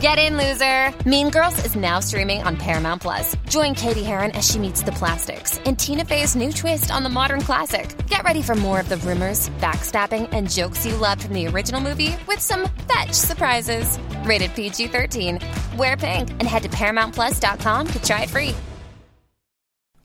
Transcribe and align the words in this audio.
Get 0.00 0.16
in, 0.16 0.36
loser! 0.36 0.94
Mean 1.08 1.28
Girls 1.28 1.58
is 1.64 1.74
now 1.74 1.98
streaming 1.98 2.44
on 2.44 2.56
Paramount 2.56 3.02
Plus. 3.02 3.34
Join 3.48 3.74
Cady 3.74 4.04
Heron 4.04 4.30
as 4.30 4.48
she 4.48 4.60
meets 4.60 4.80
the 4.80 4.92
plastics 4.92 5.58
in 5.64 5.74
Tina 5.74 6.04
Fey's 6.04 6.36
new 6.36 6.52
twist 6.52 6.92
on 6.92 7.02
the 7.02 7.08
modern 7.08 7.40
classic. 7.40 7.96
Get 8.06 8.22
ready 8.22 8.40
for 8.40 8.54
more 8.54 8.78
of 8.78 8.88
the 8.88 8.98
rumors, 8.98 9.48
backstabbing, 9.58 10.28
and 10.30 10.48
jokes 10.48 10.86
you 10.86 10.94
loved 10.94 11.24
from 11.24 11.32
the 11.32 11.48
original 11.48 11.80
movie 11.80 12.16
with 12.28 12.38
some 12.38 12.68
fetch 12.86 13.12
surprises. 13.12 13.98
Rated 14.22 14.54
PG 14.54 14.86
13. 14.86 15.40
Wear 15.76 15.96
pink 15.96 16.30
and 16.30 16.42
head 16.42 16.62
to 16.62 16.68
ParamountPlus.com 16.68 17.86
to 17.88 18.02
try 18.02 18.22
it 18.22 18.30
free. 18.30 18.54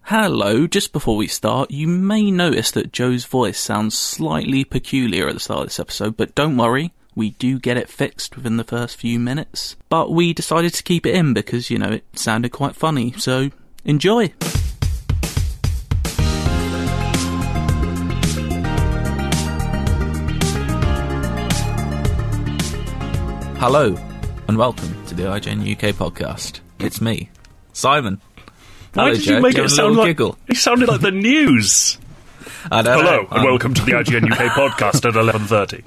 Hello, 0.01 0.65
just 0.65 0.91
before 0.91 1.17
we 1.17 1.27
start, 1.27 1.69
you 1.69 1.87
may 1.87 2.31
notice 2.31 2.71
that 2.71 2.91
Joe's 2.91 3.25
voice 3.25 3.59
sounds 3.59 3.95
slightly 3.95 4.63
peculiar 4.63 5.27
at 5.27 5.35
the 5.35 5.39
start 5.39 5.61
of 5.61 5.67
this 5.67 5.79
episode, 5.79 6.17
but 6.17 6.33
don't 6.33 6.57
worry, 6.57 6.93
we 7.15 7.31
do 7.31 7.59
get 7.59 7.77
it 7.77 7.89
fixed 7.89 8.35
within 8.35 8.57
the 8.57 8.63
first 8.63 8.97
few 8.97 9.19
minutes. 9.19 9.75
But 9.89 10.11
we 10.11 10.33
decided 10.33 10.73
to 10.75 10.83
keep 10.83 11.05
it 11.05 11.15
in 11.15 11.33
because, 11.33 11.69
you 11.69 11.77
know, 11.77 11.91
it 11.91 12.03
sounded 12.17 12.51
quite 12.51 12.75
funny, 12.75 13.11
so 13.13 13.49
enjoy! 13.85 14.33
Hello, 23.59 23.95
and 24.47 24.57
welcome 24.57 25.05
to 25.07 25.15
the 25.15 25.23
IGN 25.23 25.61
UK 25.61 25.95
podcast. 25.95 26.59
It's 26.79 26.99
me, 27.01 27.29
Simon. 27.71 28.19
Why 28.93 29.03
Hello, 29.03 29.13
did 29.15 29.23
Joe. 29.23 29.35
you 29.35 29.41
make 29.41 29.57
it 29.57 29.69
sound 29.69 29.95
like 29.95 30.07
giggle? 30.07 30.37
it 30.47 30.57
sounded 30.57 30.87
like 30.89 31.01
the 31.01 31.11
news? 31.11 31.97
I 32.71 32.81
don't 32.81 32.99
Hello 32.99 33.21
know. 33.23 33.27
and 33.31 33.39
I'm 33.39 33.43
welcome 33.45 33.73
to 33.73 33.85
the 33.85 33.91
IGN 33.93 34.31
UK 34.31 34.51
podcast 34.81 35.07
at 35.07 35.15
eleven 35.15 35.41
thirty. 35.47 35.83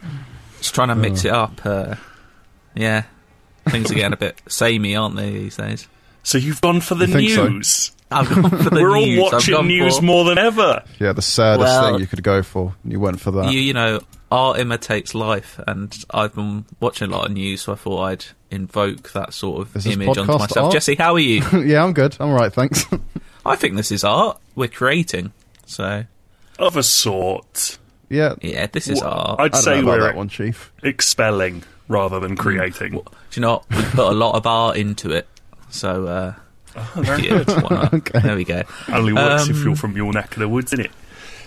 Just 0.66 0.75
trying 0.75 0.88
to 0.88 0.97
mix 0.97 1.25
it 1.25 1.31
up. 1.32 1.65
Uh, 1.65 1.94
yeah, 2.75 3.04
things 3.69 3.88
are 3.91 3.94
getting 3.94 4.12
a 4.12 4.16
bit 4.16 4.41
samey, 4.49 4.97
aren't 4.97 5.15
they 5.16 5.31
these 5.31 5.56
days? 5.56 5.87
So 6.25 6.38
you've 6.38 6.60
gone 6.60 6.81
for 6.81 6.97
the 6.97 7.06
You 7.06 7.12
think 7.15 7.31
so? 7.31 7.49
news. 7.49 7.93
I've 8.10 8.28
gone 8.28 8.50
for 8.50 8.71
the 8.71 8.82
We're 8.82 8.97
news. 8.97 9.19
all 9.21 9.26
I've 9.26 9.32
watching 9.34 9.55
gone 9.55 9.66
news 9.69 9.99
for- 9.99 10.05
more 10.05 10.25
than 10.25 10.38
ever. 10.38 10.82
Yeah, 10.99 11.12
the 11.12 11.22
saddest 11.22 11.60
Well- 11.60 11.93
thing 11.93 12.00
you 12.00 12.06
could 12.09 12.22
go 12.25 12.43
for. 12.43 12.75
You 12.84 12.99
went 13.00 13.21
for 13.21 13.31
that. 13.32 13.53
You, 13.53 13.60
you 13.60 13.72
know, 13.75 14.00
art 14.31 14.59
imitates 14.59 15.15
life, 15.15 15.60
and 15.69 15.97
I've 16.10 16.34
been 16.34 16.65
watching 16.81 17.10
a 17.12 17.16
lot 17.16 17.26
of 17.26 17.32
news, 17.32 17.62
so 17.62 17.72
I 17.72 17.76
thought 17.76 18.03
I'd 18.03 18.25
invoke 18.50 19.12
that 19.12 19.32
sort 19.34 19.62
of 19.62 19.76
Is 19.76 19.84
this 19.84 19.94
image 19.94 20.09
onto 20.19 20.22
podcast 20.32 20.38
myself. 20.41 20.65
art? 20.65 20.72
Jesse, 20.72 20.94
how 20.97 21.15
are 21.15 21.19
you? 21.21 21.43
yeah, 21.65 21.82
I'm 21.84 21.93
good. 21.93 22.16
I'm 22.19 22.31
alright, 22.31 22.53
thanks. 22.53 22.84
I 23.44 23.55
think 23.56 23.76
this 23.76 23.93
is 23.93 24.03
art. 24.03 24.41
We're 24.56 24.66
creating, 24.69 25.32
so 25.65 26.05
Of 26.59 26.76
a 26.76 26.82
sort. 26.82 27.78
Yeah, 28.09 28.34
yeah, 28.43 28.67
this 28.67 28.89
is 28.89 29.00
Well, 29.00 29.37
art. 29.39 29.41
I'd 29.41 29.56
say 29.56 29.77
know 29.77 29.89
about 29.89 29.99
we're 29.99 30.05
that 30.06 30.17
one, 30.17 30.28
Chief. 30.28 30.72
expelling 30.83 31.62
rather 31.89 32.21
than 32.21 32.37
creating. 32.37 32.93
Do 32.93 33.03
you 33.33 33.43
know 33.43 33.53
what? 33.53 33.71
We 33.71 33.83
put 33.91 34.06
a 34.09 34.12
lot 34.17 34.34
of 34.34 34.47
art 34.47 34.77
into 34.77 35.11
it, 35.11 35.27
so 35.71 36.06
uh, 36.06 36.34
very 36.97 37.28
yeah, 37.28 37.43
why 37.44 37.69
not? 37.77 37.94
Okay. 37.94 38.19
there 38.21 38.37
we 38.37 38.44
go. 38.44 38.62
Only 38.93 39.12
works 39.12 39.49
if 39.49 39.56
Um, 39.56 39.65
you're 39.65 39.77
from 39.77 39.97
your 39.97 40.12
neck 40.12 40.33
of 40.34 40.41
the 40.41 40.49
woods, 40.49 40.72
innit? 40.72 40.91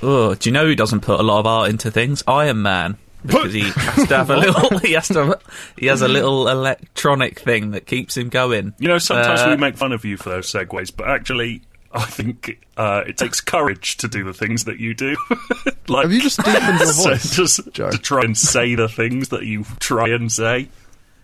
Oh, 0.02 0.34
do 0.36 0.50
you 0.50 0.54
know 0.54 0.66
who 0.66 0.76
doesn't 0.76 1.02
put 1.02 1.20
a 1.20 1.24
lot 1.24 1.40
of 1.40 1.46
art 1.46 1.70
into 1.70 1.92
things? 1.92 2.24
Iron 2.28 2.62
Man. 2.62 2.98
Because 3.26 3.52
he 3.52 3.62
has 3.76 4.08
to 4.08 4.16
have 4.16 4.30
a 4.30 4.38
little, 4.38 4.78
he 4.80 4.94
has 4.94 5.10
to, 5.10 5.38
he 5.78 5.88
has 5.88 6.02
a 6.02 6.08
little 6.08 6.48
electronic 6.48 7.40
thing 7.42 7.72
that 7.72 7.86
keeps 7.86 8.16
him 8.16 8.30
going. 8.30 8.74
You 8.80 8.88
know, 8.88 8.98
sometimes 8.98 9.42
Uh, 9.42 9.50
we 9.50 9.58
make 9.58 9.76
fun 9.76 9.92
of 9.92 10.06
you 10.06 10.16
for 10.16 10.30
those 10.30 10.50
segues, 10.50 10.90
but 10.96 11.10
actually, 11.10 11.62
I 11.92 12.06
think 12.06 12.60
uh, 12.78 13.04
it 13.08 13.18
takes 13.18 13.42
courage 13.42 13.98
to 13.98 14.08
do 14.08 14.24
the 14.24 14.34
things 14.34 14.66
that 14.66 14.80
you 14.80 14.94
do. 14.94 15.16
like, 15.88 16.04
Have 16.04 16.12
you 16.14 16.22
just 16.22 16.38
deepened 16.38 16.80
your 16.80 16.86
so 16.94 17.10
voice? 17.10 17.36
just 17.36 17.72
Joe? 17.74 17.90
to 17.92 17.98
try 17.98 18.22
and 18.22 18.38
say 18.38 18.76
the 18.76 18.88
things 18.88 19.30
that 19.30 19.44
you 19.44 19.64
try 19.80 20.10
and 20.10 20.32
say. 20.32 20.70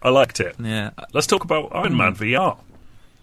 I 0.01 0.09
liked 0.09 0.39
it. 0.39 0.55
Yeah, 0.59 0.91
Let's 1.13 1.27
talk 1.27 1.43
about 1.43 1.69
Iron 1.75 1.95
Man 1.97 2.15
VR. 2.15 2.57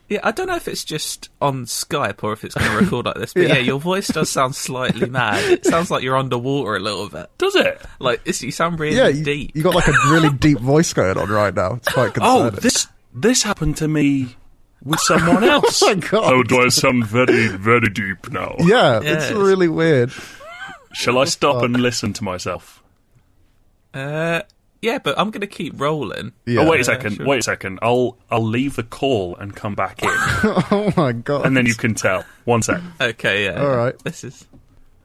yeah. 0.08 0.19
I 0.22 0.31
don't 0.32 0.47
know 0.48 0.56
if 0.56 0.66
it's 0.69 0.84
just 0.84 1.31
on 1.41 1.64
Skype 1.66 2.22
or 2.25 2.32
if 2.32 2.44
it's 2.44 2.54
going 2.54 2.70
to 2.70 2.76
record 2.84 3.06
like 3.06 3.14
this, 3.16 3.34
but 3.34 3.42
yeah. 3.44 3.54
Yeah. 3.54 3.58
your 3.60 3.81
voice 3.81 4.08
does 4.08 4.31
sound 4.31 4.54
slightly 4.54 5.08
mad. 5.08 5.42
It 5.50 5.64
sounds 5.66 5.91
like 5.91 6.02
you're 6.02 6.16
underwater 6.16 6.76
a 6.76 6.81
little 6.81 7.08
bit. 7.08 7.28
Does 7.38 7.54
it? 7.56 7.81
Like 8.00 8.20
it's, 8.25 8.42
you 8.42 8.50
sound 8.52 8.78
really 8.81 8.97
Yeah, 8.97 9.08
you, 9.08 9.25
deep. 9.25 9.52
you 9.54 9.62
got 9.62 9.75
like 9.75 9.88
a 9.88 9.92
really 10.10 10.31
deep 10.31 10.58
voice 10.58 10.92
going 10.92 11.16
on 11.19 11.28
right 11.28 11.54
now. 11.54 11.75
It's 11.75 11.88
quite 11.92 12.12
Oh, 12.20 12.50
this 12.50 12.86
this 13.14 13.42
happened 13.42 13.76
to 13.78 13.86
me 13.88 14.36
with 14.84 15.00
someone 15.00 15.44
else. 15.54 15.82
Oh 15.82 15.87
my 15.88 15.94
God. 15.94 16.32
Oh, 16.32 16.43
do 16.43 16.60
I 16.65 16.69
sound 16.69 17.06
very, 17.06 17.48
very 17.48 17.88
deep 17.88 18.31
now? 18.31 18.54
yeah, 18.59 19.00
Yes. 19.03 19.31
it's 19.31 19.32
really 19.32 19.69
weird. 19.69 20.12
Shall 20.94 21.19
I 21.19 21.25
stop 21.25 21.62
and 21.62 21.76
listen 21.81 22.12
to 22.15 22.25
myself? 22.25 22.82
Uh, 23.94 24.43
yeah, 24.81 24.98
but 24.98 25.19
I'm 25.19 25.31
going 25.31 25.41
to 25.43 25.47
keep 25.47 25.81
rolling. 25.81 26.32
Yeah. 26.47 26.60
oh, 26.62 26.70
wait 26.70 26.81
a 26.81 26.84
second. 26.84 27.16
sure. 27.16 27.26
Wait 27.26 27.38
a 27.38 27.43
second. 27.43 27.78
I'll 27.82 28.16
I'll 28.31 28.44
leave 28.44 28.76
the 28.76 28.82
call 28.82 29.37
and 29.37 29.54
come 29.54 29.75
back 29.75 30.03
in, 30.03 30.09
Oh 30.12 30.93
my 30.97 31.12
god. 31.12 31.47
and 31.47 31.56
then 31.56 31.66
you 31.66 31.75
can 31.75 31.94
tell. 31.94 32.25
One 32.44 32.62
sec. 32.62 32.81
Okay, 33.00 33.44
yeah. 33.44 33.62
All 33.62 33.76
right. 33.76 33.97
This 34.04 34.25
is. 34.25 34.47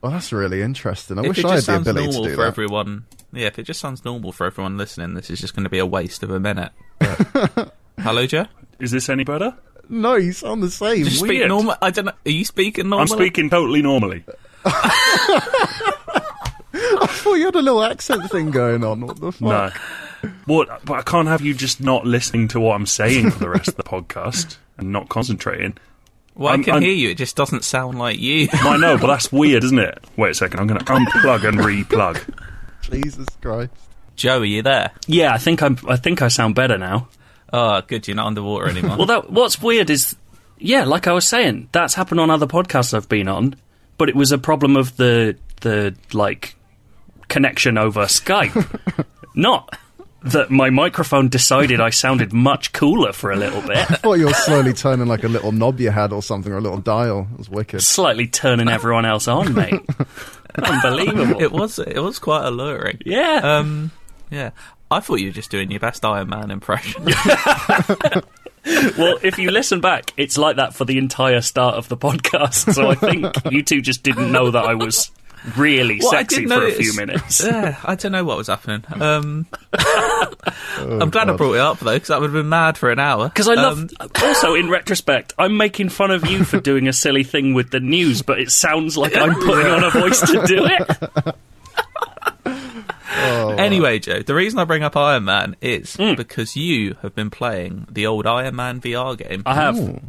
Oh, 0.02 0.10
that's 0.10 0.32
really 0.32 0.62
interesting. 0.62 1.18
I 1.18 1.22
if 1.22 1.28
wish 1.28 1.38
it 1.38 1.44
I 1.44 1.48
had 1.50 1.54
just 1.56 1.66
the 1.66 1.72
sounds 1.74 1.88
ability 1.88 2.06
normal 2.12 2.22
to 2.24 2.28
do 2.30 2.34
for 2.36 2.42
that. 2.42 2.48
everyone, 2.48 3.04
yeah, 3.32 3.46
if 3.46 3.58
it 3.58 3.64
just 3.64 3.80
sounds 3.80 4.04
normal 4.04 4.32
for 4.32 4.46
everyone 4.46 4.76
listening, 4.78 5.14
this 5.14 5.28
is 5.30 5.40
just 5.40 5.54
going 5.56 5.64
to 5.64 5.70
be 5.70 5.78
a 5.78 5.86
waste 5.86 6.22
of 6.22 6.30
a 6.30 6.38
minute. 6.40 6.70
But- 6.98 7.74
Hello, 7.98 8.26
Joe. 8.26 8.46
Is 8.78 8.92
this 8.92 9.08
any 9.08 9.24
better? 9.24 9.56
No, 9.88 10.14
you 10.16 10.32
sound 10.32 10.62
the 10.62 10.70
same. 10.70 11.04
Just 11.04 11.20
speak 11.20 11.46
normal. 11.48 11.76
I 11.80 11.90
don't 11.90 12.06
know. 12.06 12.12
Are 12.26 12.30
you 12.30 12.44
speaking 12.44 12.88
normally? 12.88 13.10
I'm 13.10 13.18
speaking 13.18 13.50
totally 13.50 13.82
normally. 13.82 14.24
I 14.64 16.20
thought 17.06 17.34
you 17.34 17.46
had 17.46 17.54
a 17.54 17.62
little 17.62 17.82
accent 17.82 18.30
thing 18.30 18.50
going 18.50 18.84
on. 18.84 19.00
What 19.00 19.20
the 19.20 19.32
fuck? 19.32 19.40
No. 19.40 19.70
What? 20.46 20.84
But 20.84 20.94
I 20.94 21.02
can't 21.02 21.28
have 21.28 21.42
you 21.42 21.54
just 21.54 21.80
not 21.80 22.04
listening 22.06 22.48
to 22.48 22.60
what 22.60 22.74
I'm 22.74 22.86
saying 22.86 23.30
for 23.30 23.38
the 23.38 23.48
rest 23.48 23.68
of 23.68 23.76
the 23.76 23.82
podcast 23.82 24.56
and 24.76 24.92
not 24.92 25.08
concentrating. 25.08 25.76
Well, 26.34 26.48
I 26.48 26.52
I'm- 26.52 26.64
can 26.64 26.72
I'm- 26.74 26.82
hear 26.82 26.92
you. 26.92 27.10
It 27.10 27.18
just 27.18 27.36
doesn't 27.36 27.64
sound 27.64 27.98
like 27.98 28.18
you. 28.18 28.48
I 28.52 28.76
know, 28.76 28.98
but 28.98 29.06
that's 29.08 29.32
weird, 29.32 29.64
isn't 29.64 29.78
it? 29.78 30.04
Wait 30.16 30.30
a 30.30 30.34
second. 30.34 30.60
I'm 30.60 30.66
going 30.66 30.80
to 30.80 30.84
unplug 30.84 31.48
and 31.48 31.58
replug. 31.58 32.20
Jesus 32.82 33.26
Christ. 33.40 33.72
Joe, 34.16 34.40
are 34.40 34.44
you 34.44 34.62
there? 34.62 34.90
Yeah, 35.06 35.32
I 35.32 35.38
think 35.38 35.62
I'm. 35.62 35.78
I 35.88 35.96
think 35.96 36.22
I 36.22 36.28
sound 36.28 36.56
better 36.56 36.76
now. 36.76 37.08
Oh, 37.52 37.80
good. 37.86 38.06
You're 38.06 38.16
not 38.16 38.26
underwater 38.26 38.68
anymore. 38.68 38.96
Well, 38.98 39.06
that 39.06 39.30
what's 39.30 39.60
weird 39.62 39.90
is, 39.90 40.16
yeah, 40.58 40.84
like 40.84 41.06
I 41.06 41.12
was 41.12 41.26
saying, 41.26 41.68
that's 41.72 41.94
happened 41.94 42.20
on 42.20 42.30
other 42.30 42.46
podcasts 42.46 42.92
I've 42.94 43.08
been 43.08 43.28
on, 43.28 43.54
but 43.96 44.08
it 44.08 44.16
was 44.16 44.32
a 44.32 44.38
problem 44.38 44.76
of 44.76 44.96
the 44.96 45.36
the 45.60 45.94
like 46.12 46.56
connection 47.28 47.76
over 47.78 48.02
Skype, 48.04 48.78
not 49.34 49.76
that 50.24 50.50
my 50.50 50.68
microphone 50.68 51.28
decided 51.28 51.80
I 51.80 51.90
sounded 51.90 52.32
much 52.32 52.72
cooler 52.72 53.12
for 53.12 53.30
a 53.30 53.36
little 53.36 53.62
bit, 53.62 53.78
I 53.90 53.94
thought 53.94 54.14
you 54.18 54.26
were 54.26 54.32
slowly 54.34 54.72
turning 54.72 55.06
like 55.06 55.22
a 55.24 55.28
little 55.28 55.52
knob 55.52 55.78
you 55.80 55.90
had 55.90 56.12
or 56.12 56.22
something, 56.22 56.52
or 56.52 56.58
a 56.58 56.60
little 56.60 56.80
dial. 56.80 57.28
It 57.32 57.38
was 57.38 57.48
wicked. 57.48 57.82
slightly 57.82 58.26
turning 58.26 58.68
everyone 58.68 59.04
else 59.06 59.28
on, 59.28 59.54
mate. 59.54 59.80
Unbelievable. 60.56 61.40
it 61.40 61.52
was. 61.52 61.78
It 61.78 62.00
was 62.00 62.18
quite 62.18 62.44
alluring. 62.44 62.98
yeah. 63.04 63.40
Um. 63.58 63.90
Yeah. 64.30 64.50
I 64.90 65.00
thought 65.00 65.16
you 65.16 65.26
were 65.26 65.32
just 65.32 65.50
doing 65.50 65.70
your 65.70 65.80
best 65.80 66.04
Iron 66.04 66.28
Man 66.28 66.50
impression. 66.50 67.06
Well, 68.98 69.18
if 69.22 69.38
you 69.38 69.50
listen 69.50 69.80
back, 69.80 70.12
it's 70.18 70.36
like 70.36 70.56
that 70.56 70.74
for 70.74 70.84
the 70.84 70.98
entire 70.98 71.40
start 71.40 71.76
of 71.76 71.88
the 71.88 71.96
podcast. 71.96 72.74
So 72.74 72.88
I 72.90 72.96
think 72.96 73.26
you 73.50 73.62
two 73.62 73.80
just 73.80 74.02
didn't 74.02 74.30
know 74.30 74.50
that 74.50 74.62
I 74.62 74.74
was 74.74 75.10
really 75.56 76.00
Well, 76.02 76.14
I 76.14 76.18
sexy 76.18 76.40
did 76.44 76.50
for 76.50 76.66
a 76.66 76.72
few 76.72 76.94
minutes. 76.94 77.42
yeah, 77.42 77.78
I 77.82 77.94
don't 77.94 78.12
know 78.12 78.24
what 78.24 78.36
was 78.36 78.48
happening. 78.48 78.84
Um, 79.00 79.46
I'm 79.72 81.08
glad 81.08 81.30
I 81.30 81.36
brought 81.36 81.54
it 81.54 81.60
up 81.60 81.78
though, 81.78 81.94
because 81.94 82.08
that 82.08 82.20
would 82.20 82.26
have 82.26 82.34
been 82.34 82.48
mad 82.50 82.76
for 82.76 82.90
an 82.90 82.98
hour. 82.98 83.28
Because 83.28 83.48
I 83.48 83.54
love. 83.54 83.78
Um, 84.00 84.10
also, 84.22 84.54
in 84.54 84.68
retrospect, 84.68 85.32
I'm 85.38 85.56
making 85.56 85.88
fun 85.88 86.10
of 86.10 86.28
you 86.28 86.44
for 86.44 86.60
doing 86.60 86.88
a 86.88 86.92
silly 86.92 87.24
thing 87.24 87.54
with 87.54 87.70
the 87.70 87.80
news, 87.80 88.20
but 88.20 88.38
it 88.38 88.50
sounds 88.50 88.98
like 88.98 89.16
I'm 89.16 89.34
putting 89.34 89.66
on 89.66 89.84
a 89.84 89.90
voice 89.90 90.20
to 90.20 90.44
do 90.46 90.66
it. 90.66 91.34
Anyway, 93.18 93.98
Joe, 93.98 94.22
the 94.22 94.34
reason 94.34 94.58
I 94.58 94.64
bring 94.64 94.82
up 94.82 94.96
Iron 94.96 95.24
Man 95.24 95.56
is 95.60 95.96
Hmm. 95.96 96.14
because 96.14 96.56
you 96.56 96.96
have 97.02 97.14
been 97.14 97.30
playing 97.30 97.86
the 97.90 98.06
old 98.06 98.26
Iron 98.26 98.56
Man 98.56 98.80
VR 98.80 99.16
game. 99.16 99.42
I 99.46 99.54
have. 99.54 100.00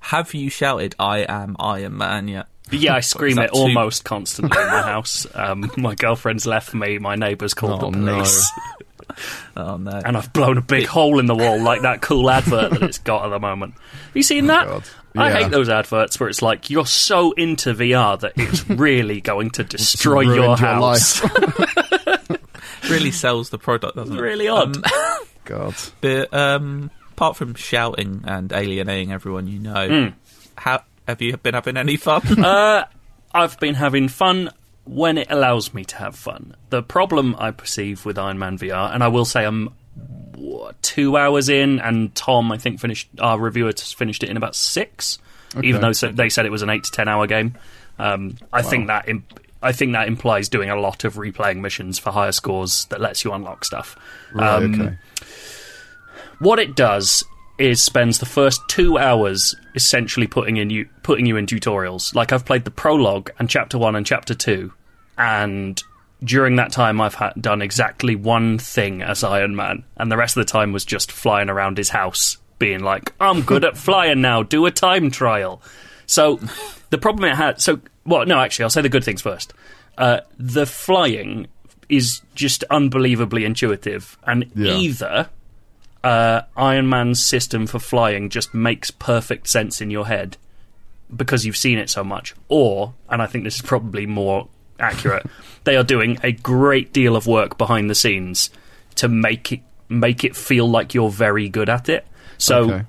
Have 0.00 0.34
you 0.34 0.50
shouted 0.50 0.94
"I 0.98 1.18
am 1.20 1.56
Iron 1.60 1.96
Man" 1.96 2.28
yet? 2.28 2.46
Yeah, 2.70 2.94
I 2.96 3.00
scream 3.12 3.38
it 3.38 3.48
too- 3.52 3.58
almost 3.60 4.04
constantly 4.04 4.60
in 4.60 4.66
my 4.66 4.82
house. 4.82 5.26
Um, 5.34 5.70
my 5.76 5.94
girlfriend's 5.94 6.46
left 6.46 6.74
me. 6.74 6.98
My 6.98 7.14
neighbours 7.16 7.54
called 7.54 7.82
Oh, 7.84 7.90
the 7.90 7.96
police. 7.98 8.50
Oh 9.56 9.76
no! 9.76 9.90
and 9.90 10.16
I've 10.16 10.32
blown 10.32 10.56
a 10.56 10.62
big 10.62 10.86
hole 10.86 11.18
in 11.18 11.26
the 11.26 11.34
wall 11.34 11.60
like 11.60 11.82
that 11.82 12.00
cool 12.00 12.30
advert 12.30 12.70
that 12.70 12.82
it's 12.82 12.96
got 12.98 13.26
at 13.26 13.28
the 13.28 13.38
moment. 13.38 13.74
Have 13.74 14.16
you 14.16 14.22
seen 14.22 14.46
that? 14.46 14.66
Oh, 14.66 14.80
God. 14.80 14.84
I 15.16 15.30
hate 15.42 15.50
those 15.50 15.68
adverts 15.68 16.18
where 16.18 16.30
it's 16.30 16.40
like 16.40 16.70
you're 16.70 16.86
so 16.86 17.32
into 17.32 17.74
VR 17.74 18.18
that 18.20 18.32
it's 18.36 18.66
really 18.70 19.20
going 19.20 19.50
to 19.50 19.64
destroy 19.64 20.22
ruined 20.22 20.34
your 20.36 20.44
your 20.46 20.56
house. 20.56 21.20
Really 22.90 23.10
sells 23.10 23.50
the 23.50 23.58
product, 23.58 23.96
doesn't 23.96 24.16
it? 24.16 24.20
really 24.20 24.48
odd. 24.48 24.76
Um, 24.76 24.84
God. 25.44 25.74
but 26.00 26.32
um, 26.32 26.90
apart 27.12 27.36
from 27.36 27.54
shouting 27.54 28.22
and 28.26 28.52
alienating 28.52 29.12
everyone 29.12 29.46
you 29.48 29.58
know, 29.58 29.88
Hmm. 29.88 30.08
how 30.56 30.82
have 31.08 31.20
you 31.20 31.36
been 31.36 31.54
having 31.54 31.76
any 31.76 31.96
fun? 31.96 32.22
Uh, 32.44 32.84
I've 33.34 33.58
been 33.60 33.74
having 33.74 34.08
fun 34.08 34.50
when 34.84 35.16
it 35.16 35.28
allows 35.30 35.72
me 35.72 35.84
to 35.86 35.96
have 35.96 36.14
fun. 36.14 36.54
The 36.70 36.82
problem 36.82 37.34
I 37.38 37.50
perceive 37.50 38.04
with 38.04 38.18
Iron 38.18 38.38
Man 38.38 38.58
VR, 38.58 38.92
and 38.94 39.02
I 39.02 39.08
will 39.08 39.24
say 39.24 39.44
I'm 39.46 39.70
what, 40.36 40.80
two 40.82 41.16
hours 41.16 41.48
in, 41.48 41.78
and 41.80 42.14
Tom, 42.14 42.50
I 42.52 42.58
think, 42.58 42.80
finished 42.80 43.08
our 43.20 43.38
reviewer 43.38 43.68
has 43.68 43.92
finished 43.92 44.22
it 44.22 44.28
in 44.28 44.36
about 44.36 44.54
six, 44.54 45.18
even 45.62 45.80
though 45.80 45.92
they 45.92 46.28
said 46.28 46.44
it 46.46 46.52
was 46.52 46.62
an 46.62 46.70
eight 46.70 46.84
to 46.84 46.90
ten 46.90 47.08
hour 47.08 47.26
game. 47.26 47.54
Um, 47.98 48.36
I 48.52 48.62
think 48.62 48.88
that 48.88 49.08
imp- 49.08 49.40
I 49.62 49.72
think 49.72 49.92
that 49.92 50.08
implies 50.08 50.48
doing 50.48 50.70
a 50.70 50.76
lot 50.76 51.04
of 51.04 51.14
replaying 51.14 51.60
missions 51.60 51.98
for 51.98 52.10
higher 52.10 52.32
scores 52.32 52.86
that 52.86 53.00
lets 53.00 53.24
you 53.24 53.32
unlock 53.32 53.64
stuff. 53.64 53.96
Right, 54.32 54.48
Um, 54.62 54.74
okay. 54.80 54.98
what 56.38 56.58
it 56.58 56.74
does 56.74 57.24
is 57.58 57.82
spends 57.82 58.18
the 58.18 58.26
first 58.26 58.60
two 58.68 58.98
hours 58.98 59.54
essentially 59.74 60.26
putting 60.26 60.56
in 60.56 60.70
you 60.70 60.88
putting 61.02 61.26
you 61.26 61.36
in 61.36 61.46
tutorials. 61.46 62.14
Like 62.14 62.32
I've 62.32 62.44
played 62.44 62.64
the 62.64 62.70
prologue 62.70 63.30
and 63.38 63.48
chapter 63.48 63.78
one 63.78 63.94
and 63.94 64.04
chapter 64.06 64.34
two, 64.34 64.72
and 65.16 65.80
during 66.24 66.56
that 66.56 66.72
time 66.72 67.00
I've 67.00 67.14
ha- 67.14 67.32
done 67.40 67.62
exactly 67.62 68.16
one 68.16 68.58
thing 68.58 69.02
as 69.02 69.22
Iron 69.22 69.54
Man, 69.54 69.84
and 69.96 70.10
the 70.10 70.16
rest 70.16 70.36
of 70.36 70.44
the 70.44 70.50
time 70.50 70.72
was 70.72 70.84
just 70.84 71.12
flying 71.12 71.48
around 71.50 71.78
his 71.78 71.90
house, 71.90 72.38
being 72.58 72.80
like, 72.80 73.12
"I'm 73.20 73.42
good 73.42 73.64
at 73.64 73.76
flying 73.76 74.20
now. 74.20 74.42
Do 74.42 74.66
a 74.66 74.70
time 74.70 75.10
trial." 75.10 75.62
So 76.06 76.40
the 76.90 76.98
problem 76.98 77.30
it 77.30 77.36
had. 77.36 77.60
So 77.60 77.80
well, 78.04 78.26
no, 78.26 78.38
actually, 78.40 78.64
I'll 78.64 78.70
say 78.70 78.82
the 78.82 78.88
good 78.88 79.04
things 79.04 79.22
first. 79.22 79.52
Uh, 79.98 80.20
the 80.38 80.66
flying 80.66 81.46
is 81.88 82.22
just 82.34 82.64
unbelievably 82.70 83.44
intuitive, 83.44 84.16
and 84.26 84.50
Yeah. 84.54 84.72
either 84.74 85.28
uh, 86.04 86.42
Iron 86.56 86.88
Man's 86.88 87.24
system 87.24 87.66
for 87.66 87.78
flying 87.78 88.28
just 88.28 88.54
makes 88.54 88.90
perfect 88.90 89.46
sense 89.48 89.80
in 89.80 89.90
your 89.90 90.06
head 90.06 90.36
because 91.14 91.44
you've 91.46 91.56
seen 91.56 91.78
it 91.78 91.90
so 91.90 92.02
much, 92.02 92.34
or, 92.48 92.94
and 93.08 93.20
I 93.22 93.26
think 93.26 93.44
this 93.44 93.56
is 93.56 93.62
probably 93.62 94.06
more 94.06 94.48
accurate, 94.80 95.26
they 95.64 95.76
are 95.76 95.84
doing 95.84 96.18
a 96.22 96.32
great 96.32 96.92
deal 96.92 97.14
of 97.14 97.26
work 97.26 97.56
behind 97.58 97.88
the 97.90 97.94
scenes 97.94 98.50
to 98.96 99.08
make 99.08 99.52
it 99.52 99.60
make 99.88 100.24
it 100.24 100.34
feel 100.34 100.66
like 100.68 100.94
you're 100.94 101.10
very 101.10 101.48
good 101.50 101.68
at 101.68 101.88
it. 101.90 102.06
So 102.38 102.62
Okay. 102.72 102.84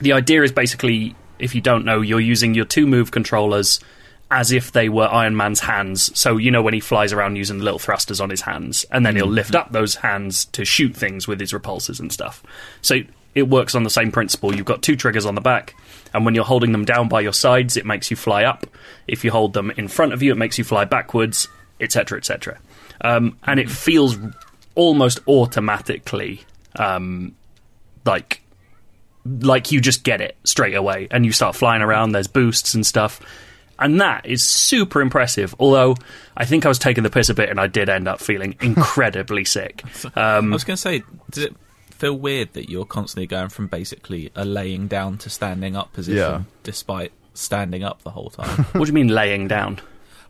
the 0.00 0.12
idea 0.12 0.42
is 0.42 0.50
basically, 0.50 1.14
if 1.38 1.54
you 1.54 1.60
don't 1.60 1.84
know, 1.84 2.00
you're 2.00 2.18
using 2.20 2.52
your 2.54 2.64
two 2.64 2.84
move 2.86 3.12
controllers 3.12 3.78
as 4.32 4.50
if 4.50 4.72
they 4.72 4.88
were 4.88 5.06
Iron 5.12 5.36
Man's 5.36 5.60
hands. 5.60 6.18
So 6.18 6.38
you 6.38 6.50
know 6.50 6.62
when 6.62 6.72
he 6.72 6.80
flies 6.80 7.12
around 7.12 7.36
using 7.36 7.58
the 7.58 7.64
little 7.64 7.78
thrusters 7.78 8.18
on 8.18 8.30
his 8.30 8.40
hands, 8.40 8.86
and 8.90 9.04
then 9.04 9.14
he'll 9.14 9.26
lift 9.26 9.54
up 9.54 9.72
those 9.72 9.96
hands 9.96 10.46
to 10.46 10.64
shoot 10.64 10.96
things 10.96 11.28
with 11.28 11.38
his 11.38 11.52
repulsors 11.52 12.00
and 12.00 12.10
stuff. 12.10 12.42
So 12.80 13.00
it 13.34 13.50
works 13.50 13.74
on 13.74 13.82
the 13.82 13.90
same 13.90 14.10
principle. 14.10 14.56
You've 14.56 14.64
got 14.64 14.82
two 14.82 14.96
triggers 14.96 15.26
on 15.26 15.34
the 15.34 15.42
back, 15.42 15.74
and 16.14 16.24
when 16.24 16.34
you're 16.34 16.44
holding 16.44 16.72
them 16.72 16.86
down 16.86 17.08
by 17.08 17.20
your 17.20 17.34
sides, 17.34 17.76
it 17.76 17.84
makes 17.84 18.10
you 18.10 18.16
fly 18.16 18.44
up. 18.44 18.66
If 19.06 19.22
you 19.22 19.30
hold 19.30 19.52
them 19.52 19.70
in 19.72 19.86
front 19.86 20.14
of 20.14 20.22
you, 20.22 20.32
it 20.32 20.38
makes 20.38 20.56
you 20.56 20.64
fly 20.64 20.86
backwards, 20.86 21.46
etc., 21.78 22.16
etc. 22.16 22.58
Um, 23.02 23.36
and 23.44 23.60
it 23.60 23.70
feels 23.70 24.16
almost 24.74 25.20
automatically 25.28 26.40
um, 26.76 27.34
like 28.06 28.40
like 29.24 29.70
you 29.70 29.80
just 29.80 30.02
get 30.04 30.20
it 30.22 30.36
straight 30.42 30.74
away 30.74 31.06
and 31.10 31.24
you 31.26 31.32
start 31.32 31.54
flying 31.54 31.82
around 31.82 32.10
there's 32.10 32.26
boosts 32.26 32.74
and 32.74 32.84
stuff 32.84 33.20
and 33.82 34.00
that 34.00 34.24
is 34.26 34.42
super 34.44 35.00
impressive 35.00 35.54
although 35.58 35.94
i 36.36 36.44
think 36.44 36.64
i 36.64 36.68
was 36.68 36.78
taking 36.78 37.02
the 37.04 37.10
piss 37.10 37.28
a 37.28 37.34
bit 37.34 37.48
and 37.50 37.60
i 37.60 37.66
did 37.66 37.88
end 37.88 38.08
up 38.08 38.20
feeling 38.20 38.54
incredibly 38.62 39.44
sick 39.44 39.82
I 40.16 40.36
um, 40.38 40.50
was 40.50 40.64
going 40.64 40.76
to 40.76 40.80
say, 40.80 41.02
does 41.30 41.44
it 41.44 41.56
feel 41.90 42.14
weird 42.18 42.52
that 42.54 42.68
you're 42.68 42.84
constantly 42.84 43.26
going 43.26 43.48
from 43.48 43.68
basically 43.68 44.30
a 44.34 44.44
laying 44.44 44.88
down 44.88 45.18
to 45.18 45.30
standing 45.30 45.76
up 45.76 45.92
position, 45.92 46.18
Yeah. 46.18 46.42
despite 46.64 47.12
standing 47.34 47.84
up 47.84 48.02
the 48.02 48.10
whole 48.10 48.28
time? 48.30 48.64
what 48.72 48.80
do 48.84 48.86
you 48.88 48.92
mean 48.92 49.08
laying 49.08 49.46
down 49.48 49.80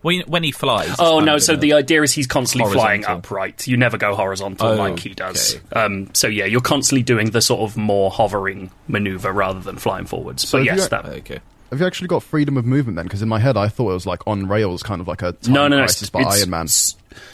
when, 0.02 0.20
when 0.22 0.42
he 0.42 0.50
flies. 0.52 0.94
oh 0.98 1.20
no 1.20 1.38
so 1.38 1.54
the 1.56 1.72
idea 1.74 2.02
is 2.02 2.12
he's 2.12 2.26
constantly 2.26 2.70
flying 2.72 3.04
upright 3.06 3.66
you 3.68 3.76
never 3.76 3.96
go 3.96 4.14
horizontal 4.16 4.66
Oh, 4.68 4.74
like 4.74 4.98
he 4.98 5.10
does 5.10 5.54
okay. 5.56 5.80
um, 5.80 6.12
so 6.12 6.26
yeah 6.26 6.44
you're 6.44 6.60
constantly 6.60 7.02
doing 7.04 7.30
the 7.30 7.40
sort 7.40 7.60
of 7.60 7.76
more 7.76 8.10
hovering 8.10 8.70
maneuver 8.88 9.32
rather 9.32 9.60
than 9.60 9.76
flying 9.76 10.04
forwards 10.04 10.46
So 10.48 10.58
but 10.58 10.64
yes 10.64 10.80
you- 10.82 10.88
that 10.88 11.06
Okay. 11.06 11.38
Have 11.72 11.80
you 11.80 11.86
actually 11.86 12.08
got 12.08 12.22
freedom 12.22 12.56
of 12.56 12.64
movement 12.66 12.96
then? 12.96 13.06
Because 13.06 13.22
in 13.22 13.28
my 13.28 13.38
head, 13.40 13.56
I 13.56 13.66
thought 13.68 13.90
it 13.90 13.94
was 13.94 14.06
like 14.06 14.24
on 14.26 14.46
rails, 14.46 14.82
kind 14.82 15.00
of 15.00 15.08
like 15.08 15.22
a 15.22 15.32
time 15.32 15.54
no, 15.54 15.68
no, 15.68 15.76
no. 15.78 15.82
crisis 15.82 16.10
by 16.10 16.20
Iron 16.22 16.50
Man. 16.50 16.66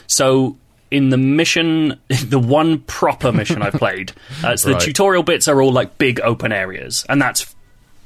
So 0.07 0.57
in 0.91 1.09
the 1.09 1.17
mission, 1.17 1.99
the 2.25 2.39
one 2.39 2.79
proper 2.79 3.31
mission 3.33 3.61
I've 3.61 3.73
played, 3.73 4.13
uh, 4.43 4.55
so 4.55 4.69
the 4.69 4.73
Right. 4.75 4.81
tutorial 4.83 5.23
bits 5.23 5.47
are 5.47 5.61
all 5.61 5.71
like 5.73 5.97
big 5.97 6.19
open 6.21 6.51
areas, 6.51 7.05
and 7.09 7.21
that's 7.21 7.53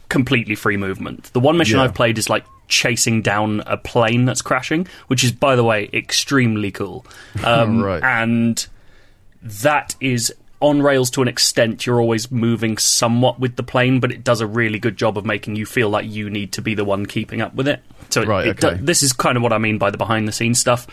completely 0.10 0.56
free 0.56 0.76
movement. 0.76 1.26
The 1.34 1.40
one 1.40 1.56
mission 1.58 1.78
Yeah. 1.78 1.84
I've 1.86 1.94
played 1.96 2.18
is 2.18 2.30
like 2.30 2.46
chasing 2.68 3.22
down 3.22 3.62
a 3.68 3.78
plane 3.78 4.26
that's 4.26 4.42
crashing, 4.42 4.88
which 5.08 5.24
is, 5.24 5.32
by 5.32 5.56
the 5.56 5.64
way, 5.64 5.90
extremely 5.94 6.72
cool. 6.72 7.06
Um, 7.44 7.82
Right. 7.82 8.02
And 8.04 8.66
that 9.44 9.96
is 10.02 10.34
on 10.64 10.82
rails 10.82 11.12
to 11.12 11.22
an 11.22 11.28
extent. 11.28 11.86
You're 11.86 12.02
always 12.02 12.32
moving 12.32 12.78
somewhat 12.78 13.40
with 13.40 13.56
the 13.58 13.64
plane, 13.64 14.00
but 14.00 14.12
it 14.12 14.24
does 14.24 14.42
a 14.42 14.48
really 14.48 14.80
good 14.80 14.98
job 14.98 15.18
of 15.18 15.26
making 15.26 15.56
you 15.56 15.66
feel 15.66 15.90
like 15.90 16.10
you 16.10 16.30
need 16.30 16.54
to 16.54 16.62
be 16.62 16.74
the 16.74 16.86
one 16.86 17.06
keeping 17.06 17.42
up 17.42 17.54
with 17.54 17.68
it. 17.68 17.82
So 18.10 18.22
it- 18.22 18.28
Right, 18.28 18.48
it 18.48 18.86
this 18.86 19.04
is 19.04 19.14
kind 19.14 19.38
of 19.38 19.44
what 19.44 19.54
I 19.54 19.58
mean 19.58 19.78
by 19.78 19.92
the 19.92 19.98
behind 19.98 20.28
the 20.28 20.32
scenes 20.32 20.60
stuff. 20.60 20.88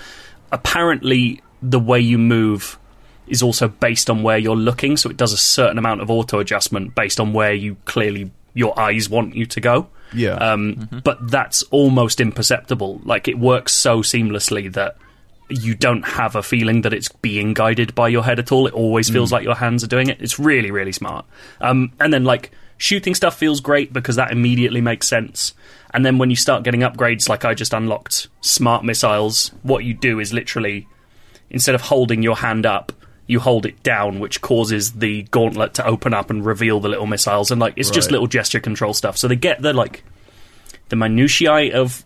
Apparently, 0.52 1.40
the 1.62 1.78
way 1.78 2.00
you 2.00 2.18
move 2.18 2.78
is 3.26 3.42
also 3.42 3.68
based 3.68 4.10
on 4.10 4.22
where 4.22 4.38
you're 4.38 4.56
looking, 4.56 4.96
so 4.96 5.08
it 5.08 5.16
does 5.16 5.32
a 5.32 5.36
certain 5.36 5.78
amount 5.78 6.00
of 6.00 6.10
auto 6.10 6.40
adjustment 6.40 6.94
based 6.94 7.20
on 7.20 7.32
where 7.32 7.52
you 7.52 7.76
clearly 7.84 8.30
your 8.54 8.78
eyes 8.78 9.08
want 9.08 9.36
you 9.36 9.46
to 9.46 9.60
go. 9.60 9.86
Yeah. 10.12 10.34
Um, 10.34 10.88
But 11.04 11.30
that's 11.30 11.62
almost 11.70 12.20
imperceptible. 12.20 13.00
Like 13.04 13.28
it 13.28 13.38
works 13.38 13.72
so 13.72 14.02
seamlessly 14.02 14.72
that 14.72 14.96
you 15.50 15.74
don't 15.74 16.02
have 16.02 16.36
a 16.36 16.42
feeling 16.42 16.82
that 16.82 16.92
it's 16.92 17.08
being 17.08 17.54
guided 17.54 17.94
by 17.94 18.08
your 18.08 18.22
head 18.22 18.38
at 18.38 18.52
all. 18.52 18.66
It 18.66 18.74
always 18.74 19.10
feels 19.10 19.32
like 19.32 19.44
your 19.44 19.54
hands 19.54 19.82
are 19.84 19.88
doing 19.88 20.08
it. 20.08 20.20
It's 20.20 20.38
really, 20.38 20.70
really 20.70 20.92
smart. 20.92 21.26
Um, 21.60 21.92
and 22.00 22.12
then 22.12 22.24
like 22.24 22.52
shooting 22.78 23.14
stuff 23.14 23.36
feels 23.36 23.60
great 23.60 23.92
because 23.92 24.16
that 24.16 24.32
immediately 24.32 24.80
makes 24.80 25.06
sense. 25.06 25.54
And 25.92 26.04
then 26.04 26.18
when 26.18 26.30
you 26.30 26.36
start 26.36 26.62
getting 26.62 26.80
upgrades, 26.80 27.28
like 27.28 27.44
I 27.44 27.54
just 27.54 27.74
unlocked 27.74 28.28
smart 28.40 28.84
missiles, 28.84 29.52
what 29.62 29.84
you 29.84 29.94
do 29.94 30.20
is 30.20 30.32
literally 30.32 30.86
instead 31.50 31.74
of 31.74 31.82
holding 31.82 32.22
your 32.22 32.36
hand 32.36 32.64
up, 32.64 32.92
you 33.26 33.40
hold 33.40 33.66
it 33.66 33.82
down, 33.82 34.18
which 34.18 34.40
causes 34.40 34.92
the 34.92 35.22
gauntlet 35.24 35.74
to 35.74 35.86
open 35.86 36.14
up 36.14 36.30
and 36.30 36.44
reveal 36.44 36.80
the 36.80 36.88
little 36.88 37.06
missiles. 37.06 37.50
And 37.50 37.60
like 37.60 37.74
it's 37.76 37.90
just 37.90 38.10
little 38.10 38.26
gesture 38.26 38.60
control 38.60 38.94
stuff. 38.94 39.16
So 39.16 39.28
they 39.28 39.36
get 39.36 39.62
the 39.62 39.72
like 39.72 40.02
the 40.88 40.96
minutiae 40.96 41.72
of 41.72 42.04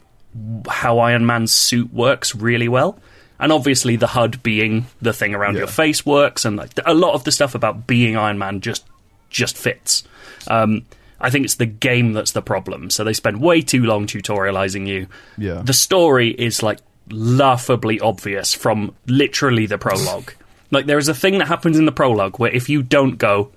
how 0.68 0.98
Iron 0.98 1.24
Man's 1.24 1.52
suit 1.52 1.92
works 1.92 2.34
really 2.34 2.68
well. 2.68 2.98
And 3.44 3.52
obviously, 3.52 3.96
the 3.96 4.06
HUD 4.06 4.42
being 4.42 4.86
the 5.02 5.12
thing 5.12 5.34
around 5.34 5.54
Yeah. 5.54 5.58
your 5.60 5.66
face 5.68 6.06
works, 6.06 6.46
and 6.46 6.56
like 6.56 6.70
a 6.86 6.94
lot 6.94 7.12
of 7.12 7.24
the 7.24 7.30
stuff 7.30 7.54
about 7.54 7.86
being 7.86 8.16
Iron 8.16 8.38
Man 8.38 8.62
just 8.62 8.86
just 9.28 9.54
fits. 9.58 10.02
Um, 10.48 10.86
I 11.20 11.28
think 11.28 11.44
it's 11.44 11.56
the 11.56 11.66
game 11.66 12.14
that's 12.14 12.32
the 12.32 12.40
problem. 12.40 12.88
So 12.88 13.04
they 13.04 13.12
spend 13.12 13.42
way 13.42 13.60
too 13.60 13.82
long 13.84 14.06
tutorializing 14.06 14.86
you. 14.86 15.08
Yeah. 15.36 15.60
The 15.62 15.74
story 15.74 16.30
is 16.30 16.62
like 16.62 16.78
laughably 17.10 18.00
obvious 18.00 18.54
from 18.54 18.94
literally 19.06 19.66
the 19.66 19.76
prologue. 19.78 20.32
Like 20.70 20.86
there 20.86 20.98
is 20.98 21.08
a 21.08 21.14
thing 21.14 21.38
that 21.38 21.46
happens 21.48 21.78
in 21.78 21.84
the 21.84 21.92
prologue 21.92 22.38
where 22.40 22.50
if 22.50 22.68
you 22.70 22.82
don't 22.82 23.16
go, 23.16 23.52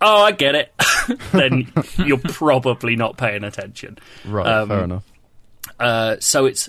oh, 0.00 0.22
I 0.22 0.30
get 0.32 0.54
it, 0.54 0.72
then 1.32 1.72
you're 1.96 2.18
probably 2.18 2.94
not 2.94 3.16
paying 3.16 3.42
attention. 3.42 3.98
Right, 4.24 4.46
Um, 4.46 4.68
fair 4.68 4.84
enough. 4.84 5.04
Uh, 5.80 6.16
so 6.20 6.44
it's 6.46 6.68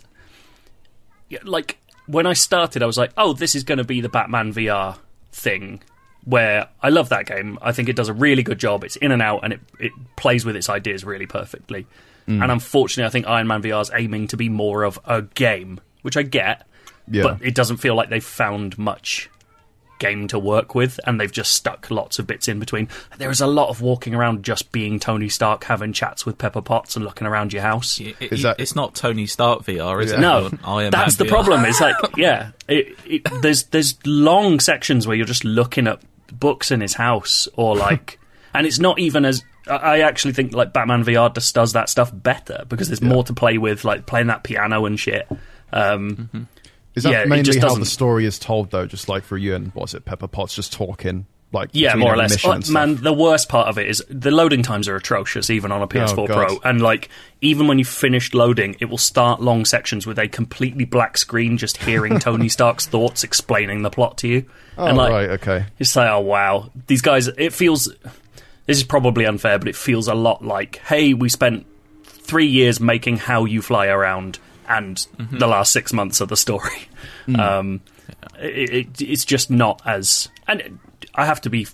like 1.43 1.77
when 2.09 2.25
I 2.25 2.33
started, 2.33 2.81
I 2.83 2.85
was 2.85 2.97
like, 2.97 3.11
"Oh, 3.17 3.33
this 3.33 3.55
is 3.55 3.63
going 3.63 3.77
to 3.77 3.83
be 3.83 4.01
the 4.01 4.09
Batman 4.09 4.53
VR 4.53 4.97
thing." 5.31 5.81
Where 6.25 6.67
I 6.83 6.89
love 6.89 7.09
that 7.09 7.25
game. 7.25 7.57
I 7.61 7.71
think 7.71 7.87
it 7.89 7.95
does 7.95 8.09
a 8.09 8.13
really 8.13 8.43
good 8.43 8.59
job. 8.59 8.83
It's 8.83 8.97
in 8.97 9.11
and 9.11 9.21
out, 9.21 9.39
and 9.43 9.53
it 9.53 9.61
it 9.79 9.91
plays 10.17 10.43
with 10.45 10.55
its 10.55 10.69
ideas 10.69 11.03
really 11.05 11.25
perfectly. 11.25 11.87
Mm. 12.27 12.43
And 12.43 12.51
unfortunately, 12.51 13.07
I 13.07 13.09
think 13.11 13.25
Iron 13.27 13.47
Man 13.47 13.61
VR 13.61 13.81
is 13.81 13.89
aiming 13.93 14.27
to 14.27 14.37
be 14.37 14.49
more 14.49 14.83
of 14.83 14.99
a 15.05 15.21
game, 15.21 15.79
which 16.01 16.17
I 16.17 16.23
get, 16.23 16.67
Yeah. 17.09 17.23
but 17.23 17.37
it 17.41 17.55
doesn't 17.55 17.77
feel 17.77 17.95
like 17.95 18.09
they've 18.09 18.23
found 18.23 18.77
much 18.77 19.29
game 19.99 20.27
to 20.29 20.39
work 20.39 20.73
with, 20.73 20.99
and 21.05 21.19
they've 21.19 21.31
just 21.31 21.53
stuck 21.53 21.91
lots 21.91 22.17
of 22.19 22.25
bits 22.25 22.47
in 22.47 22.59
between. 22.59 22.87
There 23.17 23.29
is 23.29 23.41
a 23.41 23.47
lot 23.47 23.69
of 23.69 23.81
walking 23.81 24.15
around 24.15 24.43
just 24.43 24.71
being 24.71 24.99
Tony 24.99 25.29
Stark, 25.29 25.65
having 25.65 25.93
chats 25.93 26.25
with 26.25 26.37
Pepper 26.37 26.61
Potts, 26.61 26.95
and 26.95 27.05
looking 27.05 27.27
around 27.27 27.53
your 27.53 27.61
house. 27.61 27.99
It- 27.99 28.15
it- 28.19 28.31
Is 28.31 28.41
that- 28.43 28.59
it's 28.59 28.75
not 28.75 28.95
Tony 28.95 29.27
Stark 29.27 29.63
VR, 29.65 30.01
is 30.03 30.11
it? 30.11 30.19
No, 30.19 30.47
Or 30.65 30.79
Iron 30.81 30.91
that's 30.91 31.17
the 31.17 31.25
VR? 31.25 31.29
problem. 31.29 31.65
It's 31.65 31.79
like, 31.81 31.95
yeah, 32.17 32.51
it, 32.67 32.97
it, 33.05 33.21
there's 33.41 33.63
there's 33.65 33.95
long 34.05 34.59
sections 34.59 35.05
where 35.05 35.15
you're 35.15 35.25
just 35.25 35.43
looking 35.45 35.85
at 35.87 35.99
books 36.31 36.71
in 36.71 36.81
his 36.81 36.93
house, 36.95 37.47
or 37.55 37.75
like, 37.75 38.19
and 38.53 38.65
it's 38.65 38.79
not 38.79 38.97
even 38.99 39.25
as. 39.25 39.43
I 39.67 39.75
I 39.75 39.99
actually 39.99 40.33
think 40.33 40.53
like 40.53 40.73
Batman 40.73 41.03
VR 41.03 41.31
just 41.35 41.53
does 41.53 41.73
that 41.73 41.89
stuff 41.89 42.09
better 42.13 42.63
because 42.67 42.87
there's 42.87 43.01
more 43.03 43.23
to 43.25 43.33
play 43.33 43.57
with, 43.59 43.83
like 43.85 44.07
playing 44.07 44.27
that 44.27 44.43
piano 44.43 44.85
and 44.85 44.99
shit. 44.99 45.27
Um, 45.71 46.47
Is 46.95 47.03
that 47.03 47.11
yeah, 47.11 47.25
mainly 47.25 47.43
just 47.43 47.59
how 47.59 47.67
doesn't- 47.67 47.81
the 47.81 47.85
story 47.85 48.25
is 48.25 48.39
told, 48.39 48.71
though? 48.71 48.85
Just 48.85 49.07
like 49.09 49.23
for 49.23 49.37
you 49.37 49.55
and 49.55 49.71
what's 49.73 49.93
it, 49.93 50.05
Pepper 50.05 50.27
Potts 50.27 50.55
just 50.55 50.73
talking, 50.73 51.25
like 51.51 51.69
Yeah, 51.71 51.95
more 51.95 52.13
or 52.13 52.17
less. 52.17 52.43
Oh, 52.43 52.59
man, 52.71 52.95
the 52.97 53.13
worst 53.13 53.47
part 53.47 53.67
of 53.67 53.77
it 53.77 53.87
is 53.87 54.03
the 54.09 54.31
loading 54.31 54.63
times 54.63 54.87
are 54.87 54.95
atrocious, 54.95 55.49
even 55.49 55.71
on 55.71 55.81
a 55.81 55.87
PS4 55.87 56.17
Oh, 56.17 56.25
Pro. 56.27 56.59
And 56.63 56.81
like, 56.81 57.09
even 57.41 57.67
when 57.67 57.77
you've 57.79 57.87
finished 57.87 58.33
loading, 58.33 58.75
it 58.79 58.85
will 58.85 58.97
start 58.97 59.41
long 59.41 59.65
sections 59.65 60.05
with 60.07 60.19
a 60.19 60.27
completely 60.27 60.85
black 60.85 61.17
screen, 61.17 61.57
just 61.57 61.77
hearing 61.77 62.19
Tony 62.19 62.49
Stark's 62.49 62.85
thoughts 62.87 63.23
explaining 63.23 63.83
the 63.83 63.89
plot 63.91 64.17
to 64.19 64.27
you. 64.27 64.45
Oh, 64.77 64.85
and 64.87 64.97
like, 64.97 65.11
right, 65.11 65.29
okay. 65.31 65.65
it's 65.77 65.95
like, 65.95 66.09
oh 66.09 66.19
wow, 66.21 66.69
these 66.87 67.01
guys. 67.01 67.27
It 67.27 67.53
feels. 67.53 67.93
This 68.65 68.77
is 68.77 68.83
probably 68.83 69.25
unfair, 69.25 69.57
but 69.57 69.67
it 69.67 69.75
feels 69.75 70.07
a 70.07 70.13
lot 70.13 70.43
like, 70.45 70.75
hey, 70.77 71.13
we 71.15 71.27
spent 71.29 71.65
three 72.03 72.45
years 72.45 72.79
making 72.79 73.17
how 73.17 73.45
you 73.45 73.61
fly 73.63 73.87
around, 73.87 74.37
and 74.69 75.05
the 75.17 75.47
last 75.47 75.73
six 75.73 75.91
months 75.91 76.21
of 76.21 76.29
the 76.29 76.37
story. 76.37 76.87
Um, 77.37 77.81
it, 78.39 78.69
it, 78.97 79.01
it's 79.01 79.25
just 79.25 79.51
not 79.51 79.81
as. 79.85 80.29
And 80.47 80.79
I 81.15 81.25
have 81.25 81.41
to 81.41 81.49
be, 81.49 81.67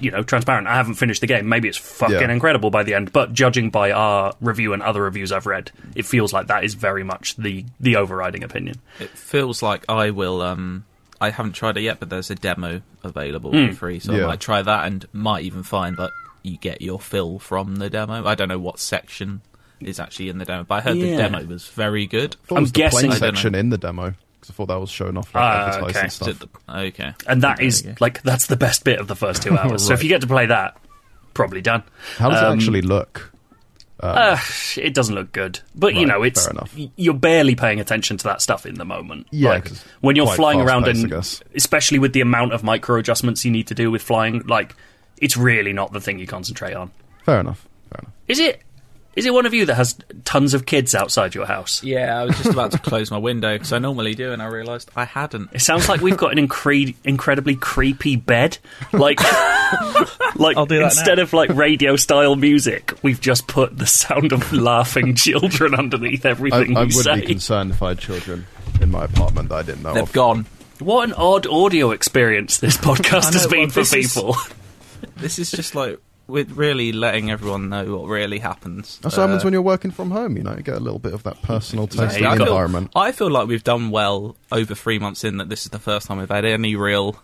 you 0.00 0.10
know, 0.10 0.22
transparent. 0.22 0.66
I 0.66 0.74
haven't 0.74 0.94
finished 0.94 1.20
the 1.20 1.26
game. 1.26 1.48
Maybe 1.48 1.68
it's 1.68 1.78
fucking 1.78 2.14
Yeah. 2.16 2.30
incredible 2.32 2.70
by 2.70 2.82
the 2.82 2.94
end, 2.94 3.12
but 3.12 3.32
judging 3.32 3.70
by 3.70 3.92
our 3.92 4.32
review 4.40 4.72
and 4.72 4.82
other 4.82 5.02
reviews 5.02 5.32
I've 5.32 5.46
read, 5.46 5.70
it 5.94 6.04
feels 6.06 6.32
like 6.32 6.48
that 6.48 6.64
is 6.64 6.74
very 6.74 7.04
much 7.04 7.36
the 7.36 7.64
the 7.80 7.96
overriding 7.96 8.42
opinion. 8.44 8.76
It 9.00 9.10
feels 9.10 9.62
like 9.62 9.84
I 9.88 10.10
will. 10.10 10.42
Um, 10.42 10.84
I 11.20 11.30
haven't 11.30 11.52
tried 11.52 11.76
it 11.76 11.82
yet, 11.82 11.98
but 12.00 12.10
there's 12.10 12.30
a 12.30 12.34
demo 12.36 12.80
available 13.02 13.50
Hmm. 13.50 13.68
for 13.70 13.74
free, 13.74 13.98
so 13.98 14.12
Yeah. 14.14 14.24
I 14.24 14.26
might 14.28 14.40
try 14.40 14.62
that 14.62 14.86
and 14.86 15.06
might 15.12 15.44
even 15.44 15.62
find 15.64 15.96
that 15.96 16.10
you 16.44 16.56
get 16.58 16.80
your 16.80 17.00
fill 17.00 17.38
from 17.40 17.76
the 17.76 17.90
demo. 17.90 18.24
I 18.26 18.34
don't 18.36 18.48
know 18.48 18.58
what 18.58 18.78
section 18.78 19.40
is 19.80 20.00
actually 20.00 20.28
in 20.28 20.38
the 20.38 20.44
demo, 20.44 20.64
but 20.64 20.74
I 20.76 20.80
heard 20.80 20.96
Yeah. 20.96 21.16
the 21.16 21.22
demo 21.22 21.44
was 21.44 21.66
very 21.68 22.06
good. 22.06 22.36
I 22.50 22.54
I'm 22.54 22.58
it 22.58 22.60
was 22.62 22.72
the 22.72 22.78
guessing- 22.78 22.98
plane 23.00 23.12
I 23.12 23.18
don't 23.18 23.34
section 23.36 23.54
in 23.54 23.70
the 23.70 23.78
demo 23.78 24.14
because 24.40 24.50
I 24.50 24.52
thought 24.54 24.66
that 24.66 24.80
was 24.80 24.90
showing 24.90 25.16
off 25.16 25.34
like, 25.34 25.42
Ah, 25.44 25.66
advertising 25.76 25.96
okay. 25.96 26.06
Is 26.06 26.12
stuff. 26.14 26.38
the- 26.66 26.80
okay, 26.88 27.12
And 27.26 27.42
that 27.42 27.56
There 27.58 27.66
is 27.66 27.82
you 27.84 27.90
go. 27.90 27.96
like 28.00 28.22
that's 28.22 28.46
the 28.46 28.56
best 28.56 28.84
bit 28.84 28.98
of 29.00 29.08
the 29.08 29.16
first 29.16 29.42
two 29.42 29.56
hours. 29.58 29.86
So 29.86 29.92
if 29.94 30.02
you 30.02 30.08
get 30.08 30.20
to 30.22 30.26
play 30.26 30.46
that, 30.46 30.76
probably 31.34 31.60
done. 31.60 31.82
How 32.18 32.30
does 32.30 32.42
Um, 32.42 32.52
it 32.52 32.56
actually 32.62 32.82
look? 32.82 33.32
Uh, 34.00 34.38
it 34.76 34.94
doesn't 34.94 35.16
look 35.16 35.32
good, 35.32 35.58
but 35.74 35.92
you 35.96 36.06
know, 36.06 36.22
it's 36.22 36.44
fair 36.44 36.52
enough. 36.52 36.72
you're 36.94 37.12
barely 37.14 37.56
paying 37.56 37.80
attention 37.80 38.16
to 38.16 38.22
that 38.24 38.40
stuff 38.40 38.64
in 38.64 38.76
the 38.76 38.84
moment. 38.84 39.26
Yeah, 39.32 39.50
like, 39.50 39.64
'cause 39.64 39.84
when 40.00 40.14
you're 40.14 40.28
flying 40.34 40.60
around, 40.60 40.84
fast-paced, 40.84 41.42
and 41.42 41.56
especially 41.56 41.98
with 41.98 42.12
the 42.12 42.20
amount 42.20 42.52
of 42.52 42.62
micro 42.62 42.96
adjustments 43.00 43.44
you 43.44 43.50
need 43.50 43.66
to 43.66 43.74
do 43.74 43.90
with 43.90 44.00
flying, 44.02 44.44
like 44.46 44.76
it's 45.16 45.36
really 45.36 45.72
not 45.72 45.92
the 45.92 46.00
thing 46.00 46.20
you 46.20 46.28
concentrate 46.28 46.74
on. 46.74 46.92
Fair 47.24 47.40
enough. 47.40 47.66
Fair 47.90 47.98
enough. 48.02 48.12
Is 48.28 48.38
it? 48.38 48.62
Is 49.18 49.26
it 49.26 49.34
one 49.34 49.46
of 49.46 49.52
you 49.54 49.66
that 49.66 49.74
has 49.74 49.96
tons 50.24 50.54
of 50.54 50.64
kids 50.64 50.94
outside 50.94 51.34
your 51.34 51.44
house? 51.46 51.82
yeah, 51.82 52.20
I 52.20 52.24
was 52.24 52.36
just 52.36 52.50
about 52.50 52.72
to 52.72 52.78
close 52.90 53.10
my 53.10 53.18
window 53.18 53.54
because 53.54 53.72
I 53.72 53.78
normally 53.78 54.14
do, 54.14 54.32
and 54.32 54.40
I 54.40 54.46
realised 54.46 54.90
I 54.96 55.04
hadn't. 55.04 55.50
It 55.52 55.60
sounds 55.60 55.88
like 55.88 56.00
we've 56.00 56.16
got 56.16 56.36
an 56.36 56.46
incre- 56.48 56.94
incredibly 57.04 57.56
creepy 57.56 58.16
bed. 58.16 58.58
Like, 58.92 59.20
like 60.36 60.56
I'll 60.56 60.66
do 60.66 60.78
that 60.78 60.84
instead 60.92 61.18
of 61.18 61.32
like 61.32 61.50
radio 61.50 61.96
style 61.96 62.36
music, 62.36 62.92
we've 63.02 63.20
just 63.20 63.46
put 63.46 63.76
the 63.76 63.86
sound 63.86 64.32
of 64.32 64.52
laughing 64.52 65.14
children 65.14 65.74
underneath 65.74 66.24
I, 66.24 66.30
everything 66.30 66.76
I 66.76 66.80
we 66.82 66.86
would 66.86 66.92
say. 67.04 67.20
be 67.20 67.26
concerned 67.26 67.72
if 67.72 67.82
I 67.82 67.88
had 67.90 67.98
children 67.98 68.46
in 68.80 68.90
my 68.90 69.04
apartment 69.04 69.48
that 69.48 69.54
I 69.56 69.62
didn't 69.62 69.82
know 69.82 69.94
They've 69.94 70.02
of. 70.04 70.12
gone. 70.12 70.46
What 70.78 71.08
an 71.08 71.14
odd 71.14 71.46
audio 71.48 71.90
experience 71.90 72.58
this 72.58 72.76
podcast 72.78 73.32
know, 73.32 73.38
has 73.38 73.46
been 73.48 73.60
well, 73.62 73.68
for 73.70 73.80
this 73.80 73.92
is- 73.94 74.14
people. 74.14 74.36
This 75.16 75.38
is 75.38 75.50
just 75.50 75.74
like 75.74 75.98
with 76.28 76.52
really 76.52 76.92
letting 76.92 77.30
everyone 77.30 77.68
know 77.70 77.96
what 77.96 78.06
really 78.08 78.38
happens. 78.38 78.98
That's 78.98 79.16
what 79.16 79.22
happens 79.24 79.42
Uh, 79.42 79.46
when 79.46 79.52
you're 79.54 79.62
working 79.62 79.90
from 79.90 80.10
home. 80.12 80.36
You 80.36 80.42
know, 80.44 80.54
you 80.54 80.62
get 80.62 80.76
a 80.76 80.80
little 80.80 80.98
bit 81.00 81.14
of 81.14 81.22
that 81.24 81.42
personal 81.42 81.86
taste 81.88 82.16
Exactly. 82.18 82.26
of 82.26 82.32
I 82.32 82.36
the 82.36 82.44
feel- 82.44 82.52
environment. 82.52 82.92
I 82.94 83.12
feel 83.12 83.30
like 83.30 83.48
we've 83.48 83.64
done 83.64 83.90
well 83.90 84.36
over 84.52 84.74
three 84.74 84.98
months 85.00 85.24
in 85.24 85.38
that 85.38 85.48
this 85.48 85.64
is 85.64 85.70
the 85.70 85.78
first 85.80 86.06
time 86.06 86.18
we've 86.18 86.28
had 86.28 86.44
any 86.44 86.76
real 86.76 87.18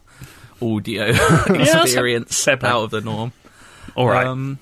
audio 0.62 1.04
experience 1.49 2.42
fair 2.44 2.58
out 2.64 2.84
of 2.84 2.90
the 2.90 3.00
norm. 3.02 3.32
All 3.94 4.08
right, 4.08 4.26
Um, 4.26 4.58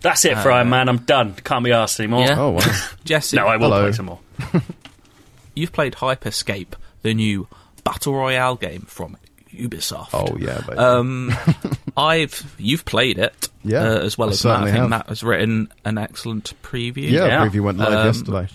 that's 0.00 0.24
it 0.24 0.38
for 0.38 0.50
Iron 0.50 0.70
Man. 0.70 0.88
I'm 0.88 0.98
done. 0.98 1.34
Can't 1.44 1.64
be 1.64 1.72
asked 1.72 2.00
anymore. 2.00 2.20
Yeah. 2.24 2.40
Oh 2.40 2.50
wow! 2.52 2.60
Jesse, 3.04 3.36
No, 3.36 3.46
I 3.46 3.56
will 3.56 3.68
Hello. 3.68 3.82
play 3.82 3.92
some 3.92 4.06
more. 4.06 4.20
you've 5.54 5.72
played 5.72 5.96
Hyper 5.96 6.30
Scape, 6.30 6.74
the 7.02 7.14
new 7.14 7.48
battle 7.84 8.14
royale 8.14 8.56
game 8.56 8.82
from 8.88 9.16
Ubisoft. 9.58 10.08
Oh 10.12 10.36
yeah, 10.38 10.60
baby. 10.66 10.78
Um, 10.78 11.32
I've 11.96 12.54
you've 12.58 12.84
played 12.84 13.18
it, 13.18 13.48
Yeah, 13.64 13.82
uh, 13.82 13.98
as 14.00 14.16
well 14.18 14.28
I 14.28 14.32
as 14.32 14.44
Matt. 14.44 14.60
I 14.60 14.64
think 14.66 14.76
have. 14.76 14.88
Matt 14.90 15.08
has 15.08 15.22
written 15.22 15.72
an 15.84 15.98
excellent 15.98 16.52
preview. 16.62 17.10
yeah, 17.10 17.26
yeah. 17.26 17.46
preview 17.48 17.60
went 17.62 17.78
live 17.78 17.92
Um, 17.92 18.06
yesterday. 18.06 18.48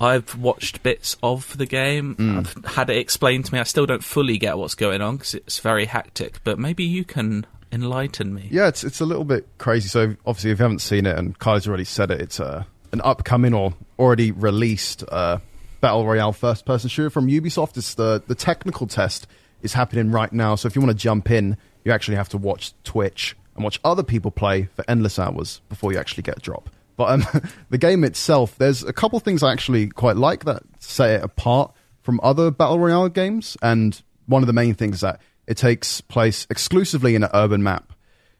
I've 0.00 0.36
watched 0.38 0.82
bits 0.84 1.16
of 1.24 1.56
the 1.58 1.66
game. 1.66 2.14
Mm. 2.16 2.38
I've 2.38 2.74
had 2.74 2.88
it 2.90 2.98
explained 2.98 3.46
to 3.46 3.54
me. 3.54 3.58
I 3.58 3.64
still 3.64 3.84
don't 3.86 4.04
fully 4.04 4.38
get 4.38 4.56
what's 4.56 4.76
going 4.76 5.00
on 5.00 5.16
because 5.16 5.34
it's 5.34 5.58
very 5.58 5.86
hectic. 5.86 6.38
But 6.44 6.56
maybe 6.58 6.84
you 6.84 7.04
can 7.04 7.44
enlighten 7.72 8.32
me. 8.32 8.48
Yeah, 8.50 8.68
it's 8.68 8.84
it's 8.84 9.00
a 9.00 9.04
little 9.06 9.24
bit 9.24 9.46
crazy. 9.58 9.88
So 9.88 10.14
obviously, 10.24 10.52
if 10.52 10.58
you 10.60 10.62
haven't 10.62 10.80
seen 10.82 11.04
it, 11.04 11.18
and 11.18 11.36
Kai's 11.38 11.66
already 11.66 11.84
said 11.84 12.12
it, 12.12 12.20
it's 12.20 12.38
uh, 12.38 12.62
an 12.92 13.00
upcoming 13.02 13.54
or 13.54 13.74
already 13.98 14.30
released 14.30 15.02
uh, 15.10 15.38
battle 15.80 16.06
royale 16.06 16.32
first 16.32 16.64
person 16.64 16.88
shooter 16.88 17.10
from 17.10 17.26
Ubisoft. 17.26 17.76
It's 17.76 17.94
the 17.94 18.22
the 18.24 18.36
technical 18.36 18.86
test 18.86 19.26
is 19.62 19.72
happening 19.72 20.10
right 20.10 20.32
now. 20.32 20.54
So 20.54 20.66
if 20.66 20.74
you 20.74 20.82
want 20.82 20.96
to 20.96 21.02
jump 21.02 21.30
in, 21.30 21.56
you 21.84 21.92
actually 21.92 22.16
have 22.16 22.28
to 22.30 22.38
watch 22.38 22.72
Twitch 22.84 23.36
and 23.54 23.64
watch 23.64 23.80
other 23.84 24.02
people 24.02 24.30
play 24.30 24.68
for 24.74 24.84
endless 24.88 25.18
hours 25.18 25.60
before 25.68 25.92
you 25.92 25.98
actually 25.98 26.22
get 26.22 26.38
a 26.38 26.40
drop. 26.40 26.70
But 26.96 27.10
um, 27.10 27.42
the 27.70 27.78
game 27.78 28.04
itself, 28.04 28.56
there's 28.58 28.84
a 28.84 28.92
couple 28.92 29.18
things 29.20 29.42
I 29.42 29.52
actually 29.52 29.88
quite 29.88 30.16
like 30.16 30.44
that 30.44 30.62
set 30.78 31.10
it 31.10 31.24
apart 31.24 31.72
from 32.02 32.20
other 32.22 32.50
battle 32.50 32.78
royale 32.78 33.08
games. 33.08 33.56
And 33.62 34.00
one 34.26 34.42
of 34.42 34.46
the 34.46 34.52
main 34.52 34.74
things 34.74 34.96
is 34.96 35.00
that 35.02 35.20
it 35.46 35.56
takes 35.56 36.00
place 36.00 36.46
exclusively 36.50 37.14
in 37.14 37.24
an 37.24 37.30
urban 37.32 37.62
map 37.62 37.92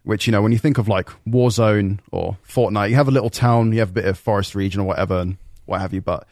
which 0.09 0.27
you 0.27 0.33
know 0.33 0.41
when 0.41 0.53
you 0.53 0.59
think 0.59 0.79
of 0.79 0.89
like 0.89 1.11
Warzone 1.27 1.99
or 2.11 2.39
Fortnite, 2.49 2.89
you 2.89 2.95
have 2.95 3.09
a 3.09 3.11
little 3.11 3.29
town, 3.29 3.73
you 3.73 3.81
have 3.81 3.91
a 3.91 3.93
bit 3.93 4.05
of 4.07 4.19
forest 4.19 4.55
region 4.55 4.81
or 4.81 4.85
whatever, 4.85 5.19
and 5.19 5.37
what 5.67 5.83
have 5.83 5.93
you. 5.93 6.01
But 6.01 6.27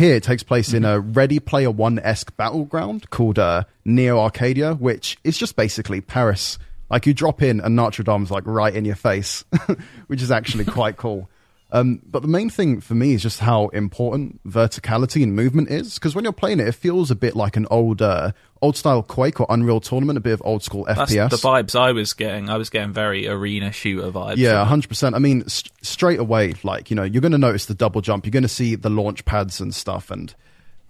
here 0.00 0.14
it 0.14 0.22
takes 0.22 0.42
place 0.42 0.72
in 0.72 0.86
a 0.86 0.98
Ready 0.98 1.38
Player 1.38 1.70
One 1.70 1.98
esque 1.98 2.34
battleground 2.38 3.10
called 3.10 3.38
uh, 3.38 3.64
Neo 3.84 4.18
Arcadia, 4.18 4.72
which 4.72 5.18
is 5.24 5.36
just 5.36 5.56
basically 5.56 6.00
Paris. 6.00 6.58
Like 6.88 7.04
you 7.04 7.12
drop 7.12 7.42
in 7.42 7.60
and 7.60 7.76
Notre 7.76 8.02
Dame's 8.02 8.30
like 8.30 8.44
right 8.46 8.74
in 8.74 8.86
your 8.86 8.96
face, 8.96 9.44
which 10.06 10.22
is 10.22 10.30
actually 10.30 10.64
quite 10.64 10.96
cool. 10.96 11.28
Um, 11.72 12.02
but 12.04 12.22
the 12.22 12.28
main 12.28 12.50
thing 12.50 12.80
for 12.80 12.94
me 12.94 13.12
is 13.14 13.22
just 13.22 13.40
how 13.40 13.68
important 13.68 14.42
verticality 14.44 15.22
and 15.22 15.34
movement 15.36 15.70
is. 15.70 15.94
Because 15.94 16.14
when 16.14 16.24
you're 16.24 16.32
playing 16.32 16.58
it, 16.60 16.66
it 16.68 16.72
feels 16.72 17.10
a 17.10 17.14
bit 17.14 17.36
like 17.36 17.56
an 17.56 17.66
old, 17.70 18.02
uh, 18.02 18.32
old 18.60 18.76
style 18.76 19.02
Quake 19.02 19.40
or 19.40 19.46
Unreal 19.48 19.80
Tournament, 19.80 20.16
a 20.16 20.20
bit 20.20 20.32
of 20.32 20.42
old 20.44 20.64
school 20.64 20.84
That's 20.84 21.12
FPS. 21.12 21.30
the 21.30 21.36
vibes 21.36 21.78
I 21.78 21.92
was 21.92 22.12
getting. 22.12 22.48
I 22.50 22.56
was 22.56 22.70
getting 22.70 22.92
very 22.92 23.28
arena 23.28 23.70
shooter 23.70 24.10
vibes. 24.10 24.38
Yeah, 24.38 24.64
hundred 24.64 24.88
percent. 24.88 25.14
I 25.14 25.18
mean, 25.20 25.48
st- 25.48 25.72
straight 25.84 26.18
away, 26.18 26.54
like 26.64 26.90
you 26.90 26.96
know, 26.96 27.04
you're 27.04 27.22
going 27.22 27.32
to 27.32 27.38
notice 27.38 27.66
the 27.66 27.74
double 27.74 28.00
jump. 28.00 28.26
You're 28.26 28.32
going 28.32 28.42
to 28.42 28.48
see 28.48 28.74
the 28.74 28.90
launch 28.90 29.24
pads 29.24 29.60
and 29.60 29.72
stuff. 29.74 30.10
And 30.10 30.34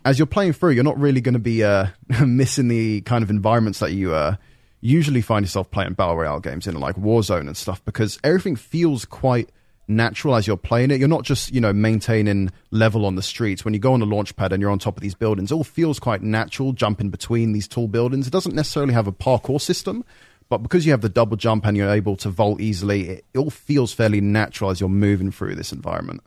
as 0.05 0.19
you're 0.19 0.27
playing 0.27 0.55
through, 0.55 0.71
you're 0.71 0.85
not 0.85 0.99
really 0.99 1.21
going 1.21 1.35
to 1.35 1.39
be 1.39 1.63
uh, 1.63 1.89
missing 2.25 2.69
the 2.69 3.03
kind 3.03 3.23
of 3.23 3.29
environments 3.29 3.81
that 3.81 3.93
you 3.93 4.15
uh, 4.15 4.37
usually 4.81 5.21
find 5.21 5.45
yourself 5.45 5.71
playing 5.71 5.93
battle 5.93 6.17
royale 6.17 6.41
games 6.41 6.67
in, 6.67 6.79
like 6.81 6.97
Warzone 6.97 7.41
and 7.41 7.57
stuff, 7.57 7.85
because 7.85 8.19
everything 8.25 8.57
feels 8.57 9.05
quite 9.05 9.51
natural 9.91 10.37
as 10.37 10.47
you're 10.47 10.57
playing 10.57 10.91
it. 10.91 10.99
You're 10.99 11.09
not 11.09 11.25
just, 11.25 11.53
you 11.53 11.61
know, 11.61 11.73
maintaining 11.73 12.51
level 12.71 13.05
on 13.05 13.17
the 13.17 13.23
streets. 13.23 13.65
When 13.65 13.75
you 13.75 13.81
go 13.81 13.93
on 13.93 14.01
the 14.01 14.07
launch 14.07 14.35
pad 14.37 14.53
and 14.53 14.61
you're 14.61 14.71
on 14.71 14.79
top 14.79 14.97
of 14.97 15.03
these 15.03 15.15
buildings, 15.15 15.51
it 15.51 15.55
all 15.55 15.65
feels 15.65 15.99
quite 15.99 16.23
natural 16.23 16.73
jumping 16.73 17.11
between 17.11 17.53
these 17.53 17.69
tall 17.69 17.89
buildings. 17.89 18.27
It 18.27 18.31
doesn't 18.31 18.55
necessarily 18.55 18.95
have 18.95 19.07
a 19.07 19.13
parkour 19.13 19.61
system, 19.61 20.05
but 20.49 20.59
because 20.59 20.87
you 20.87 20.93
have 20.93 21.01
the 21.01 21.09
double 21.09 21.37
jump 21.37 21.67
and 21.67 21.77
you're 21.77 21.91
able 21.91 22.17
to 22.17 22.31
vault 22.31 22.61
easily, 22.61 23.09
it, 23.09 23.25
it 23.35 23.39
all 23.39 23.51
feels 23.51 23.93
fairly 23.93 24.21
natural 24.21 24.71
as 24.71 24.81
you're 24.81 24.89
moving 24.89 25.31
through 25.31 25.55
this 25.55 25.73
environment. 25.73 26.23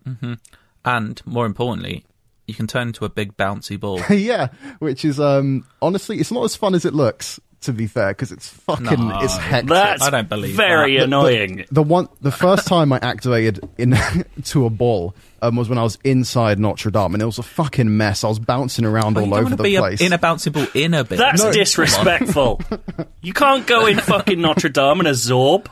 And 0.85 1.21
more 1.25 1.45
importantly, 1.45 2.05
you 2.47 2.53
can 2.53 2.67
turn 2.67 2.87
into 2.87 3.05
a 3.05 3.09
big 3.09 3.37
bouncy 3.37 3.79
ball. 3.79 4.01
yeah, 4.09 4.47
which 4.79 5.05
is 5.05 5.19
um 5.19 5.65
honestly, 5.81 6.19
it's 6.19 6.31
not 6.31 6.43
as 6.43 6.55
fun 6.55 6.75
as 6.75 6.85
it 6.85 6.93
looks. 6.93 7.39
To 7.63 7.71
be 7.73 7.87
fair, 7.87 8.09
because 8.09 8.31
it's 8.33 8.47
fucking, 8.49 9.07
No, 9.07 9.19
it's 9.21 9.37
hectic. 9.37 9.69
That's 9.69 10.03
I 10.03 10.09
don't 10.09 10.27
believe 10.27 10.55
very 10.55 10.97
that. 10.97 11.03
annoying. 11.05 11.65
the 11.71 11.81
one 11.81 12.09
the 12.21 12.31
first 12.31 12.67
time 12.67 12.91
I 12.91 12.99
activated 13.01 13.61
in 13.77 13.95
to 14.45 14.65
a 14.65 14.69
ball 14.69 15.15
um, 15.41 15.55
was 15.55 15.69
when 15.69 15.77
I 15.77 15.83
was 15.83 15.97
inside 16.03 16.59
Notre 16.59 16.91
Dame, 16.91 17.13
and 17.13 17.21
it 17.21 17.25
was 17.25 17.39
a 17.39 17.43
fucking 17.43 17.95
mess. 17.95 18.23
I 18.25 18.27
was 18.27 18.39
bouncing 18.39 18.83
around 18.83 19.15
Well, 19.15 19.25
you 19.25 19.31
all 19.31 19.37
don't 19.37 19.39
over 19.39 19.43
wanna 19.45 19.55
the 19.55 19.63
be 19.63 19.75
a- 19.77 19.79
place. 19.79 20.01
in 20.01 20.11
a 20.11 20.17
bouncy 20.19 20.51
ball 20.51 20.67
in 20.73 20.93
a 20.93 21.03
bit. 21.05 21.17
That's 21.17 21.41
No, 21.41 21.51
disrespectful. 21.53 22.61
you 23.21 23.31
can't 23.33 23.65
go 23.65 23.85
in 23.85 23.97
fucking 23.99 24.41
Notre 24.41 24.69
Dame 24.69 24.99
and 24.99 25.07
absorb. 25.07 25.69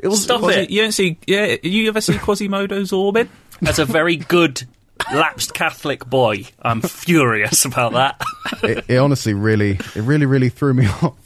it 0.00 0.06
was 0.08 0.22
Stop 0.22 0.44
it. 0.50 0.70
You 0.70 0.82
don't 0.82 0.92
see? 0.92 1.18
Yeah, 1.26 1.56
you 1.62 1.88
ever 1.88 2.00
see 2.00 2.18
Quasimodo's 2.18 2.92
orbit? 2.92 3.28
That's 3.60 3.78
a 3.80 3.84
very 3.84 4.16
good 4.16 4.62
lapsed 5.12 5.54
Catholic 5.54 6.06
boy, 6.06 6.44
I'm 6.60 6.80
furious 6.82 7.64
about 7.64 7.92
that. 7.92 8.22
it, 8.62 8.84
it 8.88 8.96
honestly 8.96 9.34
really, 9.34 9.72
it 9.72 9.96
really, 10.02 10.26
really 10.26 10.48
threw 10.48 10.74
me 10.74 10.86
off. 11.02 11.16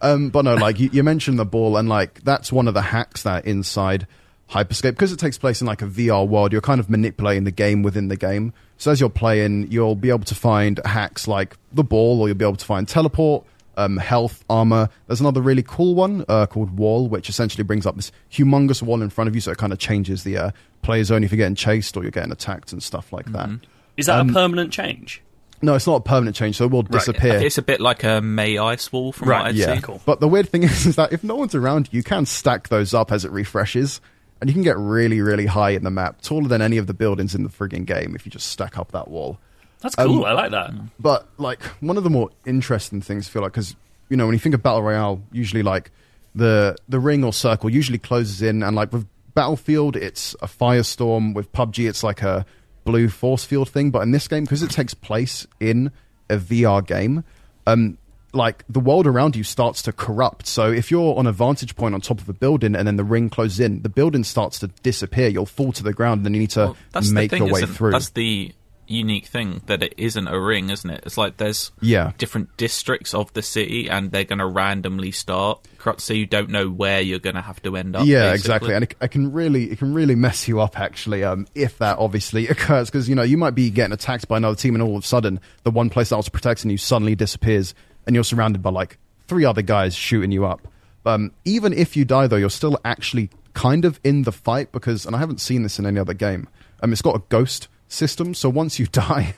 Um, 0.00 0.30
but 0.30 0.42
no, 0.42 0.54
like 0.54 0.80
you, 0.80 0.90
you 0.92 1.02
mentioned 1.02 1.38
the 1.38 1.44
ball, 1.44 1.76
and 1.76 1.88
like 1.88 2.22
that's 2.22 2.50
one 2.52 2.68
of 2.68 2.74
the 2.74 2.82
hacks 2.82 3.22
that 3.22 3.46
inside 3.46 4.06
Hyper 4.48 4.74
Scape 4.74 4.94
because 4.94 5.12
it 5.12 5.18
takes 5.18 5.38
place 5.38 5.60
in 5.60 5.66
like 5.66 5.80
a 5.80 5.86
VR 5.86 6.26
world. 6.26 6.52
You're 6.52 6.60
kind 6.60 6.80
of 6.80 6.90
manipulating 6.90 7.44
the 7.44 7.52
game 7.52 7.82
within 7.82 8.08
the 8.08 8.16
game. 8.16 8.52
So 8.78 8.90
as 8.90 9.00
you're 9.00 9.08
playing, 9.10 9.70
you'll 9.70 9.94
be 9.94 10.10
able 10.10 10.24
to 10.24 10.34
find 10.34 10.80
hacks 10.84 11.28
like 11.28 11.56
the 11.72 11.84
ball, 11.84 12.20
or 12.20 12.28
you'll 12.28 12.36
be 12.36 12.44
able 12.44 12.56
to 12.56 12.66
find 12.66 12.88
teleport, 12.88 13.46
um, 13.76 13.96
health, 13.96 14.44
armor. 14.50 14.88
There's 15.06 15.20
another 15.20 15.40
really 15.40 15.62
cool 15.62 15.94
one 15.94 16.24
uh, 16.28 16.46
called 16.46 16.76
wall, 16.76 17.08
which 17.08 17.28
essentially 17.28 17.64
brings 17.64 17.86
up 17.86 17.96
this 17.96 18.12
humongous 18.30 18.82
wall 18.82 19.02
in 19.02 19.10
front 19.10 19.28
of 19.28 19.34
you, 19.34 19.40
so 19.40 19.50
it 19.50 19.58
kind 19.58 19.72
of 19.72 19.78
changes 19.78 20.24
the 20.24 20.36
uh, 20.38 20.50
player 20.82 21.04
zone 21.04 21.24
if 21.24 21.30
you're 21.32 21.36
getting 21.38 21.54
chased 21.54 21.96
or 21.96 22.02
you're 22.02 22.10
getting 22.10 22.32
attacked 22.32 22.72
and 22.72 22.82
stuff 22.82 23.12
like 23.12 23.26
that. 23.32 23.48
Is 23.96 24.06
that 24.06 24.28
a 24.28 24.32
permanent 24.32 24.72
change? 24.72 25.22
No, 25.64 25.74
it's 25.76 25.86
not 25.86 25.94
a 25.96 26.00
permanent 26.00 26.34
change, 26.34 26.56
so 26.56 26.64
it 26.64 26.72
will 26.72 26.82
disappear. 26.82 27.36
It's 27.36 27.56
a 27.56 27.62
bit 27.62 27.80
like 27.80 28.02
a 28.02 28.20
Mei 28.20 28.58
Ice 28.58 28.92
Wall 28.92 29.12
from 29.12 29.28
Right, 29.28 29.38
what 29.42 29.46
I'd 29.50 29.54
Yeah, 29.54 29.74
seen. 29.74 29.82
Cool. 29.82 30.00
but 30.04 30.18
the 30.18 30.26
weird 30.26 30.48
thing 30.48 30.62
is, 30.64 30.86
is 30.86 30.96
that 30.96 31.12
if 31.12 31.22
no 31.22 31.36
one's 31.36 31.54
around, 31.54 31.88
you 31.92 32.02
can 32.02 32.26
stack 32.26 32.68
those 32.68 32.92
up 32.94 33.12
as 33.12 33.24
it 33.24 33.30
refreshes, 33.30 34.00
and 34.40 34.50
you 34.50 34.54
can 34.54 34.64
get 34.64 34.76
really, 34.76 35.20
really 35.20 35.46
high 35.46 35.70
in 35.70 35.84
the 35.84 35.90
map, 35.90 36.20
taller 36.20 36.48
than 36.48 36.60
any 36.62 36.78
of 36.78 36.88
the 36.88 36.94
buildings 36.94 37.32
in 37.34 37.44
the 37.44 37.48
frigging 37.48 37.84
game 37.86 38.16
if 38.16 38.26
you 38.26 38.32
just 38.32 38.48
stack 38.48 38.76
up 38.76 38.90
that 38.90 39.06
wall. 39.06 39.38
That's 39.82 39.98
Um, 39.98 40.06
cool. 40.08 40.24
I 40.24 40.32
like 40.32 40.50
that. 40.52 40.72
But 40.98 41.28
like 41.38 41.62
one 41.80 41.96
of 41.96 42.04
the 42.04 42.10
more 42.10 42.30
interesting 42.46 43.00
things, 43.02 43.28
I 43.28 43.30
feel 43.30 43.42
like, 43.42 43.52
because 43.52 43.76
you 44.08 44.16
know 44.16 44.26
when 44.26 44.32
you 44.34 44.38
think 44.38 44.54
of 44.54 44.62
battle 44.62 44.82
royale, 44.82 45.22
usually 45.32 45.62
like 45.62 45.90
the 46.34 46.76
the 46.88 46.98
ring 47.00 47.24
or 47.24 47.32
circle 47.32 47.68
usually 47.68 47.98
closes 47.98 48.40
in, 48.42 48.62
and 48.62 48.74
like 48.76 48.92
with 48.92 49.06
Battlefield, 49.34 49.96
it's 49.96 50.34
a 50.42 50.46
firestorm. 50.46 51.34
With 51.34 51.52
PUBG, 51.52 51.88
it's 51.88 52.02
like 52.02 52.22
a 52.22 52.44
blue 52.84 53.08
force 53.08 53.44
field 53.44 53.68
thing. 53.70 53.90
But 53.90 54.00
in 54.00 54.10
this 54.12 54.28
game, 54.28 54.44
because 54.44 54.62
it 54.62 54.70
takes 54.70 54.94
place 54.94 55.46
in 55.60 55.90
a 56.30 56.36
VR 56.36 56.86
game, 56.86 57.24
um, 57.66 57.96
like 58.34 58.64
the 58.68 58.80
world 58.80 59.06
around 59.06 59.36
you 59.36 59.42
starts 59.44 59.82
to 59.82 59.92
corrupt. 59.92 60.46
So 60.46 60.70
if 60.70 60.90
you're 60.90 61.16
on 61.18 61.26
a 61.26 61.32
vantage 61.32 61.76
point 61.76 61.94
on 61.94 62.00
top 62.00 62.20
of 62.20 62.28
a 62.28 62.32
building 62.32 62.74
and 62.74 62.86
then 62.86 62.96
the 62.96 63.04
ring 63.04 63.28
closes 63.30 63.60
in, 63.60 63.82
the 63.82 63.88
building 63.90 64.24
starts 64.24 64.58
to 64.60 64.68
disappear. 64.82 65.28
You'll 65.28 65.46
fall 65.46 65.72
to 65.72 65.82
the 65.82 65.92
ground, 65.92 66.20
and 66.20 66.26
then 66.26 66.34
you 66.34 66.40
need 66.40 66.50
to 66.50 66.74
Well, 66.94 67.02
make 67.12 67.30
thing, 67.30 67.44
your 67.44 67.52
way 67.52 67.66
through. 67.66 67.92
That's 67.92 68.10
the 68.10 68.52
unique 68.92 69.26
thing 69.26 69.62
that 69.66 69.82
it 69.82 69.94
isn't 69.96 70.28
a 70.28 70.38
ring, 70.38 70.70
isn't 70.70 70.88
it? 70.90 71.02
It's 71.06 71.16
like 71.18 71.38
there's 71.38 71.72
Yeah. 71.80 72.12
different 72.18 72.56
districts 72.56 73.14
of 73.14 73.32
the 73.32 73.42
city, 73.42 73.88
and 73.88 74.10
they're 74.12 74.24
going 74.24 74.38
to 74.40 74.46
randomly 74.46 75.10
start 75.10 75.66
so 75.96 76.14
you 76.14 76.26
don't 76.26 76.48
know 76.48 76.68
where 76.70 77.00
you're 77.00 77.18
going 77.18 77.34
to 77.34 77.40
have 77.42 77.60
to 77.60 77.76
end 77.76 77.96
up. 77.96 78.06
yeah 78.06 78.30
basically. 78.30 78.34
exactly 78.54 78.74
and 78.74 78.84
it, 78.84 78.94
it 79.00 79.10
can 79.10 79.32
really 79.32 79.64
it 79.72 79.78
can 79.78 79.92
really 79.92 80.14
mess 80.14 80.46
you 80.46 80.60
up 80.60 80.78
actually 80.78 81.24
um, 81.24 81.44
if 81.56 81.76
that 81.78 81.98
obviously 81.98 82.46
occurs 82.54 82.88
because 82.88 83.08
you 83.08 83.16
know 83.16 83.22
you 83.22 83.36
might 83.36 83.56
be 83.56 83.68
getting 83.68 83.92
attacked 83.92 84.28
by 84.28 84.36
another 84.36 84.54
team 84.54 84.76
and 84.76 84.82
all 84.82 84.96
of 84.96 85.02
a 85.02 85.06
sudden 85.06 85.40
the 85.64 85.72
one 85.72 85.90
place 85.90 86.10
that 86.10 86.16
was 86.16 86.28
protecting 86.28 86.70
you 86.70 86.76
suddenly 86.78 87.16
disappears 87.16 87.74
and 88.06 88.14
you're 88.14 88.22
surrounded 88.22 88.62
by 88.62 88.70
like 88.70 88.96
three 89.26 89.44
other 89.44 89.60
guys 89.62 89.92
shooting 89.92 90.30
you 90.30 90.46
up 90.46 90.68
um, 91.04 91.32
even 91.44 91.72
if 91.72 91.96
you 91.96 92.04
die 92.04 92.28
though 92.28 92.36
you're 92.36 92.48
still 92.48 92.78
actually 92.84 93.28
kind 93.54 93.84
of 93.84 93.98
in 94.04 94.22
the 94.22 94.30
fight 94.32 94.70
because 94.70 95.04
and 95.04 95.16
i 95.16 95.18
haven't 95.18 95.40
seen 95.40 95.64
this 95.64 95.80
in 95.80 95.84
any 95.86 95.98
other 95.98 96.14
game 96.14 96.46
um, 96.80 96.92
it's 96.92 97.02
got 97.02 97.16
a 97.16 97.22
ghost 97.28 97.66
system 97.92 98.34
so 98.34 98.48
once 98.48 98.78
you 98.78 98.86
die 98.92 99.34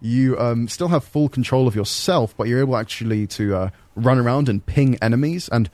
you 0.00 0.38
um, 0.38 0.68
still 0.68 0.88
have 0.88 1.04
full 1.04 1.28
control 1.28 1.66
of 1.66 1.74
yourself 1.74 2.34
but 2.36 2.48
you're 2.48 2.60
able 2.60 2.76
actually 2.76 3.26
to 3.26 3.54
uh, 3.54 3.70
run 3.94 4.18
around 4.18 4.48
and 4.48 4.64
ping 4.66 4.96
enemies 5.02 5.48
and 5.50 5.70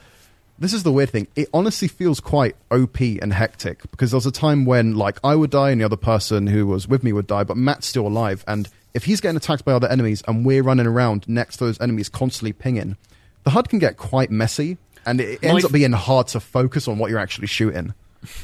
this 0.58 0.72
is 0.72 0.84
the 0.84 0.92
weird 0.92 1.10
thing. 1.10 1.26
It 1.34 1.48
honestly 1.52 1.88
feels 1.88 2.20
quite 2.20 2.54
OP 2.70 3.00
and 3.00 3.32
hectic 3.32 3.82
because 3.90 4.12
there 4.12 4.18
was 4.18 4.26
a 4.26 4.32
time 4.32 4.64
when, 4.64 4.94
like, 4.94 5.18
I 5.24 5.34
would 5.34 5.50
die 5.50 5.70
and 5.70 5.80
the 5.80 5.84
other 5.84 5.96
person 5.96 6.46
who 6.46 6.66
was 6.66 6.86
with 6.86 7.02
me 7.02 7.12
would 7.12 7.26
die, 7.26 7.44
but 7.44 7.56
Matt's 7.56 7.86
still 7.86 8.06
alive. 8.06 8.44
And 8.46 8.68
if 8.94 9.04
he's 9.04 9.20
getting 9.20 9.36
attacked 9.36 9.64
by 9.64 9.72
other 9.72 9.88
enemies 9.88 10.22
and 10.28 10.46
we're 10.46 10.62
running 10.62 10.86
around 10.86 11.28
next 11.28 11.56
to 11.56 11.64
those 11.64 11.80
enemies 11.80 12.08
constantly 12.08 12.52
pinging, 12.52 12.96
the 13.42 13.50
HUD 13.50 13.68
can 13.68 13.78
get 13.78 13.96
quite 13.96 14.30
messy 14.30 14.78
and 15.04 15.20
it 15.20 15.40
ends 15.42 15.64
f- 15.64 15.68
up 15.68 15.72
being 15.72 15.92
hard 15.92 16.28
to 16.28 16.40
focus 16.40 16.86
on 16.86 16.98
what 16.98 17.10
you're 17.10 17.18
actually 17.18 17.48
shooting. 17.48 17.92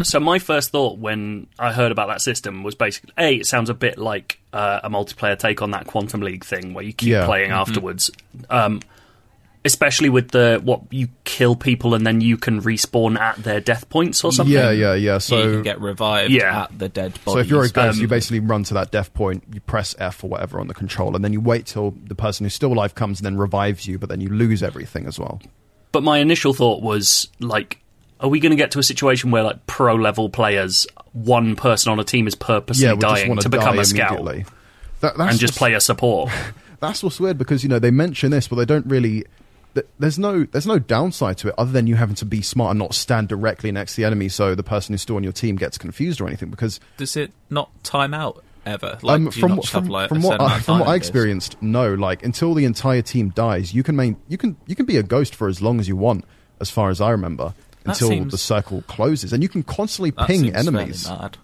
So 0.02 0.20
my 0.20 0.38
first 0.38 0.70
thought 0.70 0.98
when 0.98 1.46
I 1.58 1.72
heard 1.72 1.92
about 1.92 2.08
that 2.08 2.20
system 2.20 2.62
was 2.62 2.74
basically, 2.74 3.12
a, 3.18 3.36
it 3.36 3.46
sounds 3.46 3.70
a 3.70 3.74
bit 3.74 3.98
like 3.98 4.38
uh, 4.52 4.80
a 4.84 4.90
multiplayer 4.90 5.38
take 5.38 5.62
on 5.62 5.70
that 5.72 5.86
Quantum 5.86 6.20
League 6.20 6.44
thing 6.44 6.74
where 6.74 6.84
you 6.84 6.92
keep 6.92 7.08
Yeah. 7.10 7.26
playing 7.26 7.50
afterwards. 7.50 8.10
Um, 8.48 8.80
especially 9.62 10.08
with 10.08 10.30
the 10.30 10.58
what 10.64 10.80
you 10.90 11.06
kill 11.24 11.54
people 11.54 11.92
and 11.94 12.06
then 12.06 12.22
you 12.22 12.38
can 12.38 12.62
respawn 12.62 13.18
at 13.20 13.36
their 13.42 13.60
death 13.60 13.88
points 13.90 14.24
or 14.24 14.32
something. 14.32 14.54
Yeah, 14.54 14.70
yeah, 14.70 14.94
yeah. 14.94 15.18
So 15.18 15.36
you 15.36 15.52
can 15.52 15.62
get 15.62 15.80
revived 15.82 16.30
Yeah. 16.32 16.62
at 16.62 16.78
the 16.78 16.88
dead 16.88 17.12
bodies. 17.24 17.32
so 17.34 17.38
if 17.40 17.48
you're 17.48 17.64
a 17.64 17.68
ghost, 17.68 17.96
Um, 17.98 18.00
you 18.02 18.08
basically 18.08 18.40
run 18.40 18.64
to 18.64 18.74
that 18.74 18.90
death 18.90 19.12
point, 19.12 19.44
you 19.52 19.60
press 19.60 19.94
F 19.98 20.24
or 20.24 20.30
whatever 20.30 20.60
on 20.60 20.68
the 20.68 20.74
control, 20.74 21.14
and 21.14 21.22
then 21.22 21.34
you 21.34 21.40
wait 21.42 21.66
till 21.66 21.94
the 22.06 22.14
person 22.14 22.44
who's 22.46 22.54
still 22.54 22.72
alive 22.72 22.94
comes 22.94 23.20
and 23.20 23.26
then 23.26 23.36
revives 23.36 23.86
you, 23.86 23.98
but 23.98 24.08
then 24.08 24.22
you 24.22 24.30
lose 24.30 24.62
everything 24.62 25.06
as 25.06 25.18
well. 25.18 25.42
But 25.92 26.02
my 26.04 26.18
initial 26.20 26.54
thought 26.54 26.80
was 26.82 27.28
like, 27.38 27.82
are 28.20 28.28
we 28.28 28.38
going 28.40 28.50
to 28.50 28.56
get 28.56 28.70
to 28.72 28.78
a 28.78 28.82
situation 28.82 29.30
where 29.30 29.42
like 29.42 29.66
pro 29.66 29.94
level 29.94 30.28
players, 30.30 30.86
one 31.12 31.56
person 31.56 31.90
on 31.90 31.98
a 31.98 32.04
team 32.04 32.26
is 32.26 32.34
purposely 32.34 32.84
Yeah, 32.86 32.94
dying 32.94 33.28
want 33.28 33.40
to 33.40 33.44
to 33.44 33.48
become 33.50 33.78
a 33.78 33.84
scout. 33.84 34.24
That, 35.00 35.16
that's 35.16 35.30
and 35.32 35.40
just 35.40 35.56
play 35.56 35.72
a 35.74 35.80
support? 35.80 36.30
that's 36.80 37.02
what's 37.02 37.18
weird 37.18 37.38
because 37.38 37.62
you 37.62 37.68
know 37.68 37.78
they 37.78 37.90
mention 37.90 38.30
this, 38.30 38.48
but 38.48 38.56
they 38.56 38.64
don't 38.66 38.86
really. 38.86 39.24
There's 40.00 40.18
no 40.18 40.44
there's 40.44 40.66
no 40.66 40.80
downside 40.80 41.38
to 41.38 41.48
it 41.48 41.54
other 41.56 41.70
than 41.70 41.86
you 41.86 41.94
having 41.94 42.16
to 42.16 42.24
be 42.24 42.42
smart 42.42 42.70
and 42.70 42.78
not 42.80 42.92
stand 42.92 43.28
directly 43.28 43.70
next 43.70 43.94
to 43.94 44.00
the 44.00 44.04
enemy, 44.04 44.28
so 44.28 44.54
the 44.56 44.64
person 44.64 44.92
who's 44.92 45.00
still 45.02 45.14
on 45.16 45.22
your 45.22 45.32
team 45.32 45.54
gets 45.54 45.78
confused 45.78 46.20
or 46.20 46.26
anything. 46.26 46.50
Because 46.50 46.80
Does 46.96 47.16
it 47.16 47.32
not 47.50 47.70
time 47.84 48.12
out 48.12 48.42
ever? 48.66 48.98
Like, 49.00 49.20
um, 49.20 49.30
from 49.30 49.56
what- 49.56 49.66
from, 49.68 49.86
like, 49.86 50.08
from 50.08 50.22
what 50.22 50.32
certain 50.32 50.46
I, 50.46 50.58
from 50.58 50.78
what 50.80 50.88
I 50.88 50.94
in 50.94 50.98
this? 50.98 51.08
experienced, 51.08 51.62
no. 51.62 51.94
Like 51.94 52.24
until 52.24 52.52
the 52.54 52.64
entire 52.64 53.00
team 53.00 53.28
dies, 53.30 53.72
you 53.72 53.84
can 53.84 53.94
main 53.94 54.16
you 54.28 54.36
can 54.36 54.56
you 54.66 54.74
can 54.74 54.86
be 54.86 54.96
a 54.96 55.04
ghost 55.04 55.36
for 55.36 55.46
as 55.46 55.62
long 55.62 55.78
as 55.78 55.86
you 55.86 55.94
want, 55.96 56.24
as 56.60 56.68
far 56.68 56.90
as 56.90 57.00
I 57.00 57.10
remember, 57.10 57.54
That 57.69 57.69
until 57.84 58.08
seems- 58.08 58.30
the 58.32 58.38
circle 58.38 58.82
closes, 58.88 59.32
and 59.32 59.42
you 59.42 59.48
can 59.48 59.62
constantly 59.62 60.10
That 60.10 60.26
ping 60.26 60.54
enemies 60.54 61.08
mad. 61.08 61.38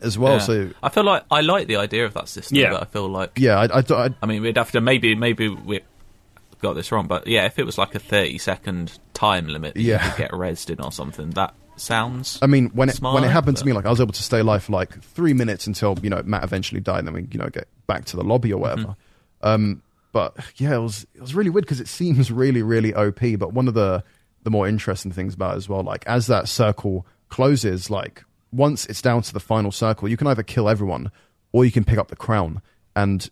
as 0.00 0.18
well. 0.18 0.34
Yeah. 0.34 0.38
So 0.38 0.70
I 0.82 0.88
feel 0.88 1.04
like 1.04 1.24
I 1.30 1.40
like 1.40 1.66
the 1.68 1.76
idea 1.76 2.04
of 2.04 2.14
that 2.14 2.28
system, 2.28 2.56
Yeah. 2.58 2.70
but 2.70 2.82
I 2.82 2.84
feel 2.86 3.08
like 3.08 3.32
yeah, 3.36 3.58
I, 3.58 3.78
I, 3.80 3.84
I, 4.06 4.10
I 4.22 4.26
mean, 4.26 4.42
we'd 4.42 4.56
have 4.56 4.70
to 4.72 4.80
maybe 4.80 5.14
maybe 5.14 5.48
we 5.48 5.80
got 6.60 6.74
this 6.74 6.90
wrong, 6.90 7.06
but 7.06 7.26
yeah, 7.26 7.44
if 7.46 7.58
it 7.58 7.64
was 7.66 7.78
like 7.78 7.94
a 7.94 7.98
thirty 7.98 8.38
second 8.38 8.98
time 9.14 9.46
limit, 9.48 9.74
that 9.74 9.80
Yeah. 9.80 10.04
you 10.04 10.10
could 10.12 10.18
get 10.18 10.30
rezzed 10.32 10.70
in 10.70 10.80
or 10.80 10.90
something. 10.92 11.30
That 11.30 11.54
sounds. 11.76 12.38
I 12.42 12.46
mean, 12.46 12.70
when 12.70 12.88
it 12.88 12.96
smart, 12.96 13.14
when 13.14 13.24
it 13.24 13.28
happened 13.30 13.56
to 13.58 13.64
me, 13.66 13.72
like 13.72 13.86
I 13.86 13.90
was 13.90 14.00
able 14.00 14.12
to 14.12 14.22
stay 14.22 14.40
alive 14.40 14.64
for 14.64 14.72
like 14.72 15.00
three 15.02 15.32
minutes 15.34 15.66
until 15.66 15.96
you 16.02 16.10
know 16.10 16.22
Matt 16.24 16.42
eventually 16.44 16.80
died, 16.80 17.00
and 17.00 17.08
then 17.08 17.14
we 17.14 17.28
you 17.30 17.38
know 17.38 17.48
get 17.48 17.68
back 17.86 18.04
to 18.06 18.16
the 18.16 18.24
lobby 18.24 18.52
or 18.52 18.60
whatever. 18.60 18.96
Um, 19.42 19.82
but 20.12 20.34
yeah, 20.56 20.74
it 20.74 20.78
was 20.80 21.06
it 21.14 21.20
was 21.20 21.34
really 21.34 21.50
weird 21.50 21.64
because 21.64 21.80
it 21.80 21.86
seems 21.88 22.32
really 22.32 22.62
really 22.62 22.94
OP. 22.94 23.20
But 23.38 23.52
one 23.52 23.68
of 23.68 23.74
the 23.74 24.02
the 24.42 24.50
more 24.50 24.68
interesting 24.68 25.12
things 25.12 25.34
about 25.34 25.54
it 25.54 25.58
as 25.58 25.68
well, 25.68 25.82
like 25.82 26.06
as 26.06 26.26
that 26.26 26.48
circle 26.48 27.06
closes, 27.28 27.90
like 27.90 28.24
once 28.52 28.86
it's 28.86 29.02
down 29.02 29.22
to 29.22 29.32
the 29.32 29.40
final 29.40 29.72
circle, 29.72 30.08
you 30.08 30.16
can 30.16 30.26
either 30.26 30.42
kill 30.42 30.68
everyone 30.68 31.10
or 31.52 31.64
you 31.64 31.72
can 31.72 31.84
pick 31.84 31.98
up 31.98 32.08
the 32.08 32.16
crown. 32.16 32.62
And 32.96 33.28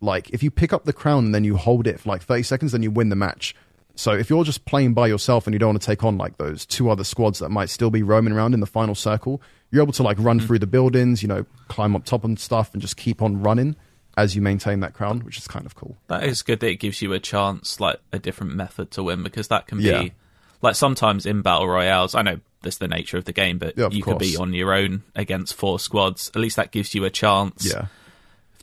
like 0.00 0.30
if 0.30 0.42
you 0.42 0.50
pick 0.50 0.72
up 0.72 0.84
the 0.84 0.92
crown 0.92 1.26
and 1.26 1.34
then 1.34 1.44
you 1.44 1.56
hold 1.56 1.86
it 1.86 2.00
for 2.00 2.08
like 2.08 2.22
30 2.22 2.42
seconds 2.42 2.72
then 2.72 2.82
you 2.82 2.90
win 2.90 3.08
the 3.08 3.16
match. 3.16 3.54
So 3.96 4.12
if 4.12 4.30
you're 4.30 4.44
just 4.44 4.64
playing 4.64 4.94
by 4.94 5.08
yourself 5.08 5.46
and 5.46 5.54
you 5.54 5.58
don't 5.58 5.70
want 5.70 5.82
to 5.82 5.86
take 5.86 6.04
on 6.04 6.18
like 6.18 6.36
those 6.36 6.64
two 6.64 6.88
other 6.88 7.02
squads 7.02 7.40
that 7.40 7.48
might 7.48 7.68
still 7.68 7.90
be 7.90 8.04
roaming 8.04 8.32
around 8.32 8.54
in 8.54 8.60
the 8.60 8.66
final 8.66 8.94
circle 8.94 9.42
you're 9.70 9.82
able 9.82 9.92
to 9.92 10.02
like 10.02 10.16
run 10.20 10.40
mm. 10.40 10.46
through 10.46 10.58
the 10.58 10.66
buildings 10.66 11.22
you 11.22 11.28
know 11.28 11.44
climb 11.68 11.94
up 11.96 12.04
top 12.04 12.24
and 12.24 12.38
stuff 12.38 12.72
and 12.72 12.82
just 12.82 12.96
keep 12.96 13.22
on 13.22 13.40
running 13.40 13.76
as 14.18 14.34
you 14.36 14.42
maintain 14.42 14.80
that 14.80 14.92
crown 14.94 15.20
which 15.20 15.38
is 15.38 15.46
kind 15.48 15.64
of 15.64 15.74
cool 15.74 15.96
That 16.08 16.24
is 16.24 16.42
good 16.42 16.60
that 16.60 16.68
it 16.68 16.76
gives 16.76 17.00
you 17.00 17.12
a 17.12 17.20
chance, 17.20 17.78
like 17.80 18.00
a 18.12 18.18
different 18.18 18.54
method 18.54 18.90
to 18.92 19.02
win, 19.02 19.22
because 19.22 19.48
that 19.48 19.66
can 19.66 19.78
Yeah. 19.80 20.02
be 20.02 20.12
like 20.60 20.74
sometimes 20.74 21.24
in 21.24 21.40
battle 21.42 21.68
royales. 21.68 22.14
I 22.14 22.22
know 22.22 22.40
that's 22.62 22.78
the 22.78 22.88
nature 22.88 23.16
of 23.16 23.24
the 23.26 23.32
game. 23.32 23.58
But 23.58 23.78
Yeah, 23.78 23.88
you 23.90 24.02
could 24.02 24.18
be 24.18 24.36
on 24.36 24.52
your 24.52 24.74
own 24.74 25.04
against 25.14 25.54
four 25.54 25.78
squads. 25.78 26.30
At 26.34 26.40
least 26.40 26.56
that 26.56 26.72
gives 26.72 26.94
you 26.96 27.04
a 27.04 27.10
chance 27.10 27.64
Yeah. 27.72 27.86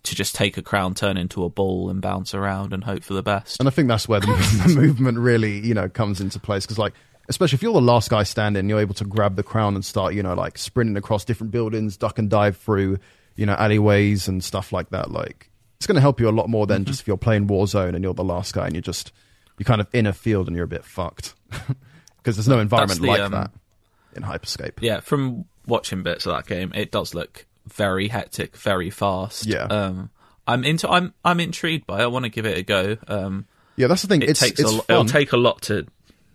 to 0.04 0.14
just 0.16 0.36
take 0.36 0.58
a 0.58 0.62
crown, 0.62 0.94
turn 0.94 1.16
into 1.18 1.44
a 1.46 1.50
ball, 1.50 1.90
and 1.90 2.02
bounce 2.02 2.34
around 2.34 2.74
and 2.74 2.84
hope 2.84 3.04
for 3.04 3.14
the 3.14 3.24
best. 3.24 3.58
And 3.60 3.68
I 3.68 3.72
think 3.72 3.88
that's 3.88 4.08
where 4.10 4.20
the, 4.20 4.28
the 4.68 4.76
movement 4.76 5.18
really, 5.18 5.66
you 5.66 5.74
know, 5.74 5.88
comes 5.88 6.20
into 6.20 6.38
place. 6.40 6.66
Because, 6.66 6.78
like, 6.78 6.94
especially 7.30 7.56
if 7.56 7.64
you're 7.64 7.74
the 7.74 7.82
last 7.82 8.10
guy 8.10 8.24
standing, 8.24 8.68
you're 8.70 8.80
able 8.82 8.94
to 8.96 9.06
grab 9.06 9.36
the 9.38 9.44
crown 9.44 9.74
and 9.76 9.86
start, 9.86 10.14
you 10.14 10.22
know, 10.22 10.34
like 10.36 10.58
sprinting 10.58 10.98
across 10.98 11.24
different 11.26 11.52
buildings, 11.52 11.96
duck 11.98 12.20
and 12.20 12.30
dive 12.30 12.58
through, 12.58 13.00
you 13.36 13.46
know, 13.46 13.54
alleyways 13.54 14.28
and 14.28 14.44
stuff 14.44 14.72
like 14.74 14.90
that. 14.90 15.12
Like, 15.12 15.50
it's 15.78 15.88
going 15.88 15.96
to 15.96 16.02
help 16.02 16.20
you 16.20 16.30
a 16.30 16.32
lot 16.32 16.50
more 16.50 16.66
Mm-hmm. 16.66 16.74
than 16.74 16.86
just 16.86 17.02
if 17.02 17.08
you're 17.08 17.18
playing 17.18 17.48
Warzone 17.48 17.96
and 17.96 18.04
you're 18.04 18.14
the 18.14 18.24
last 18.24 18.54
guy 18.54 18.66
and 18.66 18.74
you're 18.76 18.82
just, 18.82 19.12
you're 19.58 19.66
kind 19.66 19.82
of 19.82 19.88
in 19.94 20.06
a 20.08 20.14
field 20.14 20.48
and 20.48 20.56
you're 20.56 20.66
a 20.66 20.68
bit 20.70 20.86
fucked. 20.86 21.34
Because 22.18 22.38
there's 22.38 22.48
no 22.48 22.58
environment 22.60 23.00
the, 23.02 23.08
like 23.08 23.22
um, 23.22 23.32
that 23.34 23.52
in 24.16 24.24
Hyper 24.24 24.48
Scape. 24.48 24.80
Yeah, 24.82 25.00
from 25.00 25.46
watching 25.68 26.02
bits 26.02 26.26
of 26.26 26.36
that 26.36 26.48
game, 26.48 26.72
it 26.74 26.90
does 26.90 27.14
look 27.14 27.46
very 27.68 28.08
hectic, 28.08 28.58
very 28.58 28.90
fast. 28.90 29.46
Yeah. 29.46 29.66
Um, 29.66 30.10
I'm 30.48 30.64
into. 30.64 30.90
I'm 30.90 31.14
I'm 31.24 31.40
intrigued 31.40 31.86
by. 31.86 32.00
it. 32.00 32.04
I 32.06 32.08
want 32.08 32.26
to 32.26 32.30
give 32.30 32.48
it 32.48 32.58
a 32.58 32.64
go. 32.64 32.98
Um, 33.08 33.46
Yeah, 33.76 33.86
that's 33.86 34.02
the 34.02 34.08
thing. 34.08 34.24
it 34.24 34.30
it's 34.32 34.40
takes 34.40 34.60
it's 34.60 34.74
a. 34.74 34.82
It'll 34.90 35.06
take 35.06 35.34
a 35.34 35.38
lot 35.38 35.62
to. 35.64 35.86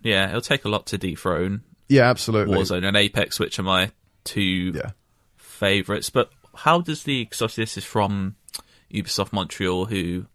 Yeah, 0.04 0.28
it'll 0.28 0.40
take 0.42 0.64
a 0.64 0.68
lot 0.68 0.86
to 0.86 0.98
dethrone 0.98 1.62
yeah, 1.88 2.08
absolutely. 2.08 2.56
Warzone 2.56 2.84
and 2.86 2.96
Apex, 2.96 3.40
which 3.40 3.58
are 3.58 3.64
my 3.64 3.90
two 4.22 4.70
Yeah. 4.76 4.90
favorites. 5.38 6.08
But 6.10 6.30
how 6.60 6.80
does 6.80 7.04
the? 7.04 7.24
Because 7.24 7.54
this 7.54 7.76
is 7.76 7.84
from 7.84 8.36
Ubisoft 8.92 9.32
Montreal, 9.32 9.86
who 9.86 10.26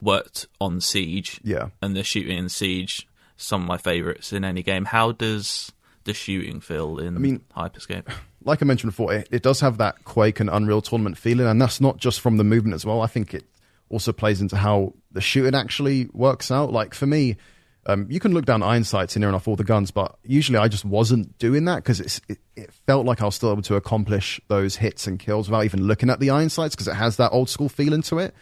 worked 0.00 0.46
on 0.60 0.80
Siege. 0.80 1.40
Yeah. 1.44 1.68
And 1.82 1.94
the 1.94 2.02
shooting 2.02 2.38
in 2.38 2.48
Siege, 2.48 3.06
some 3.36 3.62
of 3.62 3.68
my 3.68 3.76
favorites 3.78 4.32
in 4.32 4.44
any 4.44 4.62
game. 4.62 4.86
How 4.86 5.12
does 5.12 5.72
the 6.04 6.14
shooting 6.14 6.60
feel 6.60 6.98
in 6.98 7.16
I 7.16 7.18
mean- 7.18 7.44
Hyper 7.52 7.80
Scape? 7.80 8.08
like 8.44 8.62
I 8.62 8.64
mentioned 8.64 8.92
before, 8.92 9.12
it, 9.12 9.28
it 9.30 9.42
does 9.42 9.60
have 9.60 9.78
that 9.78 10.04
Quake 10.04 10.40
and 10.40 10.48
Unreal 10.48 10.80
Tournament 10.80 11.18
feeling, 11.18 11.46
and 11.46 11.60
that's 11.60 11.80
not 11.80 11.98
just 11.98 12.20
from 12.20 12.36
the 12.36 12.44
movement 12.44 12.74
as 12.74 12.86
well. 12.86 13.02
I 13.02 13.06
think 13.06 13.34
it 13.34 13.44
also 13.90 14.12
plays 14.12 14.40
into 14.40 14.56
how 14.56 14.94
the 15.12 15.20
shooting 15.20 15.54
actually 15.54 16.08
works 16.12 16.50
out. 16.50 16.72
Like 16.72 16.94
for 16.94 17.06
me, 17.06 17.36
um, 17.86 18.06
you 18.10 18.20
can 18.20 18.34
look 18.34 18.44
down 18.44 18.62
iron 18.62 18.84
sights 18.84 19.16
in 19.16 19.22
here 19.22 19.28
and 19.28 19.32
near 19.32 19.36
enough 19.36 19.48
all 19.48 19.56
the 19.56 19.64
guns, 19.64 19.90
but 19.90 20.16
usually 20.24 20.58
I 20.58 20.68
just 20.68 20.84
wasn't 20.84 21.38
doing 21.38 21.64
that 21.66 21.76
because 21.76 22.00
it, 22.00 22.38
it 22.56 22.72
felt 22.86 23.06
like 23.06 23.22
I 23.22 23.24
was 23.26 23.36
still 23.36 23.52
able 23.52 23.62
to 23.62 23.76
accomplish 23.76 24.40
those 24.48 24.76
hits 24.76 25.06
and 25.06 25.18
kills 25.18 25.48
without 25.48 25.64
even 25.64 25.84
looking 25.84 26.10
at 26.10 26.18
the 26.18 26.30
iron 26.30 26.50
sights 26.50 26.74
because 26.74 26.88
it 26.88 26.94
has 26.94 27.16
that 27.16 27.32
old 27.32 27.48
school 27.48 27.68
feeling 27.68 28.02
to 28.02 28.18
it 28.18 28.34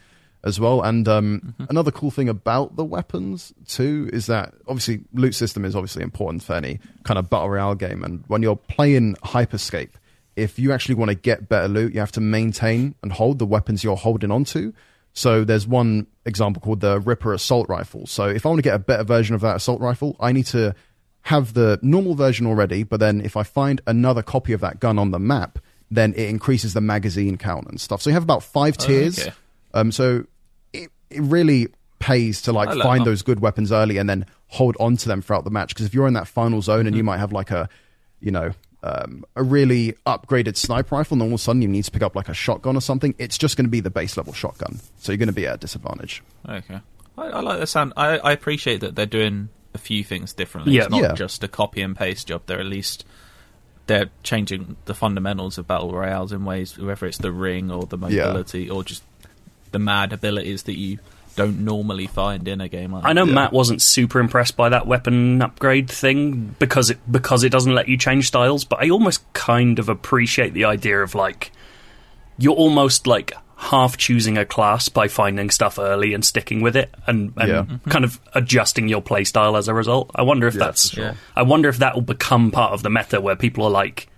as 0.44 0.58
well. 0.58 0.82
And 0.82 1.06
um, 1.08 1.54
another 1.68 1.90
cool 1.90 2.10
thing 2.10 2.28
about 2.28 2.76
the 2.76 2.84
weapons 2.84 3.52
too 3.66 4.08
is 4.12 4.26
that 4.26 4.54
obviously 4.66 5.00
loot 5.12 5.34
system 5.34 5.64
is 5.64 5.76
obviously 5.76 6.02
important 6.02 6.42
for 6.42 6.54
any 6.54 6.80
kind 7.02 7.18
of 7.18 7.28
battle 7.28 7.50
royale 7.50 7.74
game. 7.74 8.02
And 8.02 8.24
when 8.28 8.42
you're 8.42 8.56
playing 8.56 9.16
Hyper 9.22 9.58
Scape, 9.58 9.96
if 10.36 10.58
you 10.58 10.72
actually 10.72 10.96
want 10.96 11.10
to 11.10 11.14
get 11.14 11.48
better 11.48 11.68
loot, 11.68 11.94
you 11.94 12.00
have 12.00 12.12
to 12.12 12.20
maintain 12.20 12.94
and 13.02 13.12
hold 13.12 13.38
the 13.38 13.46
weapons 13.46 13.84
you're 13.84 13.96
holding 13.96 14.30
onto. 14.30 14.72
So 15.14 15.44
there's 15.44 15.66
one 15.66 16.06
example 16.26 16.60
called 16.60 16.80
the 16.80 17.00
Ripper 17.00 17.32
assault 17.32 17.68
rifle. 17.68 18.06
So 18.06 18.26
if 18.26 18.44
I 18.44 18.48
want 18.48 18.58
to 18.58 18.62
get 18.62 18.74
a 18.74 18.78
better 18.80 19.04
version 19.04 19.34
of 19.34 19.40
that 19.42 19.56
assault 19.56 19.80
rifle, 19.80 20.16
I 20.20 20.32
need 20.32 20.46
to 20.46 20.74
have 21.22 21.54
the 21.54 21.78
normal 21.82 22.14
version 22.14 22.46
already, 22.46 22.82
but 22.82 23.00
then 23.00 23.20
if 23.22 23.36
I 23.36 23.44
find 23.44 23.80
another 23.86 24.22
copy 24.22 24.52
of 24.52 24.60
that 24.60 24.80
gun 24.80 24.98
on 24.98 25.10
the 25.10 25.18
map, 25.18 25.58
then 25.90 26.12
it 26.14 26.28
increases 26.28 26.74
the 26.74 26.80
magazine 26.80 27.38
count 27.38 27.66
and 27.68 27.80
stuff. 27.80 28.02
So 28.02 28.10
you 28.10 28.14
have 28.14 28.22
about 28.24 28.42
five 28.42 28.76
tiers. 28.76 29.18
okay. 29.18 29.32
Um, 29.72 29.90
so 29.92 30.24
it, 30.72 30.90
it 31.10 31.20
really 31.22 31.68
pays 32.00 32.42
to 32.42 32.52
like 32.52 32.68
I 32.68 32.72
like 32.74 32.82
find 32.82 33.00
that. 33.00 33.04
those 33.10 33.22
good 33.22 33.40
weapons 33.40 33.72
early 33.72 33.96
and 33.98 34.10
then 34.10 34.26
hold 34.48 34.76
on 34.80 34.96
to 34.98 35.08
them 35.08 35.22
throughout 35.22 35.44
the 35.44 35.50
match. 35.50 35.68
Because 35.68 35.86
if 35.86 35.94
you're 35.94 36.06
in 36.08 36.14
that 36.14 36.28
final 36.28 36.60
zone 36.60 36.80
Mm-hmm. 36.80 36.86
and 36.88 36.96
you 36.96 37.04
might 37.04 37.18
have 37.18 37.32
like 37.32 37.50
a, 37.50 37.68
you 38.20 38.30
know, 38.32 38.50
um, 38.84 39.24
a 39.34 39.42
really 39.42 39.94
upgraded 40.06 40.56
sniper 40.56 40.94
rifle, 40.96 41.14
and 41.14 41.22
all 41.22 41.28
of 41.28 41.34
a 41.34 41.38
sudden 41.38 41.62
you 41.62 41.68
need 41.68 41.84
to 41.84 41.90
pick 41.90 42.02
up 42.02 42.14
like 42.14 42.28
a 42.28 42.34
shotgun 42.34 42.76
or 42.76 42.80
something, 42.80 43.14
it's 43.18 43.38
just 43.38 43.56
going 43.56 43.64
to 43.64 43.70
be 43.70 43.80
the 43.80 43.90
base 43.90 44.16
level 44.16 44.32
shotgun. 44.34 44.78
So 44.98 45.10
you're 45.12 45.16
going 45.18 45.28
to 45.28 45.32
be 45.32 45.46
at 45.46 45.54
a 45.54 45.58
disadvantage. 45.58 46.22
Okay. 46.48 46.80
I, 47.16 47.22
I 47.22 47.40
like 47.40 47.60
the 47.60 47.66
sound. 47.66 47.94
I, 47.96 48.18
I 48.18 48.32
appreciate 48.32 48.80
that 48.82 48.94
they're 48.94 49.06
doing 49.06 49.48
a 49.72 49.78
few 49.78 50.04
things 50.04 50.32
differently. 50.34 50.74
Yeah. 50.74 50.82
It's 50.82 50.90
not 50.90 51.02
Yeah. 51.02 51.12
just 51.14 51.42
a 51.42 51.48
copy 51.48 51.80
and 51.80 51.96
paste 51.96 52.28
job. 52.28 52.42
They're 52.46 52.60
at 52.60 52.66
least 52.66 53.04
they're 53.86 54.10
changing 54.22 54.76
the 54.84 54.94
fundamentals 54.94 55.58
of 55.58 55.66
battle 55.66 55.92
royales 55.92 56.32
in 56.32 56.44
ways, 56.44 56.76
whether 56.78 57.06
it's 57.06 57.18
the 57.18 57.32
ring 57.32 57.70
or 57.70 57.84
the 57.86 57.98
Yeah. 58.08 58.26
mobility 58.26 58.68
or 58.70 58.84
just 58.84 59.02
the 59.72 59.78
mad 59.78 60.12
abilities 60.12 60.64
that 60.64 60.78
you 60.78 60.98
don't 61.36 61.64
normally 61.64 62.06
find 62.06 62.46
in 62.48 62.60
a 62.60 62.68
game 62.68 62.92
like 62.92 63.04
I 63.04 63.12
know 63.12 63.24
Yeah. 63.24 63.34
Matt 63.34 63.52
wasn't 63.52 63.82
super 63.82 64.20
impressed 64.20 64.56
by 64.56 64.68
that 64.70 64.86
weapon 64.86 65.42
upgrade 65.42 65.90
thing 65.90 66.54
because 66.58 66.90
it 66.90 66.98
because 67.10 67.44
it 67.44 67.50
doesn't 67.50 67.74
let 67.74 67.88
you 67.88 67.96
change 67.96 68.28
styles, 68.28 68.64
but 68.64 68.82
I 68.84 68.90
almost 68.90 69.20
kind 69.32 69.78
of 69.78 69.88
appreciate 69.88 70.54
the 70.54 70.64
idea 70.64 71.00
of 71.02 71.14
like 71.14 71.52
you're 72.38 72.54
almost 72.54 73.06
like 73.06 73.32
half 73.56 73.96
choosing 73.96 74.36
a 74.36 74.44
class 74.44 74.88
by 74.88 75.06
finding 75.08 75.48
stuff 75.48 75.78
early 75.78 76.12
and 76.12 76.24
sticking 76.24 76.60
with 76.60 76.76
it 76.76 76.92
and, 77.06 77.32
and 77.36 77.48
Yeah. 77.48 77.62
Mm-hmm. 77.62 77.88
kind 77.90 78.04
of 78.04 78.20
adjusting 78.34 78.88
your 78.88 79.00
play 79.00 79.24
style 79.24 79.56
as 79.56 79.68
a 79.68 79.74
result. 79.74 80.10
I 80.14 80.22
wonder 80.22 80.46
if 80.46 80.54
Yeah, 80.54 80.58
that's 80.64 80.90
sure. 80.90 81.14
I 81.36 81.42
wonder 81.42 81.68
if 81.68 81.78
that 81.78 81.94
will 81.94 82.02
become 82.02 82.50
part 82.50 82.72
of 82.72 82.82
the 82.82 82.90
meta 82.90 83.20
where 83.20 83.36
people 83.36 83.64
are 83.64 83.70
like 83.70 84.08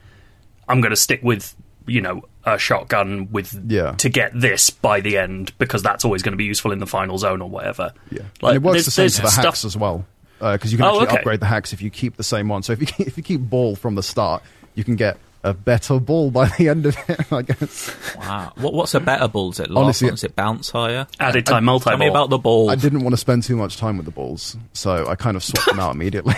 I'm 0.68 0.80
going 0.80 0.90
to 0.90 0.96
stick 0.96 1.20
with 1.22 1.54
you 1.86 2.00
know 2.00 2.22
a 2.44 2.58
shotgun 2.58 3.28
with 3.32 3.58
Yeah. 3.68 3.92
to 3.92 4.08
get 4.08 4.32
this 4.38 4.70
by 4.70 5.00
the 5.00 5.18
end 5.18 5.52
because 5.58 5.82
that's 5.82 6.04
always 6.04 6.22
going 6.22 6.32
to 6.32 6.36
be 6.36 6.44
useful 6.44 6.72
in 6.72 6.78
the 6.78 6.86
final 6.86 7.18
zone 7.18 7.40
or 7.42 7.48
whatever. 7.50 7.92
Yeah, 8.10 8.22
Like, 8.40 8.54
and 8.54 8.56
it 8.56 8.66
works 8.66 8.74
there's- 8.74 8.84
the 8.86 8.90
same 8.92 9.08
for 9.10 9.22
the 9.26 9.30
stuff- 9.32 9.44
hacks 9.44 9.64
as 9.64 9.76
well, 9.76 10.04
uh, 10.40 10.52
because 10.52 10.70
you 10.72 10.78
can 10.78 10.86
Oh, 10.86 10.90
actually 10.90 11.06
okay. 11.08 11.16
upgrade 11.18 11.40
the 11.40 11.46
hacks 11.46 11.72
if 11.72 11.82
you 11.82 11.90
keep 11.90 12.16
the 12.16 12.22
same 12.24 12.48
one. 12.48 12.62
So 12.62 12.72
if 12.72 12.80
you 12.80 12.86
keep, 12.86 13.06
if 13.08 13.16
you 13.16 13.22
keep 13.22 13.40
ball 13.40 13.74
from 13.76 13.94
the 13.96 14.02
start, 14.02 14.42
you 14.74 14.84
can 14.84 14.94
get 14.96 15.16
a 15.44 15.54
better 15.54 16.00
ball 16.00 16.30
by 16.32 16.48
the 16.58 16.68
end 16.68 16.86
of 16.86 16.96
it. 17.08 17.20
I 17.32 17.42
guess. 17.42 17.94
Wow. 18.16 18.52
What, 18.56 18.74
what's 18.74 18.94
a 18.94 19.00
better 19.00 19.28
ball? 19.28 19.50
Is 19.52 19.60
it 19.60 19.70
last 19.70 19.82
Honestly, 19.84 20.06
one? 20.08 20.14
Is 20.14 20.24
it 20.24 20.34
bounce 20.36 20.70
higher? 20.70 21.06
Added 21.20 21.46
time 21.46 21.64
multi 21.64 21.88
Tell 21.90 21.98
me 21.98 22.08
about 22.08 22.30
the 22.30 22.38
ball. 22.38 22.68
I 22.70 22.74
didn't 22.74 23.00
want 23.02 23.12
to 23.12 23.16
spend 23.18 23.42
too 23.44 23.56
much 23.56 23.76
time 23.76 23.96
with 23.96 24.06
the 24.06 24.12
balls, 24.12 24.56
so 24.72 25.06
I 25.08 25.14
kind 25.14 25.36
of 25.36 25.44
swapped 25.44 25.66
them 25.68 25.78
out 25.80 25.94
immediately. 25.96 26.34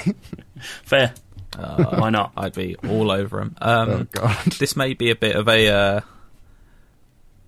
Fair. 0.85 1.15
Uh, 1.59 1.97
Why 2.01 2.11
not? 2.11 2.33
I'd 2.37 2.55
be 2.55 2.77
all 2.89 3.11
over 3.11 3.41
him. 3.41 3.57
Um, 3.61 3.91
oh 3.91 4.07
god. 4.13 4.37
this 4.61 4.77
may 4.77 4.95
be 4.95 5.11
a 5.11 5.17
bit 5.17 5.35
of 5.35 5.49
a 5.49 5.69
uh, 5.69 6.01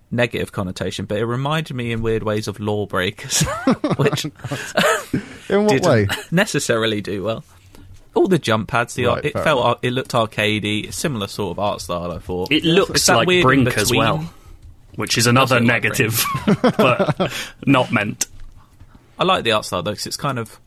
negative 0.09 0.51
connotation, 0.51 1.05
but 1.05 1.17
it 1.17 1.25
reminded 1.25 1.73
me 1.75 1.91
in 1.91 2.01
weird 2.01 2.23
ways 2.23 2.47
of 2.47 2.59
Lawbreakers, 2.59 3.41
which 3.97 4.25
In 4.25 4.31
what 5.65 5.69
didn't 5.69 5.85
way? 5.85 6.07
necessarily 6.31 7.01
do 7.01 7.23
well. 7.23 7.43
All 8.13 8.27
the 8.27 8.39
jump 8.39 8.67
pads, 8.67 8.93
the 8.95 9.05
Right, 9.05 9.11
art, 9.15 9.25
it 9.25 9.33
felt 9.33 9.63
enough. 9.65 9.79
it 9.83 9.91
looked 9.91 10.11
arcadey, 10.11 10.91
similar 10.93 11.27
sort 11.27 11.51
of 11.51 11.59
art 11.59 11.79
style. 11.79 12.11
I 12.11 12.19
thought 12.19 12.51
It 12.51 12.65
looks 12.65 13.05
that 13.05 13.15
like 13.15 13.27
weird 13.27 13.39
in 13.45 13.63
Brink 13.63 13.77
as 13.77 13.89
well, 13.91 14.33
which 14.95 15.17
is 15.17 15.27
another 15.27 15.59
Does 15.59 15.65
look 15.65 15.73
like 15.73 15.83
negative, 15.83 16.25
but 16.77 17.31
not 17.65 17.91
meant. 17.93 18.27
I 19.17 19.23
like 19.23 19.45
the 19.45 19.53
art 19.53 19.63
style 19.63 19.81
though 19.83 19.91
because 19.91 20.07
it's 20.07 20.17
kind 20.17 20.39
of 20.39 20.59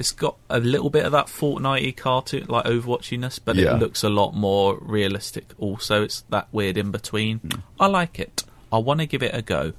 it's 0.00 0.10
got 0.12 0.36
a 0.48 0.58
little 0.58 0.90
bit 0.90 1.04
of 1.04 1.12
that 1.12 1.26
Fortnite 1.26 1.96
cartoon 1.96 2.46
like 2.48 2.64
Overwatchiness, 2.64 3.38
but 3.44 3.54
Yeah. 3.56 3.76
it 3.76 3.78
looks 3.78 4.02
a 4.02 4.08
lot 4.08 4.34
more 4.34 4.78
realistic. 4.80 5.52
Also, 5.58 6.02
it's 6.02 6.22
that 6.30 6.48
weird 6.50 6.76
in 6.76 6.90
between. 6.90 7.38
Hmm. 7.38 7.60
I 7.78 7.86
like 7.86 8.18
it. 8.18 8.42
I 8.72 8.78
want 8.78 9.00
to 9.00 9.06
give 9.06 9.22
it 9.22 9.34
a 9.34 9.42
go. 9.42 9.74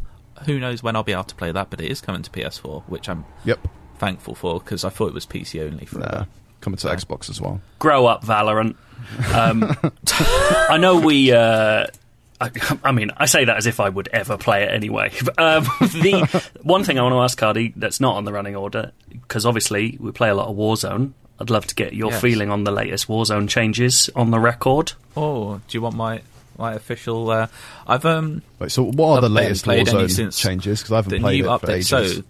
Who 0.45 0.59
knows 0.59 0.81
when 0.81 0.95
I'll 0.95 1.03
be 1.03 1.11
able 1.11 1.25
to 1.25 1.35
play 1.35 1.51
that? 1.51 1.69
But 1.69 1.81
it 1.81 1.91
is 1.91 1.99
coming 2.01 2.21
to 2.21 2.29
PS4, 2.31 2.83
which 2.87 3.09
I'm 3.09 3.25
Yep. 3.45 3.67
thankful 3.97 4.35
for 4.35 4.59
because 4.59 4.85
I 4.85 4.89
thought 4.89 5.07
it 5.07 5.13
was 5.13 5.25
PC 5.25 5.61
only 5.61 5.85
for 5.85 5.99
Nah, 5.99 6.25
coming 6.61 6.77
to 6.77 6.87
Xbox 6.87 7.29
as 7.29 7.41
well. 7.41 7.61
Grow 7.79 8.05
up, 8.05 8.23
Valorant. 8.23 8.75
Um, 9.33 9.75
I 10.69 10.77
know 10.77 10.99
we. 10.99 11.31
Uh, 11.31 11.87
I, 12.41 12.49
I 12.83 12.91
mean, 12.91 13.11
I 13.15 13.25
say 13.27 13.45
that 13.45 13.55
as 13.57 13.67
if 13.67 13.79
I 13.79 13.87
would 13.89 14.07
ever 14.09 14.37
play 14.37 14.63
it 14.63 14.71
anyway. 14.71 15.11
Um, 15.37 15.63
the 15.79 16.43
one 16.63 16.83
thing 16.83 16.99
I 16.99 17.03
want 17.03 17.13
to 17.13 17.19
ask 17.19 17.39
Cardy 17.39 17.73
that's 17.75 17.99
not 17.99 18.15
on 18.17 18.25
the 18.25 18.33
running 18.33 18.55
order, 18.55 18.91
because 19.09 19.45
obviously 19.45 19.97
we 19.99 20.11
play 20.11 20.29
a 20.29 20.35
lot 20.35 20.47
of 20.49 20.55
Warzone. 20.55 21.13
I'd 21.39 21.49
love 21.49 21.65
to 21.67 21.75
get 21.75 21.93
your 21.93 22.11
Yes. 22.11 22.21
feeling 22.21 22.49
on 22.51 22.63
the 22.65 22.71
latest 22.71 23.07
Warzone 23.07 23.47
changes 23.49 24.09
on 24.15 24.29
the 24.31 24.39
record. 24.39 24.93
Oh, 25.15 25.55
do 25.67 25.77
you 25.77 25.81
want 25.81 25.95
my 25.95 26.21
my 26.57 26.73
official? 26.73 27.29
Uh, 27.31 27.47
I've 27.87 28.05
um 28.05 28.41
Wait, 28.59 28.71
so 28.71 28.83
what 28.83 29.09
are 29.11 29.15
I've 29.17 29.21
the 29.23 29.29
latest 29.29 29.65
Warzone 29.65 30.11
since 30.11 30.37
changes? 30.39 30.81
Because 30.81 30.91
I 30.91 30.95
haven't 30.97 31.11
the 31.11 31.19
played 31.19 31.41
new 31.43 31.51
it 31.51 31.59
for 31.59 31.67
update. 31.67 31.75
ages. 31.77 31.89
So 32.17 32.23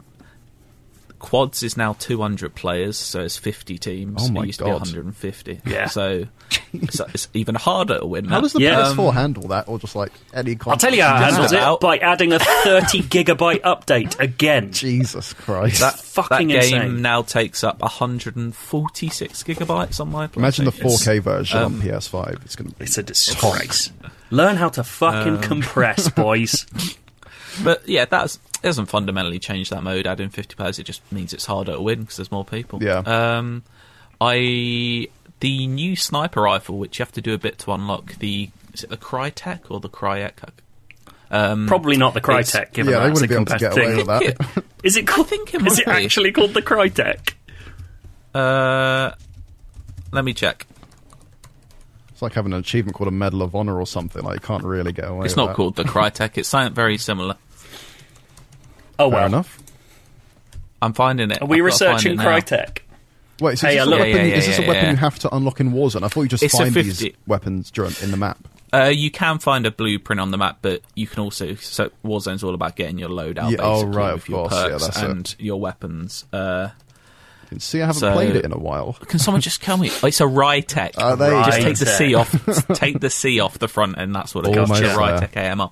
quads 1.21 1.63
is 1.63 1.77
now 1.77 1.93
200 1.93 2.53
players, 2.55 2.97
so 2.97 3.21
it's 3.21 3.37
50 3.37 3.77
teams. 3.77 4.21
Oh 4.27 4.31
my 4.31 4.43
it 4.43 4.47
used 4.47 4.59
God. 4.59 4.83
to 4.85 4.91
be 4.93 4.97
150. 4.99 5.61
Yeah. 5.65 5.87
So 5.91 6.25
it's, 6.73 6.99
it's 7.13 7.27
even 7.33 7.55
harder 7.55 7.99
to 7.99 8.05
win. 8.05 8.25
How 8.25 8.35
now. 8.35 8.41
does 8.41 8.53
the 8.53 8.61
Yeah. 8.61 8.93
PS4 8.95 9.13
handle 9.13 9.47
that, 9.49 9.67
or 9.69 9.79
just 9.79 9.95
like 9.95 10.11
any? 10.33 10.57
I'll 10.67 10.75
tell 10.77 10.93
you 10.93 11.01
how 11.03 11.15
it 11.15 11.19
handles 11.31 11.51
it 11.53 11.79
by 11.79 11.97
adding 11.99 12.33
a 12.33 12.39
30 12.39 13.01
gigabyte 13.03 13.61
update 13.61 14.19
again. 14.19 14.71
Jesus 14.73 15.31
Christ! 15.33 15.79
that 15.79 15.95
fucking 15.99 16.47
that 16.49 16.61
game 16.63 16.81
insane. 16.81 17.01
now 17.01 17.21
takes 17.21 17.63
up 17.63 17.79
146 17.81 19.43
gigabytes 19.43 19.99
on 19.99 20.11
my. 20.11 20.29
Imagine 20.35 20.65
the 20.65 20.71
4K 20.71 21.21
version 21.21 21.57
um, 21.59 21.75
on 21.75 21.81
PS5. 21.81 22.43
It's 22.45 22.55
going 22.55 22.69
to 22.69 22.75
be. 22.75 22.85
It's 22.85 22.97
a 22.97 23.03
disgrace. 23.03 23.91
Learn 24.29 24.55
how 24.55 24.69
to 24.69 24.83
fucking 24.83 25.35
Um, 25.37 25.41
compress, 25.41 26.09
boys. 26.15 26.65
But 27.63 27.87
yeah, 27.87 28.05
that's 28.05 28.39
it 28.61 28.67
doesn't 28.67 28.87
fundamentally 28.87 29.39
change 29.39 29.69
that 29.69 29.83
mode. 29.83 30.05
Adding 30.05 30.29
50 30.29 30.55
players, 30.55 30.77
it 30.79 30.83
just 30.83 31.01
means 31.11 31.33
it's 31.33 31.45
harder 31.45 31.73
to 31.73 31.81
win 31.81 32.01
because 32.01 32.17
there's 32.17 32.31
more 32.31 32.45
people. 32.45 32.81
Yeah. 32.83 32.99
Um, 32.99 33.63
I 34.19 35.07
the 35.39 35.65
new 35.67 35.95
sniper 35.95 36.41
rifle, 36.41 36.77
which 36.77 36.99
you 36.99 37.03
have 37.03 37.11
to 37.13 37.21
do 37.21 37.33
a 37.33 37.37
bit 37.39 37.57
to 37.59 37.71
unlock. 37.71 38.15
The 38.19 38.49
is 38.73 38.83
it 38.83 38.89
the 38.89 38.97
Crytek 38.97 39.69
or 39.71 39.79
the 39.79 39.89
Cryek? 39.89 40.33
Um, 41.31 41.65
Probably 41.65 41.97
not 41.97 42.13
the 42.13 42.21
Crytek, 42.21 42.73
given 42.73 42.91
yeah, 42.93 42.99
they 42.99 43.07
that's 43.07 43.21
a 43.21 43.23
wouldn't 43.23 43.29
be 43.29 43.35
able 43.35 43.45
to 43.45 43.57
get 43.57 43.71
competitive 43.71 44.07
away 44.07 44.19
thing. 44.27 44.35
with 44.37 44.55
that. 44.55 44.63
Is 44.83 44.97
it 44.97 45.07
called? 45.07 45.27
think 45.27 45.53
it 45.53 45.65
is 45.65 45.79
it 45.79 45.85
be. 45.85 45.91
actually 45.91 46.31
called 46.33 46.53
the 46.53 46.61
Crytek? 46.61 47.33
Uh, 48.33 49.11
let 50.11 50.25
me 50.25 50.33
check. 50.33 50.67
It's 52.09 52.21
like 52.21 52.33
having 52.33 52.51
an 52.53 52.59
achievement 52.59 52.95
called 52.95 53.07
a 53.07 53.11
Medal 53.11 53.41
of 53.43 53.55
Honor 53.55 53.79
or 53.79 53.87
something. 53.87 54.23
Like 54.23 54.41
you 54.41 54.45
can't 54.47 54.63
really 54.63 54.91
get 54.91 55.05
away. 55.07 55.25
It's 55.25 55.33
with 55.33 55.37
not 55.37 55.47
that. 55.47 55.55
called 55.55 55.75
the 55.75 55.83
Crytek. 55.83 56.37
It's 56.37 56.49
something 56.49 56.73
very 56.73 56.97
similar. 56.97 57.35
Oh 59.01 59.09
Fair 59.09 59.19
well. 59.19 59.25
enough. 59.27 59.59
I'm 60.81 60.93
finding 60.93 61.31
it. 61.31 61.41
Are 61.41 61.45
we 61.47 61.61
I've 61.61 61.69
got 61.69 61.77
to 61.77 61.85
find 61.85 61.95
researching. 62.03 62.17
Crytek? 62.17 62.77
Wait, 63.39 63.57
so 63.59 63.67
Hey, 63.67 63.77
is 63.77 63.81
I 63.81 63.85
this, 63.85 63.87
a 63.87 63.89
look- 63.89 63.99
weapon, 63.99 64.15
Yeah, 64.15 64.23
yeah, 64.23 64.35
is 64.35 64.45
this 64.47 64.59
a 64.59 64.61
yeah, 64.61 64.67
weapon 64.67 64.83
yeah. 64.85 64.91
you 64.91 64.97
have 64.97 65.19
to 65.19 65.35
unlock 65.35 65.59
in 65.59 65.71
Warzone? 65.71 66.03
I 66.03 66.07
thought 66.07 66.21
you 66.23 66.27
just 66.27 66.43
It's 66.43 66.53
a 66.53 66.57
find 66.57 66.73
50 66.73 66.89
these 66.91 67.15
weapons 67.27 67.71
during, 67.71 67.93
in 68.01 68.11
the 68.11 68.17
map. 68.17 68.37
Uh, 68.73 68.85
you 68.85 69.11
can 69.11 69.37
find 69.39 69.65
a 69.65 69.71
blueprint 69.71 70.19
on 70.21 70.31
the 70.31 70.37
map, 70.37 70.59
but 70.61 70.81
you 70.95 71.05
can 71.07 71.19
also. 71.21 71.55
So 71.55 71.91
Warzone's 72.05 72.43
all 72.43 72.53
about 72.53 72.75
getting 72.77 72.97
your 72.97 73.09
loadout 73.09 73.51
Yeah, 73.51 73.57
oh, 73.59 73.83
basically 73.83 73.97
right, 73.97 74.13
with 74.13 74.21
of 74.23 74.29
your 74.29 74.49
course, 74.49 74.53
yeah, 74.53 74.67
perks 74.69 74.83
that's 74.85 74.97
it. 75.01 75.09
and 75.09 75.35
your 75.39 75.59
weapons. 75.59 76.25
Uh, 76.31 76.69
You 76.71 76.90
can 77.51 77.59
see 77.59 77.81
I 77.81 77.87
haven't 77.87 77.99
So- 77.99 78.13
played 78.13 78.35
it 78.35 78.45
in 78.45 78.51
a 78.53 78.57
while. 78.57 78.93
can 78.93 79.19
someone 79.19 79.41
just 79.41 79.61
tell 79.61 79.77
me? 79.77 79.87
It's 79.87 80.21
a 80.21 80.23
Rytec. 80.23 80.93
Oh, 80.97 81.15
there 81.15 81.37
you 81.37 81.45
just 81.45 81.61
take 81.61 81.77
the 81.77 81.85
C 81.85 82.15
off. 82.15 82.67
take 82.73 82.99
the 82.99 83.09
C 83.09 83.39
off 83.39 83.59
the 83.59 83.67
front, 83.67 83.95
and 83.97 84.15
that's 84.15 84.33
what 84.33 84.45
it 84.47 84.51
A 84.57 84.65
there. 84.65 84.97
Rytec 84.97 85.35
AMR. 85.37 85.69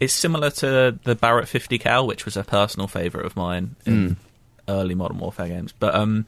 It's 0.00 0.12
similar 0.14 0.50
to 0.50 0.98
the 1.04 1.14
Barrett 1.14 1.46
50 1.48 1.78
cal, 1.78 2.06
which 2.06 2.24
was 2.24 2.36
a 2.36 2.44
personal 2.44 2.88
favourite 2.88 3.26
of 3.26 3.36
mine 3.36 3.76
in 3.84 4.16
early 4.68 4.94
Modern 4.94 5.18
Warfare 5.18 5.48
games. 5.48 5.72
But 5.78 5.94
um, 5.94 6.26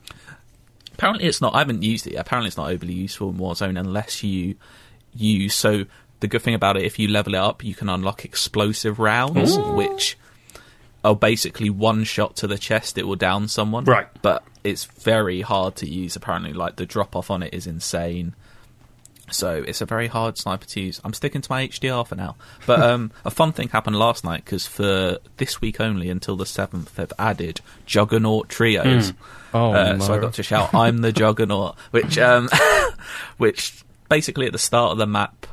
apparently, 0.95 1.27
it's 1.27 1.41
not. 1.41 1.55
I 1.55 1.59
haven't 1.59 1.83
used 1.83 2.07
it. 2.07 2.13
yet. 2.15 2.21
Apparently, 2.21 2.49
it's 2.49 2.57
not 2.57 2.71
overly 2.71 2.93
useful 2.95 3.31
in 3.31 3.37
Warzone 3.37 3.79
unless 3.81 4.23
you 4.23 4.57
use. 5.15 5.55
So 5.55 5.85
the 6.21 6.29
good 6.29 6.43
thing 6.43 6.55
about 6.55 6.77
it, 6.77 6.83
if 6.85 6.99
you 6.99 7.09
level 7.09 7.35
it 7.35 7.39
up, 7.39 7.65
you 7.65 7.75
can 7.75 7.89
unlock 7.89 8.25
explosive 8.25 8.99
rounds, 8.99 9.57
which 9.59 10.19
are 11.05 11.17
basically 11.17 11.71
one 11.71 12.05
shot 12.05 12.37
to 12.37 12.47
the 12.47 12.59
chest. 12.59 12.99
It 12.99 13.07
will 13.07 13.17
down 13.17 13.49
someone. 13.49 13.85
Right. 13.85 14.09
But 14.23 14.45
it's 14.65 14.85
very 14.85 15.41
hard 15.41 15.77
to 15.77 15.89
use. 15.89 16.17
Apparently, 16.17 16.53
like 16.53 16.77
the 16.77 16.87
drop 16.87 17.17
off 17.17 17.31
on 17.31 17.43
it 17.43 17.55
is 17.55 17.67
insane. 17.67 18.35
So 19.33 19.63
it's 19.67 19.81
a 19.81 19.87
very 19.87 20.09
hard 20.09 20.37
sniper 20.37 20.67
to 20.67 20.81
use. 20.81 21.01
I'm 21.05 21.15
sticking 21.15 21.41
to 21.41 21.51
my 21.53 21.69
HDR 21.69 22.05
for 22.07 22.17
now. 22.17 22.35
But 22.67 22.81
um, 22.91 23.13
a 23.25 23.31
fun 23.31 23.53
thing 23.53 23.69
happened 23.69 23.97
last 23.97 24.25
night 24.25 24.45
because 24.45 24.67
for 24.67 25.19
this 25.37 25.61
week 25.61 25.81
only 25.81 26.11
until 26.11 26.37
the 26.37 26.47
seventh, 26.47 26.97
they've 26.97 27.13
added 27.19 27.61
Juggernaut 27.87 28.49
trios. 28.49 29.13
Oh, 29.55 29.73
Uh, 29.73 29.99
So 30.01 30.15
I 30.15 30.19
got 30.19 30.35
to 30.35 30.43
shout, 30.43 30.75
"I'm 30.75 30.99
the 30.99 31.13
Juggernaut," 31.13 31.77
which, 31.93 32.19
um, 32.19 32.49
which 33.39 33.85
basically 34.09 34.47
at 34.47 34.53
the 34.53 34.59
start 34.59 34.93
of 34.93 34.99
the 34.99 35.07
map, 35.07 35.47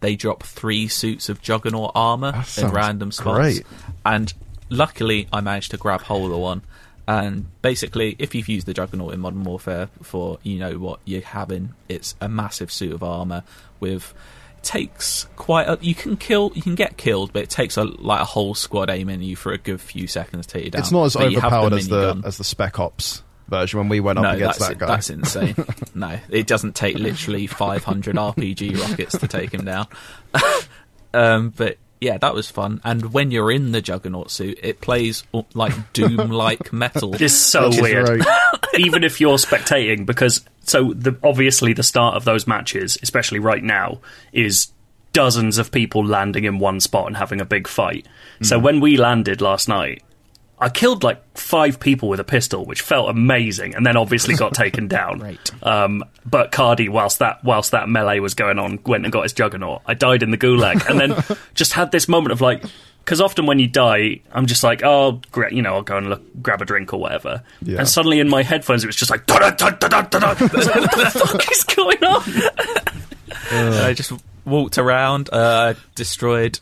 they 0.00 0.16
drop 0.16 0.42
three 0.42 0.88
suits 0.88 1.28
of 1.28 1.40
Juggernaut 1.40 1.92
armor 1.94 2.44
in 2.58 2.68
random 2.70 3.12
spots, 3.12 3.38
great. 3.38 3.66
and 4.04 4.32
luckily 4.70 5.28
I 5.32 5.40
managed 5.42 5.72
to 5.72 5.76
grab 5.76 6.00
hold 6.02 6.32
of 6.32 6.38
one. 6.38 6.62
And 7.08 7.46
basically, 7.60 8.14
if 8.20 8.34
you've 8.36 8.48
used 8.48 8.66
the 8.66 8.74
Juggernaut 8.74 9.12
in 9.12 9.20
Modern 9.20 9.42
Warfare 9.42 9.88
before, 9.98 10.38
you 10.44 10.58
know 10.60 10.78
what 10.78 11.00
you're 11.04 11.20
having. 11.22 11.74
It's 11.88 12.14
a 12.20 12.28
massive 12.28 12.70
suit 12.72 12.92
of 12.92 13.02
armor 13.02 13.42
with 13.80 14.14
takes 14.62 15.26
quite 15.36 15.66
a, 15.66 15.78
you 15.80 15.94
can 15.94 16.18
kill 16.18 16.52
you 16.54 16.60
can 16.60 16.74
get 16.74 16.98
killed 16.98 17.32
but 17.32 17.42
it 17.42 17.48
takes 17.48 17.78
a 17.78 17.82
like 17.84 18.20
a 18.20 18.26
whole 18.26 18.54
squad 18.54 18.90
aiming 18.90 19.22
you 19.22 19.34
for 19.34 19.52
a 19.52 19.56
good 19.58 19.80
few 19.80 20.06
seconds 20.06 20.46
to 20.46 20.52
take 20.52 20.64
you 20.66 20.70
down 20.70 20.80
It's 20.82 20.92
not 20.92 21.04
as 21.04 21.14
But 21.16 21.28
overpowered 21.34 21.72
as 21.72 21.88
the 21.88 22.12
minigun. 22.14 22.26
as 22.26 22.36
the 22.36 22.44
Spec 22.44 22.78
Ops 22.78 23.22
version 23.48 23.78
when 23.78 23.88
we 23.88 24.00
went 24.00 24.18
up 24.18 24.34
against 24.34 24.58
that 24.58 24.76
guy. 24.76 24.86
that's 24.86 25.08
insane 25.08 25.54
no 25.94 26.18
it 26.28 26.46
doesn't 26.46 26.74
take 26.76 26.96
literally 26.98 27.46
500 27.46 28.14
rpg 28.14 28.78
rockets 28.78 29.16
to 29.16 29.26
take 29.26 29.54
him 29.54 29.64
down 29.64 29.86
um 31.14 31.48
but 31.56 31.78
yeah 32.00 32.16
that 32.18 32.34
was 32.34 32.50
fun 32.50 32.80
and 32.84 33.12
when 33.12 33.30
you're 33.30 33.50
in 33.52 33.72
the 33.72 33.80
juggernaut 33.82 34.30
suit 34.30 34.58
it 34.62 34.80
plays 34.80 35.22
uh, 35.34 35.42
like 35.54 35.72
doom 35.92 36.16
like 36.30 36.72
metal 36.72 37.14
It's 37.20 37.34
so 37.34 37.68
Which 37.68 37.76
is 37.76 37.82
weird. 37.82 38.06
very- 38.06 38.20
Even 38.78 39.02
if 39.04 39.20
you're 39.20 39.36
spectating, 39.36 40.06
because 40.06 40.44
so 40.62 40.92
the, 40.94 41.16
obviously 41.24 41.72
the 41.72 41.82
start 41.82 42.14
of 42.14 42.24
those 42.24 42.46
matches, 42.46 42.96
especially 43.02 43.40
right 43.40 43.62
now, 43.64 44.00
is 44.32 44.70
dozens 45.12 45.58
of 45.58 45.72
people 45.72 46.06
landing 46.06 46.44
in 46.44 46.60
one 46.60 46.78
spot 46.78 47.08
and 47.08 47.16
having 47.16 47.40
a 47.40 47.44
big 47.44 47.66
fight. 47.66 48.06
So 48.42 48.60
when 48.60 48.78
we 48.78 48.96
landed 48.96 49.40
last 49.40 49.68
night, 49.68 50.04
I 50.60 50.68
killed 50.68 51.02
like 51.02 51.22
five 51.38 51.80
people 51.80 52.08
with 52.08 52.20
a 52.20 52.24
pistol, 52.24 52.66
which 52.66 52.82
felt 52.82 53.08
amazing, 53.08 53.74
and 53.74 53.86
then 53.86 53.96
obviously 53.96 54.34
got 54.34 54.52
taken 54.64 54.88
down. 54.88 55.18
Great. 55.18 55.64
Um, 55.64 56.04
but 56.26 56.52
Cardy, 56.52 56.88
whilst 56.88 57.20
that 57.20 57.42
whilst 57.42 57.70
that 57.70 57.88
melee 57.88 58.18
was 58.18 58.34
going 58.34 58.58
on, 58.58 58.78
went 58.84 59.04
and 59.04 59.12
got 59.12 59.22
his 59.22 59.32
juggernaut. 59.32 59.82
I 59.86 59.94
died 59.94 60.22
in 60.22 60.30
the 60.30 60.38
gulag, 60.38 60.86
and 60.88 61.00
then 61.00 61.38
just 61.54 61.72
had 61.72 61.90
this 61.92 62.08
moment 62.08 62.32
of 62.32 62.40
like, 62.42 62.62
because 63.04 63.20
often 63.22 63.46
when 63.46 63.58
you 63.58 63.68
die, 63.68 64.20
I'm 64.32 64.44
just 64.46 64.62
like, 64.62 64.82
oh, 64.84 65.20
gra- 65.32 65.52
you 65.52 65.62
know, 65.62 65.74
I'll 65.76 65.82
go 65.82 65.96
and 65.96 66.10
look, 66.10 66.22
grab 66.42 66.60
a 66.60 66.64
drink 66.66 66.92
or 66.92 67.00
whatever. 67.00 67.42
Yeah. 67.62 67.78
And 67.78 67.88
suddenly 67.88 68.20
in 68.20 68.28
my 68.28 68.42
headphones, 68.42 68.84
it 68.84 68.86
was 68.86 68.96
just 68.96 69.10
like, 69.10 69.24
da 69.26 69.38
da 69.38 69.50
da 69.50 69.70
da 69.70 70.02
da 70.02 70.02
da. 70.02 70.18
I 70.28 70.32
was 70.34 70.66
like, 70.66 70.74
what 70.76 71.12
the 71.12 71.20
fuck 71.26 71.50
is 71.50 71.64
going 71.64 72.04
on? 72.04 72.22
I 73.52 73.94
just 73.94 74.12
walked 74.44 74.76
around, 74.78 75.30
uh, 75.32 75.74
destroyed 75.94 76.60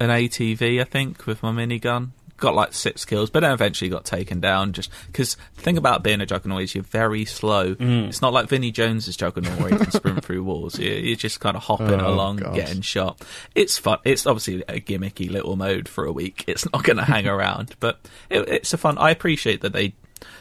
an 0.00 0.08
ATV, 0.10 0.80
I 0.80 0.84
think, 0.84 1.26
with 1.26 1.42
my 1.42 1.52
minigun. 1.52 2.10
Got 2.36 2.54
like 2.56 2.72
six 2.74 3.04
kills, 3.04 3.30
but 3.30 3.40
then 3.40 3.52
eventually 3.52 3.88
got 3.88 4.04
taken 4.04 4.40
down. 4.40 4.72
Just 4.72 4.90
because 5.06 5.36
the 5.54 5.62
thing 5.62 5.78
about 5.78 6.02
being 6.02 6.20
a 6.20 6.26
juggernaut 6.26 6.62
is 6.62 6.74
you're 6.74 6.82
very 6.82 7.24
slow. 7.24 7.76
Mm. 7.76 8.08
It's 8.08 8.20
not 8.20 8.32
like 8.32 8.48
Vinnie 8.48 8.72
Jones's 8.72 9.16
juggernaut 9.16 9.58
where 9.60 9.70
you 9.70 9.78
can 9.78 9.90
sprint 9.92 10.24
through 10.24 10.42
walls. 10.42 10.76
You- 10.78 10.90
You're 10.90 11.16
just 11.16 11.38
kind 11.38 11.56
of 11.56 11.62
hopping 11.62 12.00
Oh, 12.00 12.08
along, 12.12 12.38
God. 12.38 12.54
getting 12.56 12.80
shot. 12.82 13.20
It's 13.54 13.78
fun. 13.78 13.98
It's 14.04 14.26
obviously 14.26 14.62
a 14.68 14.80
gimmicky 14.80 15.30
little 15.30 15.54
mode 15.54 15.88
for 15.88 16.04
a 16.06 16.12
week. 16.12 16.44
It's 16.48 16.70
not 16.72 16.82
going 16.82 16.96
to 16.96 17.04
hang 17.04 17.28
around, 17.28 17.76
but 17.78 18.00
it, 18.30 18.48
it's 18.48 18.72
a 18.74 18.78
fun. 18.78 18.98
I 18.98 19.10
appreciate 19.10 19.60
that 19.60 19.72
they, 19.72 19.94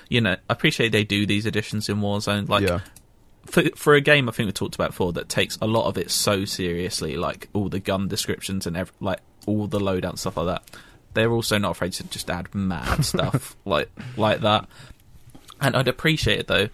you 0.09 0.19
know, 0.19 0.31
I 0.33 0.37
appreciate 0.53 0.91
they 0.91 1.03
do 1.03 1.27
these 1.27 1.45
additions 1.45 1.89
in 1.89 1.97
Warzone. 1.97 2.49
Like 2.49 2.63
yeah. 2.67 2.79
for 3.45 3.63
for 3.75 3.93
a 3.93 4.01
game 4.01 4.27
I 4.29 4.31
think 4.31 4.47
we 4.47 4.51
talked 4.53 4.73
about 4.75 4.89
before 4.91 5.13
that 5.13 5.29
takes 5.29 5.57
a 5.61 5.67
lot 5.67 5.85
of 5.87 5.97
it 5.99 6.09
so 6.09 6.45
seriously, 6.45 7.17
like 7.17 7.49
all 7.53 7.69
the 7.69 7.79
gun 7.79 8.07
descriptions 8.07 8.65
and 8.65 8.75
ev- 8.77 8.91
like 8.99 9.19
all 9.45 9.67
the 9.67 9.79
loadout 9.79 10.17
stuff 10.17 10.37
like 10.37 10.47
that. 10.47 10.63
They're 11.13 11.31
also 11.31 11.57
not 11.57 11.71
afraid 11.71 11.93
to 11.93 12.03
just 12.05 12.29
add 12.29 12.53
mad 12.53 13.03
stuff 13.05 13.55
like 13.65 13.89
like 14.17 14.41
that. 14.41 14.67
And 15.61 15.75
I'd 15.75 15.87
appreciate 15.87 16.39
it 16.39 16.47
though. 16.47 16.69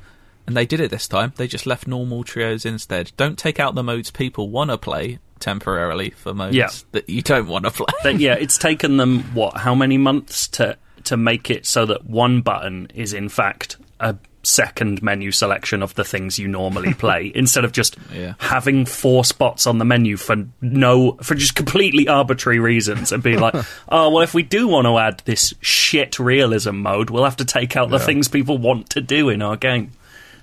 And 0.47 0.58
they 0.58 0.65
did 0.65 0.80
it 0.80 0.89
this 0.89 1.08
time. 1.08 1.34
They 1.36 1.47
just 1.47 1.67
left 1.67 1.88
normal 1.88 2.23
trios 2.23 2.65
instead. 2.65 3.12
Don't 3.17 3.38
take 3.38 3.60
out 3.60 3.75
the 3.75 3.84
modes 3.84 4.10
people 4.10 4.49
want 4.49 4.71
to 4.71 4.78
play 4.80 5.19
temporarily 5.39 6.10
for 6.10 6.34
modes 6.34 6.56
Yeah. 6.56 6.69
that 6.91 7.08
you 7.10 7.21
don't 7.21 7.47
want 7.47 7.65
to 7.65 7.71
play. 7.71 7.86
But 8.02 8.19
yeah, 8.19 8.34
it's 8.34 8.58
taken 8.58 8.97
them 8.97 9.19
what? 9.36 9.58
How 9.58 9.75
many 9.75 9.97
months 9.97 10.47
to 10.49 10.78
to 11.06 11.17
make 11.17 11.49
it 11.49 11.65
so 11.65 11.86
that 11.86 12.06
one 12.06 12.41
button 12.41 12.88
is 12.95 13.13
in 13.13 13.30
fact 13.30 13.78
a 13.99 14.15
second 14.49 15.01
menu 15.03 15.31
selection 15.31 15.81
of 15.83 15.93
the 15.95 16.03
things 16.03 16.39
you 16.39 16.47
normally 16.47 16.93
play 17.05 17.31
instead 17.35 17.63
of 17.63 17.71
just 17.71 17.95
Yeah. 18.13 18.33
having 18.39 18.85
four 18.85 19.23
spots 19.23 19.67
on 19.67 19.77
the 19.77 19.85
menu 19.85 20.17
for 20.17 20.45
no 20.62 21.13
for 21.23 21.35
just 21.35 21.55
completely 21.55 22.07
arbitrary 22.07 22.59
reasons 22.59 23.12
and 23.12 23.21
being 23.23 23.39
like 23.39 23.53
oh 23.89 24.09
well 24.09 24.23
if 24.23 24.33
we 24.33 24.43
do 24.43 24.67
want 24.67 24.85
to 24.85 24.97
add 24.97 25.21
this 25.25 25.53
shit 25.62 26.19
realism 26.19 26.75
mode 26.77 27.09
we'll 27.09 27.23
have 27.23 27.38
to 27.38 27.45
take 27.45 27.77
out 27.77 27.89
the 27.89 27.99
things 27.99 28.27
people 28.27 28.57
want 28.57 28.89
to 28.89 29.01
do 29.01 29.29
in 29.29 29.41
our 29.41 29.55
game 29.55 29.91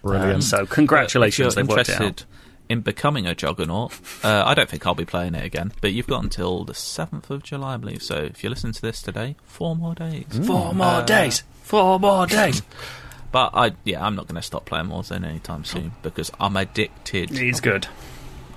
Brilliant. 0.02 0.44
so 0.44 0.66
congratulations 0.66 1.54
they've 1.54 1.66
worked 1.68 1.88
it 1.88 1.94
out 1.96 2.00
interested 2.02 2.26
in 2.68 2.80
becoming 2.80 3.28
a 3.28 3.34
juggernaut, 3.36 3.92
uh, 4.24 4.42
I 4.44 4.54
don't 4.54 4.68
think 4.68 4.84
I'll 4.88 4.94
be 4.96 5.04
playing 5.04 5.36
it 5.36 5.44
again. 5.44 5.70
But 5.80 5.92
you've 5.92 6.08
got 6.08 6.24
until 6.24 6.64
the 6.64 6.74
seventh 6.74 7.30
of 7.30 7.44
July, 7.44 7.74
I 7.74 7.76
believe. 7.76 8.02
So 8.02 8.16
if 8.16 8.42
you 8.42 8.50
listen 8.50 8.72
to 8.72 8.82
this 8.82 9.00
today, 9.00 9.36
four 9.44 9.76
more 9.76 9.94
days. 9.94 10.24
four 10.44 10.74
more 10.74 11.00
days 11.02 11.44
four 11.62 12.00
more 12.00 12.26
days 12.26 12.62
But 13.32 13.50
I, 13.54 13.72
yeah, 13.84 14.04
I'm 14.04 14.14
not 14.14 14.26
going 14.28 14.36
to 14.36 14.42
stop 14.42 14.64
playing 14.66 14.86
Warzone 14.86 15.24
anytime 15.26 15.64
soon 15.64 15.92
because 16.02 16.30
I'm 16.40 16.56
addicted. 16.56 17.30
It's 17.32 17.60
good. 17.60 17.86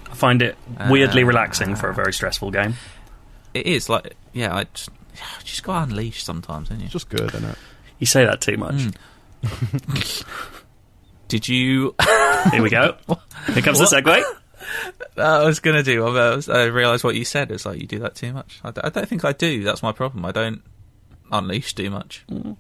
I 0.09 0.13
find 0.15 0.41
it 0.41 0.57
weirdly 0.89 1.23
Uh, 1.23 1.27
relaxing 1.27 1.75
for 1.75 1.89
a 1.89 1.93
very 1.93 2.13
stressful 2.13 2.51
game. 2.51 2.75
It 3.53 3.65
is 3.65 3.89
like, 3.89 4.15
yeah, 4.33 4.55
I 4.55 4.65
just, 4.73 4.89
you 5.15 5.43
just 5.45 5.63
got 5.63 5.87
unleashed 5.89 6.25
sometimes, 6.25 6.69
don't 6.69 6.79
you? 6.79 6.85
It's 6.85 6.93
just 6.93 7.09
good, 7.09 7.33
isn't 7.33 7.43
it? 7.49 7.57
You 7.99 8.07
say 8.07 8.25
that 8.25 8.41
too 8.41 8.57
much. 8.57 8.87
Did 11.27 11.47
you? 11.47 11.95
Here 12.51 12.61
we 12.61 12.69
go. 12.69 12.97
Here 13.47 13.61
comes 13.61 13.79
the 13.79 13.85
segue. 13.85 14.23
I 15.17 15.43
was 15.45 15.59
going 15.59 15.75
to 15.75 15.83
do. 15.83 16.05
I, 16.05 16.35
was- 16.35 16.47
realised 16.47 17.03
what 17.03 17.15
you 17.15 17.25
said. 17.25 17.51
It's 17.51 17.65
like 17.65 17.79
you 17.79 17.87
do 17.87 17.99
that 17.99 18.15
too 18.15 18.33
much. 18.33 18.59
I, 18.63 18.71
d- 18.71 18.81
I 18.83 18.89
don't 18.89 19.07
think 19.07 19.25
I 19.25 19.33
do. 19.33 19.63
That's 19.63 19.83
my 19.83 19.91
problem. 19.91 20.25
I 20.25 20.31
don't 20.31 20.61
unleash 21.31 21.73
too 21.75 21.89
much. 21.89 22.25
I 22.31 22.55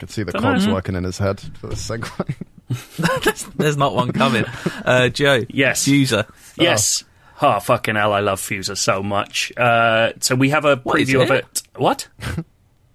can 0.00 0.08
see 0.08 0.22
the 0.24 0.32
Dunno. 0.32 0.52
cogs 0.54 0.66
working 0.66 0.96
in 0.96 1.04
his 1.04 1.18
head 1.18 1.40
for 1.60 1.68
the 1.68 1.76
segue. 1.76 2.34
there's, 3.24 3.44
there's 3.54 3.76
not 3.76 3.94
one 3.94 4.12
coming. 4.12 4.44
Uh, 4.84 5.08
Joe. 5.08 5.44
Yes. 5.48 5.86
Fuser. 5.86 6.28
Yes. 6.56 7.04
Oh, 7.42 7.58
fucking 7.60 7.94
hell, 7.94 8.12
I 8.12 8.20
love 8.20 8.40
Fuser 8.40 8.76
so 8.76 9.02
much. 9.02 9.52
Uh, 9.56 10.12
so 10.20 10.34
we 10.34 10.50
have 10.50 10.64
a 10.64 10.76
What 10.76 11.00
is 11.00 11.08
preview 11.08 11.22
of 11.22 11.30
it? 11.30 11.44
it. 11.44 11.62
What? 11.80 12.08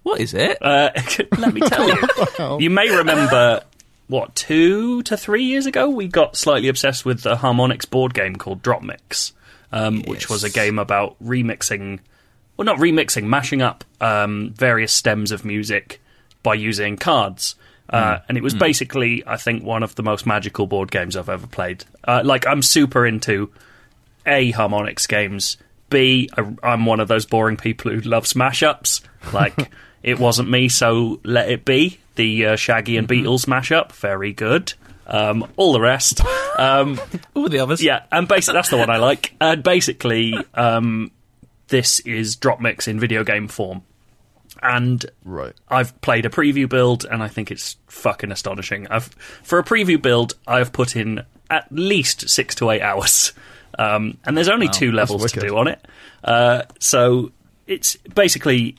What 0.02 0.20
is 0.20 0.34
it? 0.34 0.58
Uh, 0.62 0.90
let 1.38 1.52
me 1.52 1.60
tell 1.62 1.88
you. 1.88 2.60
you 2.60 2.70
may 2.70 2.88
remember 2.96 3.62
what 4.06 4.36
two 4.36 5.02
to 5.02 5.16
three 5.16 5.42
years 5.42 5.66
ago, 5.66 5.90
we 5.90 6.06
got 6.06 6.36
slightly 6.36 6.68
obsessed 6.68 7.04
with 7.04 7.22
the 7.22 7.34
Harmonix 7.34 7.90
board 7.90 8.14
game 8.14 8.36
called 8.36 8.62
DropMix, 8.62 9.32
um, 9.72 10.02
which 10.02 10.30
was 10.30 10.44
a 10.44 10.48
game 10.48 10.78
about 10.78 11.16
remixing, 11.20 11.98
well, 12.56 12.66
not 12.66 12.78
remixing, 12.78 13.24
mashing 13.24 13.62
up 13.62 13.82
um, 14.00 14.54
various 14.56 14.92
stems 14.92 15.32
of 15.32 15.44
music 15.44 16.00
by 16.46 16.54
using 16.54 16.96
cards. 16.96 17.56
Uh, 17.90 18.18
and 18.28 18.38
it 18.38 18.42
was 18.42 18.54
basically, 18.54 19.24
I 19.26 19.36
think, 19.36 19.64
one 19.64 19.82
of 19.82 19.96
the 19.96 20.04
most 20.04 20.26
magical 20.26 20.68
board 20.68 20.92
games 20.92 21.16
I've 21.16 21.28
ever 21.28 21.48
played. 21.48 21.84
Uh, 22.04 22.22
like, 22.24 22.46
I'm 22.46 22.62
super 22.62 23.04
into 23.04 23.50
a 24.24 24.52
Harmonix 24.52 25.08
games. 25.08 25.56
B, 25.90 26.30
I'm 26.62 26.86
one 26.86 27.00
of 27.00 27.08
those 27.08 27.26
boring 27.26 27.56
people 27.56 27.90
who 27.90 28.00
love 28.00 28.26
smash 28.28 28.62
ups. 28.62 29.00
Like, 29.32 29.70
it 30.04 30.20
wasn't 30.20 30.48
me, 30.48 30.68
so 30.68 31.20
let 31.24 31.50
it 31.50 31.64
be. 31.64 31.98
The 32.14 32.46
uh, 32.46 32.56
Shaggy 32.56 32.96
and 32.96 33.08
Beatles 33.08 33.48
mash 33.48 33.72
up, 33.72 33.92
very 33.92 34.32
good. 34.32 34.72
Um, 35.08 35.48
all 35.56 35.72
the 35.72 35.80
rest, 35.80 36.20
um, 36.58 37.00
All 37.34 37.48
the 37.48 37.58
others. 37.60 37.82
yeah, 37.82 38.04
and 38.10 38.26
basically 38.26 38.54
that's 38.58 38.70
the 38.70 38.76
one 38.76 38.90
I 38.90 38.96
like. 38.98 39.34
And 39.40 39.62
basically, 39.62 40.34
um, 40.54 41.10
this 41.68 42.00
is 42.00 42.36
DropMix 42.36 42.88
in 42.88 42.98
video 42.98 43.22
game 43.22 43.46
form, 43.46 43.82
and 44.62 45.04
Right. 45.24 45.52
I've 45.68 45.98
played 46.00 46.26
a 46.26 46.28
preview 46.28 46.68
build, 46.68 47.04
and 47.04 47.22
I 47.22 47.28
think 47.28 47.50
it's 47.50 47.76
fucking 47.88 48.32
astonishing. 48.32 48.86
I've 48.88 49.06
for 49.42 49.58
a 49.58 49.64
preview 49.64 50.00
build, 50.00 50.34
I've 50.46 50.72
put 50.72 50.96
in 50.96 51.22
at 51.50 51.66
least 51.70 52.28
six 52.28 52.54
to 52.56 52.70
eight 52.70 52.82
hours, 52.82 53.32
um, 53.78 54.18
and 54.24 54.36
there's 54.36 54.48
only 54.48 54.68
two 54.68 54.92
levels 54.92 55.30
to 55.32 55.40
do 55.40 55.56
on 55.56 55.68
it. 55.68 55.84
Uh, 56.24 56.62
so 56.80 57.30
it's 57.66 57.96
basically 58.14 58.76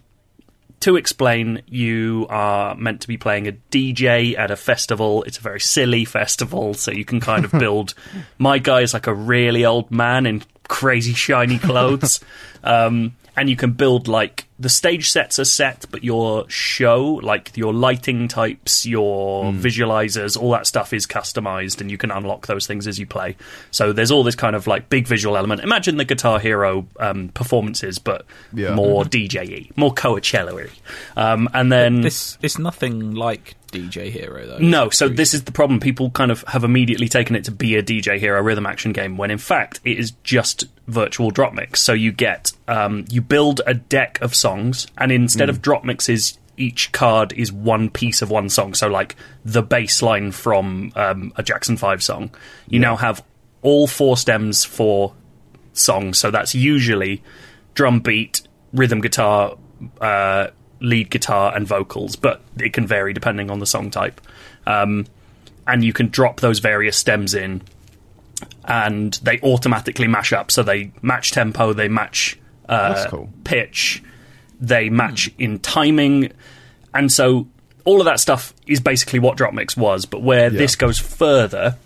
to 0.80 0.96
explain, 0.96 1.64
you 1.68 2.28
are 2.30 2.76
meant 2.76 3.02
to 3.02 3.08
be 3.08 3.18
playing 3.18 3.48
a 3.48 3.52
DJ 3.72 4.38
at 4.38 4.52
a 4.52 4.56
festival. 4.56 5.24
It's 5.24 5.40
a 5.40 5.42
very 5.42 5.60
silly 5.60 6.06
festival, 6.06 6.76
so 6.76 6.92
you 6.92 7.04
can 7.04 7.20
kind 7.20 7.46
of 7.46 7.52
build. 7.60 7.96
my 8.38 8.60
guy 8.60 8.82
is 8.82 8.94
like 8.94 9.08
a 9.08 9.14
really 9.14 9.66
old 9.66 9.90
man 9.90 10.26
in 10.28 10.44
crazy 10.68 11.14
shiny 11.14 11.58
clothes. 11.58 12.20
um, 12.64 13.16
and 13.38 13.50
you 13.50 13.56
can 13.56 13.72
build 13.72 14.08
like 14.08 14.46
the 14.60 14.70
stage 14.70 15.12
sets 15.12 15.38
are 15.38 15.46
set, 15.46 15.86
but 15.92 16.04
your 16.04 16.50
show, 16.50 17.20
like 17.22 17.56
your 17.56 17.72
lighting 17.74 18.28
types, 18.28 18.88
your 18.88 19.52
visualizers, 19.54 20.36
all 20.36 20.50
that 20.52 20.66
stuff 20.66 20.94
is 20.94 21.06
customized, 21.06 21.80
and 21.80 21.92
you 21.92 21.98
can 21.98 22.10
unlock 22.10 22.48
those 22.48 22.66
things 22.66 22.88
as 22.88 22.98
you 22.98 23.06
play. 23.06 23.36
So 23.70 23.94
there's 23.94 24.10
all 24.10 24.24
this 24.24 24.36
kind 24.36 24.56
of 24.56 24.66
like 24.66 24.90
big 24.90 25.08
visual 25.08 25.38
element. 25.38 25.62
Imagine 25.62 25.98
the 25.98 26.06
Guitar 26.06 26.40
Hero 26.40 26.88
um, 27.00 27.30
performances, 27.30 28.00
but 28.00 28.26
Yeah. 28.54 28.74
more 28.74 29.04
DJ-y, 29.06 29.70
more 29.76 29.94
Coachella-y. 29.94 30.70
Um, 31.16 31.48
and 31.54 31.72
then 31.72 32.02
This 32.02 32.38
it's 32.42 32.58
nothing 32.58 33.14
like 33.14 33.56
DJ 33.72 34.10
Hero 34.10 34.48
though. 34.48 34.58
no, 34.60 34.90
so 34.90 35.08
this 35.08 35.34
is 35.36 35.44
the 35.44 35.52
problem. 35.52 35.80
People 35.80 36.10
kind 36.10 36.32
of 36.32 36.44
have 36.48 36.64
immediately 36.64 37.08
taken 37.10 37.36
it 37.36 37.44
to 37.44 37.52
be 37.52 37.76
a 37.76 37.84
DJ 37.84 38.18
Hero 38.18 38.42
rhythm 38.42 38.66
action 38.66 38.92
game, 38.92 39.18
when 39.18 39.30
in 39.30 39.38
fact 39.38 39.82
it 39.86 40.00
is 40.00 40.12
just 40.24 40.66
virtual 40.88 41.32
DropMix. 41.32 41.78
So 41.78 41.94
you 41.94 42.12
get 42.12 42.54
um, 42.68 43.06
you 43.10 43.22
build 43.22 43.62
a 43.68 43.74
deck 43.74 44.20
of 44.22 44.34
songs, 44.34 44.88
and 44.98 45.12
instead 45.12 45.50
of 45.50 45.62
drop 45.62 45.84
mixes, 45.84 46.38
each 46.58 46.92
card 46.92 47.34
is 47.34 47.52
one 47.52 47.90
piece 47.90 48.22
of 48.22 48.32
one 48.32 48.50
song. 48.50 48.74
So 48.74 48.88
like 48.88 49.16
the 49.46 49.62
bass 49.62 50.02
line 50.02 50.32
from 50.32 50.92
um, 50.96 51.34
a 51.36 51.44
Jackson 51.44 51.78
Five 51.78 52.02
song, 52.02 52.32
you 52.68 52.80
now 52.80 52.96
have 52.96 53.24
all 53.62 53.88
four 53.88 54.18
stems 54.18 54.64
for 54.64 55.14
songs. 55.74 56.18
So 56.18 56.32
that's 56.32 56.56
usually 56.56 57.24
drum 57.74 58.00
beat, 58.00 58.42
rhythm 58.74 59.02
guitar, 59.02 59.58
uh, 60.02 60.48
lead 60.80 61.10
guitar, 61.10 61.56
and 61.56 61.68
vocals, 61.68 62.16
but 62.16 62.42
it 62.58 62.74
can 62.74 62.88
vary 62.88 63.14
depending 63.14 63.52
on 63.52 63.60
the 63.60 63.66
song 63.66 63.92
type. 63.92 64.20
Um, 64.66 65.06
and 65.68 65.84
you 65.84 65.94
can 65.94 66.08
drop 66.08 66.40
those 66.40 66.60
various 66.60 66.98
stems 66.98 67.34
in, 67.34 67.62
and 68.66 69.14
they 69.24 69.40
automatically 69.42 70.08
mash 70.08 70.34
up. 70.34 70.52
So 70.52 70.64
they 70.64 70.92
match 71.02 71.32
tempo, 71.32 71.74
they 71.74 71.88
match 71.88 72.38
uh, 72.70 73.06
cool. 73.10 73.30
pitch, 73.44 74.04
they 74.60 74.90
match 74.90 75.30
in 75.38 75.60
timing, 75.60 76.32
and 76.94 77.12
so 77.12 77.48
all 77.86 78.00
of 78.02 78.06
that 78.06 78.20
stuff 78.20 78.54
is 78.66 78.80
basically 78.80 79.20
what 79.20 79.38
DropMix 79.38 79.78
was. 79.78 80.06
But 80.06 80.22
where 80.22 80.52
Yeah. 80.52 80.58
this 80.58 80.76
goes 80.76 81.00
further, 81.00 81.78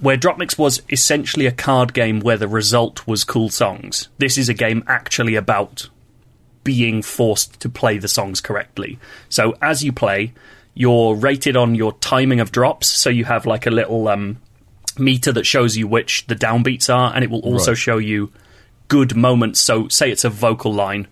where 0.00 0.16
DropMix 0.18 0.58
was 0.58 0.82
essentially 0.90 1.46
a 1.46 1.52
card 1.52 1.94
game 1.94 2.20
where 2.20 2.36
the 2.36 2.48
result 2.48 3.06
was 3.06 3.24
cool 3.24 3.48
songs, 3.48 4.08
this 4.18 4.36
is 4.36 4.48
a 4.48 4.54
game 4.54 4.84
actually 4.86 5.34
about 5.34 5.88
being 6.62 7.00
forced 7.02 7.60
to 7.60 7.68
play 7.68 7.98
the 7.98 8.08
songs 8.08 8.40
correctly. 8.40 8.98
So 9.28 9.54
as 9.62 9.82
you 9.84 9.92
play, 9.92 10.32
you're 10.74 11.14
rated 11.14 11.56
on 11.56 11.74
your 11.74 11.92
timing 11.94 12.40
of 12.40 12.50
drops. 12.50 12.88
So 12.88 13.08
you 13.10 13.24
have 13.26 13.46
like 13.46 13.66
a 13.66 13.70
little 13.70 14.08
um, 14.08 14.38
meter 14.98 15.32
that 15.32 15.44
shows 15.46 15.76
you 15.76 15.86
which 15.88 16.26
the 16.26 16.34
downbeats 16.36 16.92
are, 16.94 17.12
and 17.14 17.22
it 17.24 17.30
will 17.30 17.40
also 17.40 17.72
Right. 17.72 17.78
show 17.78 17.98
you 17.98 18.32
good 18.88 19.16
moments. 19.16 19.60
So 19.60 19.88
say 19.88 20.10
it's 20.10 20.24
a 20.24 20.30
vocal 20.30 20.72
line, 20.72 21.06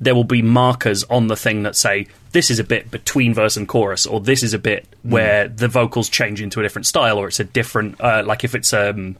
there 0.00 0.14
will 0.14 0.24
be 0.24 0.42
markers 0.42 1.02
on 1.04 1.26
the 1.26 1.36
thing 1.36 1.62
that 1.64 1.74
say 1.74 2.06
this 2.32 2.50
is 2.50 2.58
a 2.58 2.64
bit 2.64 2.90
between 2.90 3.34
verse 3.34 3.56
and 3.56 3.66
chorus, 3.66 4.06
or 4.06 4.20
this 4.20 4.42
is 4.42 4.54
a 4.54 4.58
bit 4.58 4.86
where 5.02 5.48
the 5.48 5.66
vocals 5.68 6.08
change 6.08 6.40
into 6.40 6.60
a 6.60 6.62
different 6.62 6.86
style, 6.86 7.18
or 7.18 7.26
it's 7.28 7.40
a 7.40 7.44
different 7.44 8.00
uh, 8.00 8.22
like 8.24 8.44
if 8.44 8.54
it's 8.54 8.72
um 8.72 9.16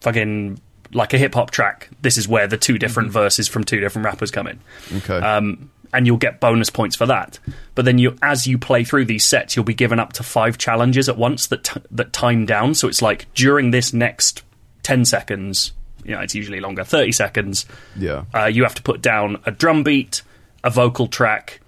fucking 0.00 0.58
like 0.92 1.12
a 1.12 1.18
hip 1.18 1.34
hop 1.34 1.50
track. 1.50 1.88
This 2.02 2.16
is 2.16 2.28
where 2.28 2.46
the 2.46 2.56
two 2.56 2.78
different 2.78 3.10
verses 3.10 3.48
from 3.48 3.64
two 3.64 3.80
different 3.80 4.04
rappers 4.06 4.30
come 4.30 4.46
in 4.46 4.60
Okay. 4.98 5.18
um, 5.18 5.70
and 5.94 6.06
you'll 6.06 6.16
get 6.18 6.40
bonus 6.40 6.68
points 6.68 6.96
for 6.96 7.06
that. 7.06 7.38
But 7.74 7.84
then 7.84 7.98
you, 7.98 8.16
as 8.20 8.46
you 8.46 8.58
play 8.58 8.84
through 8.84 9.06
these 9.06 9.24
sets, 9.24 9.54
you'll 9.54 9.64
be 9.64 9.74
given 9.74 10.00
up 10.00 10.12
to 10.14 10.22
five 10.22 10.58
challenges 10.58 11.08
at 11.08 11.16
once 11.16 11.46
that 11.46 11.64
t- 11.64 11.80
that 11.92 12.12
time 12.12 12.44
down. 12.44 12.74
So 12.74 12.88
it's 12.88 13.00
like 13.00 13.32
during 13.34 13.70
this 13.70 13.92
next 13.94 14.42
ten 14.82 15.04
seconds, 15.04 15.72
you 16.04 16.14
know, 16.14 16.20
it's 16.20 16.34
usually 16.34 16.60
longer, 16.60 16.84
thirty 16.84 17.12
seconds. 17.12 17.64
Yeah. 17.96 18.24
uh, 18.34 18.46
you 18.46 18.64
have 18.64 18.74
to 18.74 18.82
put 18.82 19.00
down 19.00 19.40
a 19.46 19.50
drum 19.50 19.84
beat, 19.84 20.22
a 20.62 20.70
vocal 20.70 21.06
track, 21.06 21.60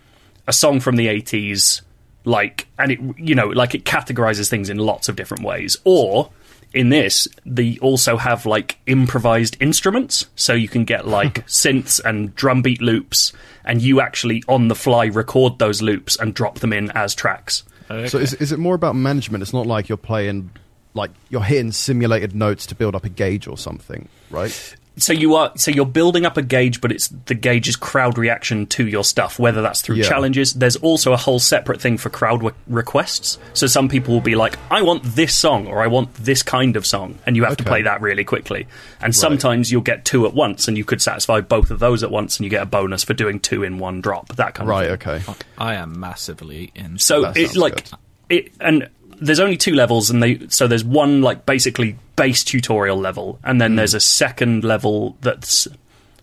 a 0.46 0.52
song 0.52 0.80
from 0.80 0.96
the 0.96 1.08
eighties, 1.08 1.82
like, 2.24 2.66
and 2.78 2.92
it 2.92 3.00
you 3.16 3.34
know, 3.34 3.46
like 3.46 3.74
it 3.74 3.84
categorizes 3.84 4.50
things 4.50 4.68
in 4.68 4.76
lots 4.78 5.08
of 5.08 5.16
different 5.16 5.44
ways, 5.44 5.76
or 5.84 6.30
in 6.72 6.88
this, 6.90 7.28
they 7.44 7.78
also 7.78 8.16
have 8.16 8.46
like 8.46 8.78
improvised 8.86 9.56
instruments, 9.60 10.26
so 10.36 10.52
you 10.52 10.68
can 10.68 10.84
get 10.84 11.06
like 11.06 11.46
synths 11.46 12.00
and 12.04 12.34
drum 12.34 12.62
beat 12.62 12.80
loops, 12.82 13.32
and 13.64 13.82
you 13.82 14.00
actually 14.00 14.42
on 14.48 14.68
the 14.68 14.74
fly 14.74 15.06
record 15.06 15.58
those 15.58 15.82
loops 15.82 16.16
and 16.16 16.34
drop 16.34 16.58
them 16.58 16.72
in 16.72 16.90
as 16.90 17.14
tracks. 17.14 17.62
So 17.88 18.18
is, 18.18 18.34
is 18.34 18.50
it 18.50 18.58
more 18.58 18.74
about 18.74 18.96
management? 18.96 19.42
It's 19.42 19.52
not 19.52 19.66
like 19.66 19.88
you're 19.88 19.96
playing, 19.96 20.50
like 20.94 21.12
you're 21.30 21.44
hitting 21.44 21.70
simulated 21.70 22.34
notes 22.34 22.66
to 22.66 22.74
build 22.74 22.96
up 22.96 23.04
a 23.04 23.08
gauge 23.08 23.46
or 23.46 23.56
something, 23.56 24.08
right? 24.30 24.76
So 24.98 25.12
you 25.12 25.34
are 25.34 25.52
so 25.56 25.70
you're 25.70 25.84
building 25.84 26.24
up 26.24 26.38
a 26.38 26.42
gauge, 26.42 26.80
but 26.80 26.90
it's 26.90 27.08
the 27.26 27.34
gauge's 27.34 27.76
crowd 27.76 28.16
reaction 28.16 28.66
to 28.68 28.86
your 28.86 29.04
stuff, 29.04 29.38
whether 29.38 29.60
that's 29.60 29.82
through 29.82 29.96
Yeah. 29.96 30.08
challenges. 30.08 30.54
There's 30.54 30.76
also 30.76 31.12
a 31.12 31.18
whole 31.18 31.38
separate 31.38 31.82
thing 31.82 31.98
for 31.98 32.08
crowd 32.08 32.42
re- 32.42 32.52
requests. 32.66 33.38
So 33.52 33.66
some 33.66 33.88
people 33.88 34.14
will 34.14 34.22
be 34.22 34.36
like, 34.36 34.56
"I 34.70 34.80
want 34.80 35.02
this 35.02 35.34
song" 35.34 35.66
or 35.66 35.82
"I 35.82 35.86
want 35.86 36.14
this 36.14 36.42
kind 36.42 36.76
of 36.76 36.86
song," 36.86 37.18
and 37.26 37.36
you 37.36 37.44
have 37.44 37.58
to 37.58 37.64
play 37.64 37.82
that 37.82 38.00
really 38.00 38.24
quickly. 38.24 38.66
And 39.02 39.14
sometimes 39.14 39.70
you'll 39.70 39.82
get 39.82 40.06
two 40.06 40.26
at 40.26 40.32
once, 40.32 40.66
and 40.66 40.78
you 40.78 40.84
could 40.84 41.02
satisfy 41.02 41.42
both 41.42 41.70
of 41.70 41.78
those 41.78 42.02
at 42.02 42.10
once, 42.10 42.38
and 42.38 42.44
you 42.44 42.50
get 42.50 42.62
a 42.62 42.66
bonus 42.66 43.04
for 43.04 43.12
doing 43.12 43.38
two 43.38 43.62
in 43.64 43.78
one 43.78 44.00
drop. 44.00 44.34
That 44.36 44.54
kind 44.54 44.66
Right. 44.68 44.88
of 44.90 44.98
thing. 45.00 45.12
Right, 45.12 45.28
okay. 45.28 45.44
I 45.58 45.74
am 45.74 46.00
massively 46.00 46.72
in. 46.74 46.98
So 46.98 47.20
That 47.22 47.36
it's 47.36 47.54
like 47.54 47.74
good. 47.74 47.98
it, 48.30 48.52
and 48.60 48.88
there's 49.20 49.40
only 49.40 49.56
two 49.56 49.74
levels, 49.74 50.10
and 50.10 50.22
they 50.22 50.46
so 50.48 50.66
there's 50.66 50.84
one 50.84 51.22
like 51.22 51.46
basically 51.46 51.96
base 52.16 52.44
tutorial 52.44 52.96
level, 52.98 53.38
and 53.44 53.60
then 53.60 53.76
there's 53.76 53.94
a 53.94 54.00
second 54.00 54.64
level 54.64 55.16
that's 55.20 55.68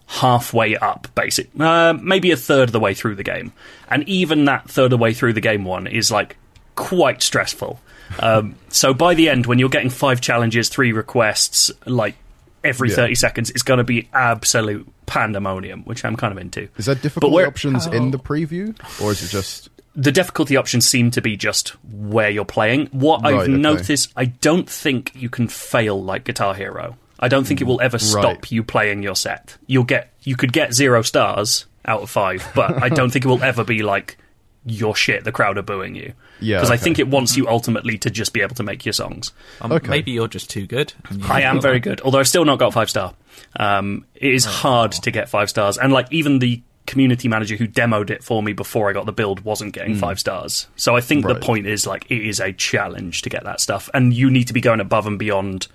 halfway 0.07 0.75
up, 0.77 1.07
basic, 1.15 1.49
uh, 1.59 1.93
maybe 2.01 2.31
a 2.31 2.37
third 2.37 2.69
of 2.69 2.71
the 2.73 2.79
way 2.79 2.93
through 2.93 3.15
the 3.15 3.23
game, 3.23 3.51
and 3.89 4.07
even 4.07 4.45
that 4.45 4.69
third 4.69 4.85
of 4.85 4.89
the 4.91 4.97
way 4.97 5.13
through 5.13 5.33
the 5.33 5.41
game 5.41 5.65
one 5.65 5.87
is 5.87 6.11
like 6.11 6.37
quite 6.75 7.21
stressful. 7.21 7.79
Um, 8.19 8.55
so 8.69 8.93
by 8.93 9.15
the 9.15 9.29
end, 9.29 9.45
when 9.47 9.57
you're 9.59 9.69
getting 9.69 9.89
five 9.89 10.21
challenges, 10.21 10.69
three 10.69 10.91
requests, 10.91 11.71
like 11.85 12.15
every 12.63 12.89
Yeah. 12.89 12.95
30 12.97 13.15
seconds, 13.15 13.49
it's 13.49 13.63
going 13.63 13.79
to 13.79 13.83
be 13.83 14.07
absolute 14.13 14.87
pandemonium, 15.07 15.81
which 15.83 16.05
I'm 16.05 16.15
kind 16.15 16.31
of 16.31 16.37
into. 16.37 16.67
Is 16.77 16.85
there 16.85 16.95
But 16.95 17.01
difficulty 17.01 17.33
where- 17.33 17.47
options 17.47 17.87
in 17.87 18.11
the 18.11 18.19
preview, 18.19 18.75
or 19.01 19.11
is 19.11 19.23
it 19.23 19.29
just 19.29 19.69
the 19.95 20.11
difficulty 20.11 20.57
options 20.57 20.87
seem 20.89 21.11
to 21.11 21.21
be 21.21 21.37
just 21.37 21.69
where 21.91 22.29
you're 22.29 22.45
playing. 22.45 22.87
What 22.87 23.21
Right, 23.21 23.33
I've 23.35 23.41
okay. 23.41 23.51
noticed, 23.51 24.11
I 24.15 24.25
don't 24.25 24.69
think 24.69 25.11
you 25.15 25.29
can 25.29 25.47
fail 25.47 26.01
like 26.03 26.23
Guitar 26.23 26.55
Hero. 26.55 26.97
I 27.19 27.27
don't 27.27 27.45
think 27.45 27.61
it 27.61 27.65
will 27.65 27.79
ever 27.79 27.99
stop 27.99 28.23
Right. 28.25 28.51
you 28.51 28.63
playing 28.63 29.03
your 29.03 29.15
set. 29.15 29.57
You'll 29.67 29.83
get 29.85 30.11
you 30.23 30.35
could 30.35 30.51
get 30.51 30.73
zero 30.73 31.01
stars 31.03 31.65
out 31.85 32.01
of 32.01 32.09
five, 32.09 32.45
but 32.55 32.81
I 32.81 32.89
don't 32.89 33.11
think 33.11 33.23
it 33.25 33.27
will 33.27 33.43
ever 33.43 33.63
be 33.63 33.83
like 33.83 34.17
your 34.65 34.95
shit. 34.95 35.23
The 35.23 35.31
crowd 35.31 35.57
are 35.57 35.61
booing 35.61 35.95
you. 35.95 36.13
Yeah, 36.39 36.57
because 36.57 36.71
I 36.71 36.77
think 36.77 36.99
it 36.99 37.07
wants 37.07 37.37
you 37.37 37.47
ultimately 37.47 37.97
to 37.99 38.09
just 38.09 38.33
be 38.33 38.41
able 38.41 38.55
to 38.55 38.63
make 38.63 38.85
your 38.85 38.91
songs. 38.93 39.31
um, 39.61 39.71
okay. 39.71 39.87
Maybe 39.89 40.11
you're 40.11 40.27
just 40.27 40.49
too 40.49 40.65
good. 40.65 40.91
I 41.29 41.43
am 41.43 41.61
very 41.61 41.79
good, 41.79 42.01
although 42.01 42.19
I've 42.19 42.27
still 42.27 42.43
not 42.45 42.59
got 42.59 42.73
five 42.73 42.89
star. 42.89 43.13
Um, 43.57 44.05
it 44.15 44.33
is 44.33 44.43
hard 44.43 44.91
to 44.93 45.11
get 45.11 45.29
five 45.29 45.49
stars, 45.49 45.77
and 45.77 45.93
like 45.93 46.07
even 46.11 46.39
the 46.39 46.61
community 46.85 47.27
manager 47.27 47.55
who 47.55 47.67
demoed 47.67 48.09
it 48.09 48.23
for 48.23 48.43
me 48.43 48.53
before 48.53 48.89
I 48.89 48.93
got 48.93 49.05
the 49.05 49.11
build 49.13 49.41
wasn't 49.41 49.73
getting 49.73 49.95
five 49.95 50.19
stars. 50.19 50.67
So 50.75 50.95
I 50.95 51.01
think 51.01 51.25
the 51.25 51.35
point 51.35 51.65
is 51.65 51.87
like 51.87 52.05
it 52.11 52.25
is 52.27 52.39
a 52.39 52.51
challenge 52.53 53.21
to 53.23 53.29
get 53.29 53.43
that 53.45 53.61
stuff, 53.61 53.89
and 53.93 54.13
you 54.13 54.29
need 54.29 54.45
to 54.47 54.53
be 54.53 54.61
going 54.61 54.79
above 54.79 55.07
and 55.07 55.17
beyond 55.17 55.67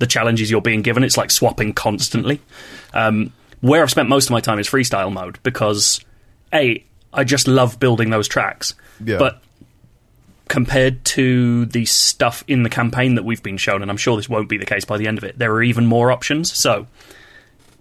the 0.00 0.06
challenges 0.06 0.50
you're 0.50 0.60
being 0.60 0.82
given. 0.82 1.04
It's 1.04 1.16
like 1.16 1.30
swapping 1.30 1.72
constantly. 1.72 2.40
Um, 2.92 3.32
where 3.60 3.80
I've 3.82 3.90
spent 3.90 4.08
most 4.08 4.26
of 4.26 4.32
my 4.32 4.40
time 4.40 4.58
is 4.58 4.68
freestyle 4.68 5.12
mode 5.12 5.38
because 5.42 6.00
a 6.52 6.84
I 7.12 7.22
just 7.24 7.46
love 7.46 7.78
building 7.78 8.10
those 8.10 8.26
tracks, 8.26 8.74
Yeah. 9.04 9.18
but 9.18 9.40
compared 10.48 11.04
to 11.06 11.64
the 11.66 11.84
stuff 11.86 12.44
in 12.46 12.64
the 12.64 12.68
campaign 12.68 13.14
that 13.14 13.24
we've 13.24 13.42
been 13.42 13.56
shown, 13.56 13.82
and 13.82 13.90
I'm 13.90 13.96
sure 13.96 14.16
this 14.16 14.28
won't 14.28 14.48
be 14.48 14.58
the 14.58 14.66
case 14.66 14.84
by 14.84 14.98
the 14.98 15.06
end 15.06 15.16
of 15.18 15.24
it, 15.24 15.38
there 15.38 15.52
are 15.52 15.62
even 15.62 15.86
more 15.86 16.10
options. 16.10 16.52
So 16.52 16.86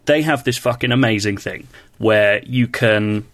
they 0.06 0.22
have 0.22 0.44
this 0.44 0.58
fucking 0.58 0.92
amazing 0.92 1.38
thing 1.38 1.68
where 1.98 2.42
you 2.46 2.68
can 2.68 3.26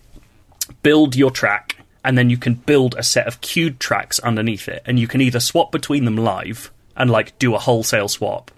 build 0.83 1.15
your 1.15 1.31
track 1.31 1.77
and 2.03 2.17
then 2.17 2.29
you 2.29 2.37
can 2.37 2.53
build 2.53 2.95
a 2.97 3.03
set 3.03 3.27
of 3.27 3.41
queued 3.41 3.79
tracks 3.79 4.19
underneath 4.19 4.67
it. 4.67 4.81
And 4.85 4.99
you 4.99 5.07
can 5.07 5.21
either 5.21 5.39
swap 5.39 5.71
between 5.71 6.05
them 6.05 6.15
live 6.15 6.71
and 6.95 7.09
like 7.09 7.37
do 7.39 7.55
a 7.55 7.59
wholesale 7.59 8.07
swap 8.07 8.51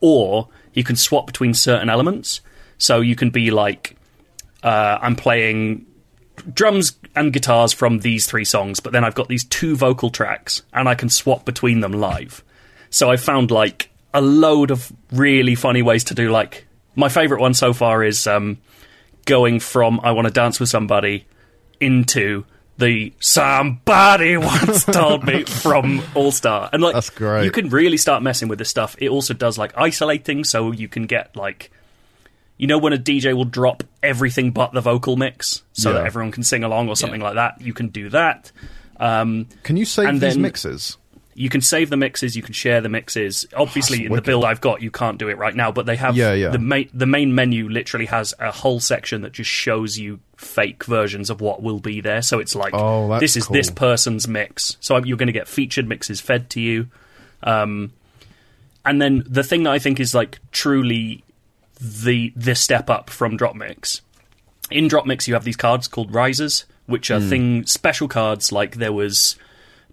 or 0.00 0.48
you 0.72 0.84
can 0.84 0.96
swap 0.96 1.26
between 1.26 1.54
certain 1.54 1.88
elements. 1.88 2.40
So 2.78 3.00
you 3.00 3.16
can 3.16 3.30
be 3.30 3.50
like 3.50 3.96
uh, 4.62 4.98
i'm 5.00 5.16
playing 5.16 5.86
drums 6.52 6.96
and 7.14 7.32
guitars 7.32 7.72
from 7.72 7.98
these 7.98 8.26
three 8.26 8.44
songs 8.44 8.80
but 8.80 8.92
then 8.92 9.04
i've 9.04 9.14
got 9.14 9.28
these 9.28 9.44
two 9.44 9.76
vocal 9.76 10.08
tracks 10.08 10.62
and 10.72 10.88
i 10.88 10.94
can 10.94 11.08
swap 11.08 11.44
between 11.44 11.80
them 11.80 11.92
live. 11.92 12.42
So 12.90 13.10
i 13.10 13.16
found 13.16 13.50
like 13.50 13.90
a 14.14 14.20
load 14.20 14.70
of 14.70 14.92
really 15.10 15.54
funny 15.54 15.82
ways 15.82 16.04
to 16.04 16.14
do 16.14 16.30
like 16.30 16.66
my 16.96 17.08
favorite 17.08 17.40
one 17.40 17.54
so 17.54 17.72
far 17.72 18.02
is 18.02 18.26
um, 18.26 18.58
going 19.24 19.60
from 19.60 20.00
i 20.02 20.12
want 20.12 20.26
to 20.26 20.32
dance 20.32 20.58
with 20.60 20.68
somebody 20.68 21.24
into 21.80 22.44
the 22.78 23.12
somebody 23.20 24.36
once 24.38 24.84
told 24.84 25.24
me 25.24 25.44
from 25.44 26.02
All 26.14 26.32
Star, 26.32 26.70
and 26.72 26.82
like 26.82 26.94
That's 26.94 27.10
great. 27.10 27.44
You 27.44 27.50
can 27.50 27.68
really 27.68 27.98
start 27.98 28.22
messing 28.22 28.48
with 28.48 28.58
this 28.58 28.70
stuff. 28.70 28.96
It 28.98 29.08
also 29.10 29.34
does 29.34 29.58
like 29.58 29.76
isolating, 29.76 30.42
so 30.42 30.72
you 30.72 30.88
can 30.88 31.04
get 31.06 31.36
like, 31.36 31.70
you 32.56 32.66
know, 32.66 32.78
when 32.78 32.92
a 32.94 32.98
DJ 32.98 33.34
will 33.36 33.44
drop 33.44 33.84
everything 34.02 34.52
but 34.52 34.72
the 34.72 34.80
vocal 34.80 35.16
mix, 35.16 35.62
so 35.74 35.90
Yeah. 35.90 35.98
that 35.98 36.06
everyone 36.06 36.32
can 36.32 36.42
sing 36.42 36.64
along 36.64 36.88
or 36.88 36.96
something 36.96 37.20
like 37.20 37.34
that. 37.34 37.60
You 37.60 37.74
can 37.74 37.88
do 37.88 38.08
that. 38.08 38.50
Um, 38.98 39.48
Can 39.64 39.76
you 39.76 39.84
save 39.84 40.10
these 40.14 40.20
then- 40.20 40.40
mixes? 40.42 40.96
You 41.34 41.48
can 41.48 41.60
save 41.60 41.90
the 41.90 41.96
mixes, 41.96 42.36
you 42.36 42.42
can 42.42 42.52
share 42.52 42.80
the 42.80 42.88
mixes. 42.88 43.46
Obviously, 43.56 44.06
in 44.06 44.12
the 44.12 44.22
build 44.22 44.44
I've 44.44 44.60
got, 44.60 44.82
you 44.82 44.90
can't 44.90 45.18
do 45.18 45.28
it 45.28 45.38
right 45.38 45.54
now, 45.54 45.72
but 45.72 45.86
they 45.86 45.96
have 45.96 46.16
Yeah, 46.16 46.32
yeah. 46.34 46.50
the 46.50 46.58
main 46.58 46.90
the 46.92 47.06
main 47.06 47.34
menu 47.34 47.68
literally 47.68 48.06
has 48.06 48.34
a 48.38 48.50
whole 48.50 48.80
section 48.80 49.22
that 49.22 49.32
just 49.32 49.50
shows 49.50 49.98
you 49.98 50.20
fake 50.36 50.84
versions 50.84 51.30
of 51.30 51.40
what 51.40 51.62
will 51.62 51.80
be 51.80 52.00
there. 52.00 52.22
So 52.22 52.38
it's 52.38 52.54
like 52.54 52.74
Oh, 52.74 53.18
this 53.18 53.36
is 53.36 53.48
this 53.48 53.70
person's 53.70 54.28
mix. 54.28 54.76
So 54.80 54.96
you're 54.98 55.16
going 55.16 55.28
to 55.28 55.32
get 55.32 55.48
featured 55.48 55.88
mixes 55.88 56.20
fed 56.20 56.50
to 56.50 56.60
you. 56.60 56.88
Um, 57.42 57.92
and 58.84 59.00
then 59.00 59.24
the 59.26 59.42
thing 59.42 59.62
that 59.64 59.70
I 59.72 59.78
think 59.78 60.00
is 60.00 60.14
like 60.14 60.38
truly 60.50 61.24
the 61.80 62.32
the 62.36 62.54
step 62.54 62.88
up 62.90 63.10
from 63.10 63.36
DropMix 63.36 64.00
in 64.70 64.88
DropMix 64.88 65.26
you 65.26 65.34
have 65.34 65.44
these 65.44 65.56
cards 65.56 65.88
called 65.88 66.14
risers 66.14 66.64
which 66.86 67.10
are 67.10 67.20
thing 67.20 67.66
special 67.66 68.06
cards 68.08 68.52
like 68.52 68.76
there 68.76 68.92
was 68.92 69.36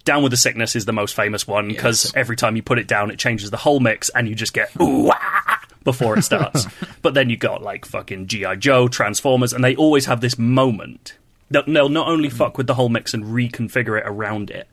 down 0.10 0.24
with 0.24 0.32
the 0.32 0.38
sickness 0.38 0.76
is 0.76 0.86
the 0.86 0.91
most 0.91 1.14
famous 1.16 1.45
one 1.47 1.68
because 1.68 2.12
every 2.16 2.36
time 2.36 2.55
you 2.55 2.64
put 2.64 2.80
it 2.80 2.88
down 2.88 3.12
it 3.12 3.20
changes 3.20 3.51
the 3.51 3.57
whole 3.57 3.80
mix 3.80 4.10
and 4.10 4.28
you 4.28 4.34
just 4.34 4.53
get 4.55 4.72
ooh 4.82 5.12
ah, 5.14 5.62
before 5.84 6.18
it 6.18 6.24
starts 6.24 6.66
but 7.03 7.14
then 7.14 7.30
you 7.30 7.38
got 7.38 7.62
like 7.62 7.86
fucking 7.86 8.26
gi 8.26 8.43
joe 8.57 8.88
transformers 8.88 9.53
and 9.53 9.64
they 9.64 9.76
always 9.76 10.07
have 10.07 10.20
this 10.20 10.36
moment 10.39 11.16
they'll, 11.51 11.64
they'll 11.68 11.89
not 11.89 12.07
only 12.07 12.28
fuck 12.28 12.57
with 12.57 12.66
the 12.66 12.74
whole 12.74 12.89
mix 12.89 13.14
and 13.14 13.24
reconfigure 13.26 13.99
it 13.99 14.03
around 14.07 14.49
it 14.49 14.68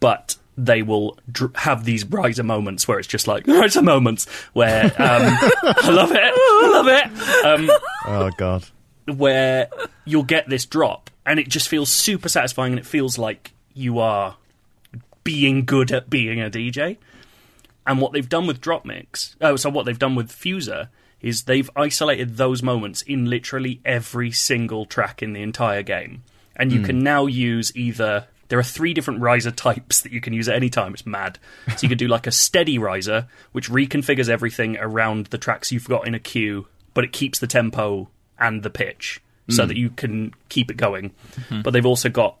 but 0.00 0.34
they 0.58 0.82
will 0.82 1.16
dr- 1.30 1.54
have 1.54 1.84
these 1.84 2.04
riser 2.06 2.42
moments 2.42 2.88
where 2.88 2.98
it's 2.98 3.06
just 3.06 3.28
like 3.28 3.46
riser 3.48 3.80
moments 3.80 4.28
where 4.54 4.86
um, 4.86 4.92
I 4.98 5.90
love 5.90 6.10
it, 6.10 6.18
I 6.20 6.68
love 6.72 6.88
it. 6.88 7.44
Um, 7.46 7.70
Oh 8.06 8.30
god. 8.36 8.64
where 9.06 9.68
you'll 10.04 10.24
get 10.24 10.48
this 10.48 10.66
drop 10.66 11.10
and 11.24 11.38
it 11.38 11.48
just 11.48 11.68
feels 11.68 11.90
super 11.90 12.28
satisfying 12.28 12.72
and 12.72 12.80
it 12.80 12.86
feels 12.86 13.18
like 13.18 13.52
you 13.72 14.00
are 14.00 14.36
being 15.24 15.64
good 15.64 15.90
at 15.90 16.10
being 16.10 16.40
a 16.40 16.50
DJ. 16.50 16.98
And 17.86 18.00
what 18.00 18.12
they've 18.12 18.28
done 18.28 18.46
with 18.46 18.60
DropMix, 18.60 19.36
oh, 19.40 19.56
so 19.56 19.68
what 19.68 19.84
they've 19.84 19.98
done 19.98 20.14
with 20.14 20.30
Fuser 20.30 20.88
is 21.20 21.42
they've 21.42 21.70
isolated 21.74 22.36
those 22.36 22.62
moments 22.62 23.02
in 23.02 23.26
literally 23.26 23.80
every 23.84 24.30
single 24.30 24.86
track 24.86 25.22
in 25.22 25.32
the 25.32 25.42
entire 25.42 25.82
game. 25.82 26.22
And 26.56 26.72
you 26.72 26.80
hmm. 26.80 26.84
can 26.84 26.98
now 27.00 27.26
use 27.26 27.74
either. 27.76 28.28
There 28.48 28.58
are 28.58 28.62
three 28.62 28.94
different 28.94 29.20
riser 29.20 29.50
types 29.50 30.02
that 30.02 30.12
you 30.12 30.20
can 30.20 30.34
use 30.34 30.48
at 30.48 30.54
any 30.54 30.68
time. 30.68 30.92
It's 30.92 31.06
mad. 31.06 31.38
So 31.68 31.78
you 31.80 31.88
can 31.88 31.98
do 31.98 32.08
like 32.08 32.26
a 32.26 32.30
steady 32.30 32.78
riser, 32.78 33.26
which 33.52 33.70
reconfigures 33.70 34.28
everything 34.28 34.76
around 34.76 35.26
the 35.26 35.38
tracks 35.38 35.72
you've 35.72 35.88
got 35.88 36.06
in 36.06 36.14
a 36.14 36.20
queue, 36.20 36.68
but 36.92 37.04
it 37.04 37.12
keeps 37.12 37.38
the 37.38 37.46
tempo 37.46 38.08
and 38.38 38.62
the 38.62 38.70
pitch 38.70 39.22
so 39.48 39.62
hmm. 39.62 39.68
that 39.68 39.76
you 39.76 39.90
can 39.90 40.32
keep 40.48 40.70
it 40.70 40.76
going. 40.76 41.12
Hmm. 41.48 41.62
But 41.62 41.72
they've 41.72 41.86
also 41.86 42.08
got 42.08 42.36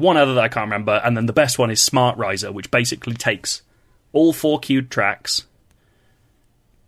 one 0.00 0.16
other 0.16 0.34
that 0.34 0.44
I 0.44 0.48
can't 0.48 0.66
remember, 0.66 1.00
and 1.04 1.16
then 1.16 1.26
the 1.26 1.32
best 1.32 1.58
one 1.58 1.70
is 1.70 1.80
Smart 1.82 2.16
Riser, 2.18 2.50
which 2.52 2.70
basically 2.70 3.14
takes 3.14 3.62
all 4.12 4.32
four 4.32 4.58
queued 4.58 4.90
tracks, 4.90 5.46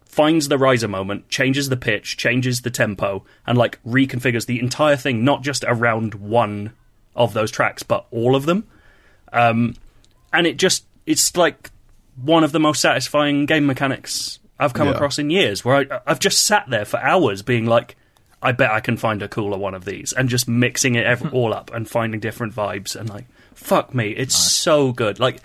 finds 0.05 0.49
the 0.49 0.59
riser 0.59 0.89
moment, 0.89 1.29
changes 1.29 1.69
the 1.69 1.77
pitch, 1.77 2.17
changes 2.17 2.63
the 2.63 2.71
tempo, 2.71 3.25
and 3.47 3.57
like 3.57 3.83
reconfigures 3.85 4.47
the 4.47 4.59
entire 4.61 4.97
thing, 4.97 5.25
not 5.25 5.43
just 5.43 5.65
around 5.67 6.15
one 6.15 6.73
of 7.15 7.33
those 7.35 7.51
tracks, 7.51 7.83
but 7.83 8.07
all 8.11 8.35
of 8.35 8.45
them. 8.47 8.67
Um, 9.33 9.75
and 10.33 10.47
it 10.47 10.57
just 10.57 10.85
it's 11.07 11.37
like 11.37 11.71
one 12.23 12.45
of 12.45 12.53
the 12.53 12.61
most 12.61 12.81
satisfying 12.81 13.47
game 13.47 13.67
mechanics 13.67 14.39
I've 14.59 14.75
come 14.75 14.89
Yeah. 14.89 14.95
across 14.95 15.19
in 15.19 15.31
years, 15.31 15.65
where 15.65 15.77
I, 15.77 16.01
I've 16.07 16.21
just 16.21 16.43
sat 16.47 16.69
there 16.69 16.85
for 16.85 16.99
hours 17.01 17.43
being 17.43 17.67
like. 17.67 17.97
I 18.43 18.53
bet 18.53 18.71
I 18.71 18.81
can 18.81 18.97
find 18.97 19.23
a 19.23 19.29
cooler 19.29 19.57
one 19.57 19.75
of 19.75 19.85
these, 19.85 20.13
and 20.13 20.29
just 20.29 20.49
mixing 20.49 20.97
it 20.97 21.07
ev- 21.07 21.21
hmm. 21.21 21.35
all 21.35 21.55
up 21.55 21.73
and 21.73 21.89
finding 21.89 22.21
different 22.21 22.55
vibes, 22.55 22.97
and 22.97 23.09
like, 23.09 23.27
fuck 23.55 23.95
me, 23.95 24.11
it's 24.11 24.37
so 24.37 24.93
good. 24.93 25.21
Like, 25.21 25.41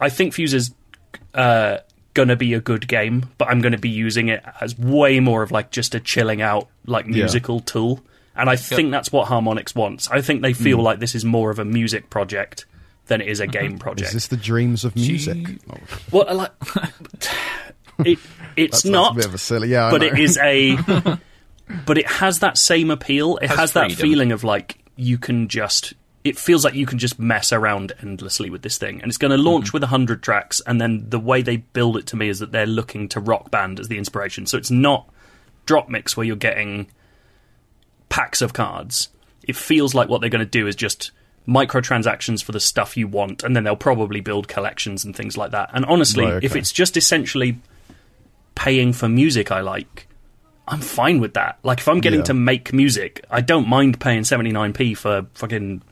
I 0.00 0.08
think 0.08 0.34
Fuser 0.34 0.54
is 0.54 0.74
uh, 1.34 1.78
gonna 2.14 2.36
be 2.36 2.54
a 2.54 2.60
good 2.60 2.88
game, 2.88 3.30
but 3.38 3.48
I'm 3.48 3.60
gonna 3.60 3.78
be 3.78 3.88
using 3.88 4.28
it 4.28 4.42
as 4.60 4.76
way 4.76 5.20
more 5.20 5.42
of 5.42 5.50
like 5.52 5.70
just 5.70 5.94
a 5.94 6.00
chilling 6.00 6.42
out 6.42 6.68
like 6.86 7.06
musical 7.06 7.60
tool. 7.60 8.00
And 8.36 8.48
I 8.48 8.56
think 8.56 8.90
that's 8.90 9.12
what 9.12 9.28
Harmonix 9.28 9.74
wants. 9.74 10.08
I 10.08 10.22
think 10.22 10.40
they 10.40 10.54
feel 10.54 10.78
hmm. 10.78 10.84
like 10.84 10.98
this 10.98 11.14
is 11.14 11.24
more 11.24 11.50
of 11.50 11.58
a 11.58 11.64
music 11.64 12.10
project 12.10 12.64
than 13.10 13.20
it 13.20 13.28
is 13.28 13.40
a 13.40 13.46
mm-hmm. 13.46 13.52
game 13.52 13.78
project. 13.78 14.08
Is 14.08 14.14
this 14.14 14.28
the 14.28 14.36
dreams 14.38 14.84
of 14.84 14.96
music? 14.96 15.36
Oh, 15.68 15.76
well, 16.10 16.24
I 16.28 16.32
like 16.32 16.52
it. 18.06 18.18
It's 18.56 18.82
that's, 18.82 18.84
not, 18.86 19.14
That's 19.14 19.26
a 19.26 19.28
bit 19.28 19.28
of 19.28 19.34
a 19.34 19.38
silly. 19.38 19.68
Yeah, 19.68 19.90
but 19.90 20.02
it 20.02 20.18
is 20.18 20.38
a. 20.38 20.76
but 21.86 21.98
it 21.98 22.06
has 22.06 22.40
that 22.40 22.56
same 22.58 22.90
appeal. 22.90 23.36
It 23.38 23.48
has, 23.48 23.58
Has 23.58 23.72
that 23.72 23.92
feeling 23.92 24.32
of 24.32 24.44
like 24.44 24.78
you 24.96 25.18
can 25.18 25.48
just. 25.48 25.94
It 26.22 26.38
feels 26.38 26.64
like 26.66 26.74
you 26.74 26.84
can 26.84 26.98
just 26.98 27.18
mess 27.18 27.50
around 27.50 27.92
endlessly 28.02 28.50
with 28.50 28.60
this 28.60 28.76
thing, 28.76 29.00
and 29.00 29.08
it's 29.08 29.16
going 29.16 29.30
to 29.30 29.38
launch 29.38 29.68
Mm-hmm. 29.68 29.76
with 29.76 29.84
hundred 29.84 30.22
tracks. 30.22 30.60
And 30.66 30.78
then 30.80 31.08
the 31.08 31.18
way 31.18 31.40
they 31.40 31.56
build 31.58 31.96
it 31.96 32.06
to 32.08 32.16
me 32.16 32.28
is 32.28 32.40
that 32.40 32.52
they're 32.52 32.66
looking 32.66 33.08
to 33.10 33.20
Rock 33.20 33.50
Band 33.50 33.80
as 33.80 33.88
the 33.88 33.96
inspiration. 33.96 34.44
So 34.46 34.58
it's 34.58 34.70
not 34.70 35.08
DropMix 35.66 36.16
where 36.16 36.26
you're 36.26 36.36
getting 36.36 36.88
packs 38.10 38.42
of 38.42 38.52
cards. 38.52 39.08
It 39.44 39.56
feels 39.56 39.94
like 39.94 40.08
what 40.10 40.20
they're 40.20 40.28
going 40.30 40.44
to 40.44 40.50
do 40.50 40.66
is 40.66 40.76
just 40.76 41.10
microtransactions 41.48 42.44
for 42.44 42.52
the 42.52 42.60
stuff 42.60 42.96
you 42.98 43.08
want, 43.08 43.42
and 43.42 43.56
then 43.56 43.64
they'll 43.64 43.74
probably 43.74 44.20
build 44.20 44.46
collections 44.46 45.04
and 45.06 45.16
things 45.16 45.38
like 45.38 45.52
that. 45.52 45.70
And 45.72 45.86
honestly, 45.86 46.26
Right, 46.26 46.44
if 46.44 46.54
it's 46.54 46.70
just 46.70 46.98
essentially 46.98 47.58
paying 48.54 48.92
for 48.92 49.08
music 49.08 49.50
I 49.50 49.60
like, 49.62 50.06
I'm 50.70 50.80
fine 50.80 51.18
with 51.20 51.34
that. 51.34 51.58
Like 51.62 51.80
if 51.80 51.88
I'm 51.88 52.00
getting 52.00 52.20
Yeah. 52.20 52.24
to 52.26 52.34
make 52.34 52.72
music, 52.72 53.24
I 53.30 53.40
don't 53.40 53.68
mind 53.68 53.98
paying 54.00 54.22
79p 54.22 54.96
for 54.96 55.26
fucking 55.34 55.82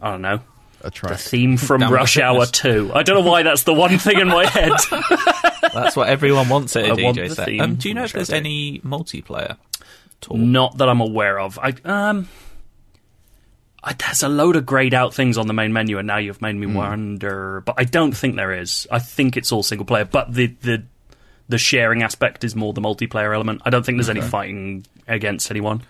I 0.00 0.10
don't 0.12 0.22
know. 0.22 0.40
a 0.82 0.90
The 0.90 1.16
theme 1.16 1.56
from 1.56 1.80
Damn 1.80 1.92
Rush. 1.92 2.18
Hour 2.18 2.46
2. 2.46 2.92
I 2.94 3.02
don't 3.02 3.22
know 3.24 3.30
why 3.30 3.42
that's 3.42 3.64
the 3.64 3.74
one 3.74 3.98
thing 3.98 4.20
in 4.20 4.28
my 4.28 4.46
head. 4.58 4.72
That's 5.74 5.96
what 5.96 6.08
everyone 6.08 6.48
wants 6.48 6.74
at 6.76 6.84
a 6.84 6.88
I 6.88 7.02
want 7.04 7.18
DJ 7.18 7.28
the 7.28 7.34
set. 7.34 7.46
theme 7.46 7.60
Um, 7.60 7.74
do 7.76 7.88
you 7.88 7.94
know 7.94 8.04
if 8.04 8.12
there's 8.12 8.30
any 8.30 8.80
multiplayer? 8.80 9.56
Tool? 10.20 10.36
Not 10.36 10.78
that 10.78 10.88
I'm 10.88 11.00
aware 11.00 11.38
of. 11.40 11.58
I 11.58 11.74
um, 11.84 12.28
I, 13.84 13.94
there's 13.94 14.22
a 14.22 14.28
load 14.28 14.54
of 14.54 14.64
grayed 14.64 14.94
out 14.94 15.12
things 15.14 15.36
on 15.36 15.48
the 15.48 15.52
main 15.52 15.72
menu, 15.72 15.98
and 15.98 16.06
now 16.06 16.18
you've 16.18 16.40
made 16.40 16.54
me 16.54 16.66
wonder. 16.66 17.62
But 17.66 17.74
I 17.78 17.84
don't 17.84 18.12
think 18.16 18.36
there 18.36 18.52
is. 18.52 18.86
I 18.92 19.00
think 19.00 19.36
it's 19.36 19.50
all 19.50 19.64
single 19.64 19.84
player. 19.84 20.04
But 20.04 20.32
the 20.32 20.46
the 20.62 20.84
the 21.48 21.58
sharing 21.58 22.02
aspect 22.02 22.44
is 22.44 22.54
more 22.56 22.72
the 22.72 22.80
multiplayer 22.80 23.34
element. 23.34 23.62
I 23.64 23.70
don't 23.70 23.84
think 23.84 23.98
there's 23.98 24.08
any 24.10 24.20
fighting 24.20 24.86
against 25.08 25.50
anyone. 25.50 25.82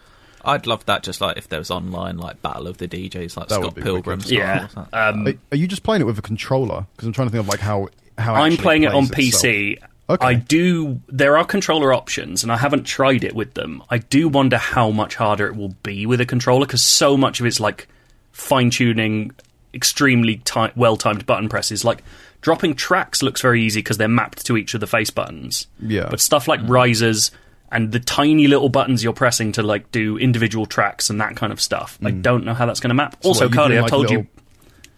I'd 0.45 0.67
love 0.67 0.85
that. 0.87 1.03
Just 1.05 1.21
like 1.21 1.37
if 1.37 1.49
there 1.49 1.61
was 1.61 1.71
online, 1.71 2.19
like 2.19 2.43
Battle 2.43 2.67
of 2.67 2.79
the 2.79 2.89
DJs, 2.89 3.37
like 3.37 3.49
That 3.49 3.61
would 3.61 3.67
Scott 3.67 3.75
be 3.77 3.83
Pilgrim. 3.83 4.21
style 4.21 4.39
Yeah. 4.39 4.69
or. 4.77 4.89
Um, 4.93 5.27
Are, 5.29 5.35
are 5.53 5.57
you 5.57 5.69
just 5.69 5.83
playing 5.85 6.03
it 6.03 6.05
with 6.05 6.19
a 6.19 6.23
controller? 6.23 6.87
Because 6.97 7.07
I'm 7.07 7.13
trying 7.13 7.29
to 7.29 7.33
think 7.33 7.43
of 7.45 7.49
like 7.49 7.61
how 7.61 7.89
how 8.19 8.35
I'm 8.35 8.57
playing 8.57 8.83
it 8.83 8.93
on 8.93 9.07
plays 9.07 9.29
itself. 9.35 9.45
PC, 9.45 9.79
Okay. 10.11 10.27
I 10.27 10.35
do. 10.35 11.01
There 11.09 11.39
are 11.39 11.45
controller 11.45 11.95
options, 11.95 12.43
and 12.43 12.51
I 12.51 12.57
haven't 12.57 12.83
tried 12.85 13.23
it 13.25 13.35
with 13.37 13.55
them. 13.55 13.83
I 13.89 13.99
do 13.99 14.29
wonder 14.29 14.59
how 14.59 14.91
much 14.91 15.15
harder 15.15 15.47
it 15.47 15.55
will 15.57 15.75
be 15.85 16.07
with 16.07 16.21
a 16.21 16.27
controller 16.27 16.67
because 16.67 16.83
so 16.83 17.17
much 17.17 17.39
of 17.39 17.47
it's 17.47 17.61
like 17.61 17.87
fine 18.33 18.69
tuning, 18.71 19.31
extremely 19.75 20.37
ti- 20.37 20.71
well 20.77 20.97
timed 20.97 21.27
button 21.27 21.49
presses. 21.49 21.85
Like 21.85 22.03
dropping 22.41 22.75
tracks 22.75 23.23
looks 23.23 23.41
very 23.41 23.63
easy 23.63 23.81
because 23.81 23.99
they're 23.99 24.09
mapped 24.09 24.47
to 24.47 24.57
each 24.57 24.75
of 24.75 24.81
the 24.81 24.87
face 24.87 25.11
buttons. 25.11 25.67
Yeah. 25.81 26.09
But 26.11 26.21
stuff 26.21 26.49
like 26.49 26.61
risers 26.65 27.31
and 27.71 27.91
the 27.93 28.01
tiny 28.01 28.49
little 28.49 28.69
buttons 28.69 29.03
you're 29.03 29.13
pressing 29.15 29.53
to 29.53 29.63
like 29.63 29.91
do 29.93 30.19
individual 30.19 30.67
tracks 30.67 31.09
and 31.11 31.21
that 31.21 31.37
kind 31.37 31.53
of 31.53 31.61
stuff, 31.61 31.99
I 32.05 32.11
don't 32.11 32.45
know 32.45 32.55
how 32.55 32.67
that's 32.67 32.81
going 32.81 32.91
to 32.91 32.95
map. 32.95 33.17
Mm. 33.21 33.23
So 33.23 33.29
also, 33.29 33.45
what, 33.47 33.55
you 33.55 33.59
Cardy, 33.61 33.67
doing, 33.69 33.79
I've 33.79 33.83
like, 33.85 33.91
told 33.91 34.03
little- 34.03 34.17
you. 34.19 34.27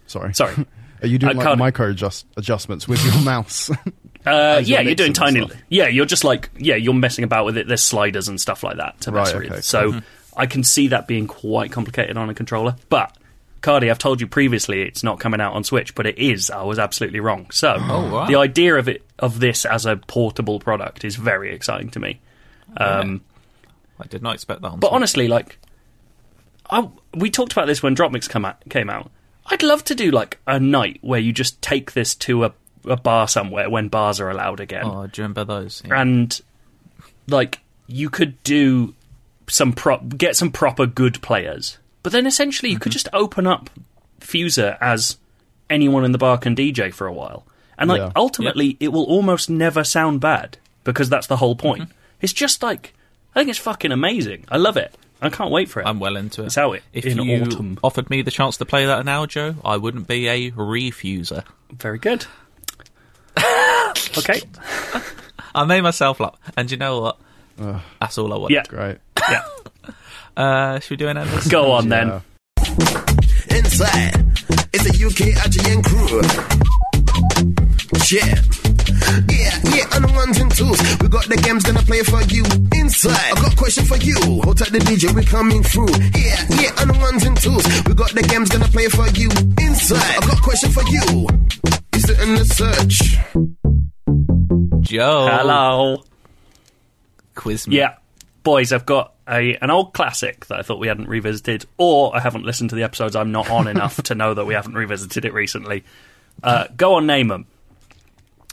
Sorry. 0.07 0.35
Sorry. 0.35 0.67
Are 1.03 1.07
you 1.07 1.19
doing 1.19 1.33
I 1.35 1.39
like 1.39 1.47
can't- 1.47 1.59
micro 1.59 1.91
adjust- 1.91 2.27
adjustments 2.37 2.89
with 2.89 3.05
your 3.05 3.21
mouse? 3.25 3.71
Uh, 4.27 4.63
yeah, 4.65 4.81
you're 4.81 4.95
doing 4.95 5.13
tiny. 5.13 5.47
stuff. 5.47 5.61
Yeah, 5.69 5.87
you're 5.89 6.07
just 6.07 6.25
like 6.25 6.49
yeah, 6.57 6.77
you're 6.77 6.95
messing 6.95 7.25
about 7.25 7.45
with 7.45 7.59
it. 7.59 7.69
There's 7.69 7.83
sliders 7.83 8.27
and 8.27 8.41
stuff 8.41 8.63
like 8.63 8.79
that 8.79 8.99
to 9.03 9.13
mess 9.13 9.35
Right, 9.35 9.43
with. 9.43 9.53
okay, 9.53 9.61
So 9.61 10.01
I 10.35 10.47
can 10.47 10.65
see 10.65 10.89
that 10.89 11.07
being 11.07 11.27
quite 11.27 11.71
complicated 11.73 12.17
on 12.17 12.31
a 12.31 12.35
controller. 12.35 12.75
But 12.89 13.15
Cardy, 13.65 13.91
I've 13.91 13.99
told 13.99 14.21
you 14.21 14.27
previously, 14.27 14.83
it's 14.83 15.03
not 15.03 15.19
coming 15.19 15.41
out 15.41 15.55
on 15.55 15.65
Switch, 15.65 15.95
but 15.95 16.07
it 16.07 16.19
is. 16.19 16.51
I 16.51 16.63
was 16.65 16.79
absolutely 16.79 17.21
wrong. 17.21 17.51
So 17.51 17.79
wow. 17.79 18.27
the 18.27 18.37
idea 18.37 18.75
of 18.77 18.89
it 18.89 19.03
of 19.19 19.41
this 19.41 19.65
as 19.65 19.87
a 19.87 19.97
portable 19.97 20.61
product 20.61 21.03
is 21.03 21.17
very 21.17 21.55
exciting 21.55 21.89
to 21.91 21.99
me. 21.99 22.21
Um, 22.77 23.23
I 23.99 24.07
did 24.07 24.23
not 24.23 24.35
expect 24.35 24.61
that. 24.61 24.69
On 24.69 24.81
But 24.81 24.89
Switch. 24.89 24.97
honestly, 24.97 25.29
like, 25.29 25.59
I, 26.69 26.91
we 27.15 27.31
talked 27.31 27.53
about 27.53 27.67
this 27.67 27.83
when 27.83 27.97
DropMix 27.97 28.29
come 28.29 28.45
out, 28.45 28.63
came 28.69 28.91
out. 28.91 29.11
I'd 29.47 29.63
love 29.63 29.83
to 29.85 29.95
do 29.95 30.11
like 30.11 30.41
a 30.47 30.61
night 30.61 30.99
where 31.01 31.21
you 31.21 31.33
just 31.33 31.63
take 31.63 31.93
this 31.93 32.15
to 32.17 32.45
a, 32.45 32.53
a 32.85 32.97
bar 32.99 33.29
somewhere 33.29 33.71
when 33.71 33.89
bars 33.89 34.21
are 34.21 34.29
allowed 34.29 34.61
again 34.61 34.85
oh, 34.85 35.07
do 35.07 35.21
you 35.21 35.25
remember 35.25 35.45
those? 35.45 35.83
Yeah. 35.87 36.01
and 36.01 36.41
like 37.29 37.61
you 37.87 38.09
could 38.09 38.43
do 38.43 38.95
some 39.49 39.75
prop 39.75 40.17
get 40.17 40.35
some 40.37 40.51
proper 40.51 40.87
good 40.87 41.21
players 41.21 41.79
but 42.05 42.13
then 42.13 42.27
essentially 42.29 42.71
you 42.71 42.79
could 42.79 42.91
mm-hmm. 42.91 42.93
just 42.93 43.09
open 43.13 43.49
up 43.49 43.69
Fuser 44.21 44.79
as 44.81 45.19
anyone 45.69 46.05
in 46.05 46.13
the 46.13 46.19
bar 46.19 46.39
can 46.39 46.55
dj 46.55 46.93
for 46.95 47.09
a 47.09 47.13
while 47.13 47.45
and 47.77 47.89
like 47.91 47.99
Yeah. 48.01 48.13
ultimately 48.15 48.77
it 48.79 48.89
will 48.89 49.05
almost 49.05 49.51
never 49.51 49.83
sound 49.83 50.21
bad 50.21 50.59
because 50.85 51.09
that's 51.09 51.27
the 51.27 51.39
whole 51.39 51.57
point 51.57 51.83
mm-hmm. 51.83 51.93
it's 52.21 52.33
just 52.33 52.63
like 52.63 52.95
i 53.35 53.41
think 53.41 53.51
it's 53.51 53.59
fucking 53.59 53.91
amazing 53.91 54.45
i 54.51 54.57
love 54.57 54.77
it 54.77 54.95
i 55.23 55.29
can't 55.31 55.51
wait 55.51 55.69
for 55.69 55.81
it 55.81 55.87
I'm 55.87 55.99
well 56.01 56.17
into 56.17 56.43
it. 56.43 56.47
It's 56.47 56.59
out 56.59 56.79
if 56.93 57.07
in 57.07 57.19
you 57.23 57.43
autumn. 57.43 57.79
offered 57.83 58.11
me 58.11 58.23
the 58.23 58.31
chance 58.31 58.59
to 58.59 58.65
play 58.67 58.85
that 58.87 59.05
now, 59.07 59.25
Joe, 59.27 59.55
I 59.65 59.77
wouldn't 59.79 60.07
be 60.07 60.29
a 60.29 60.51
refuser. 60.53 61.45
very 61.73 61.99
good 61.99 62.27
okay 64.19 64.41
I 65.55 65.65
made 65.65 65.81
myself 65.83 66.19
laugh, 66.21 66.37
and 66.57 66.69
you 66.71 66.77
know 66.77 67.01
what? 67.01 67.81
That's 68.01 68.19
all 68.19 68.33
I 68.33 68.37
want. 68.37 68.53
yeah 68.53 68.65
Great. 68.69 68.99
yeah 69.31 69.45
Uh, 70.37 70.81
should 70.81 70.91
we 70.91 70.97
do 70.97 71.09
an 71.09 71.17
endless? 71.17 71.47
go 71.49 71.71
on 71.73 71.89
then 71.89 72.21
Inside, 73.51 74.15
it's 74.73 74.87
a 74.87 74.93
UK 75.07 75.35
IGN 75.47 75.85
crew. 75.85 76.21
Yeah. 78.11 78.35
Yeah, 79.31 79.55
yeah, 79.75 79.95
and 79.95 80.05
the 80.05 80.13
ones 80.15 80.39
and 80.39 80.51
twos. 80.55 80.79
We 81.01 81.09
got 81.09 81.27
the 81.29 81.37
games 81.37 81.63
gonna 81.63 81.83
play 81.83 82.03
for 82.03 82.23
you. 82.35 82.43
Inside, 82.81 83.33
I 83.33 83.41
got 83.41 83.53
a 83.53 83.57
question 83.57 83.85
for 83.85 83.97
you. 83.97 84.17
Hold 84.43 84.59
tight 84.59 84.71
the 84.73 84.79
DJ, 84.79 85.15
we 85.15 85.25
coming 85.25 85.63
through. 85.63 85.89
Yeah, 86.15 86.39
yeah, 86.61 86.81
and 86.81 86.91
the 86.91 86.99
ones 87.01 87.25
and 87.25 87.37
twos. 87.41 87.65
We 87.87 87.95
got 87.95 88.11
the 88.15 88.23
games 88.23 88.51
gonna 88.51 88.69
play 88.69 88.89
for 88.89 89.09
you. 89.11 89.29
Inside, 89.61 90.17
I 90.17 90.21
got 90.27 90.39
a 90.39 90.43
question 90.43 90.71
for 90.73 90.83
you. 90.85 91.27
Is 91.95 92.11
it 92.11 92.21
in 92.21 92.35
the 92.35 92.45
search? 92.45 93.19
Joe. 94.81 95.27
hello 95.31 96.05
Quiz 97.35 97.67
me. 97.67 97.79
Yeah, 97.79 97.95
boys, 98.45 98.73
I've 98.73 98.87
got 98.87 99.15
a 99.29 99.57
an 99.57 99.71
old 99.71 99.93
classic 99.95 100.47
that 100.47 100.59
I 100.59 100.63
thought 100.63 100.79
we 100.79 100.87
hadn't 100.89 101.09
revisited, 101.09 101.67
or 101.79 102.15
I 102.15 102.21
haven't 102.21 102.45
listened 102.45 102.71
to 102.71 102.77
the 102.77 102.85
episodes 102.85 103.17
I'm 103.17 103.33
not 103.33 103.51
on 103.51 103.67
enough 103.67 104.01
to 104.05 104.15
know 104.15 104.35
that 104.35 104.45
we 104.45 104.55
haven't 104.55 104.75
revisited 104.75 105.25
it 105.25 105.35
recently. 105.35 105.83
Uh, 106.43 106.67
go 106.77 106.95
on, 106.95 107.07
name 107.07 107.29
them. 107.29 107.47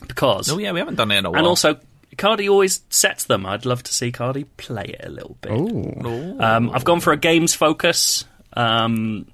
Because, 0.07 0.49
Oh 0.49 0.57
yeah, 0.57 0.71
we 0.71 0.79
haven't 0.79 0.95
done 0.95 1.11
it 1.11 1.17
in 1.17 1.25
a 1.25 1.29
while. 1.29 1.37
and 1.37 1.47
also, 1.47 1.79
Cardy 2.15 2.49
always 2.49 2.81
sets 2.89 3.25
them. 3.25 3.45
I'd 3.45 3.65
love 3.65 3.83
to 3.83 3.93
see 3.93 4.11
Cardy 4.11 4.45
play 4.57 4.95
it 4.99 5.05
a 5.05 5.09
little 5.09 5.37
bit. 5.41 5.51
Ooh. 5.51 6.37
Um, 6.39 6.71
I've 6.71 6.83
gone 6.83 6.99
for 6.99 7.13
a 7.13 7.17
games 7.17 7.53
focus. 7.53 8.25
Um, 8.53 9.27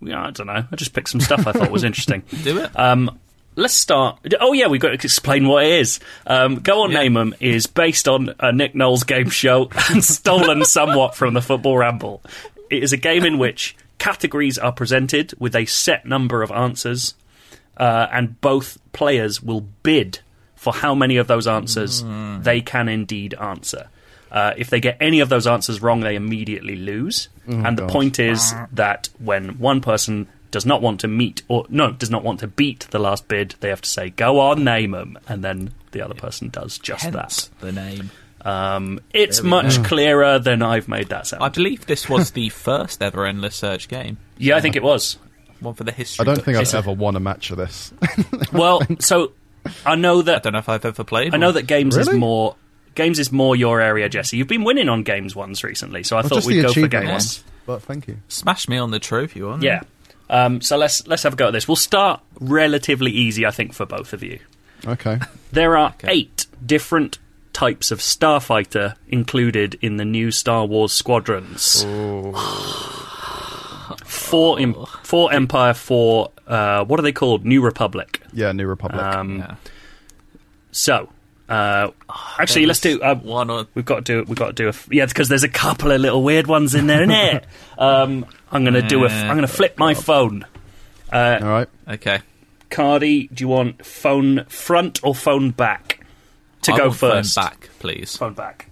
yeah, 0.00 0.26
I 0.26 0.30
don't 0.30 0.46
know. 0.46 0.64
I 0.70 0.76
just 0.76 0.92
picked 0.92 1.08
some 1.08 1.20
stuff 1.20 1.46
I 1.46 1.52
thought 1.52 1.70
was 1.70 1.84
interesting. 1.84 2.22
do 2.42 2.58
it. 2.58 2.78
Um, 2.78 3.18
let's 3.56 3.74
start. 3.74 4.18
Oh 4.40 4.52
yeah, 4.52 4.66
we've 4.66 4.80
got 4.80 4.88
to 4.88 4.94
explain 4.94 5.46
what 5.48 5.64
it 5.64 5.72
is. 5.72 6.00
Um, 6.26 6.56
Go 6.56 6.82
on, 6.82 6.90
Yeah. 6.92 7.00
name 7.02 7.16
'em 7.16 7.34
is 7.40 7.66
based 7.66 8.08
on 8.08 8.34
a 8.40 8.52
Nick 8.52 8.74
Knowles 8.74 9.04
game 9.04 9.30
show 9.30 9.70
and 9.90 10.02
stolen 10.16 10.64
somewhat 10.64 11.14
from 11.14 11.34
the 11.34 11.42
Football 11.42 11.78
Ramble. 11.78 12.22
It 12.70 12.82
is 12.82 12.92
a 12.92 12.96
game 12.96 13.24
in 13.24 13.38
which 13.38 13.76
categories 13.98 14.58
are 14.58 14.72
presented 14.72 15.34
with 15.38 15.54
a 15.54 15.64
set 15.66 16.04
number 16.06 16.42
of 16.42 16.50
answers, 16.50 17.14
uh, 17.76 18.06
and 18.12 18.40
both 18.40 18.78
players 18.92 19.42
will 19.42 19.60
bid 19.82 20.20
for 20.56 20.72
how 20.72 20.94
many 20.94 21.16
of 21.16 21.26
those 21.26 21.46
answers 21.46 22.02
they 22.42 22.60
can 22.60 22.88
indeed 22.88 23.34
answer. 23.34 23.88
Uh, 24.32 24.52
if 24.56 24.68
they 24.68 24.80
get 24.80 24.96
any 25.00 25.20
of 25.20 25.28
those 25.28 25.46
answers 25.46 25.80
wrong, 25.80 26.00
they 26.00 26.16
immediately 26.16 26.74
lose. 26.74 27.28
and 27.46 27.76
the 27.76 27.82
gosh. 27.82 27.92
point 27.92 28.18
is 28.18 28.54
that 28.72 29.08
when 29.18 29.58
one 29.58 29.80
person 29.80 30.26
does 30.54 30.64
not 30.64 30.80
want 30.80 31.00
to 31.00 31.08
meet 31.08 31.42
or 31.48 31.66
no 31.68 31.90
does 31.92 32.10
not 32.10 32.22
want 32.24 32.40
to 32.40 32.46
beat 32.46 32.86
the 32.90 32.98
last 32.98 33.28
bid, 33.28 33.56
they 33.60 33.68
have 33.68 33.80
to 33.82 33.88
say 33.88 34.08
"Go 34.10 34.38
on, 34.40 34.64
name 34.64 34.92
them," 34.92 35.18
and 35.28 35.44
then 35.44 35.72
the 35.90 36.00
other 36.00 36.14
person 36.14 36.48
does 36.48 36.78
just 36.78 37.02
Hence 37.04 37.50
the 37.60 37.72
name. 37.72 38.10
Um, 38.42 39.00
it's 39.12 39.42
much 39.42 39.78
go. 39.78 39.84
clearer 39.88 40.38
than 40.38 40.62
I've 40.62 40.86
made 40.86 41.08
that 41.08 41.26
sound. 41.26 41.42
I 41.42 41.48
believe 41.48 41.86
this 41.86 42.08
was 42.08 42.30
the 42.32 42.48
first 42.50 43.02
ever 43.02 43.26
endless 43.26 43.56
search 43.56 43.88
game. 43.88 44.18
yeah, 44.38 44.56
I 44.56 44.60
think 44.60 44.76
it 44.76 44.82
was. 44.82 45.18
One 45.60 45.74
for 45.74 45.84
the 45.84 45.92
history. 45.92 46.22
I 46.22 46.26
don't 46.26 46.44
think. 46.44 46.56
I've 46.58 46.74
ever 46.74 46.92
won 46.92 47.16
a 47.16 47.20
match 47.20 47.50
of 47.50 47.56
this. 47.56 47.92
Well, 48.52 48.82
so 49.00 49.32
I 49.84 49.94
know 49.96 50.22
that 50.22 50.36
I 50.36 50.38
don't 50.40 50.52
know 50.52 50.58
if 50.60 50.68
I've 50.68 50.84
ever 50.84 51.04
played. 51.04 51.34
I 51.34 51.38
know 51.38 51.48
one. 51.48 51.54
that 51.56 51.66
games 51.66 51.96
is 51.96 52.12
more 52.12 52.54
games 52.94 53.18
is 53.18 53.32
more 53.32 53.56
your 53.56 53.80
area, 53.80 54.08
Jesse. 54.08 54.36
You've 54.36 54.46
been 54.48 54.62
winning 54.64 54.88
on 54.88 55.02
games 55.02 55.34
ones 55.34 55.64
recently, 55.64 56.02
so 56.04 56.16
I 56.16 56.20
Well, 56.20 56.28
thought 56.28 56.44
we'd 56.44 56.56
go 56.62 56.68
for 56.68 56.70
achievement 56.80 56.92
games. 56.92 57.10
ones. 57.10 57.44
But 57.66 57.82
thank 57.82 58.06
you. 58.08 58.18
smash 58.28 58.68
me 58.68 58.76
on 58.76 58.90
the 58.90 58.98
trophy 58.98 59.42
one. 59.42 59.62
Yeah. 59.62 59.80
Um, 60.30 60.60
so 60.60 60.76
let's 60.76 61.06
let's 61.06 61.22
have 61.24 61.34
a 61.34 61.36
go 61.36 61.48
at 61.48 61.52
this. 61.52 61.68
We'll 61.68 61.76
start 61.76 62.20
relatively 62.40 63.10
easy, 63.10 63.44
I 63.46 63.50
think, 63.50 63.72
for 63.74 63.84
both 63.86 64.12
of 64.12 64.22
you. 64.22 64.38
Okay. 64.86 65.18
There 65.52 65.76
are 65.76 65.94
eight 66.04 66.46
different 66.64 67.18
types 67.52 67.90
of 67.90 68.00
starfighter 68.00 68.96
included 69.08 69.78
in 69.80 69.96
the 69.96 70.04
new 70.04 70.30
Star 70.30 70.64
Wars 70.66 70.92
squadrons. 70.92 71.84
four, 74.04 74.58
em- 74.58 74.74
four 75.02 75.32
Empire, 75.32 75.74
four. 75.74 76.30
Uh, 76.46 76.84
what 76.84 76.98
are 76.98 77.02
they 77.02 77.12
called? 77.12 77.44
New 77.44 77.62
Republic. 77.62 78.20
Yeah, 78.32 78.52
New 78.52 78.66
Republic. 78.66 79.02
Um, 79.02 79.38
Yeah. 79.38 79.54
So, 80.72 81.08
uh, 81.48 81.90
actually, 82.38 82.66
let's 82.66 82.80
do. 82.80 83.00
Uh, 83.00 83.14
one 83.14 83.48
or 83.48 83.66
We've 83.74 83.84
got 83.84 84.04
to 84.04 84.22
do. 84.22 84.24
We've 84.28 84.36
got 84.36 84.48
to 84.48 84.52
do 84.54 84.66
a. 84.66 84.70
f- 84.70 84.88
Yeah, 84.90 85.06
because 85.06 85.28
there's 85.28 85.44
a 85.44 85.48
couple 85.48 85.92
of 85.92 86.00
little 86.00 86.22
weird 86.24 86.46
ones 86.48 86.74
in 86.74 86.88
there, 86.88 87.02
isn't 87.02 87.14
it? 87.14 87.44
um, 87.78 88.26
I'm 88.54 88.64
gonna 88.64 88.86
do 88.86 89.02
a. 89.04 89.08
f- 89.08 89.12
I'm 89.30 89.36
gonna 89.36 89.46
flip 89.48 89.78
my 89.78 89.94
phone. 89.94 90.46
Uh, 91.12 91.38
All 91.42 91.48
right. 91.48 91.68
okay. 91.88 92.20
Cardy, 92.70 93.28
do 93.34 93.42
you 93.44 93.48
want 93.48 93.84
phone 93.84 94.44
front 94.46 95.00
or 95.04 95.14
phone 95.14 95.50
back 95.50 96.04
to 96.62 96.72
I 96.72 96.76
go 96.78 96.84
want 96.86 96.96
phone 96.98 97.10
first? 97.22 97.36
back, 97.36 97.68
please. 97.78 98.16
Phone 98.16 98.34
back. 98.34 98.70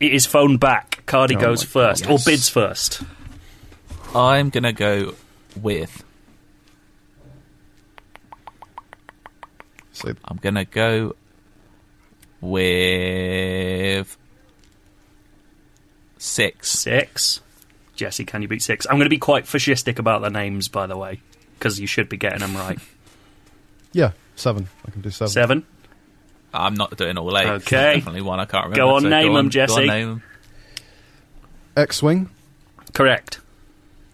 It 0.00 0.12
is 0.12 0.26
phone 0.26 0.56
back. 0.58 1.04
Cardy 1.06 1.36
Oh 1.36 1.40
goes 1.40 1.62
my 1.64 1.70
first, 1.70 2.06
or 2.06 2.12
yes. 2.12 2.24
bids 2.24 2.48
first. 2.48 3.02
I'm 4.14 4.50
gonna 4.50 4.72
go 4.72 5.14
with. 5.60 6.04
So 9.92 10.12
I'm 10.24 10.36
gonna 10.38 10.64
go 10.64 11.14
with 12.40 14.16
six. 16.18 16.68
Six. 16.70 17.40
Jesse, 17.96 18.24
can 18.24 18.42
you 18.42 18.48
beat 18.48 18.62
six? 18.62 18.86
I'm 18.86 18.96
going 18.96 19.04
to 19.06 19.10
be 19.10 19.18
quite 19.18 19.44
fascistic 19.44 19.98
about 19.98 20.22
the 20.22 20.30
names, 20.30 20.68
by 20.68 20.86
the 20.86 20.96
way, 20.96 21.20
because 21.58 21.78
you 21.80 21.86
should 21.86 22.08
be 22.08 22.16
getting 22.16 22.40
them 22.40 22.56
right. 22.56 22.78
yeah, 23.92 24.12
seven. 24.36 24.68
I 24.86 24.90
can 24.90 25.00
do 25.00 25.10
seven. 25.10 25.30
Seven. 25.30 25.66
I'm 26.52 26.74
not 26.74 26.96
doing 26.96 27.18
all 27.18 27.36
eight. 27.36 27.46
Okay. 27.46 27.76
There's 27.76 27.94
definitely 27.98 28.22
one 28.22 28.40
I 28.40 28.44
can't 28.46 28.64
remember. 28.66 28.76
Go 28.76 28.94
on, 28.96 29.02
so 29.02 29.08
name 29.08 29.26
go 29.32 29.38
'em, 29.38 29.46
on, 29.46 29.50
Jesse. 29.50 29.74
Go 29.74 29.80
on, 29.82 29.86
name 29.86 30.08
'em. 30.08 30.22
X-wing, 31.76 32.30
Correct. 32.92 33.40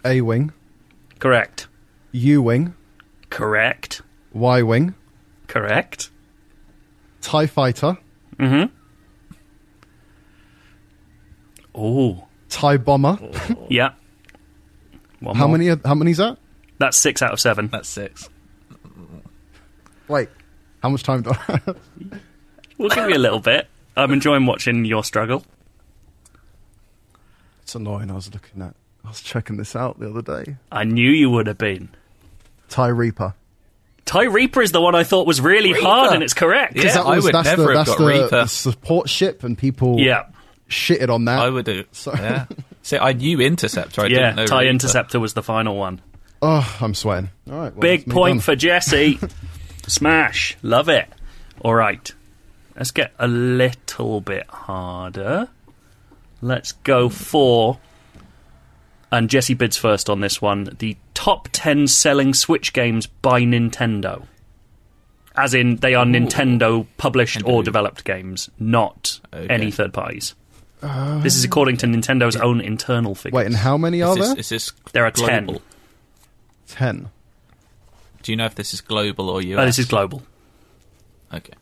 A-wing, 0.04 0.52
Correct. 1.18 1.66
U-wing, 2.12 2.74
Correct. 3.28 4.00
Y-wing, 4.32 4.94
Correct. 5.46 6.10
Tie 7.20 7.46
Fighter, 7.46 7.98
Mm-hmm. 8.38 8.72
Oh, 11.74 12.26
Tie 12.50 12.76
Bomber. 12.76 13.18
yeah. 13.68 13.92
One 15.20 15.34
How 15.36 15.46
more. 15.46 15.58
many? 15.58 15.74
How 15.84 15.94
many's 15.94 16.18
that? 16.18 16.36
That's 16.78 16.96
six 16.98 17.22
out 17.22 17.32
of 17.32 17.40
seven. 17.40 17.68
That's 17.68 17.88
six. 17.88 18.28
Wait, 20.08 20.28
How 20.82 20.88
much 20.88 21.02
time 21.04 21.22
do 21.22 21.30
I 21.30 21.34
have? 21.64 21.78
We'll 22.78 22.88
give 22.90 23.08
you 23.08 23.14
a 23.16 23.18
little 23.18 23.38
bit. 23.38 23.68
I'm 23.96 24.12
enjoying 24.12 24.44
watching 24.46 24.84
your 24.84 25.04
struggle. 25.04 25.44
It's 27.62 27.74
annoying. 27.74 28.10
I 28.10 28.14
was 28.14 28.32
looking 28.32 28.62
at. 28.62 28.74
I 29.04 29.08
was 29.08 29.20
checking 29.20 29.56
this 29.56 29.76
out 29.76 29.98
the 30.00 30.10
other 30.10 30.22
day. 30.22 30.56
I 30.72 30.84
knew 30.84 31.10
you 31.10 31.30
would 31.30 31.46
have 31.46 31.58
been. 31.58 31.90
TIE 32.68 32.88
Reaper. 32.88 33.34
TIE 34.04 34.24
Reaper 34.24 34.62
is 34.62 34.72
the 34.72 34.80
one 34.80 34.94
I 34.94 35.04
thought 35.04 35.26
was 35.26 35.40
really 35.40 35.72
hard, 35.80 36.12
and 36.12 36.22
it's 36.22 36.34
correct. 36.34 36.76
Yeah, 36.76 36.92
that 36.94 37.06
I 37.06 37.18
would 37.20 37.32
that's 37.32 37.44
never 37.46 37.62
the, 37.62 37.68
have 37.68 37.86
that's 37.86 37.90
got 37.90 37.98
the, 37.98 38.06
Reaper. 38.06 38.28
the 38.30 38.46
support 38.46 39.08
ship, 39.08 39.44
and 39.44 39.56
people 39.56 40.00
Yeah. 40.00 40.24
Shitted 40.70 41.10
on 41.10 41.26
that. 41.26 41.38
I 41.40 41.50
would 41.50 41.64
do. 41.66 41.84
So- 41.92 42.14
Yeah. 42.14 42.46
See, 42.82 42.96
I 42.96 43.12
knew 43.12 43.40
Interceptor. 43.40 44.00
I 44.00 44.06
Yeah, 44.06 44.16
didn't 44.16 44.36
know 44.36 44.46
Tie 44.46 44.60
Reaper. 44.62 44.70
Interceptor 44.70 45.20
was 45.20 45.34
the 45.34 45.42
final 45.42 45.76
one. 45.76 46.00
Oh, 46.40 46.76
I'm 46.80 46.94
sweating. 46.94 47.28
All 47.50 47.58
right, 47.58 47.72
well, 47.74 47.80
Big 47.82 48.08
point 48.10 48.36
done. 48.36 48.40
for 48.40 48.56
Jesse. 48.56 49.18
Smash. 49.86 50.56
Love 50.62 50.88
it. 50.88 51.06
All 51.60 51.74
right. 51.74 52.10
Let's 52.76 52.90
get 52.92 53.12
a 53.18 53.28
little 53.28 54.22
bit 54.22 54.46
harder. 54.48 55.48
Let's 56.40 56.72
go 56.72 57.10
for. 57.10 57.78
And 59.12 59.28
Jesse 59.28 59.52
bids 59.54 59.76
first 59.76 60.08
on 60.08 60.20
this 60.20 60.40
one. 60.40 60.74
The 60.78 60.96
top 61.12 61.48
10 61.52 61.86
selling 61.88 62.32
Switch 62.32 62.72
games 62.72 63.06
by 63.06 63.42
Nintendo. 63.42 64.26
As 65.36 65.52
in, 65.52 65.76
they 65.76 65.94
are 65.94 66.06
Nintendo 66.06 66.86
published 66.96 67.42
or 67.44 67.62
developed 67.62 68.04
games, 68.04 68.48
not 68.58 69.20
Okay. 69.34 69.46
any 69.52 69.70
third 69.70 69.92
parties. 69.92 70.34
This 70.80 71.36
is 71.36 71.44
according 71.44 71.76
to 71.78 71.86
Nintendo's 71.86 72.36
own 72.36 72.60
internal 72.60 73.14
figures. 73.14 73.36
Wait, 73.36 73.46
and 73.46 73.56
how 73.56 73.76
many 73.76 74.02
are 74.02 74.12
Is 74.12 74.18
this, 74.18 74.28
there? 74.28 74.38
is 74.38 74.48
this 74.48 74.72
There 74.92 75.04
are 75.04 75.10
10. 75.10 75.44
global? 75.46 75.62
Ten. 76.68 77.10
Do 78.22 78.32
you 78.32 78.36
know 78.36 78.46
if 78.46 78.54
this 78.54 78.72
is 78.74 78.80
global 78.80 79.28
or 79.30 79.42
US? 79.42 79.60
Oh, 79.60 79.64
this 79.66 79.78
is 79.78 79.86
global. 79.86 80.22
Okay. 81.32 81.52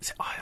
See, 0.00 0.12
I, 0.18 0.34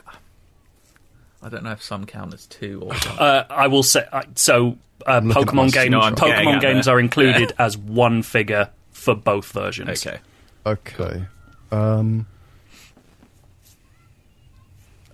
I 1.42 1.48
don't 1.48 1.64
know 1.64 1.72
if 1.72 1.82
some 1.82 2.06
count 2.06 2.32
as 2.34 2.46
two 2.46 2.80
or 2.82 2.88
one. 2.88 2.98
Uh, 3.18 3.44
I 3.50 3.66
will 3.66 3.82
say 3.82 4.06
uh, 4.12 4.22
so. 4.34 4.76
Uh, 5.06 5.20
looking 5.24 5.48
at 5.48 5.54
my 5.54 5.64
Pokemon 5.66 5.72
games, 5.72 5.84
You 5.84 5.90
know 5.90 5.98
what 6.00 6.22
I'm 6.22 6.28
getting 6.28 6.48
Pokemon 6.48 6.60
games 6.60 6.88
are 6.88 7.00
included 7.00 7.52
as 7.58 7.76
one 7.76 8.22
figure 8.22 8.68
for 8.92 9.14
both 9.14 9.50
versions. 9.52 10.06
okay. 10.06 10.18
Okay. 10.66 11.24
Um, 11.72 12.26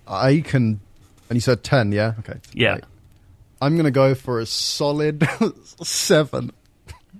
I 0.07 0.41
can. 0.45 0.81
And 1.29 1.35
you 1.35 1.41
said 1.41 1.63
ten, 1.63 1.91
yeah? 1.91 2.13
Okay. 2.19 2.39
Yeah. 2.53 2.73
Right. 2.73 2.83
I'm 3.61 3.77
gonna 3.77 3.91
go 3.91 4.15
for 4.15 4.39
a 4.39 4.45
solid 4.45 5.27
seven. 5.83 6.51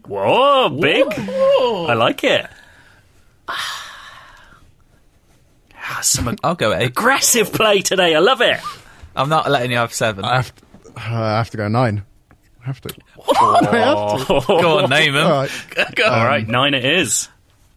Whoa, 0.08 0.70
big! 0.70 1.06
I 1.18 1.94
like 1.94 2.24
it. 2.24 2.48
Ah, 3.50 3.84
Some 6.02 6.28
ag- 6.30 6.40
I'll 6.44 6.56
go 6.56 6.74
eight. 6.74 6.86
aggressive 6.88 7.52
play 7.52 7.82
today. 7.82 8.16
I 8.16 8.20
love 8.20 8.42
it. 8.42 8.60
I'm 9.16 9.30
not 9.30 9.50
letting 9.50 9.72
you 9.72 9.78
have 9.78 9.94
seven. 9.94 10.26
I 10.26 10.38
have. 10.38 10.56
To, 10.56 10.64
uh, 10.98 11.14
I 11.14 11.38
have 11.38 11.50
to 11.52 11.58
go 11.58 11.68
nine. 11.68 12.04
I 12.62 12.66
have 12.68 12.82
to. 12.82 12.90
Go 13.18 14.80
on, 14.80 14.90
name 14.90 15.14
them. 15.14 15.26
All 15.26 15.32
right. 15.32 15.52
All 16.06 16.26
right, 16.26 16.46
nine 16.48 16.74
it 16.74 16.84
is. 16.84 17.30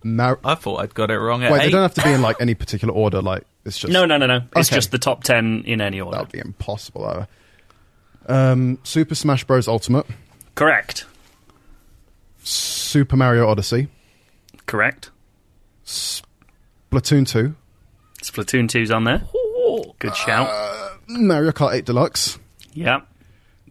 Mar- 0.03 0.41
I 0.45 0.55
thought 0.57 0.81
I'd 0.81 0.95
got 0.95 1.11
it 1.11 1.19
wrong 1.19 1.45
at 1.45 1.53
Wait, 1.53 1.61
eight. 1.61 1.65
they 1.67 1.71
don't 1.71 1.83
have 1.83 1.95
to 1.95 2.03
be 2.03 2.11
in 2.13 2.23
like 2.23 2.37
any 2.41 2.55
particular 2.55 2.93
order. 2.93 3.23
Like 3.23 3.45
it's 3.65 3.79
just 3.79 3.93
No, 3.93 4.05
no, 4.07 4.17
no, 4.17 4.27
no. 4.27 4.37
It's 4.57 4.69
Okay. 4.69 4.77
just 4.77 4.91
the 4.91 4.99
top 4.99 5.25
ten 5.25 5.63
in 5.67 5.81
any 5.81 6.01
order. 6.01 6.17
That 6.17 6.23
would 6.25 6.33
be 6.33 6.39
impossible. 6.39 7.03
Though. 8.27 8.35
Um, 8.35 8.79
Super 8.85 9.15
Smash 9.15 9.45
Bros. 9.45 9.67
Ultimate, 9.69 10.07
Correct. 10.55 11.07
Super 12.43 13.17
Mario 13.17 13.49
Odyssey, 13.49 13.89
Correct. 14.67 15.11
Splatoon 15.85 17.27
two, 17.27 17.55
Splatoon 18.23 18.69
2's 18.69 18.91
on 18.91 19.05
there. 19.05 19.23
Good 19.99 20.15
shout. 20.17 20.49
Mario 21.09 21.51
Kart 21.53 21.75
8 21.75 21.85
Deluxe, 21.85 22.39
yeah. 22.73 23.01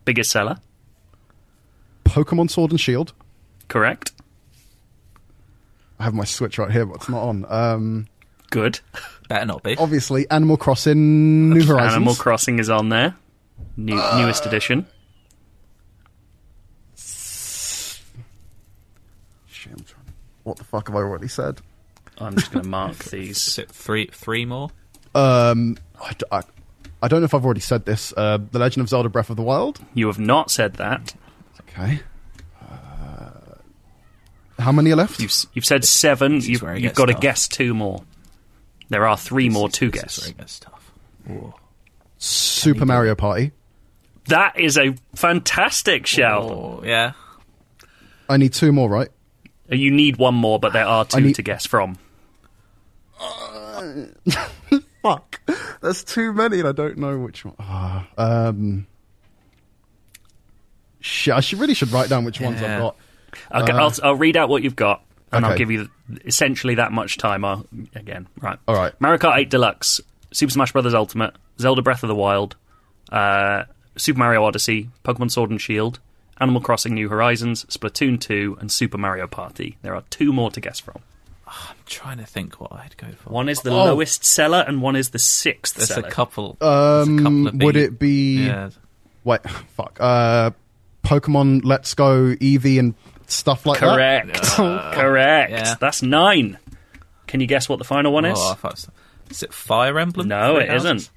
Biggest 0.05 0.31
seller. 0.31 0.57
Pokemon 2.05 2.49
Sword 2.49 2.71
and 2.71 2.79
Shield. 2.79 3.13
Correct. 3.67 4.11
I 5.99 6.03
have 6.03 6.13
my 6.13 6.23
Switch 6.25 6.57
right 6.57 6.71
here, 6.71 6.85
but 6.85 6.95
it's 6.95 7.09
not 7.09 7.21
on. 7.23 7.45
Um, 7.49 8.07
Good. 8.49 8.79
Better 9.27 9.45
not 9.45 9.63
be. 9.63 9.77
obviously, 9.77 10.29
Animal 10.31 10.57
Crossing 10.57 11.51
New 11.51 11.63
Horizons. 11.65 11.93
Animal 11.95 12.15
Crossing 12.15 12.59
is 12.59 12.69
on 12.69 12.89
there. 12.89 13.15
New, 13.77 13.95
newest 14.17 14.45
edition. 14.45 14.85
Shit, 19.47 19.73
I'm 19.73 19.83
trying- 19.83 20.05
What 20.43 20.57
the 20.57 20.63
fuck 20.63 20.87
have 20.87 20.95
I 20.95 20.99
already 20.99 21.27
said? 21.27 21.59
I'm 22.17 22.35
just 22.35 22.51
going 22.51 22.63
to 22.63 22.69
mark 22.69 22.99
Is 23.05 23.11
these. 23.11 23.57
it 23.59 23.69
three, 23.71 24.07
three 24.11 24.45
more? 24.45 24.69
Um, 25.15 25.77
I, 26.03 26.13
d- 26.13 26.25
I- 26.31 26.43
I 27.01 27.07
don't 27.07 27.21
know 27.21 27.25
if 27.25 27.33
I've 27.33 27.45
already 27.45 27.61
said 27.61 27.85
this. 27.85 28.13
Uh, 28.17 28.39
the 28.51 28.59
Legend 28.59 28.81
of 28.81 28.89
Zelda: 28.89 29.07
Breath 29.09 29.29
of 29.29 29.37
the 29.37 29.41
Wild. 29.43 29.79
You 29.93 30.07
have 30.07 30.19
not 30.19 30.51
said 30.51 30.73
that. 30.75 31.13
Okay. 31.61 32.01
Uh, 32.61 33.29
how 34.59 34.73
many 34.73 34.91
are 34.91 34.97
left? 34.97 35.19
You've 35.21 35.31
s- 35.31 35.47
you've 35.53 35.63
said 35.65 35.85
seven. 35.85 36.41
You've, 36.41 36.61
where 36.61 36.73
it 36.73 36.81
you've 36.81 36.89
gets 36.89 36.97
got 36.97 37.05
to 37.05 37.13
tough. 37.13 37.21
guess 37.21 37.47
two 37.47 37.73
more. 37.73 38.03
There 38.89 39.07
are 39.07 39.15
three 39.17 39.49
more 39.49 39.69
to 39.69 39.91
This 39.91 40.17
is 40.17 40.33
guess. 40.33 40.61
where 40.65 40.71
tough. 40.71 40.91
Ooh. 41.29 41.53
Super 42.17 42.85
Mario 42.85 43.15
Party. 43.15 43.51
That 44.27 44.59
is 44.59 44.77
a 44.77 44.95
fantastic 45.15 46.05
shout. 46.05 46.43
Oh, 46.43 46.83
yeah. 46.85 47.13
I 48.27 48.37
need 48.37 48.53
two 48.53 48.71
more, 48.71 48.89
right? 48.89 49.09
Uh, 49.71 49.75
You 49.75 49.91
need 49.91 50.17
one 50.17 50.35
more, 50.35 50.59
but 50.59 50.73
there 50.73 50.85
are 50.85 51.05
two 51.05 51.21
need- 51.21 51.35
to 51.35 51.41
guess 51.41 51.65
from. 51.65 51.97
Fuck. 55.01 55.39
There's 55.81 56.03
too 56.03 56.33
many, 56.33 56.59
and 56.59 56.67
I 56.67 56.71
don't 56.71 56.97
know 56.97 57.17
which 57.19 57.45
one. 57.45 57.55
Ah, 57.59 58.07
um, 58.17 58.85
shit, 60.99 61.33
I 61.33 61.39
should 61.39 61.59
really 61.59 61.73
should 61.73 61.91
write 61.91 62.09
down 62.09 62.25
which 62.25 62.41
ones 62.41 62.61
I've 62.61 62.79
got. 62.79 62.95
Okay, 63.53 63.71
I'll, 63.73 63.93
I'll 64.03 64.15
read 64.15 64.35
out 64.37 64.49
what 64.49 64.63
you've 64.63 64.75
got, 64.75 65.03
and 65.31 65.45
I'll 65.45 65.53
Uh, 65.53 65.57
give 65.57 65.71
you 65.71 65.89
essentially 66.25 66.75
that 66.75 66.91
much 66.91 67.17
time. 67.17 67.43
I'll, 67.45 67.65
again, 67.95 68.27
right. 68.41 68.57
All 68.67 68.75
right. 68.75 68.93
Mario 68.99 69.17
Kart 69.17 69.37
8 69.37 69.49
Deluxe, 69.49 70.01
Super 70.31 70.51
Smash 70.51 70.71
Bros. 70.71 70.93
Ultimate, 70.93 71.33
Zelda 71.59 71.81
Breath 71.81 72.03
of 72.03 72.07
the 72.09 72.15
Wild, 72.15 72.55
uh, 73.11 73.63
Super 73.97 74.19
Mario 74.19 74.43
Odyssey, 74.43 74.89
Pokemon 75.03 75.31
Sword 75.31 75.49
and 75.51 75.59
Shield, 75.61 75.99
Animal 76.39 76.61
Crossing 76.61 76.93
New 76.93 77.09
Horizons, 77.09 77.65
Splatoon 77.65 78.19
2, 78.19 78.57
and 78.61 78.71
Super 78.71 78.97
Mario 78.97 79.27
Party. 79.27 79.77
There 79.81 79.93
are 79.95 80.03
two 80.09 80.31
more 80.31 80.51
to 80.51 80.61
guess 80.61 80.79
from. 80.79 80.99
I'm 81.47 81.75
trying 81.87 82.19
to 82.19 82.25
think 82.25 82.61
what 82.61 82.71
I'd 82.71 82.95
go 82.97 83.07
for. 83.17 83.31
One 83.31 83.49
is 83.49 83.61
the 83.61 83.71
Oh. 83.71 83.85
lowest 83.85 84.23
seller, 84.23 84.63
and 84.67 84.81
one 84.83 84.95
is 84.95 85.09
the 85.09 85.19
sixth 85.19 85.75
There's 85.75 85.89
seller. 85.89 86.07
a 86.07 86.11
couple. 86.11 86.57
there's 86.61 87.07
a 87.07 87.17
couple 87.17 87.27
Um, 87.27 87.47
of 87.47 87.55
would 87.55 87.75
it 87.75 87.97
be? 87.99 88.45
Yeah. 88.45 88.69
Wait, 89.23 89.41
fuck. 89.75 89.97
Uh, 89.99 90.51
Pokemon 91.03 91.61
Let's 91.63 91.93
Go 91.95 92.35
Eevee 92.39 92.77
and 92.79 92.93
stuff 93.31 93.65
like 93.65 93.79
Correct. 93.79 94.39
Oh, 94.59 94.91
Correct. 94.93 95.51
yeah. 95.51 95.75
That's 95.79 96.01
nine. 96.01 96.57
Can 97.27 97.41
you 97.41 97.47
guess 97.47 97.69
what 97.69 97.77
the 97.79 97.85
final 97.85 98.11
one 98.11 98.25
oh, 98.25 98.31
is? 98.31 98.39
Oh, 98.39 98.51
I 98.51 98.53
thought 98.55 98.71
it 98.71 98.75
was- 98.75 98.89
is 99.29 99.43
it 99.43 99.53
Fire 99.53 99.99
Emblem? 99.99 100.27
no, 100.27 100.55
Three 100.55 100.63
it 100.63 100.69
Houses? 100.69 100.85
isn't. 100.85 101.09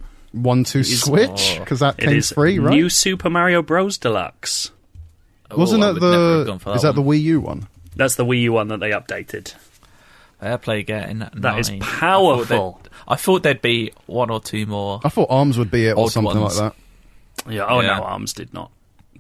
One 0.43 0.65
two 0.65 0.81
is- 0.81 1.03
Switch 1.03 1.55
oh. 1.57 1.61
because 1.61 1.81
that 1.81 1.99
It 1.99 2.05
came 2.07 2.17
is 2.17 2.31
free, 2.31 2.59
right? 2.59 2.71
New 2.75 2.89
Super 2.91 3.31
Mario 3.31 3.63
Bros. 3.63 3.97
Deluxe. 3.99 4.71
Oh, 5.51 5.57
Wasn't 5.59 5.83
Oh, 5.83 5.87
I 5.91 5.93
that 5.93 6.01
would 6.01 6.11
never 6.11 6.29
have 6.37 6.39
the? 6.41 6.45
gone 6.45 6.59
for 6.59 6.75
is 6.77 6.83
that 6.83 6.95
the 6.95 7.03
one. 7.03 7.17
Wii 7.17 7.23
U 7.23 7.41
one? 7.41 7.69
That's 7.97 8.15
the 8.17 8.25
Wii 8.25 8.43
U 8.43 8.53
one 8.53 8.69
that 8.69 8.81
they 8.81 8.91
updated. 8.91 9.55
Fair 10.41 10.59
play 10.59 10.83
getting 10.83 11.21
that. 11.21 11.33
That 11.41 11.59
is 11.59 11.71
nine. 11.71 11.81
powerful. 11.81 12.43
I 12.43 12.45
thought, 12.45 12.83
they'd- 12.83 12.91
I 13.09 13.17
thought 13.17 13.43
there'd 13.43 13.63
be 13.63 13.93
one 14.07 14.31
or 14.31 14.41
two 14.41 14.67
more. 14.67 15.01
I 15.05 15.09
thought 15.09 15.29
Arms 15.31 15.57
would 15.59 15.71
be 15.71 15.87
it 15.87 15.93
or 15.97 16.05
Odd 16.05 16.13
something 16.13 16.41
ones. 16.41 16.61
like 16.61 16.75
that. 17.47 17.53
Yeah. 17.53 17.67
Oh 17.69 17.81
Yeah. 17.81 17.97
no, 17.99 18.03
Arms 18.05 18.33
did 18.33 18.53
not 18.53 18.71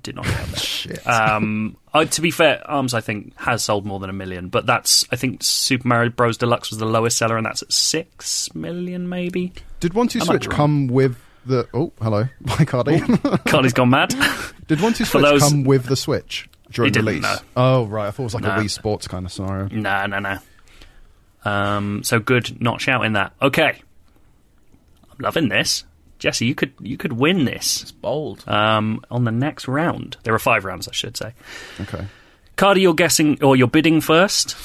did 0.03 0.17
not 0.17 0.25
get. 0.25 0.47
Shit. 0.59 1.07
um, 1.07 1.77
uh, 1.95 2.05
to 2.05 2.21
be 2.21 2.31
fair, 2.31 2.63
Arms 2.71 2.95
I 2.95 3.01
think 3.01 3.37
has 3.39 3.63
sold 3.63 3.85
more 3.87 3.99
than 4.01 4.11
a 4.11 4.13
million, 4.13 4.49
but 4.49 4.67
that's 4.67 5.07
I 5.13 5.17
think 5.17 5.43
Super 5.43 5.87
Mario 5.89 6.11
Bros. 6.11 6.37
Deluxe 6.39 6.71
was 6.71 6.79
the 6.79 6.87
lowest 6.87 7.17
seller, 7.19 7.37
and 7.37 7.47
that's 7.47 7.63
at 7.63 7.73
six 7.73 8.55
million 8.55 9.09
maybe. 9.09 9.53
Did 9.81 9.95
One 9.95 10.09
Two 10.09 10.21
Switch 10.21 10.49
come 10.49 10.87
with 10.89 11.17
the? 11.47 11.69
Oh, 11.75 11.93
hello, 12.01 12.25
Mike 12.41 12.71
Hardy. 12.71 13.01
Carly's 13.47 13.73
gone 13.73 13.91
mad. 13.91 14.15
Did 14.69 14.81
One 14.81 14.93
Two 14.93 15.05
Switch 15.07 15.23
those- 15.23 15.43
come 15.43 15.65
with 15.65 15.87
the 15.87 15.97
Switch 15.97 16.49
during 16.71 16.93
release? 16.93 17.23
no. 17.23 17.37
Oh, 17.57 17.85
right. 17.87 18.09
I 18.09 18.11
thought 18.11 18.23
it 18.23 18.25
was 18.25 18.35
like 18.35 18.45
No. 18.45 18.51
a 18.51 18.59
Wii 18.59 18.71
Sports 18.71 19.07
kind 19.09 19.27
of 19.27 19.33
scenario. 19.33 19.69
no, 19.69 20.07
no, 20.07 20.19
no. 20.19 20.39
Um, 21.45 22.03
so 22.05 22.21
good, 22.21 22.61
not 22.61 22.81
shouting 22.81 23.15
that. 23.15 23.33
Okay, 23.43 23.81
I'm 25.11 25.19
loving 25.19 25.49
this, 25.49 25.85
Jesse. 26.23 26.47
You 26.47 26.55
could 26.55 26.73
you 26.81 26.97
could 26.97 27.13
win 27.13 27.45
this. 27.45 27.83
It's 27.83 27.93
bold. 27.93 28.45
Um, 28.49 29.05
on 29.11 29.25
the 29.25 29.31
next 29.33 29.69
round, 29.69 30.17
there 30.25 30.35
are 30.35 30.39
five 30.39 30.65
rounds, 30.65 30.89
I 30.89 30.93
should 30.93 31.17
say. 31.17 31.33
Okay. 31.81 32.07
Cardy, 32.57 32.81
you're 32.83 32.95
guessing 32.95 33.43
or 33.43 33.57
you're 33.57 33.69
bidding 33.69 34.01
first 34.01 34.57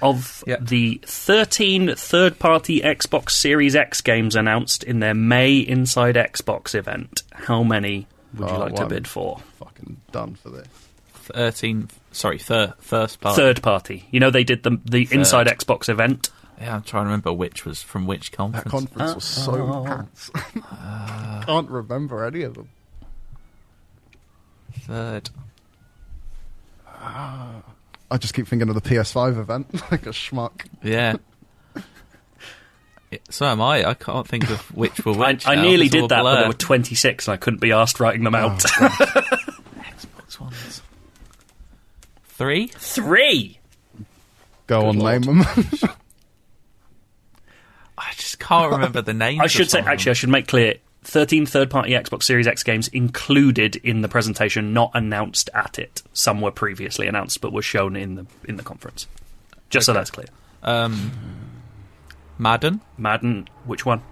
of 0.00 0.42
Yeah. 0.46 0.56
the 0.60 1.00
13 1.04 1.94
third 1.96 2.38
party 2.38 2.80
Xbox 2.80 3.30
Series 3.30 3.74
X 3.74 4.00
games 4.00 4.36
announced 4.36 4.82
in 4.84 5.00
their 5.00 5.14
May 5.14 5.56
Inside 5.58 6.14
Xbox 6.14 6.74
event. 6.74 7.22
How 7.32 7.62
many 7.62 8.06
would 8.34 8.48
you 8.48 8.54
Oh, 8.56 8.60
like 8.60 8.74
to 8.76 8.86
bid 8.86 9.06
for? 9.08 9.40
Fucking 9.58 9.96
done 10.12 10.34
for 10.36 10.50
this. 10.50 10.66
Thirteen. 11.14 11.88
Sorry, 12.12 12.38
thir- 12.38 12.74
first 12.78 13.20
part. 13.20 13.36
Third 13.36 13.62
party. 13.62 14.06
You 14.10 14.20
know, 14.20 14.30
they 14.30 14.44
did 14.44 14.62
the, 14.62 14.80
the 14.84 15.06
Inside 15.10 15.46
Xbox 15.46 15.88
event 15.88 16.30
Yeah, 16.60 16.74
I'm 16.76 16.82
trying 16.82 17.04
to 17.04 17.06
remember 17.06 17.32
which 17.32 17.64
was 17.64 17.82
from 17.82 18.06
which 18.06 18.32
conference. 18.32 18.64
That 18.64 18.70
conference 18.70 19.14
was 19.14 19.24
so 19.24 19.84
packed. 19.84 20.30
Uh, 20.70 21.42
can't 21.44 21.70
remember 21.70 22.24
any 22.24 22.42
of 22.42 22.54
them. 22.54 22.68
Third. 24.80 25.30
Ah. 26.86 27.62
I 28.10 28.16
just 28.16 28.34
keep 28.34 28.48
thinking 28.48 28.68
of 28.68 28.74
the 28.74 28.80
PS5 28.80 29.38
event, 29.38 29.72
like 29.92 30.06
a 30.06 30.10
schmuck. 30.10 30.66
Yeah. 30.82 31.16
Yeah, 33.10 33.18
So 33.30 33.46
am 33.46 33.60
I. 33.60 33.88
I 33.88 33.94
can't 33.94 34.26
think 34.26 34.50
of 34.50 34.60
which 34.74 35.04
were 35.04 35.12
I, 35.12 35.32
which. 35.32 35.46
I 35.46 35.54
now. 35.54 35.62
nearly 35.62 35.88
did 35.88 36.08
that, 36.08 36.22
but 36.22 36.34
there 36.40 36.48
were 36.48 36.54
26 36.54 37.28
and 37.28 37.32
I 37.34 37.36
couldn't 37.36 37.60
be 37.60 37.72
asked 37.72 38.00
writing 38.00 38.24
them 38.24 38.34
out. 38.34 38.64
Oh, 38.64 38.88
Xbox 39.80 40.40
ones. 40.40 40.82
Three. 42.24 42.66
Three! 42.68 43.58
Go 44.66 44.86
on, 44.86 44.98
Lord. 44.98 45.26
name 45.26 45.42
them. 45.42 45.46
I 47.98 48.12
just 48.16 48.38
can't 48.38 48.70
remember 48.72 49.02
the 49.02 49.14
names. 49.14 49.40
I 49.42 49.46
should 49.46 49.70
say, 49.70 49.80
them. 49.80 49.88
actually, 49.88 50.10
I 50.10 50.14
should 50.14 50.28
make 50.28 50.46
clear 50.48 50.74
13 51.04 51.46
third 51.46 51.70
party 51.70 51.90
Xbox 51.92 52.24
Series 52.24 52.46
X 52.46 52.62
games 52.62 52.88
included 52.88 53.76
in 53.76 54.02
the 54.02 54.08
presentation, 54.08 54.72
not 54.72 54.90
announced 54.94 55.50
at 55.54 55.78
it. 55.78 56.02
Some 56.12 56.40
were 56.40 56.50
previously 56.50 57.06
announced 57.06 57.40
but 57.40 57.52
were 57.52 57.62
shown 57.62 57.96
in 57.96 58.14
the, 58.14 58.26
in 58.46 58.56
the 58.56 58.62
conference. 58.62 59.06
Just 59.70 59.86
so 59.86 59.92
that's 59.92 60.10
clear. 60.10 60.26
Um, 60.62 61.12
Madden 62.38 62.80
Madden, 62.96 63.48
which 63.64 63.84
one? 63.86 64.02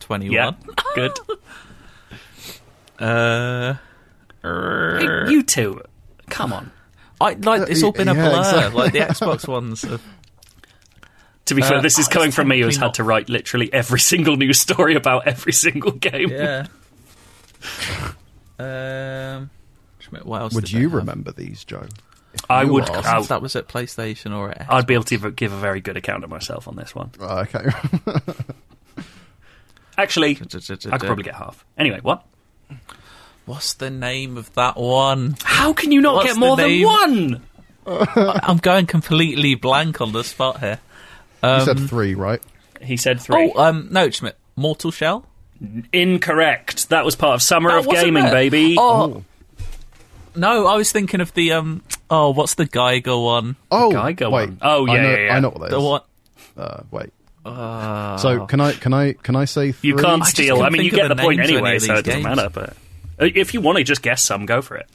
21. 0.00 0.32
Yeah, 0.34 0.52
good. 0.94 1.12
Uh, 2.98 3.74
Hey, 4.44 5.30
you 5.30 5.42
two, 5.44 5.80
come 6.28 6.52
on. 6.52 6.72
I 7.20 7.34
like 7.34 7.68
it's 7.70 7.82
all 7.84 7.92
been 7.92 8.08
a 8.08 8.14
Yeah, 8.14 8.28
blur. 8.28 8.38
exactly. 8.40 8.80
Like 8.82 8.92
the 8.92 8.98
Xbox 9.00 9.46
ones. 9.46 9.82
Have, 9.82 10.02
To 11.46 11.54
be 11.54 11.62
Uh, 11.62 11.68
fair, 11.68 11.82
this 11.82 11.98
is 11.98 12.06
coming 12.08 12.30
from 12.30 12.48
me 12.48 12.60
who's 12.60 12.74
technically 12.76 12.86
had 12.88 12.94
to 12.94 13.04
write 13.04 13.28
literally 13.28 13.72
every 13.72 13.98
single 14.12 14.36
news 14.36 14.60
story 14.60 14.94
about 14.94 15.26
every 15.26 15.52
single 15.52 15.90
game. 15.92 16.30
yeah. 16.30 16.66
um, 18.58 19.50
what 20.24 20.40
else 20.42 20.54
Would 20.54 20.70
you 20.70 20.88
remember 20.88 21.32
these, 21.32 21.64
Joe? 21.64 21.86
If 22.34 22.40
I 22.48 22.64
would- 22.64 22.88
asked- 22.88 23.06
I- 23.06 23.14
Since 23.16 23.28
that 23.28 23.42
was 23.42 23.56
at 23.56 23.68
PlayStation 23.68 24.34
or 24.36 24.50
at 24.50 24.66
I'd 24.68 24.86
be 24.86 24.94
able 24.94 25.04
to 25.04 25.30
give 25.32 25.52
a, 25.52 25.56
very 25.56 25.80
good 25.80 25.96
account 25.96 26.24
of 26.24 26.30
myself 26.30 26.68
on 26.68 26.76
this 26.76 26.94
one. 26.94 27.10
Oh, 27.20 27.38
okay. 27.40 27.64
Actually, 29.98 30.30
I 30.40 30.98
could 30.98 31.06
probably 31.06 31.24
get 31.24 31.34
half. 31.34 31.64
Anyway, 31.76 32.00
what? 32.02 32.24
What's 33.44 33.74
the 33.74 33.90
name 33.90 34.36
of 34.38 34.52
that 34.54 34.76
one? 34.76 35.36
How 35.42 35.72
can 35.72 35.92
you 35.92 36.00
not 36.00 36.14
What's 36.16 36.28
get 36.28 36.36
more 36.38 36.56
than 36.56 36.82
one? 36.82 37.42
I'm 37.86 38.58
going 38.58 38.86
completely 38.86 39.54
blank 39.56 40.00
on 40.00 40.12
the 40.12 40.22
spot 40.24 40.60
here. 40.60 40.78
You 41.42 41.64
said 41.64 41.80
three, 41.88 42.14
right? 42.14 42.42
He 42.80 42.96
said 42.96 43.20
three. 43.20 43.52
Oh, 43.54 43.62
um, 43.64 43.88
no, 43.90 44.10
Schmidt. 44.10 44.36
Mortal 44.56 44.90
Shell. 44.90 45.26
Incorrect. 45.92 46.88
That 46.88 47.04
was 47.04 47.14
part 47.16 47.34
of 47.34 47.42
Summer 47.42 47.70
That 47.70 47.86
of 47.86 47.88
Gaming, 47.88 48.24
it. 48.26 48.30
baby. 48.32 48.76
Oh, 48.78 49.24
no, 50.34 50.66
I 50.66 50.76
was 50.76 50.90
thinking 50.92 51.20
of 51.20 51.32
the 51.34 51.52
um. 51.52 51.82
Oh, 52.10 52.30
what's 52.30 52.54
the 52.54 52.66
Geiger 52.66 53.16
one? 53.16 53.56
Oh, 53.70 53.90
Geiger 53.92 54.30
wait. 54.30 54.48
one. 54.50 54.58
Oh, 54.62 54.86
I 54.86 54.94
yeah, 54.96 55.02
know, 55.02 55.10
yeah, 55.10 55.18
yeah. 55.26 55.36
I 55.36 55.40
know 55.40 55.48
what 55.50 55.60
that 55.60 55.70
The 55.70 55.78
is. 55.78 55.82
one. 55.84 56.00
Uh, 56.56 56.82
wait. 56.90 57.10
Uh, 57.44 58.16
So 58.18 58.46
can 58.46 58.60
I 58.60 58.72
can 58.72 58.92
I 58.94 59.12
can 59.14 59.36
I 59.36 59.44
say 59.46 59.72
three? 59.72 59.88
you 59.90 59.96
can't 59.96 60.24
steal. 60.24 60.56
I 60.56 60.68
couldn't 60.68 60.72
mean, 60.74 60.84
you 60.84 60.90
get 60.90 61.08
the 61.08 61.14
the 61.14 61.22
point 61.22 61.38
names 61.38 61.50
of 61.50 61.56
any 61.56 61.66
anyway, 61.66 61.78
so 61.78 61.92
these 61.92 61.98
it 62.00 62.04
doesn't 62.04 62.22
games. 62.22 62.36
matter. 62.36 62.48
But 62.50 62.70
uh, 63.20 63.28
if 63.34 63.54
you 63.54 63.60
want 63.60 63.78
to 63.78 63.84
just 63.84 64.02
guess 64.02 64.22
some, 64.22 64.46
go 64.46 64.62
for 64.62 64.76
it. 64.76 64.88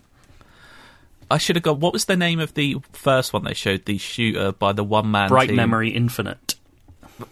I 1.30 1.38
should 1.38 1.56
have 1.56 1.64
got. 1.64 1.80
What 1.80 1.94
was 1.94 2.06
the 2.06 2.16
name 2.16 2.40
of 2.40 2.54
the 2.54 2.78
first 2.94 3.34
one 3.34 3.44
they 3.44 3.54
showed? 3.54 3.86
The 3.86 3.98
shooter 3.98 4.52
by 4.54 4.72
the 4.74 4.84
one 4.84 5.12
man. 5.12 5.30
Bright 5.30 5.48
team? 5.50 5.56
Memory 5.58 5.90
Infinite. 5.90 6.56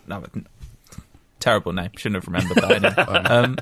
No, 0.07 0.23
n- 0.35 0.47
terrible 1.39 1.71
name. 1.73 1.91
Shouldn't 1.95 2.23
have 2.23 2.27
remembered 2.27 2.57
that. 2.57 2.71
anyway. 2.71 3.23
um, 3.29 3.57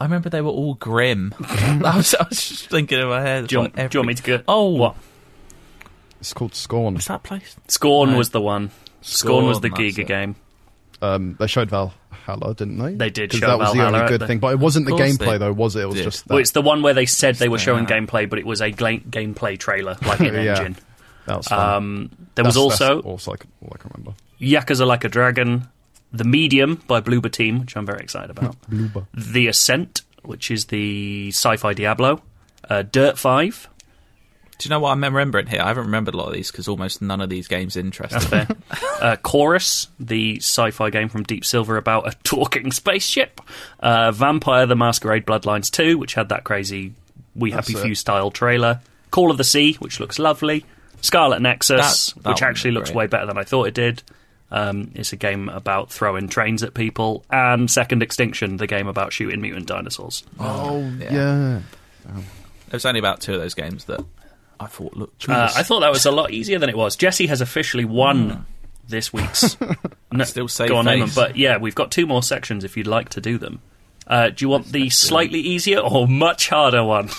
I 0.00 0.04
remember 0.04 0.28
they 0.28 0.40
were 0.42 0.50
all 0.50 0.74
grim. 0.74 1.34
I 1.40 1.94
was, 1.96 2.14
I 2.14 2.26
was 2.28 2.48
just 2.48 2.68
thinking 2.68 2.98
in 3.00 3.08
my 3.08 3.20
head. 3.22 3.46
Do 3.46 3.56
you, 3.56 3.60
like 3.62 3.76
want, 3.76 3.90
do 3.90 3.96
you 3.96 4.00
want 4.00 4.08
me 4.08 4.14
to 4.14 4.22
go? 4.22 4.42
Oh. 4.48 4.68
what? 4.70 4.96
It's 6.20 6.32
called 6.32 6.54
Scorn. 6.54 6.94
Was 6.94 7.06
that 7.06 7.22
place? 7.22 7.56
Scorn 7.68 8.10
No. 8.10 8.18
was 8.18 8.30
the 8.30 8.40
one. 8.40 8.70
Scorn, 9.02 9.46
was 9.46 9.60
the 9.60 9.70
Giga 9.70 10.00
it. 10.00 10.08
game. 10.08 10.36
Um, 11.00 11.36
they 11.38 11.46
showed 11.46 11.70
Valhalla, 12.28 12.54
didn't 12.54 12.78
they? 12.78 12.94
They 12.94 13.10
did 13.10 13.32
show 13.32 13.46
that 13.46 13.58
was 13.58 13.72
the 13.72 13.84
only 13.84 14.06
good 14.08 14.20
but- 14.20 14.26
thing, 14.26 14.38
but 14.38 14.52
it 14.52 14.58
wasn't 14.58 14.86
the 14.86 14.92
gameplay 14.92 15.38
though, 15.38 15.52
was 15.52 15.74
it? 15.76 15.80
It 15.82 15.86
was 15.86 15.94
did. 15.96 16.04
just 16.04 16.28
that. 16.28 16.34
Well, 16.34 16.40
it's 16.40 16.50
the 16.52 16.62
one 16.62 16.82
where 16.82 16.94
they 16.94 17.06
said 17.06 17.36
they 17.36 17.48
were 17.48 17.58
showing 17.58 17.86
gameplay, 17.86 18.28
but 18.28 18.38
it 18.38 18.46
was 18.46 18.60
a 18.60 18.70
gla- 18.70 18.98
gameplay 18.98 19.58
trailer, 19.58 19.96
like 20.06 20.20
in 20.20 20.34
Yeah. 20.34 20.58
engine. 20.58 20.76
that 21.26 21.38
was 21.38 21.48
fun. 21.48 21.58
Um, 21.76 22.10
there 22.34 22.44
was 22.44 22.54
That's- 22.54 22.78
that's 22.78 22.80
also 22.90 23.00
also 23.08 23.30
like 23.32 23.44
all 23.62 23.72
I 23.74 23.78
can 23.78 23.90
remember. 23.94 24.12
Yakuza 24.40 24.86
Like 24.86 25.04
a 25.04 25.08
Dragon, 25.08 25.68
The 26.12 26.24
Medium 26.24 26.82
by 26.86 27.00
Bloober 27.00 27.30
Team, 27.32 27.60
which 27.60 27.76
I'm 27.76 27.84
very 27.86 28.00
excited 28.00 28.30
about. 28.30 28.56
Bloober. 28.70 29.06
the 29.14 29.48
Ascent, 29.48 30.02
which 30.22 30.50
is 30.50 30.66
the 30.66 31.28
sci-fi 31.30 31.72
Diablo. 31.74 32.22
Uh, 32.68 32.82
Dirt 32.82 33.18
Five. 33.18 33.68
Do 34.58 34.68
you 34.68 34.70
know 34.70 34.80
what 34.80 34.90
I'm 34.90 35.02
remembering 35.04 35.46
here? 35.46 35.60
I 35.62 35.68
haven't 35.68 35.84
remembered 35.84 36.14
a 36.14 36.16
lot 36.16 36.26
of 36.26 36.32
these 36.34 36.50
because 36.50 36.66
almost 36.66 37.00
none 37.00 37.20
of 37.20 37.30
these 37.30 37.46
games 37.46 37.76
interest 37.76 38.12
That's 38.12 38.48
me. 38.50 38.56
fair. 38.56 38.80
uh, 39.00 39.16
Chorus, 39.16 39.86
the 40.00 40.38
sci-fi 40.38 40.90
game 40.90 41.08
from 41.08 41.22
Deep 41.22 41.44
Silver 41.44 41.76
about 41.76 42.08
a 42.08 42.16
talking 42.24 42.72
spaceship. 42.72 43.40
Uh, 43.78 44.10
Vampire: 44.10 44.66
The 44.66 44.74
Masquerade 44.74 45.24
Bloodlines 45.24 45.70
2, 45.70 45.96
which 45.96 46.14
had 46.14 46.30
that 46.30 46.42
crazy 46.42 46.92
We 47.36 47.52
That's 47.52 47.68
Happy 47.68 47.78
it. 47.78 47.82
Few 47.84 47.94
style 47.94 48.32
trailer. 48.32 48.80
Call 49.12 49.30
of 49.30 49.36
the 49.38 49.44
Sea, 49.44 49.74
which 49.74 50.00
looks 50.00 50.18
lovely. 50.18 50.64
Scarlet 51.02 51.40
Nexus, 51.40 52.12
That- 52.12 52.22
that 52.24 52.30
which 52.30 52.42
one 52.42 52.50
actually 52.50 52.72
looked 52.72 52.80
looks 52.88 52.90
great. 52.90 52.96
way 52.96 53.06
better 53.06 53.26
than 53.26 53.38
I 53.38 53.44
thought 53.44 53.68
it 53.68 53.74
did. 53.74 54.02
Um, 54.50 54.90
it's 54.94 55.12
a 55.12 55.16
game 55.16 55.48
about 55.50 55.92
throwing 55.92 56.26
trains 56.28 56.62
at 56.64 56.74
people. 56.74 57.24
And 57.30 57.70
Second 57.70 58.02
Extinction, 58.02 58.56
the 58.56 58.66
game 58.66 58.88
about 58.88 59.12
shooting 59.12 59.40
mutant 59.40 59.66
dinosaurs. 59.66 60.24
Oh 60.40 60.80
yeah. 60.98 61.12
yeah. 61.12 61.60
There's 62.70 62.84
only 62.84 62.98
about 62.98 63.20
two 63.20 63.34
of 63.34 63.40
those 63.40 63.54
games 63.54 63.84
that 63.84 64.00
I 64.60 64.66
thought 64.66 64.96
looked. 64.96 65.28
Uh, 65.28 65.50
I 65.54 65.62
thought 65.62 65.80
that 65.80 65.90
was 65.92 66.04
a 66.06 66.10
lot 66.10 66.30
easier 66.30 66.58
than 66.58 66.68
it 66.68 66.76
was. 66.76 66.96
Jesse 66.96 67.26
has 67.28 67.40
officially 67.40 67.84
won 67.84 68.46
this 68.88 69.12
week's. 69.12 69.56
no, 70.12 70.24
Still 70.24 70.48
save 70.48 70.68
go 70.70 70.76
on, 70.76 70.84
name 70.86 71.00
them. 71.00 71.08
face. 71.08 71.14
But 71.16 71.36
yeah, 71.36 71.58
we've 71.58 71.74
got 71.74 71.90
two 71.90 72.06
more 72.06 72.22
sections 72.22 72.64
if 72.64 72.76
you'd 72.76 72.86
like 72.86 73.10
to 73.10 73.20
do 73.20 73.38
them. 73.38 73.60
Uh, 74.06 74.30
do 74.30 74.44
you 74.44 74.48
want 74.48 74.66
the 74.72 74.88
slightly 74.90 75.38
easier 75.40 75.78
or 75.80 76.08
much 76.08 76.48
harder 76.48 76.84
one? 76.84 77.08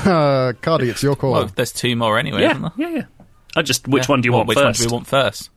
Uh, 0.00 0.54
Cardy, 0.62 0.88
it's 0.88 1.02
your 1.02 1.14
call. 1.14 1.32
Well, 1.32 1.50
there's 1.54 1.72
two 1.72 1.94
more 1.94 2.18
anyway. 2.18 2.40
yeah, 2.40 2.50
isn't 2.52 2.62
there? 2.62 2.88
yeah, 2.90 2.96
yeah. 2.96 3.04
I 3.54 3.60
just 3.60 3.86
which 3.86 4.04
Yeah. 4.04 4.12
one 4.12 4.20
do 4.22 4.26
you 4.28 4.32
Well, 4.32 4.38
want 4.40 4.48
which 4.48 4.56
first? 4.58 4.80
one 4.80 4.86
do 4.88 4.90
we 4.90 4.96
want 4.96 5.06
first? 5.06 5.50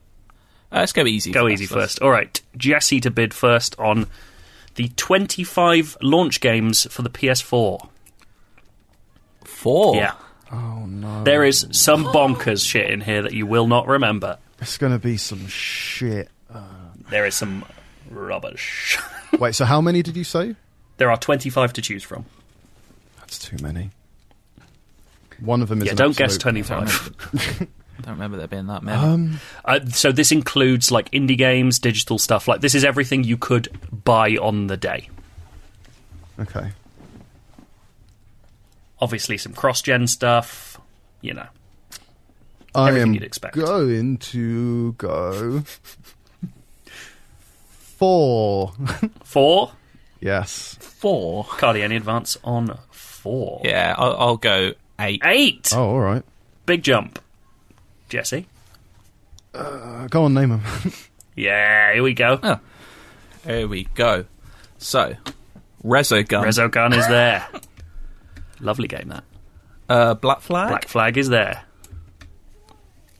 Uh, 0.70 0.80
let's 0.80 0.92
go 0.92 1.06
easy. 1.06 1.32
Go 1.32 1.44
first. 1.48 1.54
easy 1.54 1.64
Let's- 1.74 1.74
first. 1.94 2.02
All 2.02 2.10
right, 2.10 2.42
Jesse 2.58 3.00
to 3.00 3.10
bid 3.12 3.34
first 3.34 3.80
on 3.80 4.08
the 4.76 4.90
25 4.98 5.96
launch 6.02 6.42
games 6.42 6.86
for 6.92 7.04
the 7.04 7.10
PS4. 7.10 7.88
Four. 9.46 9.96
Yeah, 9.96 10.14
Oh 10.54 10.86
no. 10.86 11.24
there 11.24 11.44
is 11.44 11.68
some 11.72 12.06
bonkers 12.06 12.66
shit 12.66 12.90
in 12.90 13.02
here 13.02 13.22
that 13.24 13.34
you 13.34 13.46
will 13.48 13.68
not 13.68 13.88
remember. 13.88 14.38
It's 14.60 14.78
gonna 14.78 15.00
be 15.00 15.18
some 15.18 15.48
shit. 15.48 16.30
There 17.10 17.26
is 17.26 17.36
some 17.36 17.66
rubbish. 18.10 18.98
Wait, 19.40 19.56
so 19.56 19.66
how 19.66 19.82
many 19.82 20.02
did 20.04 20.16
you 20.16 20.24
say? 20.24 20.56
there 20.98 21.10
are 21.12 21.18
25 21.18 21.74
to 21.74 21.82
choose 21.82 22.04
from. 22.04 22.24
That's 23.20 23.40
too 23.40 23.58
many. 23.62 23.90
One 25.40 25.62
of 25.62 25.68
them 25.70 25.80
is 25.82 25.86
Yeah, 25.88 25.92
an 25.92 25.98
don't 25.98 26.16
guess 26.16 26.36
absolute- 26.36 26.66
25. 26.68 27.68
I 28.00 28.02
don't 28.04 28.14
remember 28.14 28.38
there 28.38 28.48
being 28.48 28.68
that 28.68 28.84
many. 28.84 29.36
Uh, 29.66 29.80
so 29.88 30.12
this 30.12 30.32
includes 30.32 30.92
like 30.92 31.10
indie 31.12 31.38
games, 31.38 31.80
digital 31.80 32.18
stuff. 32.20 32.48
Like 32.48 32.62
this 32.62 32.74
is 32.76 32.84
everything 32.86 33.24
you 33.24 33.38
could 33.38 33.68
buy 34.06 34.32
on 34.38 34.68
the 34.68 34.78
day. 34.78 35.10
Okay. 36.40 36.72
Obviously, 39.04 39.38
some 39.38 39.52
cross-gen 39.54 40.08
stuff. 40.08 40.80
You 41.20 41.34
know, 41.34 41.48
I 42.74 42.88
Everything 42.88 43.10
am 43.10 43.14
you'd 43.16 43.24
expect. 43.24 43.56
going 43.56 44.18
to 44.18 44.94
go 44.94 45.64
four. 47.98 48.72
four. 49.24 49.72
yes. 50.22 50.78
Four. 50.80 51.44
Cardy, 51.46 51.82
any 51.82 51.98
advance 51.98 52.38
on 52.46 52.80
four? 52.92 53.62
Yeah, 53.66 53.94
I'll, 53.98 54.16
I'll 54.18 54.38
go 54.38 54.72
eight. 55.00 55.22
Eight. 55.26 55.72
Oh, 55.76 55.90
all 55.90 56.00
right. 56.00 56.24
Big 56.66 56.82
jump. 56.82 57.20
Jesse. 58.08 58.48
Uh, 59.54 60.08
go 60.08 60.24
on, 60.24 60.34
name 60.34 60.50
them. 60.50 60.62
Yeah, 61.36 61.94
here 61.94 62.04
we 62.04 62.14
go. 62.14 62.40
Oh. 62.44 62.60
Here 63.44 63.68
we 63.68 63.86
go. 63.96 64.26
So, 64.78 65.16
Resogun, 65.84 66.44
Resogun 66.46 66.96
is 66.96 67.08
there. 67.08 67.48
Lovely 68.64 68.88
game 68.88 69.10
that. 69.10 69.24
uh, 69.90 70.14
Black 70.16 70.42
Flag, 70.42 70.70
Black 70.70 70.88
Flag 70.88 71.18
is 71.18 71.30
there. 71.30 71.64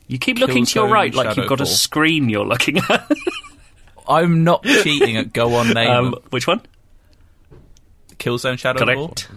You 0.06 0.18
keep 0.18 0.38
looking 0.38 0.64
to 0.66 0.78
your 0.80 0.88
Killzone 0.88 0.92
right 0.92 1.14
like 1.14 1.36
you've 1.36 1.48
got 1.48 1.60
a 1.60 1.64
Shadowfall. 1.64 1.66
screen 1.76 2.28
you're 2.28 2.44
looking 2.46 2.78
at. 2.78 3.10
I'm 4.08 4.44
not 4.44 4.64
cheating 4.64 5.16
at 5.16 5.32
Go 5.32 5.54
On 5.54 5.68
Name. 5.72 5.90
um, 5.90 6.14
which 6.30 6.46
one? 6.46 6.60
Killzone 8.18 8.54
Shadowfall. 8.58 8.86
Correct. 9.08 9.28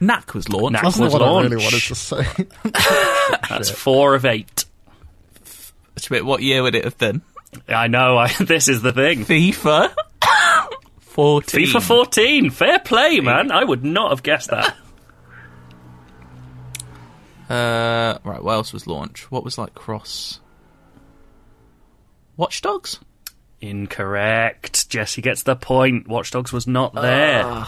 Knack 0.00 0.34
was 0.34 0.48
launched. 0.48 0.72
Knack 0.72 0.82
That's 0.82 0.98
was 0.98 1.12
not 1.12 1.20
what 1.20 1.28
I 1.28 1.42
really 1.42 1.56
launched. 1.56 1.72
wanted 1.72 1.86
to 1.86 1.94
say. 1.94 2.46
That's 3.48 3.70
four 3.70 4.14
of 4.14 4.24
eight. 4.24 4.64
Schmidt, 5.96 6.24
what 6.24 6.42
year 6.42 6.62
would 6.62 6.74
it 6.74 6.84
have 6.84 6.98
been? 6.98 7.22
I 7.68 7.86
know. 7.86 8.18
I, 8.18 8.28
this 8.40 8.68
is 8.68 8.82
the 8.82 8.92
thing. 8.92 9.24
FIFA 9.24 9.94
14. 11.14 11.66
FIFA 11.66 11.82
14. 11.82 12.50
Fair 12.50 12.78
play, 12.80 13.20
man. 13.20 13.50
I 13.50 13.64
would 13.64 13.84
not 13.84 14.10
have 14.10 14.22
guessed 14.22 14.50
that. 14.50 14.76
Uh, 17.46 18.16
right, 18.24 18.42
what 18.42 18.54
else 18.54 18.72
was 18.72 18.86
launched? 18.86 19.30
What 19.30 19.44
was 19.44 19.58
like 19.58 19.74
cross? 19.74 20.40
Watch 22.38 22.62
Dogs? 22.62 23.00
Incorrect. 23.60 24.88
Jesse 24.88 25.20
gets 25.20 25.42
the 25.42 25.54
point. 25.54 26.08
Watch 26.08 26.30
Dogs 26.30 26.54
was 26.54 26.66
not 26.66 26.94
there. 26.94 27.66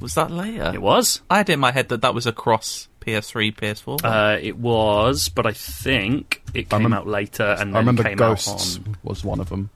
Was 0.00 0.14
that 0.14 0.30
later? 0.30 0.70
it 0.72 0.80
was. 0.80 1.20
I 1.28 1.38
had 1.38 1.50
it 1.50 1.54
in 1.54 1.60
my 1.60 1.72
head 1.72 1.88
that 1.88 2.02
that 2.02 2.14
was 2.14 2.26
a 2.26 2.32
cross 2.32 2.86
PS3, 3.00 3.56
PS4. 3.56 4.04
Uh, 4.04 4.38
it 4.40 4.56
was, 4.56 5.28
but 5.28 5.44
I 5.44 5.52
think 5.52 6.40
it 6.54 6.70
came 6.70 6.82
remem- 6.82 6.94
out 6.94 7.08
later 7.08 7.42
and 7.58 7.70
then 7.70 7.76
I 7.76 7.80
remember 7.80 8.04
came 8.04 8.16
Ghosts 8.18 8.76
out 8.78 8.86
on. 8.86 8.96
was 9.02 9.24
one 9.24 9.40
of 9.40 9.48
them. 9.48 9.70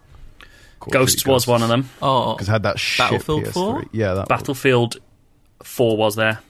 Ghosts 0.90 1.24
was 1.26 1.46
one 1.46 1.62
of 1.62 1.68
them. 1.68 1.88
oh, 2.00 2.34
because 2.34 2.48
had 2.48 2.62
that 2.64 2.78
shit 2.78 2.98
Battlefield 3.04 3.44
PS3. 3.44 3.52
4? 3.52 3.84
Yeah, 3.92 4.14
that 4.14 4.28
Battlefield 4.28 4.96
4 5.62 5.96
was 5.96 6.16
there. 6.16 6.40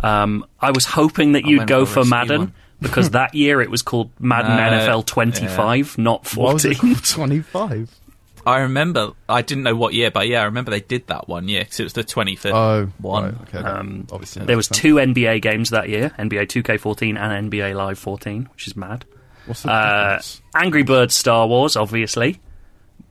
Um, 0.00 0.44
I 0.60 0.70
was 0.72 0.84
hoping 0.84 1.32
that 1.32 1.46
you'd 1.46 1.66
go 1.66 1.84
for 1.86 1.90
a 1.90 1.94
for 1.94 2.00
risky 2.00 2.10
Madden 2.10 2.40
one. 2.40 2.52
because 2.80 3.10
that 3.10 3.34
year 3.34 3.62
it 3.62 3.70
was 3.70 3.82
called 3.82 4.10
Madden 4.18 4.56
No, 4.56 4.62
NFL 4.62 5.06
25, 5.06 5.98
not 5.98 6.26
Why 6.34 6.50
14. 6.58 6.94
25? 6.96 8.00
I 8.46 8.58
remember. 8.58 9.12
I 9.26 9.40
didn't 9.40 9.64
know 9.64 9.74
what 9.74 9.94
year, 9.94 10.10
but 10.10 10.28
yeah, 10.28 10.42
I 10.42 10.44
remember 10.44 10.70
they 10.70 10.80
did 10.82 11.06
that 11.06 11.28
one 11.28 11.48
year 11.48 11.60
because 11.64 11.80
it 11.80 11.84
was 11.84 11.92
the 11.94 12.04
25th 12.04 12.52
Oh, 12.52 12.92
one. 12.98 13.24
right, 13.24 13.34
okay. 13.48 13.58
Um, 13.66 14.06
obviously 14.12 14.44
There 14.44 14.56
was 14.56 14.66
sense. 14.66 14.80
two 14.80 14.96
NBA 14.96 15.40
games 15.40 15.70
that 15.70 15.88
year, 15.88 16.10
NBA 16.18 16.48
2K14 16.48 17.16
and 17.18 17.50
NBA 17.50 17.74
Live 17.74 17.98
14, 17.98 18.48
which 18.52 18.66
is 18.66 18.76
mad. 18.76 19.06
What's 19.46 19.62
the 19.62 19.70
Uh, 19.70 20.02
difference? 20.08 20.42
Angry 20.54 20.82
Birds 20.82 21.14
Star 21.14 21.46
Wars, 21.46 21.74
obviously. 21.76 22.38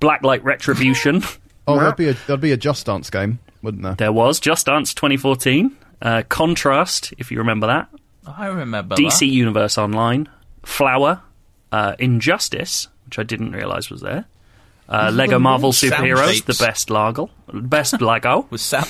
Blacklight 0.04 0.43
Retribution. 0.43 1.24
Oh, 1.66 1.80
that'd 1.80 1.95
be 1.95 2.10
a 2.10 2.14
that'd 2.14 2.41
be 2.41 2.51
a 2.51 2.58
Just 2.58 2.88
Dance 2.88 3.10
game, 3.10 3.39
wouldn't 3.62 3.84
there? 3.84 3.95
there 3.95 4.12
was 4.12 4.41
Just 4.41 4.66
Dance 4.66 4.93
2014. 4.93 5.74
Uh, 6.01 6.24
Contrast, 6.28 7.14
if 7.18 7.32
you 7.32 7.38
remember 7.38 7.68
that. 7.68 7.88
I 8.28 8.47
remember 8.47 8.97
DC 8.97 9.20
that. 9.20 9.26
Universe 9.28 9.78
Online. 9.78 10.28
Flower. 10.64 11.22
Uh, 11.72 11.95
Injustice, 11.99 12.89
which 13.06 13.18
I 13.18 13.24
didn't 13.24 13.54
realise 13.54 13.89
was 13.89 14.01
there. 14.01 14.26
Uh, 14.89 15.10
Lego 15.14 15.39
Marvel 15.39 15.72
Sound 15.72 15.93
Superheroes, 15.93 16.43
the 16.43 16.62
best 16.62 16.89
Lago. 16.89 17.30
Best 17.54 18.01
Lego. 18.01 18.45
was 18.49 18.62
sound 18.62 18.89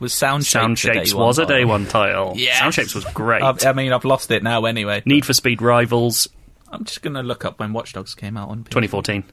was 0.00 0.14
sound 0.14 0.46
Sound 0.46 0.78
Shapes 0.78 1.12
was 1.12 1.38
a 1.38 1.44
day 1.44 1.66
one 1.66 1.84
title. 1.84 2.32
Yes. 2.36 2.58
Sound 2.58 2.72
Shapes 2.72 2.94
was 2.94 3.04
great. 3.12 3.42
I've, 3.42 3.62
I 3.66 3.74
mean, 3.74 3.92
I've 3.92 4.06
lost 4.06 4.30
it 4.30 4.42
now 4.42 4.64
anyway. 4.64 5.02
Need 5.04 5.26
for 5.26 5.34
Speed 5.34 5.60
Rivals, 5.60 6.26
I'm 6.70 6.84
just 6.84 7.02
gonna 7.02 7.22
look 7.22 7.44
up 7.44 7.60
when 7.60 7.74
Watch 7.74 7.92
Dogs 7.92 8.14
came 8.14 8.38
out 8.38 8.48
on 8.48 8.60
PS4. 8.64 8.70
2014. 8.70 9.24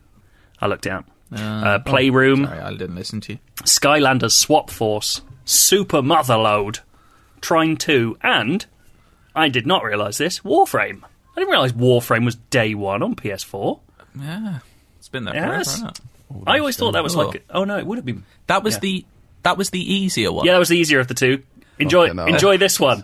I 0.60 0.68
looked 0.68 0.86
it 0.86 0.92
up. 0.92 1.06
Uh, 1.32 1.38
Uh, 1.42 1.80
Playroom, 1.80 2.46
Sorry, 2.46 2.60
I 2.60 2.72
didn't 2.72 2.96
listen 2.96 3.20
to 3.22 3.34
you. 3.34 3.40
Skylanders 3.64 4.32
Swap 4.34 4.70
Force, 4.70 5.22
Super 5.44 6.02
Motherload, 6.02 6.80
Trine 7.42 7.78
2, 7.78 8.18
and 8.22 8.66
I 9.36 9.50
did 9.50 9.66
not 9.68 9.84
realise 9.84 10.18
this 10.18 10.40
Warframe. 10.42 11.04
I 11.04 11.40
didn't 11.42 11.52
realise 11.52 11.72
Warframe 11.74 12.24
was 12.26 12.36
day 12.36 12.74
one 12.76 13.04
on 13.04 13.16
PS4. 13.16 13.80
Yeah, 14.20 14.60
it's 15.00 15.10
been 15.10 15.26
there 15.26 15.34
Yes. 15.36 15.44
forever. 15.46 15.58
Hasn't 15.58 16.00
it? 16.00 16.00
I 16.48 16.60
always 16.60 16.78
thought 16.78 16.92
that 16.94 17.04
was 17.04 17.16
Oh. 17.16 17.28
like, 17.28 17.44
oh 17.50 17.64
no, 17.66 17.78
it 17.78 17.86
would 17.86 17.98
have 17.98 18.06
been. 18.06 18.24
That 18.48 18.64
was 18.64 18.76
Yeah. 18.76 18.80
the 18.80 19.06
that 19.44 19.58
was 19.58 19.70
the 19.70 19.94
easier 19.94 20.32
one. 20.32 20.46
Yeah, 20.46 20.54
that 20.54 20.60
was 20.60 20.70
the 20.70 20.78
easier 20.78 21.00
of 21.00 21.08
the 21.08 21.14
two. 21.14 21.44
Enjoy, 21.78 22.08
Fucking 22.08 22.18
hell. 22.18 22.28
enjoy 22.28 22.58
this 22.58 22.80
one. 22.80 23.04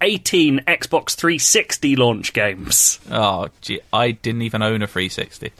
18 0.00 0.60
Xbox 0.66 1.14
360 1.14 1.96
launch 1.96 2.32
games. 2.32 2.98
Oh, 3.10 3.48
gee, 3.60 3.80
I 3.92 4.12
didn't 4.12 4.42
even 4.42 4.62
own 4.62 4.82
a 4.82 4.86
360. 4.86 5.52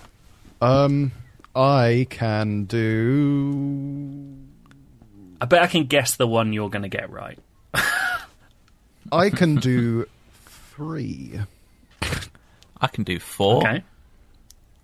Um, 0.62 1.12
I 1.56 2.06
can 2.08 2.64
do. 2.64 4.36
I 5.40 5.44
bet 5.46 5.62
I 5.62 5.66
can 5.66 5.86
guess 5.86 6.16
the 6.16 6.26
one 6.26 6.52
you're 6.52 6.70
going 6.70 6.82
to 6.82 6.88
get 6.88 7.10
right. 7.10 7.38
I 9.12 9.30
can 9.30 9.56
do 9.56 10.06
three. 10.44 11.40
I 12.80 12.86
can 12.86 13.04
do 13.04 13.18
four. 13.18 13.58
Okay. 13.66 13.82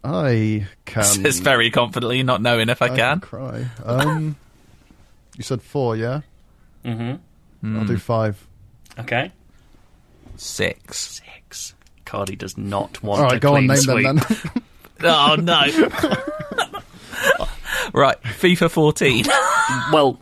I 0.04 0.66
can. 0.84 1.04
Says 1.04 1.38
very 1.40 1.70
confidently, 1.70 2.22
not 2.22 2.42
knowing 2.42 2.68
if 2.68 2.82
I 2.82 2.86
I 2.86 2.96
can. 2.96 3.20
cry. 3.20 3.66
Um, 3.84 4.36
you 5.36 5.44
said 5.44 5.62
four, 5.62 5.96
yeah. 5.96 6.22
Mm-hmm. 6.84 7.78
I'll 7.78 7.84
do 7.86 7.98
five. 7.98 8.44
Okay. 8.98 9.30
Six. 10.36 11.20
Six. 11.22 11.74
Cardy 12.04 12.36
does 12.36 12.56
not 12.58 13.02
want 13.02 13.20
All 13.22 13.28
a 13.28 13.32
right, 13.32 13.40
go 13.40 13.56
on, 13.56 13.66
name 13.66 13.76
sweep. 13.76 14.04
them 14.04 14.16
then. 14.28 14.62
Oh 15.02 15.36
no. 15.40 15.60
right, 17.92 18.20
FIFA 18.22 18.70
14. 18.70 19.24
Well, 19.92 20.20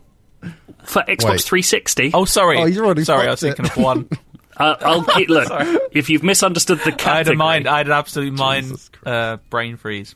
for 0.85 1.03
Xbox 1.03 1.31
Wait. 1.31 1.41
360, 1.43 2.11
Oh, 2.15 2.25
sorry. 2.25 2.59
Oh, 2.59 2.65
you 2.67 2.85
already 2.85 3.05
sorry, 3.05 3.27
I 3.27 3.31
was 3.33 3.41
fucked 3.41 3.57
thinking 3.59 3.65
it. 3.67 3.77
of 3.79 3.83
one. 3.83 4.09
uh, 4.57 4.77
I'll 4.81 5.03
get, 5.03 5.29
look. 5.29 5.89
if 5.93 6.09
you've 6.11 6.23
misunderstood 6.23 6.79
the 6.79 6.85
I 6.87 6.91
had 6.91 6.99
category, 6.99 7.35
a 7.35 7.39
mind. 7.39 7.67
I 7.69 7.79
had 7.79 7.87
an 7.87 7.93
absolute 7.93 8.33
mind 8.33 8.67
Jesus 8.67 8.89
Christ. 8.91 9.07
uh, 9.07 9.37
brain 9.51 9.77
freeze. 9.77 10.15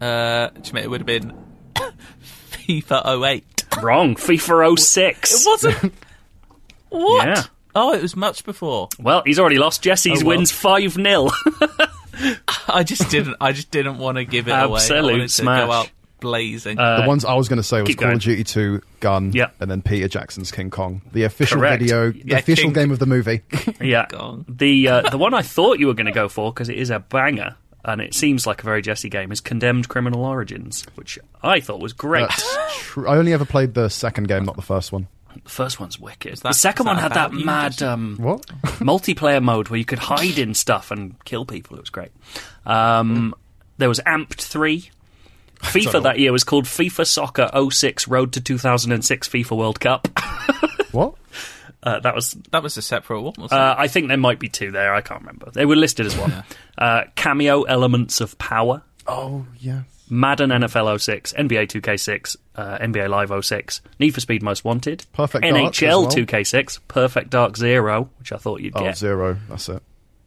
Uh, 0.00 0.48
Schmidt, 0.62 0.84
it 0.84 0.88
would 0.88 1.00
have 1.00 1.06
been 1.06 1.36
FIFA 2.52 3.26
08. 3.28 3.64
wrong. 3.82 4.14
FIFA 4.14 4.78
06. 4.78 5.34
It 5.34 5.46
wasn't. 5.48 5.94
what? 6.88 7.26
Yeah. 7.28 7.42
Oh, 7.74 7.92
it 7.92 8.02
was 8.02 8.16
much 8.16 8.44
before. 8.44 8.88
Well, 8.98 9.22
he's 9.26 9.38
already 9.38 9.58
lost. 9.58 9.82
Jesse's 9.82 10.22
Oh, 10.22 10.26
well. 10.26 10.36
wins 10.38 10.50
five 10.50 10.92
0 10.92 11.28
I 12.68 12.82
just 12.84 13.10
didn't. 13.10 13.36
I 13.40 13.52
just 13.52 13.70
didn't 13.70 13.98
want 13.98 14.16
to 14.16 14.24
give 14.24 14.48
it 14.48 14.52
away. 14.52 14.58
I 14.58 14.64
Absolute 14.82 15.02
wanted 15.12 15.18
to 15.22 15.28
smash. 15.28 15.66
go 15.66 15.72
out 15.72 15.90
blazing. 16.20 16.76
the 16.76 17.04
ones 17.06 17.24
I 17.24 17.34
was 17.34 17.48
going 17.48 17.56
to 17.56 17.62
say 17.62 17.80
was 17.80 17.94
Call 17.94 18.04
going. 18.08 18.16
of 18.16 18.20
Duty 18.22 18.44
2, 18.44 18.82
Gun, 19.00 19.32
Yeah. 19.32 19.48
and 19.58 19.70
then 19.70 19.80
Peter 19.80 20.06
Jackson's 20.06 20.50
King 20.52 20.68
Kong. 20.68 21.00
The 21.12 21.22
official 21.24 21.58
Correct. 21.58 21.80
video, 21.80 22.12
the 22.12 22.22
Yeah, 22.26 22.38
official 22.38 22.64
King- 22.64 22.72
game 22.74 22.90
of 22.90 22.98
the 22.98 23.06
movie. 23.06 23.40
Yeah. 23.80 24.06
Gone. 24.08 24.44
The 24.48 24.88
uh, 24.88 25.10
the 25.10 25.16
one 25.18 25.32
I 25.34 25.40
thought 25.42 25.78
you 25.78 25.86
were 25.86 25.94
going 25.94 26.06
to 26.06 26.12
go 26.12 26.28
for 26.28 26.52
because 26.52 26.68
it 26.68 26.76
is 26.76 26.90
a 26.90 26.98
banger 26.98 27.56
and 27.82 28.02
it 28.02 28.12
seems 28.12 28.46
like 28.46 28.60
a 28.60 28.64
very 28.64 28.82
Jesse 28.82 29.08
game 29.08 29.32
is 29.32 29.40
Condemned 29.40 29.88
Criminal 29.88 30.22
Origins, 30.26 30.84
which 30.96 31.18
I 31.42 31.60
thought 31.60 31.80
was 31.80 31.94
great. 31.94 32.28
That's 32.28 32.78
true. 32.80 33.08
I 33.08 33.16
only 33.16 33.32
ever 33.32 33.46
played 33.46 33.72
the 33.72 33.88
second 33.88 34.28
game, 34.28 34.44
not 34.44 34.56
the 34.56 34.62
first 34.62 34.92
one. 34.92 35.08
The 35.44 35.50
first 35.50 35.78
one's 35.80 35.98
wicked. 35.98 36.36
that- 36.38 36.42
the 36.48 36.52
second 36.54 36.86
one 36.86 36.96
had 36.98 37.14
that 37.14 37.32
mad 37.32 37.82
um, 37.82 38.16
What? 38.18 38.46
multiplayer 38.80 39.42
mode 39.42 39.68
where 39.68 39.78
you 39.78 39.84
could 39.84 39.98
hide 39.98 40.38
in 40.38 40.54
stuff 40.54 40.90
and 40.90 41.22
kill 41.24 41.44
people. 41.44 41.76
It 41.76 41.80
was 41.80 41.90
great. 41.90 42.10
Um, 42.66 43.34
there 43.78 43.88
was 43.88 44.00
Amped 44.00 44.40
3. 44.40 44.90
FIFA 45.62 46.02
that 46.04 46.18
year 46.18 46.32
was 46.32 46.42
called 46.42 46.64
FIFA 46.64 47.06
Soccer 47.06 47.50
06 47.70 48.08
Road 48.08 48.32
to 48.32 48.40
2006 48.40 49.28
FIFA 49.28 49.56
World 49.58 49.78
Cup. 49.80 50.08
what? 50.92 51.14
Uh, 51.82 52.00
that 52.00 52.14
was 52.14 52.32
that 52.50 52.62
was 52.62 52.76
a 52.76 52.82
separate 52.82 53.20
one. 53.22 53.34
Wasn't 53.38 53.52
Uh, 53.58 53.74
I 53.78 53.86
think 53.88 54.08
there 54.08 54.16
might 54.16 54.38
be 54.38 54.48
two 54.48 54.70
there. 54.70 54.94
I 54.94 55.00
can't 55.02 55.20
remember. 55.20 55.50
They 55.50 55.66
were 55.66 55.76
listed 55.76 56.06
as 56.06 56.16
one. 56.16 56.32
Uh, 56.78 57.04
Kameo 57.16 57.64
Elements 57.68 58.20
of 58.22 58.36
Power, 58.38 58.82
Oh, 59.06 59.46
yeah. 59.58 59.82
Madden 60.10 60.50
NFL 60.50 61.00
06, 61.00 61.32
NBA 61.34 61.68
2K6, 61.68 62.36
uh, 62.56 62.78
NBA 62.78 63.08
Live 63.08 63.44
06, 63.44 63.80
Need 63.98 64.10
for 64.10 64.20
Speed 64.20 64.42
Most 64.42 64.64
Wanted, 64.64 65.04
Perfect 65.12 65.44
Dark 65.44 65.54
as 65.54 65.78
NHL 65.80 66.02
well. 66.02 66.06
2K6, 66.10 66.80
Perfect 66.88 67.30
Dark 67.30 67.56
Zero, 67.56 68.10
which 68.18 68.32
I 68.32 68.36
thought 68.36 68.60
you'd 68.60 68.76
Oh, 68.76 68.80
get, 68.80 68.98
zero. 68.98 69.36
That's 69.48 69.68
it. 69.68 69.82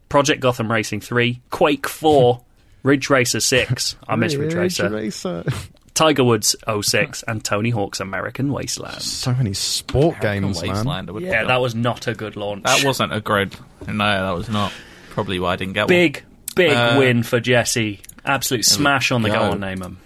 Project 0.10 0.40
Gotham 0.42 0.72
Racing 0.72 1.02
3, 1.02 1.42
Quake 1.50 1.88
4, 1.88 2.42
Ridge 2.84 3.10
Racer 3.10 3.40
6. 3.40 3.96
I 4.08 4.16
miss 4.16 4.36
Ridge 4.36 4.54
Racer. 4.54 4.90
Racer. 4.90 5.44
Tiger 5.94 6.24
Woods 6.24 6.56
06, 6.82 7.24
and 7.28 7.44
Tony 7.44 7.70
Hawk's 7.70 8.00
American 8.00 8.52
Wasteland. 8.52 9.00
so 9.02 9.32
many 9.36 9.54
sport 9.54 10.20
games, 10.22 10.60
man. 10.62 10.70
Wasteland, 10.72 11.10
I 11.12 11.18
Yeah, 11.20 11.44
that 11.44 11.52
on. 11.58 11.62
was 11.62 11.76
not 11.76 12.08
a 12.08 12.16
good 12.16 12.36
launch. 12.36 12.64
that 12.64 12.84
wasn't 12.84 13.14
a 13.14 13.22
great. 13.22 13.56
No, 13.88 13.94
that 13.98 14.32
was 14.36 14.50
not. 14.50 14.72
Probably 15.12 15.40
why 15.40 15.54
I 15.54 15.56
didn't 15.56 15.74
get 15.74 15.82
one. 15.84 15.90
big, 15.90 16.24
big 16.56 16.72
Uh, 16.74 16.96
win 16.98 17.22
for 17.22 17.40
Jesse. 17.40 18.00
Absolute 18.26 18.66
smash 18.66 19.12
on 19.12 19.22
the 19.22 19.30
go. 19.30 19.36
go 19.36 19.52
on 19.52 19.60
name 19.60 19.84
'em. 19.84 19.98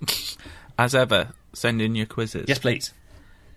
one. 0.00 0.08
As 0.78 0.94
ever, 0.94 1.32
send 1.52 1.82
in 1.82 1.94
your 1.94 2.06
quizzes. 2.06 2.46
Yes, 2.48 2.58
please. 2.58 2.94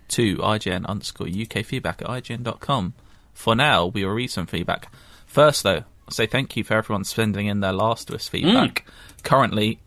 to 0.10 0.38
IGN 0.38 0.86
underscore 0.86 1.28
UK 1.28 1.64
feedback 1.64 2.02
at 2.02 2.08
IGN.com. 2.08 2.94
For 3.34 3.56
now, 3.56 3.88
we 3.88 4.06
will 4.06 4.12
read 4.14 4.30
some 4.30 4.46
feedback. 4.46 4.92
First, 5.26 5.64
though, 5.64 5.84
I'll 6.06 6.12
say 6.12 6.26
thank 6.26 6.56
you 6.58 6.64
for 6.64 6.76
everyone 6.76 7.06
sending 7.06 7.48
in 7.48 7.62
their 7.62 7.72
Last 7.72 8.10
of 8.10 8.16
Us 8.16 8.28
feedback. 8.28 8.86
Mm. 8.86 9.24
Currently, 9.24 9.80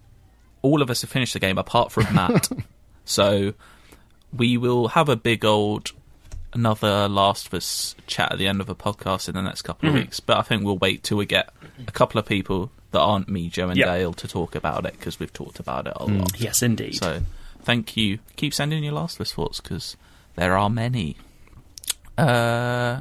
all 0.63 0.83
of 0.83 0.91
us 0.91 1.03
have 1.03 1.11
finished 1.11 1.35
the 1.35 1.39
game 1.39 1.59
apart 1.59 1.93
from 1.93 2.13
Matt. 2.15 2.49
so, 3.05 3.53
we 4.33 4.57
will 4.57 4.89
have 4.89 5.09
a 5.09 5.17
big 5.17 5.45
old 5.45 5.93
another 6.55 7.09
Last 7.09 7.49
of 7.49 7.55
Us 7.55 7.95
chat 8.07 8.33
at 8.33 8.39
the 8.39 8.49
end 8.49 8.61
of 8.61 8.69
a 8.69 8.75
podcast 8.75 9.29
in 9.29 9.35
the 9.35 9.43
next 9.43 9.63
couple 9.63 9.89
of 9.89 9.95
mm. 9.95 9.99
weeks. 9.99 10.19
But 10.19 10.39
I 10.39 10.43
think 10.43 10.65
we'll 10.65 10.79
wait 10.79 11.03
till 11.03 11.19
we 11.19 11.27
get 11.27 11.51
a 11.87 11.93
couple 11.93 12.19
of 12.19 12.27
people 12.27 12.73
that 12.93 13.01
aren't 13.01 13.29
me, 13.29 13.49
Joe, 13.49 13.69
and 13.69 13.77
Yeah. 13.77 13.87
Dale 13.87 14.13
to 14.15 14.29
talk 14.29 14.55
about 14.55 14.87
it 14.87 14.93
because 14.99 15.19
we've 15.21 15.33
talked 15.33 15.59
about 15.61 15.87
it 15.87 15.93
a 15.97 16.05
lot. 16.05 16.41
Yes, 16.41 16.63
indeed. 16.63 16.97
So, 16.97 17.21
thank 17.63 17.97
you. 17.97 18.19
Keep 18.37 18.55
sending 18.55 18.83
your 18.85 18.93
Last 18.95 19.19
list 19.21 19.35
thoughts 19.35 19.61
because 19.61 19.97
There 20.37 20.57
are 20.57 20.69
many. 20.71 21.17
Uh, 22.19 23.01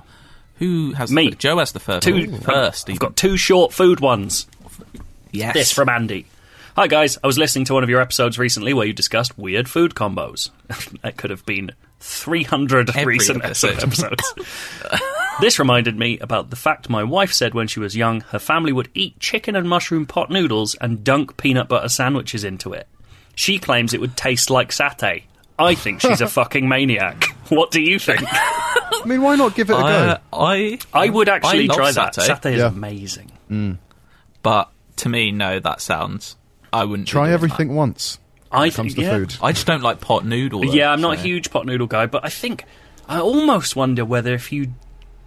who 0.60 0.94
has 0.94 1.12
Me. 1.12 1.30
The, 1.30 1.36
Joe 1.36 1.60
has 1.60 1.72
the 1.74 1.80
first. 1.80 2.04
Two, 2.04 2.30
one 2.32 2.42
first. 2.42 2.90
I've 2.90 3.00
got 3.00 3.16
two 3.16 3.38
short 3.38 3.74
food 3.74 4.00
ones. 4.00 4.48
yes. 5.32 5.54
This 5.54 5.72
from 5.72 5.90
Andy. 5.90 6.26
Hi 6.76 6.88
guys, 6.88 7.18
I 7.24 7.28
was 7.28 7.38
listening 7.38 7.64
to 7.66 7.74
one 7.74 7.84
of 7.84 7.90
your 7.90 8.02
episodes 8.02 8.38
recently 8.38 8.74
where 8.74 8.86
you 8.86 8.92
discussed 8.92 9.38
weird 9.38 9.70
food 9.70 9.96
combos. 9.96 10.50
that 11.04 11.16
could 11.16 11.30
have 11.30 11.46
been 11.46 11.72
300 12.02 12.90
Every 12.90 13.14
recent 13.16 13.44
episode. 13.46 13.82
episodes. 13.82 14.34
this 15.42 15.60
reminded 15.60 15.98
me 15.98 16.18
about 16.20 16.50
the 16.50 16.56
fact 16.56 16.90
my 16.90 17.04
wife 17.04 17.34
said 17.34 17.54
when 17.54 17.68
she 17.68 17.80
was 17.80 17.96
young 17.96 18.22
her 18.22 18.40
family 18.40 18.72
would 18.72 18.90
eat 18.94 19.20
chicken 19.20 19.56
and 19.56 19.68
mushroom 19.68 20.06
pot 20.06 20.30
noodles 20.30 20.76
and 20.76 21.04
dunk 21.04 21.38
peanut 21.38 21.68
butter 21.68 21.90
sandwiches 21.90 22.44
into 22.44 22.74
it. 22.74 22.88
She 23.36 23.60
claims 23.60 23.94
it 23.94 24.00
would 24.02 24.16
taste 24.16 24.50
like 24.50 24.70
satay. 24.70 25.24
I 25.60 25.76
think 25.76 26.02
she's 26.02 26.22
a 26.22 26.28
fucking 26.40 26.68
maniac. 26.68 27.26
What 27.50 27.72
do 27.72 27.82
you 27.82 28.00
think? 28.00 28.22
I 28.26 29.02
mean, 29.06 29.22
why 29.22 29.36
not 29.36 29.56
give 29.56 29.70
it 29.70 29.74
a 29.74 29.78
Uh, 29.78 30.16
go? 30.16 30.22
I 30.34 30.80
I 30.94 31.10
would 31.10 31.30
actually 31.30 31.68
love 31.68 31.78
try 31.78 31.92
that. 31.92 32.14
satay. 32.14 32.28
Satay 32.28 32.52
is 32.54 32.60
Yeah. 32.60 32.68
amazing. 32.68 33.32
but 34.42 34.70
to 34.98 35.10
me, 35.10 35.32
no, 35.32 35.60
that 35.60 35.82
sounds. 35.82 36.36
I 36.72 36.86
wouldn't 36.86 37.08
Try 37.08 37.24
doing 37.26 37.34
everything 37.34 37.76
once. 37.76 38.20
I 38.52 38.60
When 38.62 38.68
it 38.70 38.74
comes 38.76 38.94
to 38.96 39.02
yeah. 39.02 39.12
food. 39.12 39.36
I 39.42 39.52
just 39.52 39.68
don't 39.68 39.82
like 39.84 40.00
pot 40.02 40.26
noodle. 40.26 40.62
though, 40.62 40.72
Yeah, 40.74 40.92
I'm 40.92 41.02
not 41.02 41.14
a 41.18 41.20
huge 41.20 41.52
pot 41.52 41.66
noodle 41.66 41.88
guy, 41.88 42.06
but 42.06 42.24
I 42.26 42.30
think 42.30 42.64
I 43.08 43.20
almost 43.20 43.76
wonder 43.76 44.04
whether 44.06 44.34
if 44.34 44.52
you 44.52 44.74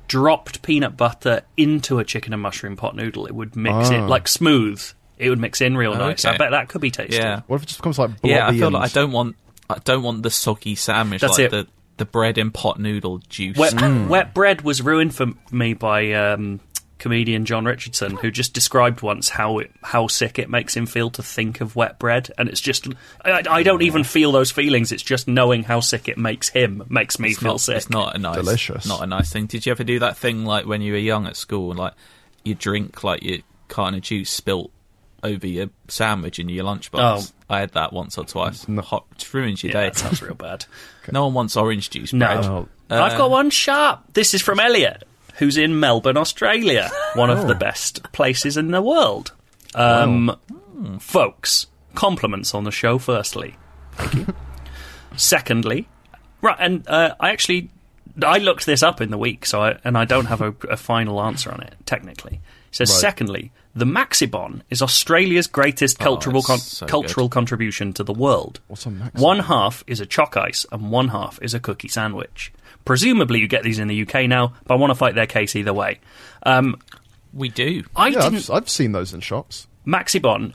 dropped 0.08 0.62
peanut 0.62 0.96
butter 0.96 1.42
into 1.56 1.98
a 1.98 2.04
chicken 2.04 2.32
and 2.32 2.42
mushroom 2.42 2.74
pot 2.76 2.96
noodle, 2.96 3.26
it 3.26 3.34
would 3.34 3.54
mix 3.54 3.90
it 3.90 4.00
Ah. 4.00 4.06
like 4.06 4.26
smooth. 4.26 4.82
It 5.18 5.30
would 5.30 5.38
mix 5.40 5.60
in 5.60 5.76
real 5.76 5.94
nice. 5.94 6.24
I 6.24 6.36
bet 6.36 6.50
that 6.52 6.68
could 6.68 6.80
be 6.80 6.90
tasty. 6.90 7.16
Yeah, 7.16 7.40
What 7.46 7.56
if 7.56 7.62
it 7.64 7.66
just 7.66 7.78
becomes 7.80 7.98
like 7.98 8.20
blobby 8.20 8.34
yeah. 8.34 8.46
I 8.48 8.52
feel 8.52 8.66
and- 8.68 8.74
like 8.74 8.90
I 8.90 8.92
don't 8.94 9.12
want. 9.12 9.36
I 9.70 9.78
don't 9.84 10.02
want 10.02 10.22
the 10.22 10.30
soggy 10.30 10.74
sandwich. 10.76 11.20
That's 11.20 11.38
like 11.38 11.46
it. 11.46 11.50
the 11.50 11.66
the 11.98 12.04
bread 12.04 12.38
in 12.38 12.52
pot 12.52 12.78
noodle 12.78 13.18
juice. 13.28 13.56
Wet, 13.56 13.74
Mm. 13.74 14.06
wet 14.06 14.32
bread 14.32 14.62
was 14.62 14.80
ruined 14.80 15.14
for 15.14 15.26
me 15.50 15.74
by 15.74 16.12
um, 16.12 16.60
comedian 16.98 17.44
John 17.44 17.64
Richardson, 17.64 18.16
who 18.16 18.30
just 18.30 18.52
described 18.52 19.02
once 19.02 19.28
how 19.28 19.58
it, 19.58 19.70
how 19.82 20.06
sick 20.06 20.38
it 20.38 20.50
makes 20.50 20.76
him 20.76 20.86
feel 20.86 21.10
to 21.10 21.22
think 21.22 21.60
of 21.60 21.76
wet 21.76 21.98
bread, 21.98 22.30
and 22.36 22.48
it's 22.48 22.60
just 22.60 22.88
I, 23.24 23.42
I 23.48 23.62
don't 23.62 23.82
even 23.82 24.04
feel 24.04 24.32
those 24.32 24.50
feelings. 24.50 24.92
It's 24.92 25.02
just 25.02 25.28
knowing 25.28 25.62
how 25.62 25.80
sick 25.80 26.08
it 26.08 26.18
makes 26.18 26.48
him 26.48 26.84
makes 26.88 27.18
me 27.18 27.30
it's 27.30 27.38
feel 27.38 27.52
not, 27.52 27.60
sick. 27.60 27.76
It's 27.76 27.90
not 27.90 28.16
a 28.16 28.18
nice, 28.18 28.36
Delicious. 28.36 28.86
Not 28.86 29.02
a 29.02 29.06
nice 29.06 29.32
thing. 29.32 29.46
Did 29.46 29.66
you 29.66 29.72
ever 29.72 29.84
do 29.84 29.98
that 30.00 30.16
thing 30.16 30.44
like 30.44 30.66
when 30.66 30.82
you 30.82 30.92
were 30.92 30.98
young 30.98 31.26
at 31.26 31.36
school, 31.36 31.74
like 31.74 31.94
you 32.44 32.54
drink 32.54 33.04
like 33.04 33.22
your 33.22 33.38
carton 33.68 33.96
of 33.96 34.02
juice 34.02 34.30
spilt 34.30 34.70
over 35.22 35.46
your 35.46 35.70
sandwich 35.88 36.38
in 36.38 36.48
your 36.48 36.64
lunchbox? 36.64 36.98
Oh. 37.00 37.22
I 37.50 37.60
had 37.60 37.72
that 37.72 37.92
once 37.92 38.18
or 38.18 38.24
twice. 38.24 38.64
Hot, 38.64 39.06
it 39.16 39.32
ruins 39.32 39.62
your 39.62 39.72
yeah, 39.72 39.80
day. 39.80 39.86
that 39.86 39.96
sounds 39.96 40.22
real 40.22 40.34
bad. 40.34 40.66
No 41.10 41.24
one 41.24 41.32
wants 41.32 41.56
orange 41.56 41.88
juice. 41.88 42.12
No. 42.12 42.26
bread. 42.26 42.44
Oh, 42.44 42.68
I've 42.90 43.16
got 43.16 43.30
one 43.30 43.48
sharp. 43.48 44.12
This 44.12 44.34
is 44.34 44.42
from 44.42 44.60
Elliot, 44.60 45.04
who's 45.38 45.56
in 45.56 45.78
Melbourne, 45.80 46.16
Australia, 46.16 46.90
one 47.14 47.30
of 47.30 47.46
the 47.46 47.54
best 47.54 48.02
places 48.12 48.56
in 48.56 48.70
the 48.70 48.82
world. 48.82 49.32
Um, 49.74 50.36
Folks, 51.00 51.66
compliments 51.94 52.54
on 52.54 52.64
the 52.64 52.70
show, 52.70 52.98
firstly. 52.98 53.56
Thank 53.92 54.14
you. 54.14 54.34
Secondly, 55.16 55.88
right, 56.42 56.56
and 56.60 56.86
uh, 56.88 57.14
I 57.18 57.30
actually 57.30 57.70
I 58.22 58.38
looked 58.38 58.66
this 58.66 58.82
up 58.82 59.00
in 59.00 59.10
the 59.10 59.18
week, 59.18 59.46
so 59.46 59.62
I, 59.62 59.78
and 59.84 59.96
I 59.98 60.04
don't 60.04 60.26
have 60.26 60.40
a, 60.40 60.54
a 60.68 60.76
final 60.76 61.20
answer 61.22 61.50
on 61.50 61.60
it 61.62 61.74
technically. 61.86 62.40
It 62.70 62.74
says, 62.74 62.90
Right. 62.90 63.00
secondly, 63.00 63.52
the 63.74 63.86
Maxibon 63.86 64.60
is 64.70 64.82
Australia's 64.82 65.46
greatest 65.46 65.98
cultural 65.98 66.42
con- 66.42 66.58
so 66.58 66.86
cultural 66.86 67.28
contribution 67.28 67.92
to 67.94 68.04
the 68.04 68.12
world. 68.12 68.60
What's 68.68 68.86
a 68.86 68.90
Maxibon? 68.90 69.20
One 69.20 69.38
half 69.40 69.82
is 69.86 70.00
a 70.00 70.06
choc 70.06 70.36
ice 70.36 70.66
and 70.70 70.90
one 70.90 71.08
half 71.08 71.38
is 71.42 71.54
a 71.54 71.60
cookie 71.60 71.88
sandwich. 71.88 72.52
Presumably, 72.88 73.38
you 73.38 73.46
get 73.48 73.62
these 73.64 73.78
in 73.78 73.86
the 73.86 74.02
UK 74.02 74.26
now, 74.28 74.54
but 74.66 74.74
I 74.74 74.76
want 74.78 74.90
to 74.92 74.94
fight 74.94 75.14
their 75.14 75.26
case 75.26 75.54
either 75.54 75.74
way. 75.74 76.00
Um, 76.42 76.80
We 77.34 77.50
do. 77.50 77.84
I 77.94 78.08
yeah, 78.08 78.22
didn't. 78.30 78.48
I've, 78.48 78.62
I've 78.62 78.68
seen 78.70 78.92
those 78.92 79.12
in 79.12 79.20
shops. 79.20 79.66
Maxibon, 79.86 80.54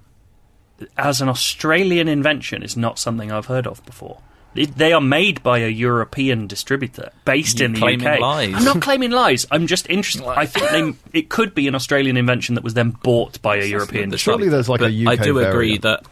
as 0.97 1.21
an 1.21 1.29
Australian 1.29 2.07
invention, 2.07 2.63
is 2.63 2.75
not 2.75 2.97
something 2.97 3.31
I've 3.31 3.45
heard 3.45 3.67
of 3.67 3.85
before. 3.85 4.17
It, 4.55 4.75
they 4.77 4.93
are 4.93 5.01
made 5.01 5.43
by 5.43 5.59
a 5.59 5.67
European 5.67 6.47
distributor 6.47 7.11
based 7.25 7.59
You're 7.59 7.67
in 7.67 7.73
the 7.73 7.79
claiming 7.79 8.07
UK. 8.07 8.19
lies. 8.19 8.53
I'm 8.55 8.63
not 8.65 8.81
claiming 8.81 9.11
lies. 9.11 9.45
I'm 9.51 9.67
just 9.67 9.87
interested. 9.89 10.27
I 10.27 10.47
think 10.47 10.71
they, 11.11 11.19
it 11.19 11.29
could 11.29 11.53
be 11.53 11.67
an 11.67 11.75
Australian 11.75 12.17
invention 12.17 12.55
that 12.55 12.63
was 12.63 12.73
then 12.73 12.91
bought 12.91 13.39
by 13.43 13.57
a 13.57 13.65
European 13.65 14.09
The 14.09 14.15
distributor. 14.15 14.41
Surely 14.45 14.49
there's 14.49 14.69
like 14.69 14.79
but 14.79 14.89
a 14.91 15.05
UK 15.05 15.19
I 15.19 15.23
do 15.23 15.37
agree 15.39 15.77
that 15.79 16.03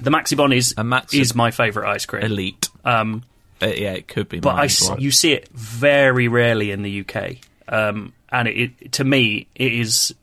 The 0.00 0.10
Maxibon 0.10 0.54
is 0.56 0.72
A 0.72 0.82
Maxi- 0.82 1.20
is 1.20 1.34
my 1.34 1.50
favourite 1.50 1.90
ice 1.94 2.04
cream. 2.06 2.22
elite. 2.22 2.68
Um, 2.84 3.22
Uh, 3.62 3.66
yeah, 3.66 3.92
it 3.92 4.06
could 4.08 4.28
be. 4.28 4.40
but 4.40 4.52
mine 4.52 4.60
I 4.60 4.64
as 4.64 4.90
you 4.98 5.10
see 5.10 5.32
it 5.32 5.48
very 5.48 6.28
rarely 6.28 6.70
in 6.70 6.82
the 6.82 7.00
UK, 7.08 7.36
um, 7.68 8.12
and 8.30 8.48
it, 8.48 8.72
it 8.80 8.92
to 8.92 9.04
me 9.04 9.46
it 9.54 9.72
is 9.72 10.14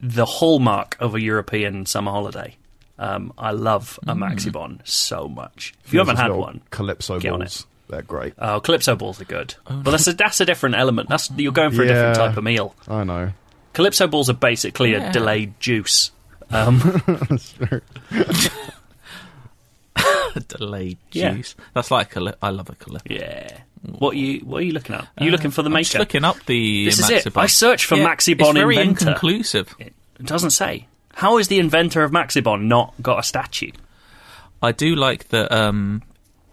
the 0.00 0.24
hallmark 0.24 0.96
of 1.00 1.14
a 1.14 1.20
European 1.20 1.84
summer 1.86 2.10
holiday. 2.10 2.56
Um, 2.98 3.32
I 3.38 3.52
love 3.52 3.98
a 4.08 4.14
Maxibon 4.14 4.80
so 4.86 5.28
much. 5.28 5.74
If 5.84 5.92
you 5.92 5.98
There's 5.98 6.08
haven't 6.08 6.22
had 6.22 6.32
one, 6.36 6.62
Calypso 6.70 7.20
get 7.20 7.32
on 7.32 7.40
balls. 7.40 7.66
They're 7.88 8.02
great. 8.02 8.34
oh, 8.38 8.60
Calypso 8.60 8.96
balls 8.96 9.20
are 9.20 9.24
good, 9.24 9.54
but 9.66 9.90
that's 9.90 10.06
a 10.08 10.12
that's 10.14 10.40
a 10.40 10.44
different 10.44 10.74
element. 10.74 11.08
That's 11.08 11.30
you're 11.36 11.52
going 11.52 11.70
for 11.72 11.82
a 11.82 11.86
different 11.86 12.16
type 12.16 12.36
of 12.36 12.42
meal. 12.44 12.74
I 12.88 13.04
know. 13.04 13.32
Calypso 13.74 14.08
balls 14.08 14.28
are 14.28 14.34
basically 14.34 14.92
Yeah. 14.92 15.10
a 15.10 15.12
delayed 15.12 15.60
juice. 15.60 16.10
Um, 16.50 16.80
delayed 20.48 20.98
Yeah. 21.12 21.32
juice. 21.34 21.54
That's 21.74 21.90
like 21.90 22.16
a. 22.16 22.36
I 22.42 22.50
love 22.50 22.68
a 22.70 22.74
calypso. 22.74 23.12
yeah. 23.14 23.58
What 23.82 24.14
are 24.14 24.18
you 24.18 24.40
What 24.40 24.58
are 24.58 24.64
you 24.64 24.72
looking 24.72 24.96
at? 24.96 25.06
Are 25.18 25.24
you 25.24 25.30
looking 25.30 25.50
for 25.52 25.62
the 25.62 25.68
I'm 25.68 25.74
maker? 25.74 25.84
just 25.84 25.98
looking 25.98 26.24
up 26.24 26.36
the. 26.46 26.84
This 26.86 26.98
is 26.98 27.10
it. 27.10 27.36
I 27.36 27.46
searched 27.46 27.84
for 27.84 27.96
Yeah, 27.96 28.06
Maxibon 28.08 28.40
It's 28.40 28.50
very 28.52 28.76
inventor. 28.76 29.08
inconclusive. 29.10 29.74
It 29.78 29.92
doesn't 30.24 30.50
say. 30.50 30.88
How 31.14 31.38
is 31.38 31.48
the 31.48 31.58
inventor 31.58 32.02
of 32.04 32.10
Maxibon 32.10 32.62
not 32.64 32.94
got 33.02 33.18
a 33.18 33.22
statue? 33.22 33.70
I 34.62 34.72
do 34.72 34.94
like 34.96 35.28
that. 35.28 35.52
Um, 35.52 36.02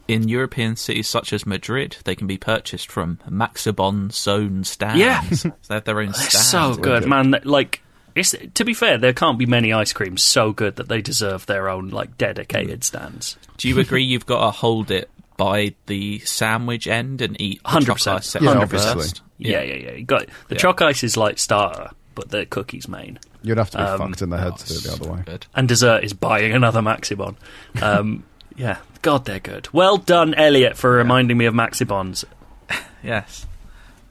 in 0.08 0.28
European 0.30 0.76
cities 0.76 1.08
such 1.10 1.34
as 1.34 1.48
Madrid, 1.48 1.98
they 2.06 2.14
can 2.16 2.28
be 2.28 2.38
purchased 2.38 2.92
from 2.92 3.18
Maxibon 3.28 4.12
zone 4.14 4.64
stands. 4.64 5.00
Yeah. 5.00 5.24
they 5.68 5.74
have 5.74 5.84
their 5.86 6.00
own 6.00 6.14
stands. 6.14 6.48
so 6.48 6.76
good, 6.76 7.08
man. 7.08 7.36
Like, 7.44 7.82
it's, 8.16 8.34
to 8.54 8.64
be 8.64 8.74
fair, 8.74 8.98
there 8.98 9.14
can't 9.14 9.38
be 9.38 9.46
many 9.46 9.74
ice 9.74 9.94
creams 9.94 10.24
so 10.24 10.52
good 10.54 10.78
that 10.78 10.88
they 10.88 11.02
deserve 11.02 11.46
their 11.46 11.70
own 11.70 11.90
like 11.90 12.18
dedicated 12.18 12.84
stands. 12.84 13.38
Do 13.58 13.68
you 13.70 13.80
agree? 13.80 14.04
You've 14.04 14.26
got 14.26 14.44
to 14.46 14.52
hold 14.52 14.90
it 14.92 15.10
by 15.38 15.76
the 15.88 16.20
sandwich 16.20 16.88
end 16.88 17.22
and 17.22 17.40
eat 17.42 17.62
100%. 17.64 17.86
chocolate 17.86 18.08
ice 18.08 18.28
section 18.30 18.58
Yeah, 18.60 18.66
first. 18.66 19.22
Yeah, 19.38 19.62
yeah, 19.62 19.76
yeah. 19.76 19.92
You 19.92 20.06
got 20.06 20.24
it. 20.24 20.30
the 20.48 20.56
Yeah. 20.56 20.60
choc 20.62 20.82
ice 20.82 21.04
is 21.04 21.18
like 21.18 21.38
starter, 21.40 21.90
but 22.16 22.30
the 22.30 22.46
cookies 22.46 22.88
main, 22.88 23.20
You'd 23.44 23.58
have 23.60 23.70
to 23.72 23.78
be 23.78 23.84
Um, 23.84 24.00
fucked 24.00 24.22
in 24.24 24.30
the 24.30 24.38
head 24.38 24.58
to 24.58 24.66
do 24.68 24.74
it 24.76 24.84
the 24.84 24.94
other 24.94 25.12
way. 25.12 25.22
Good. 25.26 25.46
and 25.54 25.68
dessert 25.68 26.04
is 26.04 26.14
buying 26.14 26.52
another 26.54 26.82
Maxibon. 26.82 27.36
Um, 27.82 28.24
yeah, 28.56 28.78
God, 29.04 29.26
they're 29.26 29.40
good. 29.40 29.68
Well 29.74 29.98
done, 29.98 30.34
Elliot, 30.34 30.78
for 30.78 30.90
reminding 30.92 31.38
me 31.38 31.46
of 31.46 31.54
Maxibons. 31.54 32.24
Yes. 33.04 33.46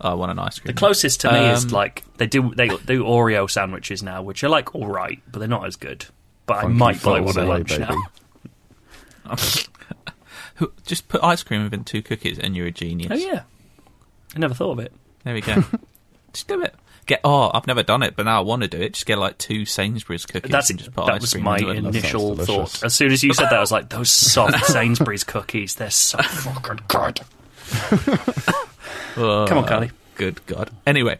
I 0.01 0.15
want 0.15 0.33
an 0.33 0.39
ice 0.39 0.59
cream. 0.59 0.67
The 0.75 0.79
closest 0.79 1.21
to 1.23 1.33
me 1.33 1.39
is 1.51 1.65
Um, 1.65 1.71
like 1.71 2.05
they 2.19 2.27
do 2.27 2.53
they 2.55 2.69
do 2.69 3.05
Oreo 3.05 3.49
sandwiches 3.51 4.03
now, 4.03 4.23
which 4.23 4.43
are 4.45 4.49
like 4.49 4.75
all 4.75 4.87
right, 4.87 5.21
but 5.31 5.39
they're 5.39 5.49
not 5.49 5.67
as 5.67 5.77
good. 5.77 6.07
But 6.47 6.65
I 6.65 6.69
might 6.69 7.03
buy 7.03 7.21
one 7.21 7.31
at 7.31 7.37
away, 7.37 7.47
lunch 7.47 7.69
baby. 7.71 7.85
now. 9.27 9.37
Just 10.87 11.09
put 11.09 11.23
ice 11.25 11.43
cream 11.43 11.65
within 11.65 11.85
two 11.85 12.03
cookies 12.03 12.39
and 12.39 12.55
you're 12.57 12.67
a 12.67 12.71
genius. 12.71 13.11
Oh 13.13 13.17
yeah, 13.17 13.43
I 14.37 14.39
never 14.39 14.55
thought 14.55 14.73
of 14.73 14.79
it. 14.81 14.93
There 15.25 15.35
we 15.35 15.41
go. 15.41 15.65
just 16.33 16.47
do 16.49 16.63
it. 16.63 16.75
Get. 17.07 17.21
Oh, 17.25 17.51
I've 17.53 17.67
never 17.67 17.83
done 17.83 18.03
it, 18.03 18.15
but 18.17 18.25
now 18.27 18.39
I 18.39 18.43
want 18.43 18.63
to 18.63 18.69
do 18.69 18.79
it. 18.81 18.93
Just 18.95 19.07
get 19.07 19.19
like 19.19 19.37
two 19.39 19.65
Sainsbury's 19.65 20.27
cookies 20.27 20.51
That's 20.53 20.71
and 20.71 20.79
just 20.79 20.93
put 20.93 21.07
that 21.07 21.15
ice 21.15 21.21
was 21.23 21.33
cream 21.33 21.45
my 21.45 21.57
into 21.59 21.71
it. 21.71 21.77
initial 21.79 22.37
sounds 22.37 22.47
thought. 22.47 22.85
As 22.85 22.95
soon 22.95 23.11
as 23.13 23.23
you 23.25 23.33
said 23.33 23.47
that, 23.47 23.55
I 23.55 23.61
was 23.61 23.73
like, 23.73 23.89
"Those 23.89 24.11
soft 24.11 24.65
Sainsbury's 24.67 25.25
cookies, 25.25 25.75
they're 25.75 25.91
so 25.91 26.19
fucking 26.23 26.81
good." 26.89 27.21
Oh, 29.17 29.47
Come 29.49 29.59
on, 29.59 29.67
Carly. 29.67 29.91
Good 30.17 30.45
God. 30.47 30.71
Anyway, 30.87 31.19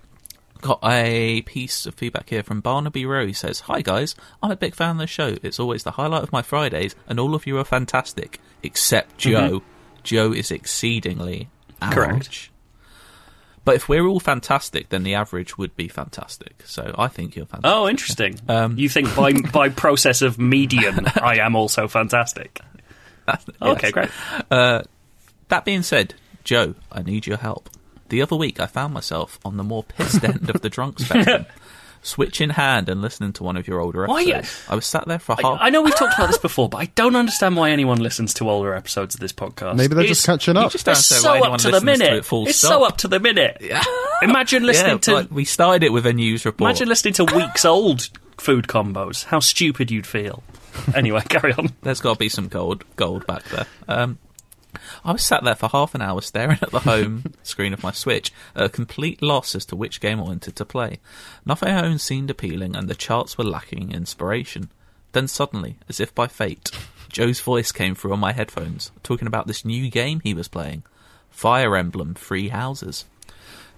got 0.61 0.79
a 0.85 1.43
piece 1.43 1.87
of 1.87 1.95
feedback 1.95 2.31
here 2.31 2.43
from 2.43 2.61
Barnaby 2.61 3.05
Rowe. 3.07 3.27
He 3.27 3.33
says, 3.33 3.61
Hi 3.61 3.81
guys, 3.83 4.15
I'm 4.43 4.51
a 4.51 4.57
big 4.57 4.75
fan 4.75 4.91
of 4.93 4.99
the 4.99 5.07
show. 5.07 5.37
It's 5.43 5.59
always 5.61 5.83
the 5.83 5.93
highlight 5.93 6.23
of 6.23 6.33
my 6.33 6.43
Fridays, 6.43 6.95
and 7.09 7.19
all 7.21 7.35
of 7.35 7.47
you 7.47 7.59
are 7.59 7.65
fantastic. 7.65 8.41
Except 8.63 9.19
Joe. 9.19 9.63
Joe 10.03 10.33
is 10.33 10.51
exceedingly 10.51 11.49
average. 11.83 11.99
Mm-hmm. 12.07 12.11
Correct. 12.11 12.51
But 13.65 13.77
if 13.77 13.89
we're 13.89 14.07
all 14.07 14.21
fantastic, 14.21 14.91
then 14.91 15.05
the 15.05 15.15
average 15.15 15.57
would 15.57 15.75
be 15.75 15.89
fantastic. 15.89 16.63
So 16.67 16.95
I 16.99 17.09
think 17.09 17.35
you're 17.35 17.47
fantastic. 17.47 17.75
Oh, 17.79 17.89
interesting. 17.89 18.39
Um, 18.47 18.77
you 18.77 18.91
think 18.91 19.15
by 19.17 19.33
by 19.53 19.71
process 19.71 20.21
of 20.21 20.39
median, 20.39 21.07
I 21.07 21.39
am 21.39 21.57
also 21.57 21.89
fantastic? 21.89 22.61
Okay, 23.63 23.87
Yes. 23.87 23.91
great. 23.93 24.11
That 24.51 25.65
being 25.65 25.83
said, 25.83 26.13
Joe, 26.45 26.75
I 26.93 27.01
need 27.03 27.27
your 27.27 27.39
help. 27.39 27.71
The 28.09 28.23
other 28.23 28.37
week, 28.37 28.61
I 28.61 28.67
found 28.67 28.93
myself 28.95 29.39
on 29.45 29.57
the 29.57 29.65
more 29.65 29.83
pissed 29.85 30.23
end 30.25 30.51
of 30.51 30.61
the 30.61 30.69
drunk 30.71 31.01
spectrum. 31.01 31.47
Switch 32.03 32.43
in 32.43 32.51
hand 32.51 32.91
and 32.91 33.01
listening 33.01 33.33
to 33.33 33.43
one 33.43 33.57
of 33.57 33.67
your 33.67 33.81
older 33.81 34.07
Why 34.07 34.21
episodes. 34.25 34.65
you- 34.69 34.73
I 34.73 34.75
was 34.75 34.85
sat 34.85 35.07
there 35.09 35.19
for 35.19 35.37
half. 35.37 35.59
I, 35.59 35.67
I 35.67 35.71
know 35.71 35.81
we've 35.81 35.97
talked 35.97 36.13
about 36.15 36.27
this 36.27 36.37
before, 36.43 36.69
but 36.69 36.77
I 36.77 36.85
don't 36.95 37.17
understand 37.17 37.57
why 37.57 37.71
anyone 37.71 37.97
listens 37.99 38.35
to 38.35 38.51
older 38.51 38.75
episodes 38.75 39.15
of 39.15 39.21
this 39.23 39.33
podcast. 39.33 39.77
Maybe 39.77 39.95
they're 39.95 40.05
It's- 40.05 40.19
just 40.19 40.27
catching 40.27 40.59
up. 40.59 40.71
just 40.71 40.85
don't 40.85 40.93
It's 40.99 41.07
so 41.07 41.43
up 41.43 41.59
to 41.61 41.71
the 41.71 41.81
listens 41.81 41.99
to 41.99 42.05
minute. 42.05 42.19
it 42.19 42.25
full 42.27 42.47
it's 42.47 42.59
stop. 42.59 42.69
so 42.71 42.85
up 42.85 42.97
to 42.99 43.09
the 43.09 43.19
minute. 43.21 43.57
Yeah. 43.63 43.83
Imagine 44.23 44.65
listening 44.65 44.93
yeah, 44.93 44.99
to 44.99 45.13
like, 45.15 45.31
we 45.31 45.47
started 45.47 45.83
it 45.83 45.95
with 45.95 46.05
a 46.05 46.13
news 46.13 46.45
report. 46.45 46.69
imagine 46.69 46.89
listening 46.89 47.15
to 47.15 47.25
weeks 47.25 47.65
old 47.65 48.11
food 48.37 48.67
combos. 48.67 49.25
How 49.25 49.41
stupid 49.41 49.91
you'd 49.91 50.07
feel. 50.07 50.43
Anyway, 50.95 51.23
carry 51.31 51.55
on. 51.55 51.71
There's 51.83 52.01
got 52.03 52.15
to 52.15 52.19
be 52.19 52.29
some 52.29 52.49
gold 52.49 52.85
gold 52.97 53.27
back 53.27 53.45
there. 53.45 53.67
Um, 53.89 54.19
I 55.05 55.13
was 55.13 55.23
sat 55.23 55.45
there 55.45 55.55
for 55.55 55.69
half 55.69 55.95
an 55.95 56.03
hour 56.03 56.21
staring 56.21 56.59
at 56.63 56.71
the 56.71 56.81
home 56.81 57.35
screen 57.43 57.73
of 57.73 57.83
my 57.83 57.93
Switch, 57.93 58.33
at 58.55 58.65
a 58.65 58.69
complete 58.69 59.23
loss 59.23 59.55
as 59.55 59.65
to 59.67 59.77
which 59.77 60.01
game 60.01 60.21
I 60.21 60.25
wanted 60.25 60.57
to 60.57 60.65
play. 60.65 61.01
Nothing 61.45 61.71
I 61.71 61.85
owned 61.85 62.01
seemed 62.01 62.31
appealing, 62.31 62.77
and 62.77 62.89
the 62.89 62.95
charts 62.95 63.37
were 63.39 63.45
lacking 63.45 63.93
inspiration. 63.93 64.71
Then 65.13 65.29
suddenly, 65.29 65.77
as 65.89 66.01
if 66.01 66.15
by 66.15 66.27
fate, 66.27 66.71
Joe's 67.09 67.41
voice 67.41 67.71
came 67.71 67.95
through 67.95 68.13
on 68.13 68.19
my 68.21 68.33
headphones, 68.33 68.91
talking 69.03 69.29
about 69.29 69.47
this 69.47 69.65
new 69.65 69.89
game 69.91 70.21
he 70.21 70.35
was 70.35 70.49
playing 70.49 70.83
Fire 71.31 71.77
Emblem 71.77 72.15
Three 72.15 72.49
Houses. 72.49 73.05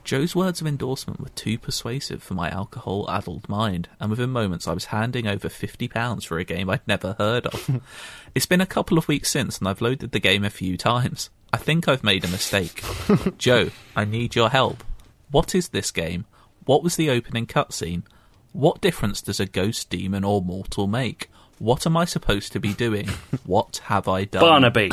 Joe's 0.07 0.37
words 0.37 0.61
of 0.61 0.69
endorsement 0.69 1.21
were 1.21 1.31
too 1.31 1.59
persuasive 1.59 2.23
for 2.23 2.35
my 2.35 2.49
alcohol 2.49 3.11
addled 3.11 3.49
mind, 3.49 3.89
and 3.99 4.09
within 4.09 4.31
moments 4.31 4.69
I 4.69 4.73
was 4.73 4.85
handing 4.87 5.27
over 5.27 5.49
£50 5.49 6.25
for 6.25 6.39
a 6.39 6.45
game 6.45 6.71
I'd 6.71 6.87
never 6.87 7.17
heard 7.19 7.45
of. 7.47 7.83
it's 8.35 8.47
been 8.47 8.61
a 8.61 8.67
couple 8.67 8.99
of 8.99 9.09
weeks 9.09 9.33
since, 9.33 9.59
and 9.59 9.67
I've 9.67 9.81
loaded 9.81 10.13
the 10.13 10.21
game 10.21 10.45
a 10.45 10.51
few 10.51 10.77
times. 10.77 11.29
I 11.53 11.57
think 11.57 11.89
I've 11.89 12.05
made 12.05 12.25
a 12.25 12.29
mistake. 12.29 12.85
Joe, 13.37 13.71
I 13.97 14.05
need 14.05 14.37
your 14.37 14.49
help. 14.49 14.85
What 15.33 15.57
is 15.57 15.71
this 15.71 15.91
game? 15.91 16.25
What 16.67 16.85
was 16.85 16.95
the 16.95 17.11
opening 17.11 17.49
cutscene? 17.49 18.05
What 18.53 18.81
difference 18.81 19.21
does 19.21 19.41
a 19.41 19.47
ghost, 19.47 19.91
demon, 19.91 20.23
or 20.23 20.41
mortal 20.41 20.87
make? 20.87 21.29
What 21.59 21.85
am 21.85 21.97
I 21.97 22.05
supposed 22.05 22.53
to 22.53 22.61
be 22.61 22.75
doing? 22.75 23.09
What 23.45 23.79
have 23.87 24.07
I 24.07 24.25
done? 24.25 24.43
Barnaby. 24.43 24.93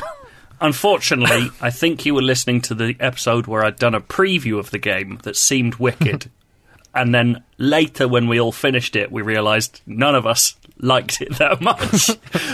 Unfortunately, 0.63 1.51
I 1.59 1.69
think 1.71 2.05
you 2.05 2.15
were 2.15 2.21
listening 2.21 2.61
to 2.61 2.73
the 2.73 2.95
episode 2.97 3.47
where 3.47 3.65
I'd 3.65 3.75
done 3.75 3.93
a 3.93 3.99
preview 3.99 4.57
of 4.57 4.71
the 4.71 4.79
game 4.79 5.19
that 5.23 5.35
seemed 5.35 5.75
wicked. 5.75 6.31
and 6.95 7.13
then 7.13 7.43
later, 7.57 8.07
when 8.07 8.29
we 8.29 8.39
all 8.39 8.53
finished 8.53 8.95
it, 8.95 9.11
we 9.11 9.21
realised 9.21 9.81
none 9.85 10.15
of 10.15 10.25
us 10.25 10.55
liked 10.77 11.21
it 11.21 11.35
that 11.35 11.59
much. 11.59 12.11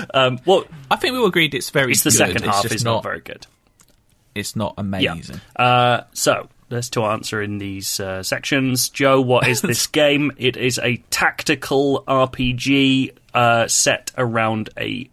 um, 0.15 0.39
well, 0.43 0.65
I 0.89 0.95
think 0.95 1.13
we 1.13 1.19
all 1.19 1.27
agreed 1.27 1.53
it's 1.53 1.69
very 1.69 1.91
it's 1.91 2.03
the 2.03 2.09
good. 2.09 2.17
second 2.17 2.37
it's 2.37 2.47
half 2.47 2.63
just 2.63 2.75
is 2.75 2.83
not, 2.83 3.03
very 3.03 3.19
good. 3.19 3.45
It's 4.33 4.55
not 4.55 4.73
amazing. 4.79 5.39
Uh, 5.55 6.01
so 6.13 6.49
there's 6.69 6.89
to 6.91 7.03
answer 7.03 7.43
in 7.43 7.59
these 7.59 7.99
uh, 7.99 8.23
sections. 8.23 8.89
Joe, 8.89 9.21
what 9.21 9.47
is 9.47 9.61
this 9.61 9.85
game? 10.01 10.31
It 10.37 10.57
is 10.57 10.79
a 10.79 10.97
tactical 11.11 12.03
RPG 12.07 13.15
uh, 13.35 13.67
set 13.67 14.11
around 14.17 14.71
a 14.77 15.09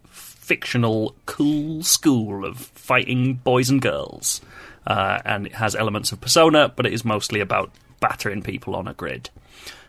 fictional 0.46 1.16
cool 1.26 1.82
school 1.82 2.44
of 2.44 2.58
fighting 2.58 3.34
boys 3.34 3.68
and 3.68 3.82
girls, 3.82 4.40
uh, 4.86 5.20
and 5.24 5.46
it 5.46 5.54
has 5.54 5.74
elements 5.74 6.12
of 6.12 6.20
Persona, 6.20 6.72
but 6.74 6.86
it 6.86 6.92
is 6.92 7.04
mostly 7.04 7.40
about 7.40 7.72
battering 7.98 8.42
people 8.42 8.76
on 8.76 8.86
a 8.86 8.94
grid, 8.94 9.28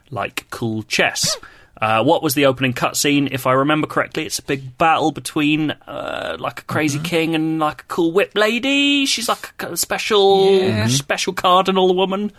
like 0.10 0.48
cool 0.50 0.82
chess. 0.84 1.38
Uh, 1.80 2.04
what 2.04 2.24
was 2.24 2.34
the 2.34 2.48
opening 2.48 2.74
cutscene? 2.74 3.32
If 3.32 3.46
I 3.46 3.52
remember 3.54 3.86
correctly, 3.86 4.26
it's 4.26 4.40
a 4.40 4.44
big 4.44 4.80
battle 4.80 5.12
between 5.12 5.72
uh, 5.86 6.36
like 6.40 6.62
a 6.62 6.64
crazy 6.64 6.98
king 6.98 7.36
and 7.36 7.60
like 7.60 7.82
a 7.82 7.86
cool 7.86 8.12
whip 8.12 8.32
lady. 8.34 9.06
She's 9.06 9.30
like 9.30 9.62
a 9.62 9.78
special 9.78 10.88
special 10.88 11.34
cardinal 11.34 11.94
woman, 11.94 12.32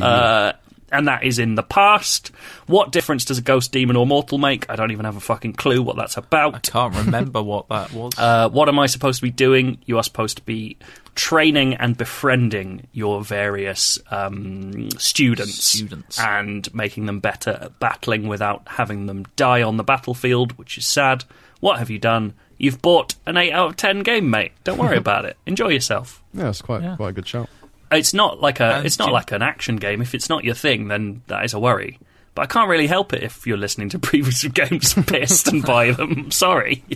uh, 0.00 0.52
and 0.94 1.08
that 1.08 1.24
is 1.24 1.38
in 1.38 1.54
the 1.56 1.62
past. 1.62 2.30
What 2.66 2.92
difference 2.92 3.24
does 3.24 3.38
a 3.38 3.42
ghost, 3.42 3.72
demon, 3.72 3.96
or 3.96 4.06
mortal 4.06 4.38
make? 4.38 4.68
I 4.70 4.76
don't 4.76 4.90
even 4.92 5.04
have 5.04 5.16
a 5.16 5.20
fucking 5.20 5.54
clue 5.54 5.82
what 5.82 5.96
that's 5.96 6.16
about. 6.16 6.54
I 6.54 6.58
can't 6.60 6.94
remember 6.94 7.42
what 7.42 7.68
that 7.68 7.92
was. 7.92 8.12
Uh, 8.18 8.48
what 8.48 8.68
am 8.68 8.78
I 8.78 8.86
supposed 8.86 9.18
to 9.18 9.22
be 9.22 9.30
doing? 9.30 9.78
You 9.86 9.98
are 9.98 10.02
supposed 10.02 10.36
to 10.38 10.42
be 10.44 10.76
training 11.14 11.74
and 11.74 11.96
befriending 11.96 12.86
your 12.92 13.22
various 13.22 13.98
um, 14.10 14.90
students, 14.92 15.54
Students. 15.64 16.18
and 16.18 16.72
making 16.74 17.06
them 17.06 17.20
better 17.20 17.50
at 17.60 17.78
battling 17.80 18.26
without 18.28 18.62
having 18.66 19.06
them 19.06 19.24
die 19.36 19.62
on 19.62 19.76
the 19.76 19.84
battlefield, 19.84 20.52
which 20.58 20.78
is 20.78 20.86
sad. 20.86 21.24
What 21.60 21.78
have 21.78 21.90
you 21.90 21.98
done? 21.98 22.34
You've 22.58 22.80
bought 22.82 23.14
an 23.26 23.36
8 23.36 23.52
out 23.52 23.68
of 23.70 23.76
10 23.76 24.02
game, 24.04 24.30
mate. 24.30 24.52
Don't 24.64 24.78
worry 24.78 24.96
about 25.04 25.24
it. 25.24 25.36
Enjoy 25.46 25.68
yourself. 25.68 26.22
Yeah, 26.32 26.48
it's 26.48 26.62
quite 26.62 26.82
Yeah. 26.82 26.96
quite 26.96 27.10
a 27.10 27.12
good 27.12 27.26
shout. 27.28 27.48
It's 27.96 28.14
not 28.14 28.40
like 28.40 28.60
a 28.60 28.76
And 28.76 28.86
it's 28.86 28.98
not 28.98 29.12
like 29.12 29.32
an 29.32 29.42
action 29.42 29.76
game. 29.76 30.00
If 30.02 30.14
it's 30.14 30.28
not 30.28 30.44
your 30.44 30.54
thing, 30.54 30.88
then 30.88 31.22
that 31.28 31.44
is 31.44 31.54
a 31.54 31.58
worry. 31.58 31.98
But 32.34 32.42
I 32.42 32.46
can't 32.46 32.68
really 32.68 32.86
help 32.88 33.12
it 33.12 33.22
if 33.22 33.46
you're 33.46 33.56
listening 33.56 33.90
to 33.90 33.98
previous 34.10 34.42
games 34.44 34.94
pissed 35.06 35.48
and 35.48 35.62
buy 35.64 35.92
them. 35.92 36.30
Sorry. 36.32 36.82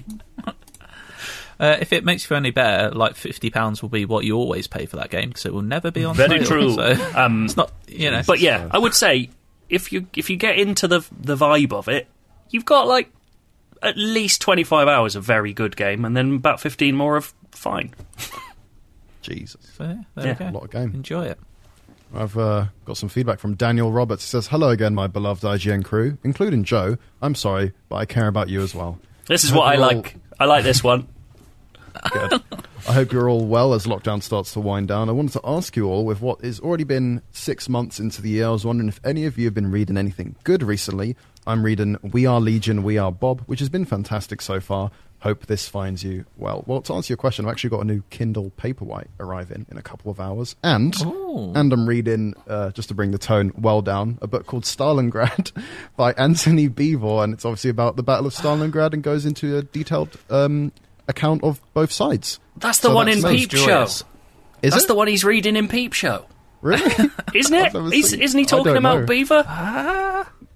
Uh, 1.61 1.77
if 1.81 1.93
it 1.93 2.05
makes 2.05 2.23
you 2.23 2.29
feel 2.29 2.37
any 2.37 2.53
better, 2.53 2.95
like 2.95 3.17
fifty 3.17 3.51
pounds 3.51 3.83
will 3.83 3.89
be 3.89 4.05
what 4.05 4.25
you 4.25 4.37
always 4.37 4.69
pay 4.69 4.87
for 4.87 4.95
that 4.95 5.11
game 5.11 5.29
because 5.31 5.45
it 5.45 5.53
will 5.53 5.61
never 5.63 5.91
be 5.91 6.05
on 6.05 6.15
Very 6.15 6.39
sale. 6.39 6.47
true. 6.47 6.75
So 6.75 7.11
Um, 7.17 7.47
it's 7.47 7.57
not, 7.57 7.73
you 7.89 8.13
know. 8.13 8.23
But 8.25 8.39
yeah, 8.39 8.69
I 8.71 8.79
would 8.79 8.95
say 8.95 9.31
if 9.69 9.91
you 9.91 10.07
if 10.15 10.31
you 10.31 10.37
get 10.37 10.57
into 10.57 10.87
the 10.87 11.05
the 11.21 11.35
vibe 11.37 11.73
of 11.73 11.89
it, 11.89 12.07
you've 12.51 12.65
got 12.65 12.87
like 12.87 13.11
at 13.83 13.97
least 13.97 14.41
twenty 14.41 14.63
five 14.63 14.87
hours 14.87 15.17
of 15.17 15.25
very 15.25 15.53
good 15.53 15.77
game, 15.77 16.05
and 16.05 16.17
then 16.17 16.37
about 16.37 16.61
fifteen 16.61 16.95
more 16.95 17.17
of 17.17 17.35
fine. 17.51 17.93
Jesus. 19.29 19.61
So, 19.77 19.99
there 20.15 20.27
Yeah. 20.27 20.33
we 20.33 20.39
go. 20.39 20.49
A 20.49 20.53
lot 20.53 20.65
of 20.65 20.71
game. 20.71 20.95
Enjoy 20.95 21.25
it. 21.25 21.39
I've 22.15 22.39
uh, 22.39 22.67
got 22.87 22.97
some 22.97 23.09
feedback 23.11 23.39
from 23.39 23.55
Daniel 23.55 23.93
Roberts. 23.93 24.25
He 24.25 24.29
says, 24.31 24.47
Hello 24.49 24.71
again, 24.71 24.95
my 24.95 25.07
beloved 25.07 25.43
IGN 25.45 25.85
crew, 25.85 26.17
including 26.25 26.65
Joe. 26.65 26.97
I'm 27.21 27.35
sorry, 27.35 27.73
but 27.91 27.97
I 27.97 28.07
care 28.07 28.29
about 28.29 28.49
you 28.49 28.63
as 28.63 28.75
well. 28.75 28.99
This 29.27 29.45
is 29.45 29.51
Hope 29.51 29.59
what 29.59 29.69
I 29.69 29.75
you're 29.75 29.83
all- 29.85 29.95
like. 29.97 30.17
I 30.41 30.45
like 30.47 30.65
this 30.65 30.83
one. 30.83 31.07
Good. 32.13 32.41
I 32.89 32.93
hope 32.93 33.13
you're 33.13 33.29
all 33.29 33.45
well 33.45 33.75
as 33.75 33.85
lockdown 33.87 34.23
starts 34.23 34.53
to 34.53 34.61
wind 34.61 34.87
down. 34.89 35.09
I 35.09 35.13
wanted 35.13 35.33
to 35.33 35.41
ask 35.45 35.75
you 35.77 35.87
all, 35.89 36.05
with 36.05 36.21
what 36.21 36.43
has 36.43 36.61
already 36.61 36.85
been 36.85 37.23
six 37.33 37.69
months 37.69 37.99
into 37.99 38.23
the 38.23 38.31
year, 38.31 38.47
I 38.47 38.51
was 38.51 38.65
wondering 38.65 38.89
if 38.89 39.01
any 39.05 39.27
of 39.27 39.37
you 39.37 39.47
have 39.47 39.55
been 39.55 39.71
reading 39.71 39.97
anything 39.97 40.37
good 40.45 40.63
recently. 40.63 41.17
I'm 41.49 41.63
reading 41.65 41.97
We 42.03 42.27
Are 42.27 42.41
Legion, 42.43 42.83
We 42.83 42.99
Are 42.99 43.11
Bob, 43.11 43.41
which 43.47 43.61
has 43.61 43.71
been 43.71 43.87
fantastic 43.87 44.43
so 44.43 44.61
far. 44.61 44.91
Hope 45.21 45.47
this 45.47 45.67
finds 45.67 46.05
you 46.05 46.27
well. 46.37 46.63
Well, 46.67 46.83
to 46.83 46.93
answer 46.93 47.11
your 47.11 47.17
question, 47.17 47.47
I've 47.47 47.51
actually 47.51 47.71
got 47.71 47.81
a 47.81 47.85
new 47.87 48.03
Kindle 48.11 48.53
Paperwhite 48.59 49.09
arriving 49.19 49.65
in 49.71 49.79
a 49.79 49.83
couple 49.83 50.11
of 50.11 50.21
hours, 50.21 50.55
and 50.63 50.95
Ooh. 51.07 51.53
and 51.57 51.73
I'm 51.73 51.89
reading 51.89 52.35
uh, 52.47 52.71
just 52.73 52.89
to 52.91 52.95
bring 52.95 53.13
the 53.13 53.19
tone 53.19 53.51
well 53.57 53.81
down 53.81 54.19
a 54.21 54.27
book 54.27 54.45
called 54.45 54.65
Stalingrad 54.65 55.51
by 55.97 56.13
Antony 56.13 56.69
Beevor, 56.69 57.25
and 57.25 57.33
it's 57.33 57.47
obviously 57.47 57.71
about 57.71 57.97
the 57.97 58.03
Battle 58.03 58.27
of 58.27 58.35
Stalingrad 58.35 58.93
and 58.93 59.03
goes 59.03 59.25
into 59.25 59.57
a 59.57 59.63
detailed 59.63 60.19
um, 60.29 60.71
account 61.09 61.43
of 61.43 61.63
both 61.73 61.91
sides. 61.91 62.39
That's 62.59 62.81
the 62.81 62.89
So 62.89 62.95
one 62.95 63.07
that's 63.07 63.25
in. 63.25 63.31
Peep 63.37 63.51
Show. 63.53 63.85
Is 63.85 64.05
That's 64.63 64.85
it 64.85 64.89
the 64.89 64.95
one 64.95 65.09
he's 65.09 65.25
reading 65.25 65.57
in 65.57 65.67
Peep 65.67 65.95
Show, 65.95 66.27
really? 66.61 66.85
isn't 67.35 67.55
I've 67.55 67.67
it? 67.67 67.73
never 67.75 67.91
He's, 67.91 68.11
seen- 68.11 68.23
isn't 68.23 68.39
he 68.39 68.45
talking 68.47 68.77
about 68.77 69.01
know. 69.01 69.07
Beevor? 69.07 69.45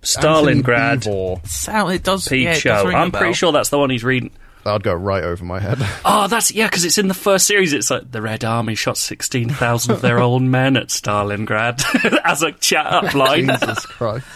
Stalingrad. 0.03 0.79
Antony 0.79 1.15
Beevor. 1.41 1.47
Sound 1.47 1.93
it 1.93 2.03
does. 2.03 2.29
Peep 2.29 2.45
yeah, 2.45 2.51
it 2.51 2.55
does 2.55 2.61
Show. 2.63 2.85
ring 2.87 2.97
a 2.97 3.01
I'm 3.01 3.13
pretty 3.13 3.35
sure 3.35 3.53
that's 3.53 3.69
the 3.69 3.79
one 3.79 3.91
he's 3.91 4.05
reading. 4.05 4.31
That'd 4.65 4.85
go 4.85 4.95
right 4.95 5.25
over 5.25 5.45
my 5.45 5.59
head. 5.59 5.79
Oh, 6.05 6.29
that's 6.29 6.53
yeah, 6.53 6.67
because 6.69 6.85
it's 6.85 6.99
in 6.99 7.09
the 7.09 7.15
first 7.15 7.47
series. 7.47 7.73
It's 7.73 7.91
like 7.91 8.11
the 8.11 8.23
Red 8.23 8.45
Army 8.45 8.75
shot 8.77 8.97
sixteen 8.97 9.49
thousand 9.49 9.93
of 9.93 10.01
their 10.03 10.19
own 10.21 10.51
men 10.51 10.77
at 10.77 10.89
Stalingrad 10.89 11.83
as 12.25 12.43
a 12.43 12.53
chat 12.53 12.87
up 12.87 13.15
line. 13.15 13.49
Jesus 13.49 13.87
Christ. 13.87 14.27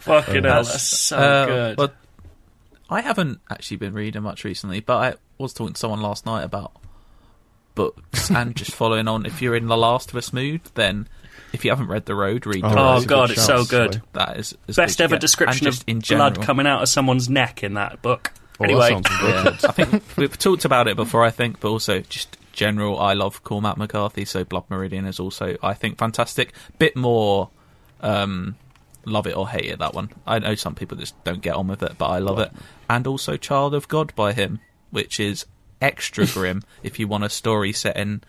Fucking 0.00 0.44
hell, 0.44 0.64
that's 0.64 0.82
so 0.82 1.16
Uh, 1.16 1.46
good. 1.46 1.76
But 1.76 1.94
I 2.90 3.00
haven't 3.00 3.40
actually 3.50 3.78
been 3.78 3.94
reading 3.94 4.22
much 4.22 4.44
recently, 4.44 4.80
but 4.80 4.96
I 4.96 5.14
was 5.38 5.52
talking 5.52 5.74
to 5.74 5.78
someone 5.80 6.00
last 6.02 6.26
night 6.26 6.42
about 6.44 6.72
books 7.74 8.30
and 8.30 8.54
just 8.56 8.70
following 8.74 9.08
on. 9.08 9.26
If 9.26 9.42
you're 9.42 9.56
in 9.56 9.66
The 9.66 9.76
Last 9.76 10.10
of 10.10 10.16
Us 10.16 10.32
mood, 10.32 10.60
then 10.74 11.08
if 11.52 11.64
you 11.64 11.70
haven't 11.70 11.88
read 11.88 12.06
The 12.06 12.14
Road, 12.14 12.46
read 12.46 12.62
The 12.62 12.68
Oh, 12.68 12.74
Road. 12.74 13.02
oh 13.02 13.04
god, 13.04 13.30
it's 13.30 13.44
so 13.44 13.64
good. 13.64 13.94
Sway. 13.94 14.02
That 14.14 14.36
is 14.38 14.56
as 14.68 14.76
Best 14.76 14.76
good 14.76 14.88
as 14.88 14.98
you 14.98 15.04
ever 15.04 15.18
description 15.18 15.66
of 15.68 15.84
in 15.86 16.00
general. 16.00 16.30
blood 16.32 16.44
coming 16.46 16.66
out 16.66 16.82
of 16.82 16.88
someone's 16.88 17.28
neck 17.28 17.62
in 17.62 17.74
that 17.74 18.02
book. 18.02 18.32
Oh, 18.60 18.64
anyway, 18.64 18.90
that 18.94 19.58
Yeah. 19.62 19.68
I 19.68 19.72
think 19.72 20.02
we've 20.16 20.38
talked 20.38 20.64
about 20.64 20.86
it 20.88 20.96
before. 20.96 21.24
I 21.24 21.30
think, 21.30 21.58
but 21.60 21.68
also 21.70 22.00
just 22.00 22.36
general. 22.52 23.00
I 23.00 23.12
love 23.14 23.42
Cormac 23.42 23.76
McCarthy, 23.76 24.24
so 24.24 24.44
Blood 24.44 24.64
Meridian 24.68 25.06
is 25.06 25.18
also 25.18 25.56
I 25.62 25.74
think 25.74 25.98
fantastic. 25.98 26.52
Bit 26.78 26.94
more 26.96 27.50
um, 28.00 28.54
love 29.04 29.26
it 29.26 29.36
or 29.36 29.48
hate 29.48 29.66
it. 29.66 29.78
That 29.80 29.92
one. 29.94 30.10
I 30.26 30.38
know 30.38 30.54
some 30.54 30.74
people 30.74 30.96
just 30.96 31.22
don't 31.24 31.40
get 31.42 31.54
on 31.54 31.66
with 31.68 31.82
it, 31.82 31.98
but 31.98 32.06
I 32.06 32.18
love 32.18 32.38
it. 32.38 32.52
And 32.88 33.06
also 33.06 33.36
Child 33.36 33.74
of 33.74 33.88
God 33.88 34.14
by 34.14 34.32
him, 34.32 34.60
which 34.90 35.18
is 35.18 35.46
extra 35.84 36.26
grim. 36.26 36.62
if 36.82 36.98
you 36.98 37.06
want 37.08 37.24
a 37.24 37.28
story 37.28 37.72
set 37.72 37.96
in 37.96 38.22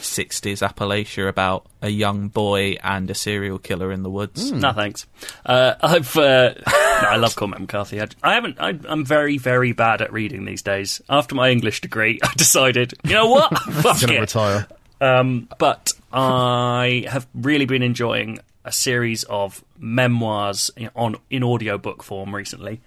60s 0.00 0.66
Appalachia 0.66 1.28
about 1.28 1.66
a 1.82 1.88
young 1.88 2.28
boy 2.28 2.76
and 2.82 3.10
a 3.10 3.14
serial 3.14 3.58
killer 3.58 3.92
in 3.92 4.02
the 4.02 4.10
woods. 4.10 4.50
no 4.50 4.72
thanks. 4.72 5.06
Uh, 5.44 5.74
I've 5.82 6.16
uh, 6.16 6.54
no, 7.02 7.08
I 7.08 7.16
love 7.16 7.36
Cormac 7.36 7.60
McCarthy. 7.60 8.00
I, 8.00 8.08
I 8.22 8.34
haven't. 8.34 8.58
I, 8.58 8.78
I'm 8.88 9.04
very, 9.04 9.38
very 9.38 9.72
bad 9.72 10.00
at 10.00 10.12
reading 10.12 10.44
these 10.44 10.62
days. 10.62 11.00
After 11.08 11.34
my 11.34 11.50
English 11.50 11.80
degree, 11.82 12.18
I 12.24 12.32
decided, 12.34 12.94
you 13.04 13.12
know 13.14 13.28
what, 13.28 13.56
fuck 13.58 14.00
Gonna 14.00 14.14
it. 14.14 14.20
retire. 14.20 14.66
Um, 15.00 15.48
but 15.58 15.92
I 16.12 17.04
have 17.08 17.26
really 17.34 17.66
been 17.66 17.82
enjoying 17.82 18.38
a 18.64 18.72
series 18.72 19.24
of 19.24 19.62
memoirs 19.78 20.70
in, 20.76 20.90
on 20.96 21.16
in 21.28 21.42
audiobook 21.44 22.02
form 22.02 22.34
recently. 22.34 22.80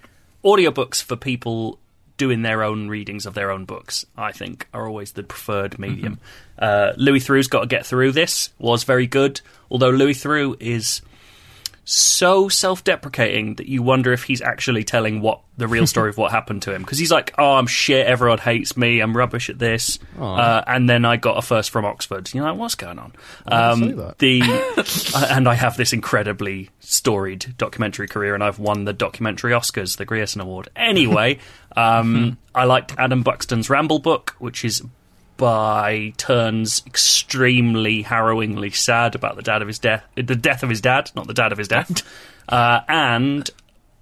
Audiobooks 0.44 1.04
for 1.04 1.16
people 1.16 1.78
doing 2.18 2.42
their 2.42 2.64
own 2.64 2.88
readings 2.88 3.26
of 3.26 3.34
their 3.34 3.52
own 3.52 3.66
books, 3.66 4.06
I 4.18 4.32
think, 4.32 4.68
are 4.74 4.88
always 4.88 5.12
the 5.14 5.24
preferred 5.24 5.78
medium. 5.80 6.20
Uh, 6.58 6.94
Louis 6.96 7.20
Theroux's 7.20 7.48
Gotta 7.48 7.68
Get 7.68 7.84
Theroux 7.84 8.14
This 8.14 8.52
was 8.58 8.86
very 8.86 9.08
good, 9.08 9.42
although 9.70 9.90
Louis 9.90 10.14
Theroux 10.14 10.56
is 10.62 11.02
so 11.86 12.50
self-deprecating 12.50 13.56
that 13.56 13.68
you 13.68 13.84
wonder 13.84 14.12
if 14.12 14.24
he's 14.24 14.42
actually 14.42 14.84
telling 14.84 15.22
what 15.22 15.42
the 15.58 15.68
real 15.68 15.86
story 15.86 16.10
of 16.10 16.18
what 16.18 16.32
happened 16.32 16.64
to 16.64 16.74
him. 16.74 16.82
Because 16.82 16.98
he's 16.98 17.12
like 17.12 17.34
oh 17.38 17.54
i'm 17.54 17.68
shit 17.68 18.08
everyone 18.08 18.40
hates 18.40 18.76
me 18.76 19.00
i'm 19.00 19.16
rubbish 19.16 19.50
at 19.50 19.60
this. 19.60 20.00
Uh, 20.20 20.64
and 20.66 20.90
then 20.90 21.06
i 21.06 21.16
got 21.16 21.38
a 21.38 21.42
first 21.42 21.70
from 21.70 21.86
oxford. 21.86 22.34
You're 22.34 22.44
like 22.44 22.58
what's 22.58 22.76
going 22.76 22.98
on? 22.98 23.14
Um, 23.46 24.14
the 24.18 24.42
and 25.30 25.48
i 25.48 25.54
have 25.54 25.78
this 25.78 25.94
incredibly 25.94 26.72
storied 26.80 27.54
documentary 27.58 28.08
career 28.08 28.34
and 28.34 28.44
i've 28.44 28.60
won 28.60 28.86
the 28.86 28.94
documentary 28.94 29.52
oscars 29.52 29.98
the 29.98 30.06
grierson 30.06 30.42
award. 30.42 30.70
Anyway 30.76 31.38
um, 31.78 32.38
i 32.56 32.64
liked 32.64 32.96
adam 32.98 33.22
buxton's 33.22 33.70
ramble 33.70 34.00
book 34.00 34.36
which 34.40 34.66
is 34.66 34.82
by 35.38 36.14
turns 36.18 36.82
extremely 36.86 38.02
harrowingly 38.02 38.72
sad 38.72 39.16
about 39.16 39.36
the 39.36 39.42
dad 39.42 39.62
of 39.62 39.68
his 39.68 39.80
death, 39.80 40.06
the 40.16 40.36
death 40.36 40.64
of 40.64 40.70
his 40.70 40.82
dad, 40.82 41.12
not 41.16 41.28
the 41.28 41.34
dad 41.34 41.52
of 41.52 41.58
his 41.58 41.68
dad, 41.68 42.02
uh, 42.50 42.82
and 42.88 43.50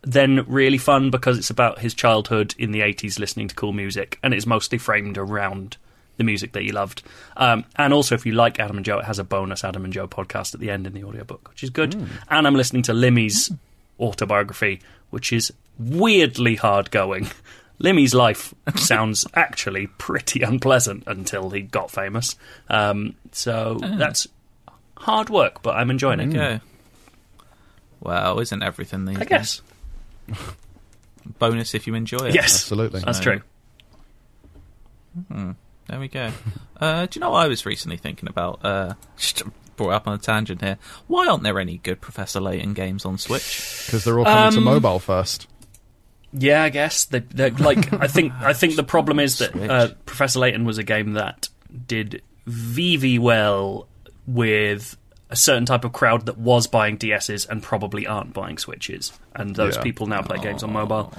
then 0.01 0.45
really 0.47 0.77
fun 0.77 1.09
because 1.09 1.37
it's 1.37 1.49
about 1.49 1.79
his 1.79 1.93
childhood 1.93 2.53
in 2.57 2.71
the 2.71 2.81
80s 2.81 3.19
listening 3.19 3.47
to 3.47 3.55
cool 3.55 3.71
music 3.71 4.19
and 4.21 4.33
it's 4.33 4.45
mostly 4.45 4.77
framed 4.77 5.17
around 5.17 5.77
the 6.17 6.23
music 6.23 6.51
that 6.51 6.61
he 6.61 6.71
loved. 6.71 7.01
Um, 7.37 7.65
and 7.75 7.93
also, 7.93 8.15
if 8.15 8.25
you 8.25 8.33
like 8.33 8.59
Adam 8.59 8.77
and 8.77 8.85
Joe, 8.85 8.99
it 8.99 9.05
has 9.05 9.19
a 9.19 9.23
bonus 9.23 9.63
Adam 9.63 9.83
and 9.83 9.93
Joe 9.93 10.07
podcast 10.07 10.53
at 10.53 10.59
the 10.59 10.69
end 10.69 10.85
in 10.85 10.93
the 10.93 11.03
audiobook, 11.03 11.49
which 11.49 11.63
is 11.63 11.69
good. 11.69 11.95
And 12.29 12.45
I'm 12.45 12.55
listening 12.55 12.83
to 12.83 12.93
Limmy's 12.93 13.51
autobiography, 13.99 14.81
which 15.09 15.33
is 15.33 15.51
weirdly 15.79 16.55
hard 16.55 16.91
going. 16.91 17.29
Limmy's 17.79 18.13
life 18.13 18.53
sounds 18.75 19.25
actually 19.33 19.87
pretty 19.87 20.41
unpleasant 20.43 21.03
until 21.07 21.49
he 21.49 21.61
got 21.61 21.91
famous. 21.91 22.35
Um, 22.69 23.15
so 23.31 23.77
that's 23.81 24.27
hard 24.97 25.29
work, 25.29 25.61
but 25.63 25.75
I'm 25.75 25.89
enjoying 25.91 26.19
it. 26.19 26.33
Go. 26.33 26.59
Well, 27.99 28.39
isn't 28.39 28.61
everything 28.63 29.05
these 29.05 29.17
I 29.17 29.25
guess. 29.25 29.61
Bonus 31.39 31.73
if 31.73 31.87
you 31.87 31.95
enjoy 31.95 32.17
it. 32.27 32.35
Yes, 32.35 32.53
Absolutely. 32.63 32.99
That's 33.01 33.17
So- 33.17 33.23
true. 33.23 33.41
There 35.87 35.99
we 35.99 36.07
go. 36.07 36.31
Uh, 36.79 37.05
do 37.05 37.17
you 37.17 37.21
know 37.21 37.31
what 37.31 37.43
I 37.43 37.47
was 37.47 37.65
recently 37.65 37.97
thinking 37.97 38.29
about? 38.29 38.63
Uh, 38.63 38.93
just 39.17 39.43
brought 39.75 39.91
up 39.91 40.07
on 40.07 40.13
a 40.13 40.17
tangent 40.17 40.61
here. 40.61 40.77
Why 41.07 41.27
aren't 41.27 41.43
there 41.43 41.59
any 41.59 41.77
good 41.77 42.01
Professor 42.01 42.39
Layton 42.39 42.73
games 42.73 43.05
on 43.05 43.17
Switch? 43.17 43.83
Because 43.85 44.03
they're 44.03 44.17
all 44.17 44.25
coming 44.25 44.51
to 44.53 44.57
Um, 44.57 44.63
mobile 44.63 44.99
first. 44.99 45.47
Yeah, 46.33 46.63
I 46.63 46.69
guess 46.69 47.05
they, 47.05 47.19
they're 47.19 47.51
like. 47.51 47.93
I 47.93 48.07
think. 48.07 48.33
I 48.39 48.53
think 48.53 48.75
the 48.75 48.83
problem 48.83 49.19
is 49.19 49.37
that 49.37 49.55
uh, 49.55 49.89
Professor 50.05 50.39
Layton 50.39 50.65
was 50.65 50.77
a 50.77 50.83
game 50.83 51.13
that 51.13 51.49
did 51.87 52.21
VV 52.47 53.19
well 53.19 53.87
with 54.25 54.97
a 55.29 55.35
certain 55.35 55.65
type 55.65 55.83
of 55.85 55.93
crowd 55.93 56.25
that 56.27 56.37
was 56.37 56.67
buying 56.67 56.97
DSs 56.97 57.47
and 57.49 57.61
probably 57.63 58.05
aren't 58.07 58.33
buying 58.33 58.57
Switches, 58.57 59.13
and 59.35 59.55
those 59.55 59.75
Yeah. 59.77 59.83
people 59.83 60.07
now 60.07 60.21
play 60.21 60.37
games 60.39 60.63
on 60.63 60.73
mobile. 60.73 61.13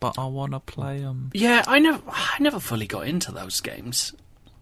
But 0.00 0.18
I 0.18 0.26
want 0.26 0.52
to 0.52 0.60
play 0.60 1.00
them. 1.00 1.30
Yeah, 1.32 1.64
I 1.66 1.78
never, 1.78 2.02
I 2.08 2.36
never 2.40 2.60
fully 2.60 2.86
got 2.86 3.06
into 3.06 3.32
those 3.32 3.60
games. 3.60 4.12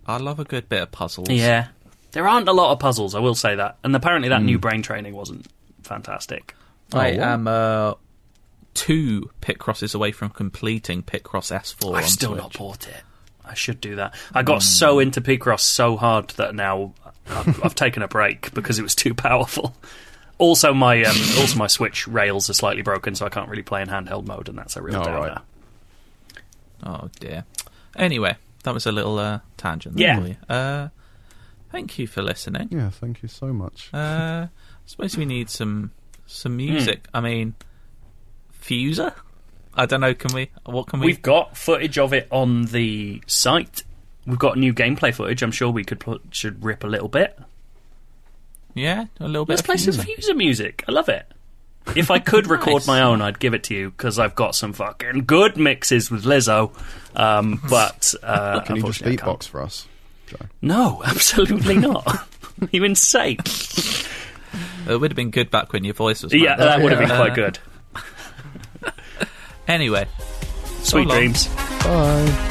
I 0.06 0.18
love 0.18 0.38
a 0.38 0.44
good 0.44 0.68
bit 0.68 0.82
of 0.82 0.92
puzzles. 0.92 1.28
Yeah, 1.30 1.68
there 2.12 2.28
aren't 2.28 2.48
a 2.48 2.52
lot 2.52 2.72
of 2.72 2.78
puzzles. 2.78 3.14
I 3.14 3.18
will 3.20 3.34
say 3.34 3.56
that, 3.56 3.78
and 3.82 3.94
apparently 3.96 4.28
that 4.28 4.42
new 4.42 4.58
brain 4.58 4.82
training 4.82 5.14
wasn't 5.14 5.46
fantastic. 5.82 6.54
I 6.92 7.12
what? 7.12 7.20
am 7.20 7.48
uh, 7.48 7.94
two 8.74 9.30
Picrosses 9.40 9.94
away 9.94 10.12
from 10.12 10.30
completing 10.30 11.02
Picross 11.02 11.50
S4 11.56 11.94
I've 11.96 12.04
on 12.04 12.10
still 12.10 12.30
Switch. 12.32 12.42
not 12.42 12.58
bought 12.58 12.88
it. 12.88 13.02
I 13.44 13.54
should 13.54 13.80
do 13.80 13.96
that. 13.96 14.14
I 14.34 14.42
got 14.42 14.62
so 14.62 14.98
into 14.98 15.20
Picross 15.20 15.60
so 15.60 15.96
hard 15.96 16.28
that 16.30 16.54
now 16.54 16.92
I've, 17.28 17.62
I've 17.64 17.74
taken 17.74 18.02
a 18.02 18.08
break 18.08 18.52
because 18.54 18.78
it 18.78 18.82
was 18.82 18.94
too 18.94 19.14
powerful. 19.14 19.74
Also, 20.38 20.74
my 20.74 21.02
um, 21.04 21.16
also 21.38 21.56
my 21.58 21.66
Switch 21.68 22.08
rails 22.08 22.50
are 22.50 22.54
slightly 22.54 22.82
broken, 22.82 23.14
so 23.14 23.24
I 23.24 23.28
can't 23.28 23.48
really 23.48 23.62
play 23.62 23.82
in 23.82 23.88
handheld 23.88 24.26
mode, 24.26 24.48
and 24.48 24.58
that's 24.58 24.76
a 24.76 24.82
real 24.82 24.96
Oh, 24.96 25.04
downer. 25.04 25.18
right. 25.20 25.38
Oh 26.82 27.08
dear. 27.20 27.44
Anyway, 27.96 28.36
that 28.64 28.74
was 28.74 28.86
a 28.86 28.92
little 28.92 29.18
uh, 29.18 29.40
tangent. 29.56 29.98
Yeah. 29.98 30.18
there. 30.20 30.36
Uh, 30.48 30.88
thank 31.70 31.98
you 31.98 32.06
for 32.06 32.22
listening. 32.22 32.68
Yeah, 32.70 32.90
thank 32.90 33.22
you 33.22 33.28
so 33.28 33.52
much. 33.52 33.90
Uh, 33.92 34.46
I 34.48 34.48
suppose 34.86 35.16
we 35.16 35.24
need 35.24 35.50
some 35.50 35.92
Hmm. 36.24 36.26
some 36.26 36.56
music. 36.56 37.06
I 37.14 37.20
mean, 37.20 37.54
Fuser. 38.64 39.14
I 39.74 39.86
don't 39.86 40.00
know. 40.00 40.14
Can 40.14 40.32
we? 40.34 40.50
What 40.64 40.86
can 40.86 41.00
we? 41.00 41.06
We've 41.06 41.22
got 41.22 41.56
footage 41.56 41.98
of 41.98 42.12
it 42.12 42.28
on 42.30 42.66
the 42.66 43.22
site. 43.26 43.82
We've 44.26 44.38
got 44.38 44.56
new 44.56 44.72
gameplay 44.72 45.12
footage. 45.14 45.42
I'm 45.42 45.50
sure 45.52 45.70
we 45.70 45.84
could 45.84 46.00
put, 46.00 46.22
should 46.30 46.64
rip 46.64 46.82
a 46.84 46.86
little 46.86 47.08
bit. 47.08 47.38
yeah, 48.74 49.04
a 49.20 49.26
little 49.28 49.44
bit. 49.44 49.50
Let's 49.54 49.62
of 49.62 49.66
play 49.66 49.76
some 49.76 49.94
Fuser. 49.94 50.16
Fuser 50.32 50.36
music. 50.36 50.84
I 50.88 50.92
love 50.92 51.08
it. 51.08 51.26
If 51.94 52.10
I 52.10 52.18
could 52.20 52.46
record 52.50 52.86
my 52.86 53.02
own, 53.02 53.20
I'd 53.20 53.38
give 53.38 53.52
it 53.52 53.64
to 53.64 53.74
you 53.74 53.90
because 53.90 54.18
I've 54.18 54.34
got 54.34 54.54
some 54.54 54.72
fucking 54.72 55.24
good 55.26 55.56
mixes 55.58 56.10
with 56.10 56.24
Lizzo. 56.24 56.72
Um, 57.14 57.60
but 57.68 58.14
uh, 58.22 58.60
Can 58.60 58.76
you 58.76 58.82
just 58.82 59.00
unfortunately 59.02 59.18
I 59.18 59.24
can't. 59.24 59.40
beatbox 59.40 59.48
for 59.48 59.62
us? 59.62 59.86
Joe? 60.28 60.36
No, 60.62 61.02
absolutely 61.06 61.76
not. 61.76 62.06
Are 62.06 62.68
you 62.72 62.84
insane? 62.84 63.36
It 64.88 64.96
would 65.00 65.10
have 65.10 65.16
been 65.16 65.30
good 65.30 65.50
back 65.50 65.72
when 65.72 65.84
your 65.84 65.94
voice 65.94 66.22
was. 66.22 66.32
yeah, 66.32 66.50
like 66.50 66.58
that 66.60 66.80
would 66.82 66.92
have 66.92 67.00
been 67.00 67.16
quite 67.16 67.34
good. 67.34 67.58
Anyway, 69.74 70.06
Sweet 70.84 71.08
long. 71.08 71.18
dreams. 71.18 71.48
Bye. 71.82 72.50